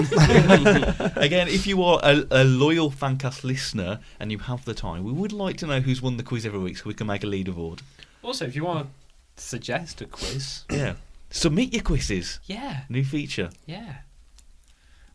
Again, 1.16 1.48
if 1.50 1.68
you 1.68 1.84
are 1.84 2.00
a, 2.04 2.26
a 2.32 2.44
loyal 2.46 2.90
Fancast 2.92 3.44
listener 3.44 4.00
and 4.20 4.32
you 4.32 4.40
have 4.40 4.64
the 4.66 4.74
time, 4.74 5.04
we 5.04 5.12
would 5.12 5.34
like 5.34 5.58
to 5.58 5.68
know 5.68 5.82
who's 5.82 6.02
won 6.02 6.18
the 6.18 6.24
quiz 6.24 6.46
every 6.46 6.60
week 6.60 6.78
so 6.78 6.84
we 6.86 6.94
can 6.94 7.08
make 7.08 7.24
a 7.24 7.28
leaderboard. 7.28 7.80
Also, 8.24 8.46
if 8.46 8.56
you 8.56 8.64
want 8.64 8.88
to 9.36 9.42
suggest 9.44 10.02
a 10.02 10.06
quiz, 10.06 10.64
Yeah. 10.72 10.94
Submit 11.30 11.74
your 11.74 11.84
quizzes. 11.84 12.40
yeah, 12.46 12.82
New 12.90 13.04
feature. 13.04 13.50
yeah. 13.66 13.96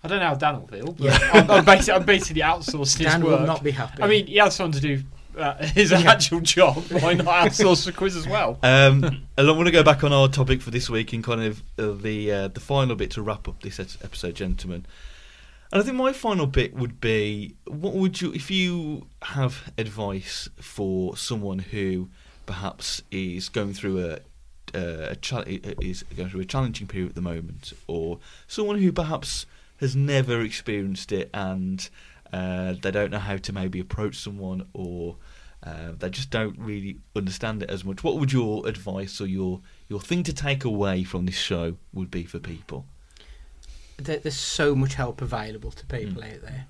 I 0.03 0.09
don't 0.09 0.19
know 0.21 0.29
how 0.29 0.35
Dan 0.35 0.61
will 0.61 0.67
feel, 0.67 0.93
but 0.93 1.05
Yeah. 1.05 1.31
I'm, 1.35 1.51
I'm, 1.51 1.65
basically, 1.65 1.93
I'm 1.95 2.05
basically 2.05 2.43
outsourcing 2.43 2.99
his 2.99 3.07
Dan 3.07 3.23
work. 3.25 3.41
will 3.41 3.47
not 3.47 3.63
be 3.63 3.71
happy. 3.71 4.03
I 4.03 4.09
mean, 4.09 4.27
he 4.27 4.37
has 4.37 4.55
someone 4.57 4.73
to 4.73 4.81
do 4.81 5.03
uh, 5.37 5.55
his 5.67 5.91
Yeah. 5.91 6.01
actual 6.11 6.41
job. 6.41 6.77
Why 6.91 7.15
not 7.15 7.27
outsource 7.27 7.85
the 7.85 7.93
quiz 7.93 8.17
as 8.17 8.27
well? 8.29 8.59
Um, 8.63 9.05
and 9.37 9.49
I 9.49 9.51
want 9.53 9.67
to 9.67 9.73
go 9.73 9.83
back 9.83 10.03
on 10.05 10.13
our 10.13 10.29
topic 10.29 10.63
for 10.63 10.71
this 10.71 10.89
week 10.91 11.13
and 11.13 11.23
kind 11.25 11.43
of 11.43 11.63
uh, 11.79 11.93
the 12.01 12.33
uh, 12.33 12.49
the 12.49 12.61
final 12.61 12.97
bit 12.97 13.11
to 13.13 13.23
wrap 13.23 13.49
up 13.49 13.63
this 13.63 13.79
episode, 13.81 14.35
gentlemen. 14.35 14.87
And 15.73 15.81
I 15.81 15.85
think 15.85 15.97
my 15.97 16.13
final 16.13 16.47
bit 16.47 16.75
would 16.75 17.01
be: 17.01 17.55
what 17.67 17.95
would 17.95 18.21
you, 18.21 18.33
if 18.33 18.51
you 18.51 19.07
have 19.23 19.73
advice 19.79 20.49
for 20.61 21.17
someone 21.17 21.61
who 21.61 22.09
perhaps 22.47 23.03
is 23.13 23.49
going 23.49 23.73
through 23.75 24.05
a 24.05 24.13
uh, 24.75 25.11
a 25.11 25.17
cha- 25.17 25.45
is 25.47 26.03
going 26.17 26.29
through 26.31 26.41
a 26.41 26.45
challenging 26.45 26.87
period 26.89 27.11
at 27.11 27.15
the 27.15 27.21
moment, 27.23 27.73
or 27.87 28.19
someone 28.49 28.79
who 28.79 28.91
perhaps 28.93 29.47
has 29.79 29.95
never 29.97 30.43
experienced 30.43 31.11
it 31.13 31.31
and 31.33 31.89
uh, 32.33 32.75
they 32.81 32.91
don't 32.91 33.11
know 33.11 33.19
how 33.19 33.37
to 33.37 33.53
maybe 33.53 33.81
approach 33.81 34.17
someone, 34.19 34.67
or 34.73 35.17
uh, 35.63 35.93
they 35.99 36.09
just 36.11 36.31
don't 36.31 36.59
really 36.59 36.99
understand 37.15 37.63
it 37.63 37.71
as 37.71 37.85
much. 37.85 38.03
What 38.03 38.19
would 38.19 38.33
your 38.33 38.67
advice 38.67 39.21
or 39.21 39.27
your 39.27 39.61
your 39.89 40.01
thing 40.01 40.23
to 40.25 40.33
take 40.33 40.65
away 40.65 41.05
from 41.05 41.27
this 41.27 41.37
show 41.37 41.77
would 41.93 42.11
be 42.11 42.25
for 42.25 42.39
people? 42.39 42.87
there, 43.99 44.19
there's 44.19 44.35
so 44.37 44.75
much 44.75 44.95
help 44.95 45.21
available 45.21 45.71
to 45.73 45.85
people 45.87 46.23
Mm. 46.23 46.35
out 46.35 46.41
there. 46.43 46.67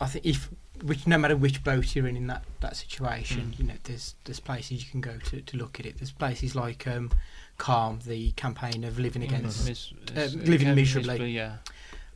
I 0.00 0.06
think 0.06 0.24
if 0.26 0.48
which 0.82 1.06
no 1.06 1.16
matter 1.18 1.36
which 1.36 1.62
boat 1.62 1.94
you're 1.94 2.06
in 2.08 2.16
in 2.16 2.26
that, 2.26 2.44
that 2.60 2.76
situation, 2.76 3.52
Mm. 3.54 3.58
you 3.58 3.64
know, 3.66 3.74
there's 3.84 4.14
there's 4.24 4.40
places 4.40 4.84
you 4.84 4.90
can 4.90 5.00
go 5.00 5.16
to, 5.30 5.40
to 5.40 5.56
look 5.56 5.78
at 5.80 5.86
it. 5.86 5.98
There's 5.98 6.10
places 6.12 6.54
like 6.54 6.86
um, 6.86 7.10
Calm, 7.58 8.00
the 8.06 8.32
campaign 8.32 8.82
of 8.84 8.98
living 8.98 9.22
against, 9.22 9.66
Mis- 9.68 9.92
uh, 10.16 10.20
uh, 10.20 10.28
living 10.34 10.74
miserably. 10.74 11.30
Yeah. 11.32 11.56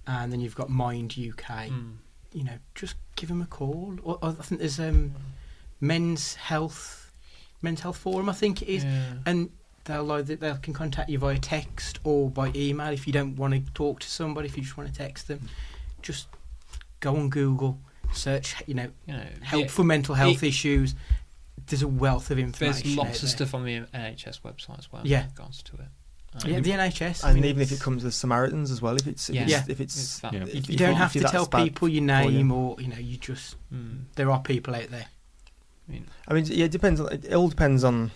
and 0.09 0.33
then 0.33 0.41
you've 0.41 0.55
got 0.55 0.69
Mind 0.71 1.17
UK. 1.19 1.69
Mm. 1.69 1.97
You 2.37 2.45
know, 2.45 2.59
just 2.75 2.97
give 3.17 3.29
them 3.31 3.41
a 3.41 3.47
call. 3.47 3.97
Or, 4.03 4.19
or 4.23 4.29
I 4.39 4.43
think 4.43 4.61
there's 4.61 4.79
um, 4.79 5.13
Men's 5.81 6.35
Health, 6.35 7.11
Men's 7.63 7.81
Health 7.81 7.97
Forum. 7.97 8.29
I 8.29 8.33
think 8.35 8.61
it 8.63 8.69
is, 8.69 8.85
Yeah. 8.85 9.15
and 9.25 9.51
they'll 9.85 10.11
either 10.13 10.37
they 10.37 10.53
can 10.61 10.75
contact 10.75 11.09
you 11.09 11.19
via 11.19 11.39
text 11.39 11.99
or 12.05 12.29
by 12.29 12.53
email 12.55 12.89
if 12.93 13.07
you 13.07 13.13
don't 13.13 13.37
want 13.37 13.55
to 13.55 13.73
talk 13.73 14.01
to 14.01 14.09
somebody. 14.09 14.49
If 14.49 14.57
you 14.57 14.63
just 14.65 14.77
want 14.77 14.91
to 14.93 14.95
text 14.95 15.29
them, 15.29 15.49
just 16.03 16.27
go 17.01 17.17
on 17.17 17.31
Google, 17.31 17.79
search. 18.13 18.55
You 18.67 18.75
know, 18.75 18.91
You 19.07 19.15
know, 19.15 19.27
help 19.43 19.63
yeah, 19.63 19.69
for 19.69 19.85
mental 19.85 20.15
health 20.15 20.43
it- 20.43 20.49
issues. 20.49 20.95
There's 21.69 21.83
a 21.83 21.89
wealth 21.89 22.31
of 22.31 22.39
information. 22.39 22.83
There's 22.85 22.97
lots 22.97 23.17
of 23.17 23.23
there. 23.23 23.31
stuff 23.31 23.55
on 23.55 23.65
the 23.65 23.81
NHS 23.95 24.41
website 24.43 24.79
as 24.79 24.93
well. 24.93 25.03
Yeah. 25.05 25.23
in 25.23 25.29
regards 25.31 25.63
to 25.65 25.73
it. 25.77 25.89
Yeah, 26.45 26.61
the 26.61 26.71
NHS. 26.73 27.25
I 27.25 27.31
and 27.31 27.37
mean, 27.41 27.45
even 27.51 27.63
if 27.63 27.73
it 27.73 27.81
comes 27.81 28.05
with 28.05 28.15
Samaritans 28.15 28.71
as 28.71 28.83
well, 28.83 28.97
if 28.97 29.07
it's 29.07 29.31
if 29.31 29.35
Yeah. 29.37 29.61
it's, 29.61 29.69
if 29.69 29.81
it's 29.81 29.97
it's 29.97 30.19
that- 30.21 30.33
Yeah. 30.33 30.41
you, 30.41 30.47
if 30.47 30.69
you 30.69 30.73
you 30.73 30.79
don't 30.79 30.97
have 30.97 31.13
to 31.13 31.21
tell 31.21 31.47
people 31.47 31.89
your 31.89 32.03
for 32.03 32.29
you. 32.31 32.31
name 32.39 32.53
or 32.53 32.77
you 32.81 32.89
know 32.89 32.97
you 32.99 33.17
just 33.17 33.57
mm, 33.73 34.03
there 34.17 34.31
are 34.31 34.41
people 34.43 34.75
out 34.75 34.91
there. 34.91 35.07
I 35.89 35.93
mean, 35.93 36.07
I 36.29 36.35
mean, 36.35 36.45
yeah, 36.47 36.65
it 36.67 36.73
depends. 36.73 37.01
On, 37.01 37.11
it 37.13 37.33
all 37.33 37.49
depends 37.49 37.85
on. 37.85 38.11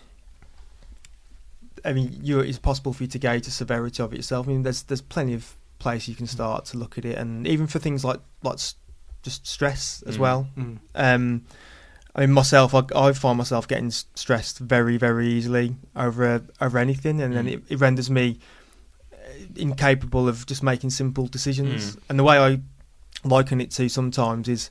I 1.84 1.92
mean, 1.92 2.18
you 2.22 2.40
it's 2.40 2.58
possible 2.58 2.92
for 2.92 3.04
you 3.04 3.08
to 3.08 3.18
gauge 3.18 3.44
the 3.44 3.50
severity 3.50 4.02
of 4.02 4.12
it 4.12 4.16
yourself. 4.16 4.46
I 4.46 4.50
mean, 4.50 4.62
there's 4.64 4.82
there's 4.82 5.00
plenty 5.00 5.34
of 5.34 5.56
places 5.78 6.08
you 6.08 6.14
can 6.14 6.26
start 6.26 6.66
to 6.66 6.76
look 6.76 6.98
at 6.98 7.04
it, 7.04 7.16
and 7.16 7.46
even 7.46 7.66
for 7.66 7.78
things 7.78 8.04
like 8.04 8.20
like 8.42 8.58
just 9.22 9.46
stress 9.46 10.02
as 10.06 10.16
Mm. 10.16 10.20
well. 10.20 10.48
Mm. 10.58 10.78
Um, 10.94 11.42
I 12.14 12.20
mean, 12.22 12.32
myself, 12.32 12.74
I, 12.74 12.82
I 12.94 13.12
find 13.12 13.38
myself 13.38 13.68
getting 13.68 13.90
stressed 13.90 14.58
very, 14.58 14.96
very 14.96 15.28
easily 15.28 15.76
over 15.94 16.42
over 16.60 16.78
anything, 16.78 17.20
and 17.20 17.34
then 17.36 17.46
Mm. 17.46 17.52
it, 17.52 17.62
it 17.68 17.80
renders 17.80 18.10
me 18.10 18.38
uh, 19.12 19.16
incapable 19.56 20.28
of 20.28 20.44
just 20.46 20.62
making 20.62 20.90
simple 20.90 21.26
decisions. 21.28 21.96
Mm. 21.96 22.00
And 22.08 22.18
the 22.18 22.24
way 22.24 22.38
I 22.38 22.60
liken 23.24 23.60
it 23.60 23.70
to 23.72 23.88
sometimes 23.88 24.48
is 24.48 24.70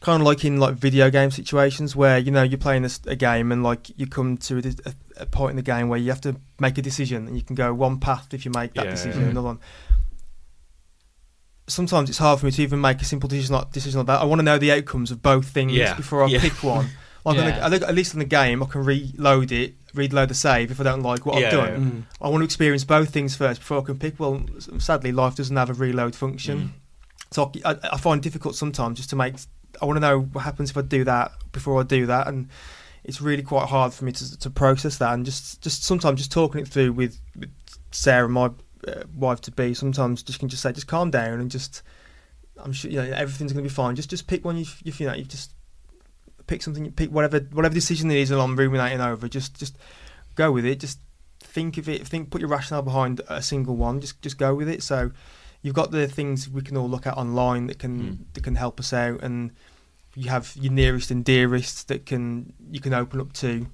kind 0.00 0.20
of 0.20 0.26
like 0.26 0.44
in 0.44 0.58
like 0.60 0.74
video 0.74 1.08
game 1.10 1.30
situations 1.30 1.96
where 1.96 2.18
you 2.18 2.30
know 2.30 2.42
you're 2.42 2.58
playing 2.58 2.84
a, 2.84 2.90
a 3.06 3.16
game 3.16 3.50
and 3.52 3.62
like 3.62 3.98
you 3.98 4.06
come 4.06 4.36
to 4.36 4.58
a, 4.58 4.90
a, 4.90 5.22
a 5.22 5.26
point 5.26 5.50
in 5.50 5.56
the 5.56 5.62
game 5.62 5.88
where 5.88 5.98
you 5.98 6.10
have 6.10 6.20
to 6.20 6.36
make 6.60 6.76
a 6.76 6.82
decision, 6.82 7.26
and 7.26 7.36
you 7.36 7.42
can 7.42 7.56
go 7.56 7.72
one 7.72 7.98
path 7.98 8.34
if 8.34 8.44
you 8.44 8.50
make 8.50 8.74
that 8.74 8.84
Yeah. 8.84 8.90
decision, 8.90 9.22
Mhm. 9.22 9.30
another 9.30 9.46
one 9.46 9.60
sometimes 11.66 12.08
it's 12.08 12.18
hard 12.18 12.38
for 12.40 12.46
me 12.46 12.52
to 12.52 12.62
even 12.62 12.80
make 12.80 13.00
a 13.00 13.04
simple 13.04 13.28
decision 13.28 13.54
like 13.54 13.72
decision 13.72 13.98
like 13.98 14.06
that. 14.06 14.20
I 14.20 14.24
want 14.24 14.38
to 14.40 14.44
know 14.44 14.58
the 14.58 14.72
outcomes 14.72 15.10
of 15.10 15.22
both 15.22 15.46
things 15.48 15.72
Yeah, 15.72 15.94
before 15.94 16.22
I 16.24 16.26
yeah. 16.28 16.40
pick 16.40 16.62
one. 16.62 16.88
Like 17.26 17.38
on 17.38 17.44
Yeah. 17.44 17.66
look- 17.66 17.82
at 17.82 17.92
least 17.96 18.12
in 18.12 18.20
the 18.20 18.24
game, 18.24 18.62
I 18.62 18.66
can 18.66 18.84
reload 18.84 19.50
it, 19.50 19.74
reload 19.94 20.28
the 20.28 20.34
save 20.34 20.70
if 20.70 20.78
I 20.80 20.84
don't 20.84 21.02
like 21.02 21.26
what. 21.26 21.42
I've 21.42 21.50
done. 21.50 22.06
Mm. 22.20 22.24
I 22.24 22.28
want 22.28 22.42
to 22.42 22.44
experience 22.44 22.84
both 22.84 23.10
things 23.10 23.34
first 23.34 23.58
before 23.58 23.78
I 23.80 23.82
can 23.82 23.98
pick. 23.98 24.20
Well, 24.20 24.46
sadly, 24.78 25.10
life 25.10 25.34
doesn't 25.34 25.56
have 25.56 25.68
a 25.68 25.72
reload 25.72 26.14
function, 26.14 26.74
so 27.32 27.50
I, 27.64 27.74
I, 27.82 27.96
find 27.96 28.20
it 28.20 28.22
difficult 28.22 28.54
sometimes 28.54 28.98
just 28.98 29.10
to 29.10 29.16
make. 29.16 29.34
I 29.82 29.86
want 29.86 29.96
to 29.96 30.00
know 30.00 30.20
what 30.20 30.42
happens 30.42 30.70
if 30.70 30.76
I 30.76 30.82
do 30.82 31.02
that 31.02 31.32
before 31.50 31.80
I 31.80 31.82
do 31.82 32.06
that, 32.06 32.28
and 32.28 32.48
it's 33.02 33.20
really 33.20 33.42
quite 33.42 33.68
hard 33.68 33.92
for 33.92 34.04
me 34.04 34.12
to 34.12 34.38
to 34.38 34.48
process 34.48 34.98
that. 34.98 35.12
And 35.12 35.24
just 35.26 35.60
just 35.62 35.82
sometimes 35.82 36.20
just 36.20 36.30
talking 36.30 36.60
it 36.60 36.68
through 36.68 36.92
with, 36.92 37.18
with 37.34 37.50
Sarah, 37.90 38.28
my 38.28 38.50
uh, 38.86 39.02
wife 39.14 39.40
to 39.42 39.50
be, 39.52 39.74
sometimes 39.74 40.22
just 40.22 40.38
can 40.38 40.48
just 40.48 40.62
say, 40.62 40.72
just 40.72 40.86
calm 40.86 41.10
down 41.10 41.40
and 41.40 41.50
just. 41.50 41.82
I'm 42.58 42.72
sure 42.72 42.90
you 42.90 42.96
know 42.96 43.12
everything's 43.14 43.52
going 43.52 43.64
to 43.64 43.68
be 43.68 43.74
fine. 43.74 43.96
Just 43.96 44.08
just 44.10 44.26
pick 44.26 44.44
one 44.44 44.56
you 44.56 44.64
you 44.82 44.90
feel 44.92 45.08
like 45.08 45.18
you 45.18 45.24
just 45.24 45.52
pick 46.46 46.62
something. 46.62 46.90
Pick 46.92 47.10
whatever 47.10 47.40
whatever 47.52 47.74
decision 47.74 48.10
it 48.10 48.16
is, 48.16 48.30
and 48.30 48.40
I'm 48.40 48.56
ruminating 48.56 49.00
over. 49.00 49.28
Just 49.28 49.58
just 49.58 49.76
go 50.36 50.50
with 50.52 50.64
it. 50.64 50.80
Just 50.80 50.98
think 51.40 51.76
of 51.76 51.86
it. 51.88 52.06
Think 52.06 52.30
put 52.30 52.40
your 52.40 52.48
rationale 52.48 52.82
behind 52.82 53.20
a 53.28 53.42
single 53.42 53.76
one. 53.76 54.00
Just 54.00 54.22
just 54.22 54.38
go 54.38 54.54
with 54.54 54.68
it. 54.70 54.82
So 54.82 55.10
you've 55.60 55.74
got 55.74 55.90
the 55.90 56.06
things 56.08 56.48
we 56.48 56.62
can 56.62 56.76
all 56.78 56.88
look 56.88 57.06
at 57.06 57.16
online 57.18 57.66
that 57.66 57.78
can 57.78 58.00
Mm. 58.00 58.18
that 58.32 58.42
can 58.42 58.54
help 58.54 58.80
us 58.80 58.92
out, 58.94 59.22
and 59.22 59.50
you 60.14 60.30
have 60.30 60.54
your 60.58 60.72
nearest 60.72 61.10
and 61.10 61.22
dearest 61.22 61.88
that 61.88 62.06
can 62.06 62.54
you 62.70 62.80
can 62.80 62.94
open 62.94 63.20
up 63.20 63.34
to, 63.34 63.66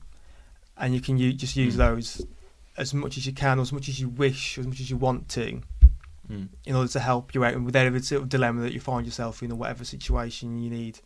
and 0.77 0.93
you 0.93 1.01
can 1.01 1.19
u- 1.19 1.33
just 1.33 1.55
use 1.55 1.75
Mm. 1.75 1.79
those 1.79 2.27
as 2.83 2.95
much 2.95 3.17
as 3.17 3.27
you 3.27 3.33
can, 3.33 3.59
or 3.59 3.63
as 3.63 3.73
much 3.73 3.89
as 3.89 3.99
you 4.01 4.09
wish, 4.09 4.59
or 4.59 4.63
as 4.63 4.67
much 4.67 4.81
as 4.81 4.91
you 4.91 4.97
want 4.97 5.29
to 5.31 5.61
Mm. 6.31 6.49
in 6.65 6.77
order 6.77 6.89
to 6.91 7.01
help 7.01 7.35
you 7.35 7.45
out 7.45 7.55
with 7.55 7.65
whatever 7.65 7.99
sort 8.01 8.23
of 8.23 8.29
dilemma 8.29 8.63
that 8.63 8.73
you 8.73 8.79
find 8.81 9.05
yourself 9.05 9.43
in 9.43 9.51
or 9.51 9.57
whatever 9.57 9.85
situation 9.85 10.57
you 10.61 10.71
need 10.71 11.01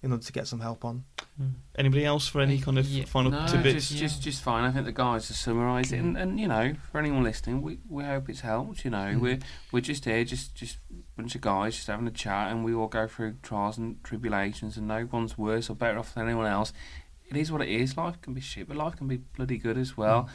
in 0.00 0.12
order 0.12 0.24
to 0.24 0.32
get 0.32 0.46
some 0.46 0.60
help 0.60 0.84
on. 0.84 1.04
Anybody 1.76 2.04
else 2.04 2.28
for 2.28 2.40
any 2.40 2.58
kind 2.60 2.78
of 2.78 2.86
Yeah. 2.86 3.04
final 3.04 3.32
no, 3.32 3.46
tidbits? 3.46 3.88
just, 3.88 3.98
just 4.00 4.22
just 4.22 4.42
fine. 4.42 4.64
I 4.64 4.70
think 4.70 4.84
the 4.86 4.92
guys 4.92 5.26
have 5.28 5.36
summarised 5.36 5.92
it, 5.92 5.98
and, 5.98 6.16
and 6.16 6.38
you 6.38 6.46
know, 6.46 6.74
for 6.92 6.98
anyone 6.98 7.22
listening, 7.24 7.62
we, 7.62 7.78
we 7.88 8.04
hope 8.04 8.28
it's 8.30 8.40
helped. 8.40 8.84
You 8.84 8.90
know, 8.92 9.14
Mm. 9.14 9.20
we're 9.20 9.38
we're 9.72 9.80
just 9.80 10.04
here, 10.04 10.24
just 10.24 10.54
just 10.54 10.76
a 10.90 10.94
bunch 11.16 11.34
of 11.34 11.40
guys, 11.40 11.74
just 11.76 11.88
having 11.88 12.06
a 12.06 12.10
chat, 12.12 12.52
and 12.52 12.64
we 12.64 12.72
all 12.72 12.86
go 12.88 13.06
through 13.08 13.36
trials 13.42 13.76
and 13.76 14.02
tribulations, 14.04 14.76
and 14.76 14.86
no 14.86 15.08
one's 15.10 15.36
worse 15.36 15.68
or 15.68 15.74
better 15.74 15.98
off 15.98 16.14
than 16.14 16.26
anyone 16.26 16.46
else. 16.46 16.72
It 17.28 17.36
is 17.36 17.50
what 17.52 17.62
it 17.62 17.68
is. 17.68 17.96
Life 17.96 18.20
can 18.22 18.34
be 18.34 18.40
shit, 18.40 18.68
but 18.68 18.76
life 18.76 18.96
can 18.96 19.08
be 19.08 19.16
bloody 19.18 19.58
good 19.58 19.78
as 19.78 19.96
well. 19.96 20.28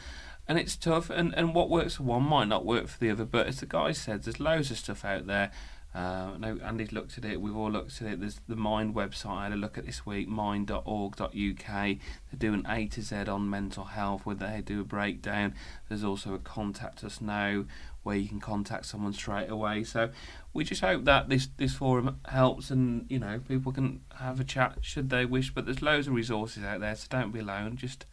And 0.48 0.60
it's 0.60 0.76
tough, 0.76 1.10
and, 1.10 1.34
and 1.36 1.56
what 1.56 1.70
works 1.70 1.96
for 1.96 2.04
one 2.04 2.24
might 2.24 2.48
not 2.48 2.66
work 2.66 2.88
for 2.88 3.00
the 3.00 3.10
other. 3.10 3.26
But 3.26 3.48
as 3.48 3.60
the 3.60 3.66
guy 3.66 3.92
said, 3.94 4.24
there's 4.24 4.40
loads 4.40 4.70
of 4.70 4.78
stuff 4.78 5.04
out 5.04 5.26
there. 5.26 5.52
Uh, 5.96 6.32
no, 6.38 6.58
Andy's 6.58 6.92
looked 6.92 7.18
at 7.18 7.24
it. 7.24 7.40
We've 7.40 7.56
all 7.56 7.72
looked 7.72 8.02
at 8.02 8.08
it. 8.08 8.20
There's 8.20 8.42
the 8.50 8.58
Mind 8.58 8.94
website. 8.94 9.38
I 9.38 9.44
had 9.46 9.54
a 9.54 9.56
look 9.56 9.78
at 9.78 9.86
this 9.86 10.06
week. 10.06 10.28
Mind.org.uk. 10.28 11.30
They 11.32 11.98
do 12.38 12.54
an 12.54 12.66
A 12.68 12.86
to 12.88 13.02
Z 13.02 13.16
on 13.16 13.50
mental 13.50 13.86
health, 13.86 14.26
where 14.26 14.36
they 14.36 14.62
do 14.64 14.82
a 14.82 14.84
breakdown. 14.84 15.56
There's 15.88 16.04
also 16.04 16.34
a 16.34 16.40
contact 16.40 17.04
us 17.06 17.22
now, 17.22 17.64
where 18.04 18.18
you 18.18 18.28
can 18.28 18.42
contact 18.42 18.86
someone 18.88 19.14
straight 19.14 19.50
away. 19.50 19.86
So 19.86 20.10
we 20.56 20.64
just 20.64 20.82
hope 20.82 21.04
that 21.06 21.30
this 21.30 21.48
this 21.58 21.74
forum 21.76 22.20
helps, 22.26 22.72
and 22.72 23.06
you 23.10 23.20
know 23.20 23.40
people 23.48 23.72
can 23.72 24.02
have 24.16 24.40
a 24.40 24.44
chat 24.44 24.78
should 24.82 25.10
they 25.12 25.26
wish. 25.26 25.54
But 25.54 25.66
there's 25.66 25.82
loads 25.84 26.08
of 26.08 26.14
resources 26.14 26.64
out 26.64 26.80
there, 26.80 26.96
so 26.96 27.06
don't 27.10 27.32
be 27.32 27.40
alone. 27.40 27.76
Just 27.78 28.06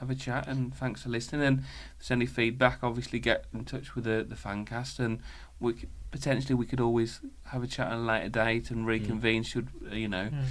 have 0.00 0.10
a 0.10 0.14
chat, 0.16 0.48
and 0.48 0.74
thanks 0.74 1.02
for 1.02 1.10
listening. 1.10 1.42
And 1.46 1.58
if 1.60 1.64
there's 2.00 2.10
any 2.10 2.26
feedback, 2.26 2.78
obviously 2.82 3.20
get 3.20 3.44
in 3.54 3.64
touch 3.64 3.94
with 3.94 4.04
the 4.04 4.26
the 4.28 4.34
fancast, 4.34 4.98
and 4.98 5.20
we 5.60 5.74
could, 5.74 5.90
potentially 6.10 6.54
we 6.56 6.66
could 6.66 6.80
always 6.80 7.20
have 7.44 7.62
a 7.62 7.66
chat 7.68 7.86
at 7.88 7.92
a 7.92 7.96
later 7.98 8.28
date 8.30 8.70
and 8.72 8.86
reconvene 8.86 9.42
should 9.44 9.68
uh, 9.90 9.94
you 9.94 10.08
know 10.08 10.28
Mm. 10.32 10.44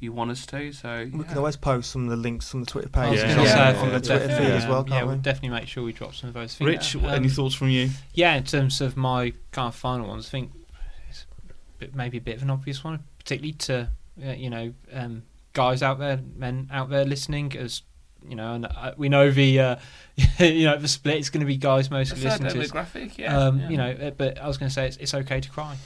you 0.00 0.12
want 0.12 0.30
us 0.30 0.44
to. 0.46 0.72
So 0.72 1.08
We 1.12 1.20
yeah. 1.20 1.24
can 1.28 1.38
always 1.38 1.56
post 1.56 1.90
some 1.92 2.04
of 2.04 2.10
the 2.10 2.16
links 2.16 2.50
from 2.50 2.60
the 2.60 2.66
Twitter 2.66 2.90
I 2.94 3.10
was 3.10 3.20
Yeah. 3.20 3.38
on, 3.38 3.44
Yeah, 3.44 3.80
on 3.80 3.88
the 3.92 4.00
Twitter 4.00 4.18
definitely, 4.26 4.46
feed 4.46 4.52
as 4.54 4.66
well, 4.66 4.82
can't 4.84 4.94
yeah, 4.94 5.02
we? 5.02 5.08
we'll 5.08 5.16
definitely 5.18 5.58
make 5.60 5.68
sure 5.68 5.84
we 5.84 5.92
drop 5.92 6.14
some 6.14 6.28
of 6.28 6.34
those. 6.34 6.60
I 6.60 6.64
Rich, 6.64 6.96
um, 6.96 7.04
any 7.06 7.28
thoughts 7.28 7.54
from 7.54 7.68
you? 7.68 7.90
Yeah, 8.14 8.34
in 8.36 8.44
terms 8.44 8.80
of 8.80 8.96
my 8.96 9.32
kind 9.52 9.68
of 9.68 9.74
final 9.74 10.08
ones, 10.08 10.26
I 10.26 10.30
think 10.30 10.50
it's 10.52 10.54
a 10.54 10.58
bit, 10.58 10.65
maybe 11.94 12.18
a 12.18 12.20
bit 12.20 12.36
of 12.36 12.42
an 12.42 12.50
obvious 12.50 12.82
one, 12.84 13.02
particularly 13.18 13.52
to 13.54 13.88
uh, 14.26 14.32
you 14.32 14.50
know 14.50 14.72
um, 14.92 15.22
guys 15.52 15.82
out 15.82 15.98
there, 15.98 16.20
men 16.36 16.68
out 16.72 16.90
there 16.90 17.04
listening, 17.04 17.56
as 17.56 17.82
you 18.28 18.34
know, 18.34 18.54
and 18.54 18.66
uh, 18.66 18.92
we 18.96 19.08
know 19.08 19.30
the 19.30 19.60
uh, 19.60 19.76
you 20.38 20.64
know 20.64 20.78
the 20.78 20.88
split 20.88 21.16
is 21.18 21.30
going 21.30 21.40
to 21.40 21.46
be 21.46 21.56
guys 21.56 21.90
mostly 21.90 22.20
That's 22.20 22.40
listening 22.42 22.62
to. 22.62 22.68
demographic, 22.68 23.18
yeah. 23.18 23.36
Um, 23.38 23.60
yeah. 23.60 23.68
You 23.68 23.76
know, 23.76 23.90
uh, 23.90 24.10
but 24.10 24.38
I 24.40 24.46
was 24.48 24.58
going 24.58 24.68
to 24.68 24.74
say 24.74 24.86
it's, 24.86 24.96
it's 24.96 25.14
okay 25.14 25.40
to 25.40 25.50
cry. 25.50 25.76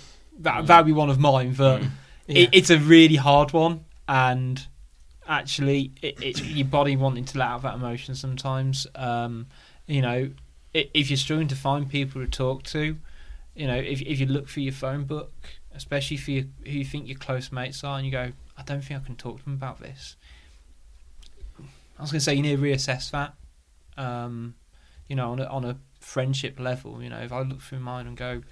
That 0.41 0.67
that'd 0.67 0.87
be 0.87 0.93
one 0.93 1.11
of 1.11 1.19
mine, 1.19 1.55
but 1.55 1.83
Mm. 1.83 1.91
Yeah. 2.27 2.43
it, 2.45 2.51
it's 2.53 2.71
a 2.71 2.79
really 2.79 3.17
hard 3.17 3.53
one, 3.53 3.85
and 4.09 4.65
actually, 5.27 5.93
it, 6.01 6.23
it's 6.23 6.41
your 6.43 6.67
body 6.67 6.97
wanting 6.97 7.25
to 7.27 7.39
let 7.39 7.49
out 7.49 7.63
that 7.63 7.75
emotion 7.75 8.15
sometimes. 8.15 8.87
Um, 8.95 9.47
you 9.87 10.01
know, 10.03 10.31
if 10.73 11.11
you're 11.11 11.17
struggling 11.17 11.49
to 11.49 11.57
find 11.57 11.89
people 11.89 12.21
to 12.25 12.29
talk 12.31 12.63
to, 12.65 12.97
you 13.57 13.67
know, 13.67 13.77
if 13.77 14.01
if 14.03 14.21
you 14.21 14.27
look 14.27 14.49
for 14.49 14.61
your 14.61 14.73
phone 14.73 15.05
book, 15.05 15.33
especially 15.75 16.17
for 16.17 16.31
your, 16.31 16.45
who 16.65 16.71
you 16.71 16.85
think 16.85 17.09
your 17.09 17.19
close 17.19 17.53
mates 17.53 17.85
are, 17.85 17.97
and 17.97 18.07
you 18.07 18.13
go, 18.13 18.33
I 18.57 18.63
don't 18.63 18.83
think 18.83 19.01
I 19.01 19.05
can 19.05 19.17
talk 19.17 19.39
to 19.39 19.45
them 19.45 19.55
about 19.55 19.81
this. 19.81 20.17
I 21.99 22.03
was 22.03 22.13
going 22.13 22.21
to 22.21 22.25
say 22.25 22.35
you 22.35 22.43
need 22.43 22.57
to 22.57 22.63
reassess 22.63 23.11
that. 23.11 23.35
Um, 23.97 24.55
you 25.09 25.17
know, 25.17 25.33
on 25.33 25.41
a, 25.41 25.45
on 25.45 25.65
a 25.65 25.77
friendship 26.01 26.59
level, 26.59 27.03
you 27.03 27.11
know, 27.11 27.19
if 27.19 27.33
I 27.33 27.43
look 27.43 27.61
through 27.61 27.81
mine 27.81 28.07
and 28.07 28.17
go, 28.17 28.43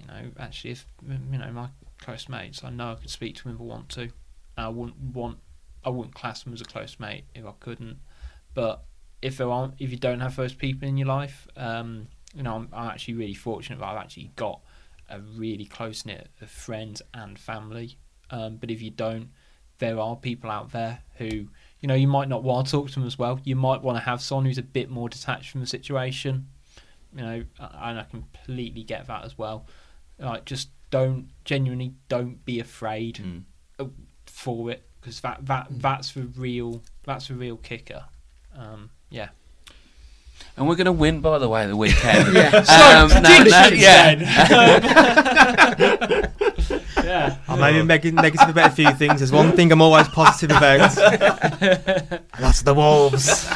you 0.00 0.06
know, 0.06 0.30
actually, 0.38 0.70
if 0.70 0.86
you 1.06 1.38
know 1.38 1.50
my 1.52 1.68
close 2.00 2.28
mates, 2.28 2.62
I 2.64 2.70
know 2.70 2.92
I 2.92 2.94
could 2.94 3.10
speak 3.10 3.36
to 3.36 3.44
them 3.44 3.54
if 3.54 3.60
I 3.60 3.64
want 3.64 3.88
to. 3.90 4.10
I 4.56 4.68
wouldn't 4.68 4.96
want, 4.96 5.38
I 5.84 5.90
wouldn't 5.90 6.14
class 6.14 6.42
them 6.42 6.52
as 6.52 6.60
a 6.60 6.64
close 6.64 6.98
mate 6.98 7.24
if 7.34 7.44
I 7.44 7.52
couldn't. 7.60 7.98
But 8.54 8.84
if 9.22 9.36
there 9.36 9.50
aren't, 9.50 9.74
if 9.78 9.90
you 9.90 9.96
don't 9.96 10.20
have 10.20 10.36
those 10.36 10.54
people 10.54 10.88
in 10.88 10.96
your 10.96 11.08
life, 11.08 11.46
um, 11.56 12.08
you 12.34 12.42
know, 12.42 12.54
I'm, 12.54 12.68
I'm 12.72 12.88
actually 12.88 13.14
really 13.14 13.34
fortunate 13.34 13.80
that 13.80 13.86
I've 13.86 13.98
actually 13.98 14.30
got 14.36 14.60
a 15.08 15.20
really 15.20 15.64
close 15.64 16.04
knit 16.06 16.28
of 16.40 16.50
friends 16.50 17.02
and 17.14 17.38
family. 17.38 17.96
Um, 18.30 18.56
but 18.56 18.70
if 18.70 18.82
you 18.82 18.90
don't, 18.90 19.28
there 19.78 19.98
are 19.98 20.16
people 20.16 20.50
out 20.50 20.72
there 20.72 21.00
who, 21.18 21.26
you 21.80 21.86
know, 21.86 21.94
you 21.94 22.08
might 22.08 22.28
not 22.28 22.42
want 22.42 22.66
to 22.66 22.72
talk 22.72 22.88
to 22.88 22.94
them 22.96 23.06
as 23.06 23.18
well. 23.18 23.40
You 23.44 23.56
might 23.56 23.80
want 23.82 23.96
to 23.96 24.02
have 24.04 24.20
someone 24.20 24.44
who's 24.46 24.58
a 24.58 24.62
bit 24.62 24.90
more 24.90 25.08
detached 25.08 25.50
from 25.50 25.60
the 25.60 25.66
situation. 25.66 26.48
You 27.16 27.22
know, 27.22 27.44
and 27.58 27.98
I 28.00 28.04
completely 28.10 28.82
get 28.82 29.06
that 29.06 29.24
as 29.24 29.38
well. 29.38 29.66
Like, 30.18 30.44
just 30.44 30.68
don't 30.90 31.28
genuinely 31.44 31.94
don't 32.08 32.44
be 32.44 32.60
afraid 32.60 33.16
Mm. 33.16 33.90
for 34.26 34.70
it 34.70 34.82
because 35.00 35.20
that 35.20 35.44
that 35.46 35.66
that's 35.70 36.12
the 36.12 36.22
real 36.22 36.82
that's 37.04 37.28
the 37.28 37.34
real 37.34 37.56
kicker. 37.56 38.04
Um, 38.54 38.90
yeah. 39.10 39.28
And 40.56 40.66
we're 40.68 40.74
going 40.74 40.86
to 40.86 40.92
win, 40.92 41.20
by 41.20 41.38
the 41.38 41.48
way, 41.48 41.64
the 41.66 41.76
weekend. 41.76 42.28
Yeah. 42.34 42.48
Um, 42.48 43.22
no, 43.22 43.42
no, 43.44 43.68
yeah. 43.72 44.10
yeah. 47.04 47.36
I 47.48 47.56
may 47.56 47.72
be 47.72 47.82
neg- 47.84 48.14
negative 48.14 48.48
about 48.48 48.72
a 48.72 48.74
few 48.74 48.90
things. 48.92 49.20
There's 49.20 49.32
one 49.32 49.52
thing 49.52 49.70
I'm 49.72 49.80
always 49.80 50.08
positive 50.08 50.56
about. 50.56 50.96
and 50.98 52.20
that's 52.38 52.62
the 52.62 52.74
Wolves. 52.74 53.48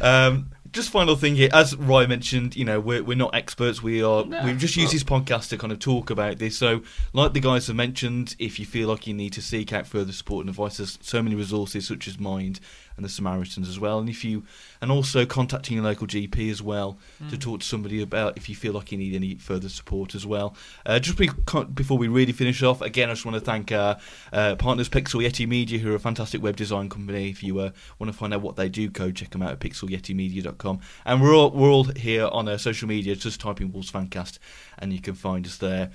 Um, 0.00 0.50
just 0.72 0.90
final 0.90 1.16
thing 1.16 1.36
here, 1.36 1.50
as 1.52 1.76
Ryan 1.76 2.08
mentioned, 2.08 2.56
you 2.56 2.64
know 2.64 2.80
we're 2.80 3.02
we're 3.02 3.16
not 3.16 3.34
experts. 3.34 3.82
We 3.82 4.02
are. 4.02 4.24
No. 4.24 4.44
we've 4.44 4.58
just 4.58 4.76
used 4.76 4.92
this 4.92 5.04
podcast 5.04 5.50
to 5.50 5.58
kind 5.58 5.72
of 5.72 5.78
talk 5.78 6.10
about 6.10 6.38
this. 6.38 6.56
So, 6.56 6.82
like 7.12 7.34
the 7.34 7.40
guys 7.40 7.66
have 7.66 7.76
mentioned, 7.76 8.34
if 8.38 8.58
you 8.58 8.66
feel 8.66 8.88
like 8.88 9.06
you 9.06 9.14
need 9.14 9.32
to 9.34 9.42
seek 9.42 9.72
out 9.72 9.86
further 9.86 10.12
support 10.12 10.42
and 10.44 10.50
advice, 10.50 10.78
there's 10.78 10.98
so 11.02 11.22
many 11.22 11.36
resources 11.36 11.86
such 11.86 12.08
as 12.08 12.18
Mind 12.18 12.60
and 12.96 13.04
the 13.04 13.08
Samaritans 13.08 13.68
as 13.68 13.78
well. 13.78 13.98
And 13.98 14.08
if 14.08 14.24
you, 14.24 14.44
and 14.80 14.90
also 14.90 15.24
contacting 15.26 15.76
your 15.76 15.84
local 15.84 16.06
GP 16.06 16.50
as 16.50 16.62
well 16.62 16.98
to 17.30 17.38
talk 17.38 17.60
to 17.60 17.66
somebody 17.66 18.02
about 18.02 18.36
if 18.36 18.48
you 18.48 18.54
feel 18.54 18.72
like 18.72 18.92
you 18.92 18.98
need 18.98 19.14
any 19.14 19.36
further 19.36 19.68
support 19.68 20.14
as 20.14 20.26
well. 20.26 20.56
Uh, 20.84 20.98
just 20.98 21.18
be, 21.18 21.30
before 21.74 21.98
we 21.98 22.08
really 22.08 22.32
finish 22.32 22.62
off, 22.62 22.80
again, 22.80 23.08
I 23.08 23.12
just 23.12 23.24
want 23.24 23.36
to 23.36 23.40
thank 23.40 23.72
our 23.72 23.98
uh, 24.32 24.56
partners 24.56 24.88
Pixel 24.88 25.24
Yeti 25.24 25.46
Media, 25.46 25.78
who 25.78 25.92
are 25.92 25.96
a 25.96 26.00
fantastic 26.00 26.42
web 26.42 26.56
design 26.56 26.88
company. 26.88 27.30
If 27.30 27.42
you 27.42 27.58
uh, 27.58 27.70
want 27.98 28.12
to 28.12 28.18
find 28.18 28.34
out 28.34 28.42
what 28.42 28.56
they 28.56 28.68
do, 28.68 28.88
go 28.88 29.10
check 29.10 29.30
them 29.30 29.42
out 29.42 29.52
at 29.52 29.60
pixelyetimedia.com. 29.60 30.80
And 31.04 31.22
we're 31.22 31.34
all 31.34 31.50
we're 31.50 31.70
all 31.70 31.84
here 31.84 32.26
on 32.26 32.48
uh, 32.48 32.58
social 32.58 32.88
media. 32.88 33.16
Just 33.16 33.40
type 33.40 33.60
in 33.60 33.72
Wolves 33.72 33.90
Fancast, 33.90 34.38
and 34.78 34.92
you 34.92 35.00
can 35.00 35.14
find 35.14 35.46
us 35.46 35.56
there. 35.56 35.90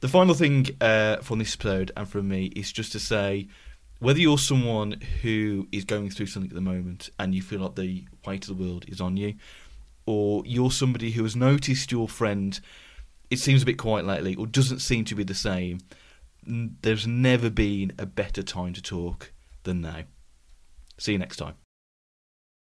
The 0.00 0.08
final 0.08 0.34
thing 0.34 0.66
uh, 0.82 1.16
from 1.18 1.38
this 1.38 1.54
episode 1.54 1.90
and 1.96 2.06
from 2.06 2.28
me 2.28 2.52
is 2.54 2.70
just 2.70 2.92
to 2.92 2.98
say 2.98 3.48
whether 4.04 4.20
you're 4.20 4.36
someone 4.36 5.00
who 5.22 5.66
is 5.72 5.86
going 5.86 6.10
through 6.10 6.26
something 6.26 6.50
at 6.50 6.54
the 6.54 6.60
moment 6.60 7.08
and 7.18 7.34
you 7.34 7.40
feel 7.40 7.60
like 7.60 7.74
the 7.74 8.04
weight 8.26 8.46
of 8.46 8.56
the 8.56 8.62
world 8.62 8.84
is 8.86 9.00
on 9.00 9.16
you, 9.16 9.34
or 10.04 10.42
you're 10.44 10.70
somebody 10.70 11.12
who 11.12 11.22
has 11.22 11.34
noticed 11.34 11.90
your 11.90 12.06
friend, 12.06 12.60
it 13.30 13.38
seems 13.38 13.62
a 13.62 13.66
bit 13.66 13.78
quiet 13.78 14.04
lately, 14.04 14.34
or 14.34 14.46
doesn't 14.46 14.80
seem 14.80 15.06
to 15.06 15.14
be 15.14 15.24
the 15.24 15.34
same, 15.34 15.80
there's 16.46 17.06
never 17.06 17.48
been 17.48 17.92
a 17.98 18.04
better 18.04 18.42
time 18.42 18.74
to 18.74 18.82
talk 18.82 19.32
than 19.62 19.80
now. 19.80 20.02
See 20.98 21.12
you 21.12 21.18
next 21.18 21.38
time. 21.38 21.54